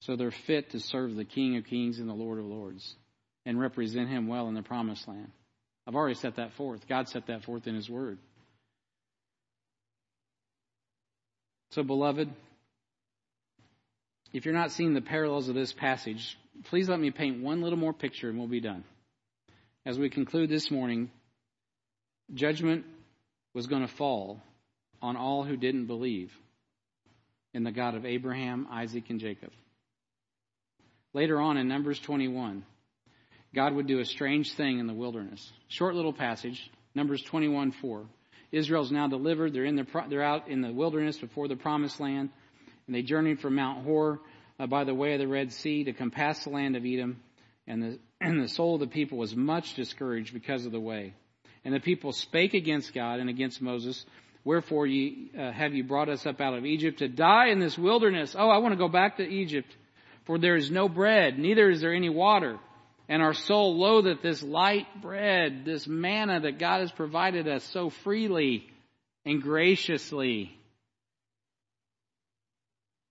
so 0.01 0.17
they're 0.17 0.31
fit 0.31 0.71
to 0.71 0.81
serve 0.81 1.15
the 1.15 1.27
King 1.27 1.59
of 1.59 1.67
Kings 1.67 1.99
and 1.99 2.09
the 2.09 2.15
Lord 2.15 2.39
of 2.39 2.47
Lords 2.47 2.97
and 3.45 3.61
represent 3.61 4.09
Him 4.09 4.29
well 4.29 4.49
in 4.49 4.55
the 4.55 4.63
promised 4.63 5.07
land. 5.07 5.31
I've 5.87 5.95
already 5.95 6.15
set 6.15 6.37
that 6.37 6.55
forth. 6.55 6.89
God 6.89 7.11
set 7.11 7.27
that 7.27 7.45
forth 7.45 7.67
in 7.67 7.75
His 7.75 7.91
Word. 7.91 8.17
So, 11.73 11.83
beloved, 11.83 12.31
if 14.33 14.47
you're 14.47 14.55
not 14.55 14.73
seeing 14.73 14.95
the 14.95 15.03
parallels 15.03 15.51
of 15.51 15.55
this 15.55 15.75
passage, 15.75 16.39
please 16.71 16.89
let 16.89 16.99
me 16.99 17.11
paint 17.11 17.43
one 17.43 17.61
little 17.61 17.79
more 17.79 17.93
picture 17.93 18.31
and 18.31 18.39
we'll 18.39 18.49
be 18.49 18.61
done. 18.61 18.85
As 19.85 19.99
we 19.99 20.09
conclude 20.09 20.49
this 20.49 20.71
morning, 20.71 21.11
judgment 22.33 22.87
was 23.53 23.67
going 23.67 23.83
to 23.83 23.95
fall 23.95 24.41
on 25.03 25.17
all 25.17 25.45
who 25.45 25.57
didn't 25.57 25.87
believe 25.87 26.33
in 27.53 27.65
the 27.65 27.73
God 27.73 27.95
of 27.95 28.05
Abraham, 28.05 28.67
Isaac, 28.71 29.05
and 29.09 29.21
Jacob. 29.21 29.51
Later 31.13 31.41
on 31.41 31.57
in 31.57 31.67
Numbers 31.67 31.99
21, 31.99 32.65
God 33.55 33.75
would 33.75 33.87
do 33.87 33.99
a 33.99 34.05
strange 34.05 34.55
thing 34.55 34.79
in 34.79 34.87
the 34.87 34.95
wilderness. 34.95 35.53
Short 35.69 35.95
little 35.95 36.13
passage, 36.13 36.71
Numbers 36.95 37.23
21 37.23 37.73
4. 37.73 38.07
Israel's 38.53 38.93
now 38.93 39.09
delivered. 39.09 39.53
They're, 39.53 39.65
in 39.65 39.77
the, 39.77 39.87
they're 40.09 40.23
out 40.23 40.49
in 40.49 40.61
the 40.61 40.73
wilderness 40.73 41.19
before 41.19 41.49
the 41.49 41.57
promised 41.57 42.01
land. 42.01 42.31
And 42.87 42.95
they 42.95 43.03
journeyed 43.03 43.41
from 43.41 43.55
Mount 43.55 43.85
Hor 43.85 44.21
uh, 44.59 44.67
by 44.67 44.85
the 44.85 44.95
way 44.95 45.15
of 45.15 45.21
the 45.21 45.29
Red 45.29 45.53
Sea 45.53 45.85
to 45.85 45.93
compass 45.93 46.45
the 46.45 46.51
land 46.51 46.77
of 46.77 46.85
Edom. 46.85 47.21
And 47.67 47.83
the, 47.83 47.99
and 48.21 48.43
the 48.43 48.49
soul 48.49 48.75
of 48.75 48.81
the 48.81 48.87
people 48.87 49.19
was 49.19 49.35
much 49.35 49.75
discouraged 49.75 50.33
because 50.33 50.67
of 50.67 50.73
the 50.73 50.81
way. 50.81 51.15
And 51.65 51.75
the 51.75 51.81
people 51.81 52.13
spake 52.13 52.55
against 52.55 52.95
God 52.95 53.21
and 53.21 53.29
against 53.29 53.61
Moses 53.61 54.05
Wherefore 54.45 54.87
ye, 54.87 55.31
uh, 55.39 55.53
have 55.53 55.75
you 55.75 55.85
brought 55.85 56.09
us 56.09 56.25
up 56.27 56.41
out 56.41 56.55
of 56.55 56.65
Egypt 56.65 57.01
to 57.01 57.09
die 57.09 57.49
in 57.49 57.59
this 57.59 57.77
wilderness? 57.77 58.35
Oh, 58.39 58.49
I 58.49 58.59
want 58.59 58.73
to 58.73 58.79
go 58.79 58.89
back 58.89 59.19
to 59.19 59.23
Egypt. 59.23 59.77
For 60.25 60.39
there 60.39 60.57
is 60.57 60.71
no 60.71 60.89
bread, 60.89 61.39
neither 61.39 61.69
is 61.69 61.81
there 61.81 61.93
any 61.93 62.09
water. 62.09 62.59
And 63.09 63.23
our 63.23 63.35
soul 63.35 63.77
loatheth 63.77 64.23
this 64.23 64.43
light 64.43 64.87
bread, 65.03 65.65
this 65.65 65.87
manna 65.87 66.41
that 66.41 66.59
God 66.59 66.81
has 66.81 66.93
provided 66.93 67.49
us 67.49 67.65
so 67.65 67.91
freely 67.91 68.69
and 69.25 69.43
graciously. 69.43 70.57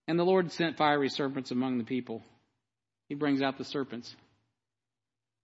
And 0.08 0.18
the 0.18 0.24
Lord 0.24 0.52
sent 0.54 0.78
fiery 0.78 1.10
serpents 1.10 1.52
among 1.52 1.78
the 1.78 1.84
people. 1.84 2.24
He 3.10 3.16
brings 3.16 3.42
out 3.42 3.58
the 3.58 3.66
serpents. 3.66 4.16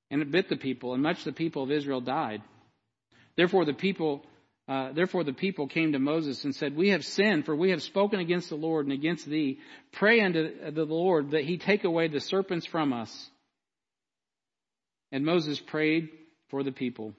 And 0.10 0.22
it 0.22 0.32
bit 0.32 0.48
the 0.48 0.56
people, 0.56 0.94
and 0.94 1.04
much 1.04 1.24
the 1.24 1.34
people 1.34 1.64
of 1.64 1.72
Israel 1.72 2.00
died. 2.00 2.42
Therefore 3.36 3.66
the 3.66 3.74
people 3.74 4.24
uh, 4.68 4.92
therefore 4.94 5.24
the 5.24 5.34
people 5.34 5.68
came 5.68 5.92
to 5.92 6.00
Moses 6.00 6.44
and 6.44 6.56
said, 6.56 6.76
We 6.76 6.90
have 6.90 7.06
sinned, 7.06 7.46
for 7.46 7.56
we 7.56 7.70
have 7.70 7.84
spoken 7.84 8.20
against 8.20 8.50
the 8.50 8.56
Lord 8.56 8.86
and 8.86 8.94
against 8.94 9.26
thee. 9.28 9.60
Pray 9.94 10.22
unto 10.22 10.72
the 10.72 10.86
Lord 10.86 11.32
that 11.32 11.44
he 11.44 11.58
take 11.58 11.84
away 11.84 12.08
the 12.08 12.20
serpents 12.20 12.66
from 12.66 12.92
us. 12.92 13.30
And 15.12 15.24
Moses 15.24 15.60
prayed 15.60 16.10
for 16.50 16.64
the 16.64 16.72
people. 16.72 17.14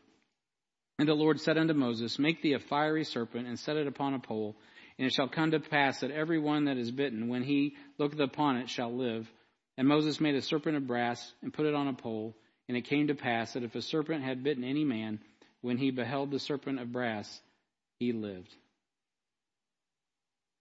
And 0.99 1.09
the 1.09 1.15
Lord 1.15 1.41
said 1.41 1.57
unto 1.57 1.75
Moses, 1.75 2.19
Make 2.19 2.43
thee 2.43 2.55
a 2.55 2.59
fiery 2.59 3.05
serpent 3.05 3.47
and 3.47 3.59
set 3.59 3.77
it 3.77 3.87
upon 3.87 4.15
a 4.15 4.19
pole. 4.19 4.57
And 4.99 5.07
it 5.07 5.13
shall 5.13 5.29
come 5.29 5.53
to 5.53 5.61
pass 5.61 6.01
that 6.01 6.11
every 6.11 6.39
one 6.39 6.65
that 6.65 6.79
is 6.79 6.91
bitten, 6.91 7.29
when 7.29 7.43
he 7.43 7.77
looketh 7.99 8.19
upon 8.19 8.57
it, 8.57 8.71
shall 8.71 8.93
live. 8.93 9.31
And 9.77 9.87
Moses 9.87 10.21
made 10.21 10.35
a 10.35 10.43
serpent 10.43 10.77
of 10.77 10.87
brass 10.87 11.33
and 11.43 11.53
put 11.53 11.67
it 11.67 11.75
on 11.75 11.87
a 11.87 11.93
pole. 11.93 12.35
And 12.67 12.77
it 12.77 12.87
came 12.87 13.09
to 13.09 13.15
pass 13.15 13.53
that 13.53 13.63
if 13.63 13.75
a 13.75 13.83
serpent 13.83 14.25
had 14.25 14.43
bitten 14.43 14.65
any 14.65 14.85
man, 14.85 15.21
when 15.67 15.79
he 15.79 15.91
beheld 15.91 16.31
the 16.31 16.39
serpent 16.39 16.79
of 16.79 16.93
brass, 16.93 17.41
he 17.99 18.13
lived. 18.13 18.55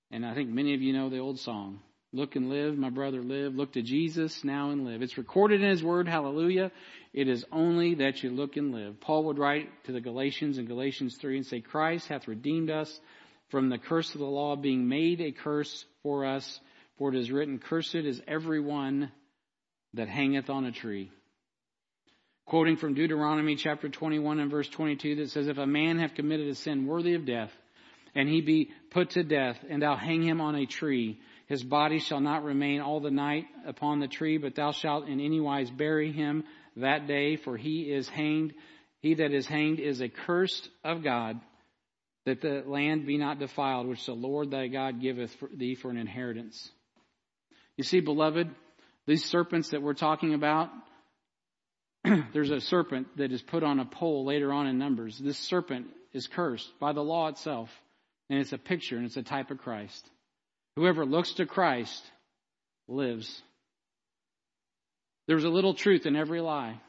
And 0.10 0.26
I 0.26 0.34
think 0.34 0.50
many 0.50 0.74
of 0.74 0.82
you 0.82 0.94
know 0.94 1.12
the 1.12 1.20
old 1.20 1.38
song. 1.40 1.80
Look 2.12 2.36
and 2.36 2.50
live, 2.50 2.76
my 2.76 2.90
brother, 2.90 3.22
live. 3.22 3.54
Look 3.54 3.74
to 3.74 3.84
Jesus 3.84 4.44
now 4.44 4.72
and 4.72 4.84
live. 4.84 5.04
It's 5.04 5.20
recorded 5.20 5.62
in 5.62 5.70
his 5.70 5.84
word, 5.84 6.08
hallelujah. 6.08 6.72
It 7.14 7.28
is 7.28 7.46
only 7.52 7.94
that 7.96 8.24
you 8.24 8.32
look 8.32 8.58
and 8.58 8.74
live. 8.74 9.00
Paul 9.00 9.26
would 9.26 9.38
write 9.38 9.70
to 9.84 9.92
the 9.92 10.02
Galatians 10.02 10.58
in 10.58 10.66
Galatians 10.66 11.18
3 11.18 11.38
and 11.38 11.46
say, 11.46 11.62
Christ 11.62 12.08
hath 12.08 12.28
redeemed 12.28 12.72
us 12.72 13.00
from 13.50 13.70
the 13.70 13.78
curse 13.78 14.12
of 14.16 14.22
the 14.22 14.26
law, 14.26 14.56
being 14.56 14.90
made 14.90 15.22
a 15.22 15.32
curse 15.32 15.86
for 16.02 16.26
us. 16.26 16.60
For 16.98 17.14
it 17.14 17.16
is 17.16 17.30
written, 17.30 17.60
Cursed 17.60 17.94
is 17.94 18.24
every 18.28 18.60
one 18.60 19.12
that 19.94 20.08
hangeth 20.08 20.50
on 20.50 20.66
a 20.66 20.72
tree. 20.72 21.12
Quoting 22.46 22.78
from 22.78 22.94
Deuteronomy 22.94 23.56
chapter 23.56 23.90
21 23.90 24.40
and 24.40 24.52
verse 24.52 24.70
22 24.70 25.16
that 25.16 25.32
says, 25.32 25.48
If 25.48 25.58
a 25.58 25.66
man 25.66 25.98
have 25.98 26.14
committed 26.14 26.48
a 26.48 26.54
sin 26.54 26.86
worthy 26.86 27.16
of 27.16 27.26
death, 27.26 27.52
and 28.14 28.30
he 28.30 28.42
be 28.42 28.70
put 28.92 29.12
to 29.12 29.24
death, 29.24 29.58
and 29.68 29.82
thou 29.82 29.96
hang 29.96 30.22
him 30.22 30.40
on 30.40 30.54
a 30.54 30.68
tree, 30.68 31.20
his 31.48 31.64
body 31.64 31.98
shall 31.98 32.20
not 32.20 32.44
remain 32.44 32.82
all 32.82 33.00
the 33.00 33.10
night 33.10 33.46
upon 33.66 34.00
the 34.00 34.08
tree, 34.08 34.38
but 34.38 34.54
thou 34.54 34.72
shalt 34.72 35.08
in 35.08 35.20
any 35.20 35.40
wise 35.40 35.72
bury 35.72 36.12
him 36.12 36.44
that 36.78 37.08
day, 37.08 37.36
for 37.36 37.58
he 37.58 37.92
is 37.92 38.08
hanged. 38.08 38.54
He 39.00 39.16
that 39.16 39.34
is 39.34 39.48
hanged 39.48 39.80
is 39.80 40.00
accursed 40.00 40.70
of 40.84 41.04
God, 41.04 41.42
that 42.26 42.42
the 42.42 42.64
land 42.68 43.08
be 43.08 43.18
not 43.18 43.40
defiled, 43.40 43.88
which 43.88 44.06
the 44.06 44.14
Lord 44.14 44.52
thy 44.52 44.68
God 44.68 45.02
giveth 45.02 45.36
thee 45.52 45.74
for 45.74 45.90
an 45.90 45.98
inheritance. 45.98 46.70
You 47.76 47.84
see, 47.84 48.02
beloved, 48.02 48.50
these 49.08 49.26
serpents 49.26 49.70
that 49.70 49.82
we're 49.82 49.94
talking 49.94 50.36
about, 50.36 50.70
there's 52.34 52.52
a 52.52 52.62
serpent 52.62 53.08
that 53.18 53.32
is 53.32 53.42
put 53.42 53.64
on 53.64 53.80
a 53.80 53.86
pole 53.86 54.26
later 54.26 54.52
on 54.52 54.68
in 54.68 54.78
Numbers. 54.78 55.18
This 55.18 55.38
serpent 55.38 55.88
is 56.14 56.28
cursed 56.28 56.72
by 56.80 56.94
the 56.94 57.04
law 57.04 57.28
itself, 57.28 57.70
and 58.30 58.40
it's 58.40 58.54
a 58.54 58.58
picture 58.58 58.98
and 58.98 59.06
it's 59.06 59.18
a 59.18 59.24
type 59.24 59.52
of 59.52 59.58
Christ. 59.58 60.10
Whoever 60.76 61.06
looks 61.06 61.34
to 61.34 61.46
Christ 61.46 62.04
lives. 62.88 63.42
There 65.28 65.36
was 65.36 65.46
a 65.46 65.50
little 65.50 65.74
truth 65.74 66.06
in 66.06 66.16
every 66.16 66.42
lie. 66.42 66.80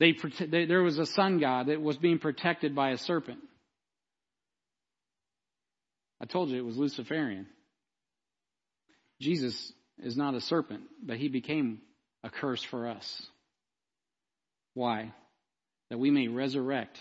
They, 0.00 0.14
they, 0.40 0.64
there 0.64 0.82
was 0.82 0.98
a 0.98 1.06
sun 1.06 1.38
god 1.38 1.66
that 1.66 1.82
was 1.82 1.98
being 1.98 2.18
protected 2.18 2.74
by 2.74 2.90
a 2.90 2.98
serpent. 2.98 3.40
I 6.20 6.26
told 6.26 6.50
you 6.50 6.58
it 6.58 6.64
was 6.64 6.76
Luciferian. 6.76 7.46
Jesus 9.20 9.72
is 9.98 10.16
not 10.16 10.34
a 10.34 10.40
serpent, 10.40 10.82
but 11.04 11.16
he 11.16 11.28
became 11.28 11.80
a 12.22 12.30
curse 12.30 12.62
for 12.62 12.88
us. 12.88 13.26
Why? 14.74 15.12
That 15.90 15.98
we 15.98 16.10
may 16.10 16.28
resurrect 16.28 16.98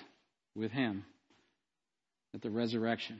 with 0.55 0.71
him 0.71 1.05
at 2.33 2.41
the 2.41 2.49
resurrection. 2.49 3.19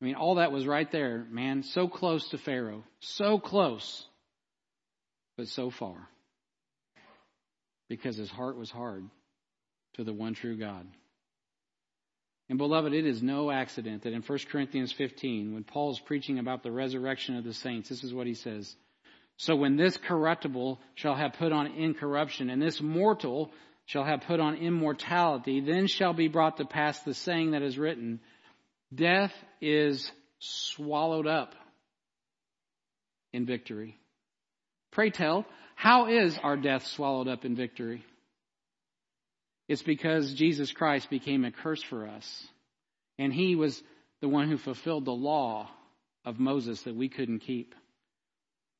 I 0.00 0.04
mean, 0.04 0.14
all 0.14 0.36
that 0.36 0.52
was 0.52 0.66
right 0.66 0.90
there, 0.90 1.26
man, 1.30 1.62
so 1.62 1.86
close 1.86 2.30
to 2.30 2.38
Pharaoh, 2.38 2.84
so 3.00 3.38
close, 3.38 4.06
but 5.36 5.48
so 5.48 5.70
far. 5.70 6.08
Because 7.88 8.16
his 8.16 8.30
heart 8.30 8.56
was 8.56 8.70
hard 8.70 9.04
to 9.94 10.04
the 10.04 10.12
one 10.12 10.34
true 10.34 10.56
God. 10.56 10.86
And 12.48 12.58
beloved, 12.58 12.92
it 12.92 13.06
is 13.06 13.22
no 13.22 13.50
accident 13.50 14.02
that 14.02 14.12
in 14.12 14.22
1 14.22 14.38
Corinthians 14.50 14.92
15, 14.92 15.54
when 15.54 15.64
Paul 15.64 15.92
is 15.92 16.00
preaching 16.00 16.38
about 16.38 16.62
the 16.62 16.72
resurrection 16.72 17.36
of 17.36 17.44
the 17.44 17.54
saints, 17.54 17.88
this 17.88 18.02
is 18.02 18.14
what 18.14 18.26
he 18.26 18.34
says. 18.34 18.74
So 19.40 19.56
when 19.56 19.76
this 19.76 19.96
corruptible 19.96 20.78
shall 20.96 21.14
have 21.14 21.32
put 21.32 21.50
on 21.50 21.68
incorruption, 21.68 22.50
and 22.50 22.60
this 22.60 22.82
mortal 22.82 23.50
shall 23.86 24.04
have 24.04 24.20
put 24.26 24.38
on 24.38 24.56
immortality, 24.56 25.60
then 25.60 25.86
shall 25.86 26.12
be 26.12 26.28
brought 26.28 26.58
to 26.58 26.66
pass 26.66 26.98
the 27.00 27.14
saying 27.14 27.52
that 27.52 27.62
is 27.62 27.78
written, 27.78 28.20
Death 28.94 29.32
is 29.62 30.12
swallowed 30.40 31.26
up 31.26 31.54
in 33.32 33.46
victory. 33.46 33.98
Pray 34.90 35.08
tell, 35.08 35.46
how 35.74 36.08
is 36.08 36.36
our 36.42 36.58
death 36.58 36.86
swallowed 36.88 37.26
up 37.26 37.46
in 37.46 37.56
victory? 37.56 38.04
It's 39.68 39.82
because 39.82 40.34
Jesus 40.34 40.70
Christ 40.70 41.08
became 41.08 41.46
a 41.46 41.50
curse 41.50 41.82
for 41.82 42.06
us. 42.06 42.46
And 43.18 43.32
he 43.32 43.56
was 43.56 43.82
the 44.20 44.28
one 44.28 44.50
who 44.50 44.58
fulfilled 44.58 45.06
the 45.06 45.12
law 45.12 45.70
of 46.26 46.38
Moses 46.38 46.82
that 46.82 46.94
we 46.94 47.08
couldn't 47.08 47.38
keep. 47.38 47.74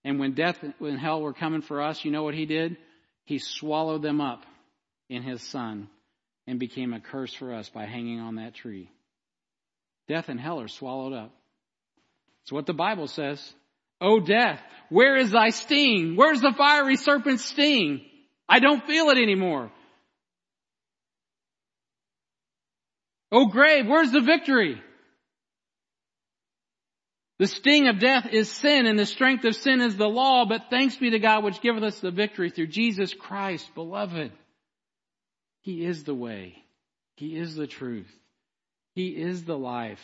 And 0.05 0.19
when 0.19 0.33
death 0.33 0.59
and 0.81 0.99
hell 0.99 1.21
were 1.21 1.35
coming 1.35 1.63
for 1.63 1.83
us, 1.83 2.05
you 2.05 2.11
know 2.11 2.23
what 2.23 2.35
he 2.35 2.47
did? 2.47 2.77
He 3.25 3.39
swallowed 3.39 4.03
them 4.03 4.21
up 4.21 4.45
in 5.09 5.23
his 5.23 5.43
son 5.43 5.89
and 6.47 6.59
became 6.59 6.93
a 6.93 7.01
curse 7.01 7.35
for 7.35 7.55
us 7.55 7.69
by 7.69 7.85
hanging 7.85 8.21
on 8.21 8.37
that 8.37 8.55
tree. 8.55 8.91
Death 10.09 10.29
and 10.29 10.41
hell 10.41 10.61
are 10.61 10.69
swallowed 10.69 11.13
up. 11.13 11.33
It's 12.43 12.53
what 12.53 12.67
the 12.67 12.75
Bible 12.75 13.07
says. 13.07 13.41
O 14.01 14.19
death, 14.19 14.61
where 14.89 15.17
is 15.17 15.31
thy 15.31 15.51
sting? 15.51 16.17
Where's 16.17 16.41
the 16.41 16.55
fiery 16.57 16.97
serpent's 16.97 17.45
sting? 17.45 18.01
I 18.49 18.59
don't 18.59 18.87
feel 18.87 19.11
it 19.11 19.19
anymore. 19.19 19.71
O 23.31 23.47
grave, 23.47 23.87
where's 23.87 24.11
the 24.11 24.23
victory? 24.23 24.81
The 27.41 27.47
sting 27.47 27.89
of 27.89 27.99
death 27.99 28.27
is 28.31 28.51
sin 28.51 28.85
and 28.85 28.99
the 28.99 29.07
strength 29.07 29.47
of 29.47 29.57
sin 29.57 29.81
is 29.81 29.97
the 29.97 30.07
law, 30.07 30.45
but 30.45 30.67
thanks 30.69 30.99
be 30.99 31.09
to 31.09 31.19
God 31.19 31.43
which 31.43 31.63
giveth 31.63 31.83
us 31.83 31.99
the 31.99 32.11
victory 32.11 32.51
through 32.51 32.67
Jesus 32.67 33.15
Christ, 33.15 33.75
beloved. 33.75 34.31
He 35.63 35.83
is 35.83 36.05
the 36.05 36.15
way. 36.15 36.63
He 37.17 37.39
is 37.39 37.55
the 37.55 37.67
truth. 37.67 38.13
He 38.95 39.09
is 39.09 39.45
the 39.45 39.57
life. 39.57 40.03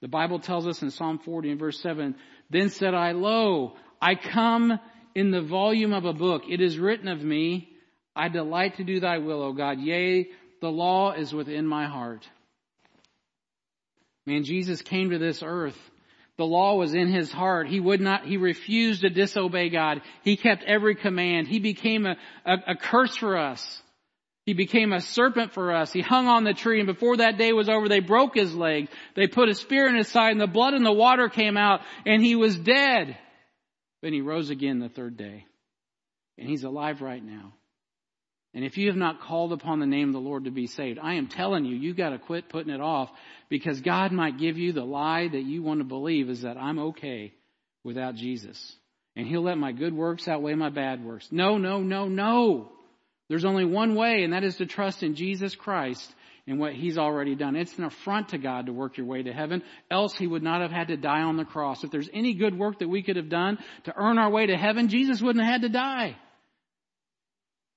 The 0.00 0.08
Bible 0.08 0.40
tells 0.40 0.66
us 0.66 0.82
in 0.82 0.90
Psalm 0.90 1.20
40 1.20 1.52
and 1.52 1.60
verse 1.60 1.80
7, 1.80 2.16
Then 2.50 2.70
said 2.70 2.94
I, 2.94 3.12
Lo, 3.12 3.76
I 4.02 4.16
come 4.16 4.80
in 5.14 5.30
the 5.30 5.42
volume 5.42 5.92
of 5.92 6.06
a 6.06 6.12
book. 6.12 6.42
It 6.50 6.60
is 6.60 6.76
written 6.76 7.06
of 7.06 7.22
me, 7.22 7.68
I 8.16 8.28
delight 8.30 8.78
to 8.78 8.84
do 8.84 8.98
thy 8.98 9.18
will, 9.18 9.42
O 9.42 9.52
God. 9.52 9.78
Yea, 9.78 10.26
the 10.60 10.70
law 10.70 11.12
is 11.12 11.32
within 11.32 11.68
my 11.68 11.86
heart. 11.86 12.26
Man, 14.28 14.44
Jesus 14.44 14.82
came 14.82 15.08
to 15.08 15.18
this 15.18 15.42
earth. 15.42 15.78
The 16.36 16.44
law 16.44 16.76
was 16.76 16.92
in 16.92 17.08
his 17.08 17.32
heart. 17.32 17.66
He 17.66 17.80
would 17.80 18.02
not, 18.02 18.26
he 18.26 18.36
refused 18.36 19.00
to 19.00 19.08
disobey 19.08 19.70
God. 19.70 20.02
He 20.22 20.36
kept 20.36 20.64
every 20.64 20.96
command. 20.96 21.48
He 21.48 21.60
became 21.60 22.04
a, 22.04 22.16
a, 22.44 22.56
a 22.72 22.76
curse 22.76 23.16
for 23.16 23.38
us. 23.38 23.82
He 24.44 24.52
became 24.52 24.92
a 24.92 25.00
serpent 25.00 25.54
for 25.54 25.74
us. 25.74 25.94
He 25.94 26.02
hung 26.02 26.26
on 26.26 26.44
the 26.44 26.52
tree 26.52 26.78
and 26.78 26.86
before 26.86 27.16
that 27.16 27.38
day 27.38 27.54
was 27.54 27.70
over, 27.70 27.88
they 27.88 28.00
broke 28.00 28.36
his 28.36 28.54
leg. 28.54 28.90
They 29.16 29.28
put 29.28 29.48
a 29.48 29.54
spear 29.54 29.88
in 29.88 29.96
his 29.96 30.08
side 30.08 30.32
and 30.32 30.40
the 30.40 30.46
blood 30.46 30.74
and 30.74 30.84
the 30.84 30.92
water 30.92 31.30
came 31.30 31.56
out 31.56 31.80
and 32.04 32.22
he 32.22 32.36
was 32.36 32.54
dead. 32.54 33.16
But 34.02 34.12
he 34.12 34.20
rose 34.20 34.50
again 34.50 34.78
the 34.78 34.90
third 34.90 35.16
day. 35.16 35.46
And 36.36 36.46
he's 36.46 36.64
alive 36.64 37.00
right 37.00 37.24
now. 37.24 37.54
And 38.54 38.64
if 38.64 38.78
you 38.78 38.88
have 38.88 38.96
not 38.96 39.20
called 39.20 39.52
upon 39.52 39.78
the 39.78 39.86
name 39.86 40.08
of 40.08 40.14
the 40.14 40.20
Lord 40.20 40.44
to 40.44 40.50
be 40.50 40.66
saved, 40.66 40.98
I 40.98 41.14
am 41.14 41.28
telling 41.28 41.64
you, 41.64 41.76
you 41.76 41.94
gotta 41.94 42.18
quit 42.18 42.48
putting 42.48 42.72
it 42.72 42.80
off 42.80 43.10
because 43.48 43.80
God 43.80 44.10
might 44.10 44.38
give 44.38 44.56
you 44.56 44.72
the 44.72 44.84
lie 44.84 45.28
that 45.28 45.44
you 45.44 45.62
want 45.62 45.80
to 45.80 45.84
believe 45.84 46.30
is 46.30 46.42
that 46.42 46.56
I'm 46.56 46.78
okay 46.78 47.34
without 47.84 48.14
Jesus. 48.14 48.76
And 49.16 49.26
He'll 49.26 49.42
let 49.42 49.58
my 49.58 49.72
good 49.72 49.92
works 49.92 50.28
outweigh 50.28 50.54
my 50.54 50.70
bad 50.70 51.04
works. 51.04 51.28
No, 51.30 51.58
no, 51.58 51.80
no, 51.82 52.08
no. 52.08 52.72
There's 53.28 53.44
only 53.44 53.66
one 53.66 53.94
way 53.94 54.22
and 54.24 54.32
that 54.32 54.44
is 54.44 54.56
to 54.56 54.66
trust 54.66 55.02
in 55.02 55.14
Jesus 55.14 55.54
Christ 55.54 56.14
and 56.46 56.58
what 56.58 56.72
He's 56.72 56.96
already 56.96 57.34
done. 57.34 57.54
It's 57.54 57.76
an 57.76 57.84
affront 57.84 58.30
to 58.30 58.38
God 58.38 58.66
to 58.66 58.72
work 58.72 58.96
your 58.96 59.06
way 59.06 59.22
to 59.22 59.32
heaven. 59.32 59.62
Else 59.90 60.16
He 60.16 60.26
would 60.26 60.42
not 60.42 60.62
have 60.62 60.70
had 60.70 60.88
to 60.88 60.96
die 60.96 61.20
on 61.20 61.36
the 61.36 61.44
cross. 61.44 61.84
If 61.84 61.90
there's 61.90 62.08
any 62.14 62.32
good 62.32 62.58
work 62.58 62.78
that 62.78 62.88
we 62.88 63.02
could 63.02 63.16
have 63.16 63.28
done 63.28 63.58
to 63.84 63.94
earn 63.94 64.16
our 64.16 64.30
way 64.30 64.46
to 64.46 64.56
heaven, 64.56 64.88
Jesus 64.88 65.20
wouldn't 65.20 65.44
have 65.44 65.52
had 65.52 65.62
to 65.62 65.68
die. 65.68 66.16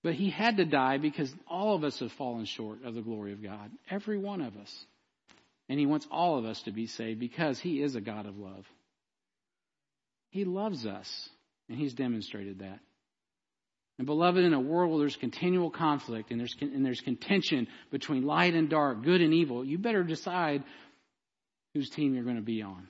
But 0.04 0.16
he 0.16 0.30
had 0.30 0.58
to 0.58 0.66
die 0.66 0.98
because 0.98 1.34
all 1.48 1.76
of 1.76 1.84
us 1.84 2.00
have 2.00 2.12
fallen 2.14 2.46
short 2.46 2.84
of 2.84 2.96
the 2.96 3.02
glory 3.02 3.34
of 3.34 3.44
God. 3.44 3.70
Every 3.90 4.18
one 4.18 4.42
of 4.42 4.58
us. 4.58 4.86
And 5.70 5.80
he 5.80 5.86
wants 5.86 6.08
all 6.12 6.38
of 6.38 6.46
us 6.46 6.62
to 6.64 6.72
be 6.72 6.88
saved 6.88 7.20
because 7.20 7.60
he 7.60 7.82
is 7.82 7.96
a 7.96 8.02
God 8.02 8.26
of 8.26 8.38
love. 8.38 8.66
He 10.32 10.44
loves 10.44 10.86
us, 10.86 11.30
and 11.70 11.78
he's 11.78 11.94
demonstrated 11.94 12.60
that. 12.60 12.80
And 13.98 14.08
beloved, 14.08 14.44
in 14.44 14.54
a 14.54 14.60
world 14.60 14.92
where 14.92 15.00
there's 15.02 15.16
continual 15.16 15.70
conflict 15.70 16.32
and 16.32 16.40
there's, 16.40 16.56
and 16.60 16.84
there's 16.84 17.02
contention 17.02 17.68
between 17.92 18.24
light 18.24 18.56
and 18.56 18.70
dark, 18.70 19.04
good 19.04 19.22
and 19.22 19.34
evil, 19.34 19.64
you 19.64 19.78
better 19.78 20.04
decide 20.04 20.64
whose 21.74 21.90
team 21.90 22.16
you're 22.16 22.24
going 22.24 22.38
to 22.38 22.42
be 22.42 22.64
on. 22.64 22.88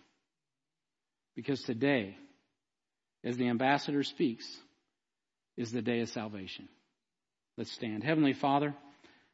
Because 1.35 1.61
today, 1.63 2.15
as 3.23 3.35
the 3.35 3.49
ambassador 3.49 4.03
speaks, 4.03 4.45
is 5.57 5.71
the 5.71 5.81
day 5.81 5.99
of 6.01 6.09
salvation. 6.09 6.69
Let's 7.57 7.71
stand. 7.73 8.03
Heavenly 8.03 8.33
Father, 8.33 8.73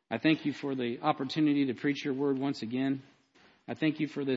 I 0.09 0.17
thank 0.17 0.43
you 0.43 0.51
for 0.51 0.73
the 0.73 0.99
opportunity 1.03 1.67
to 1.67 1.75
preach 1.75 2.03
your 2.03 2.15
word 2.15 2.39
once 2.39 2.63
again. 2.63 3.03
I 3.67 3.75
thank 3.75 3.99
you 3.99 4.07
for 4.07 4.25
this. 4.25 4.35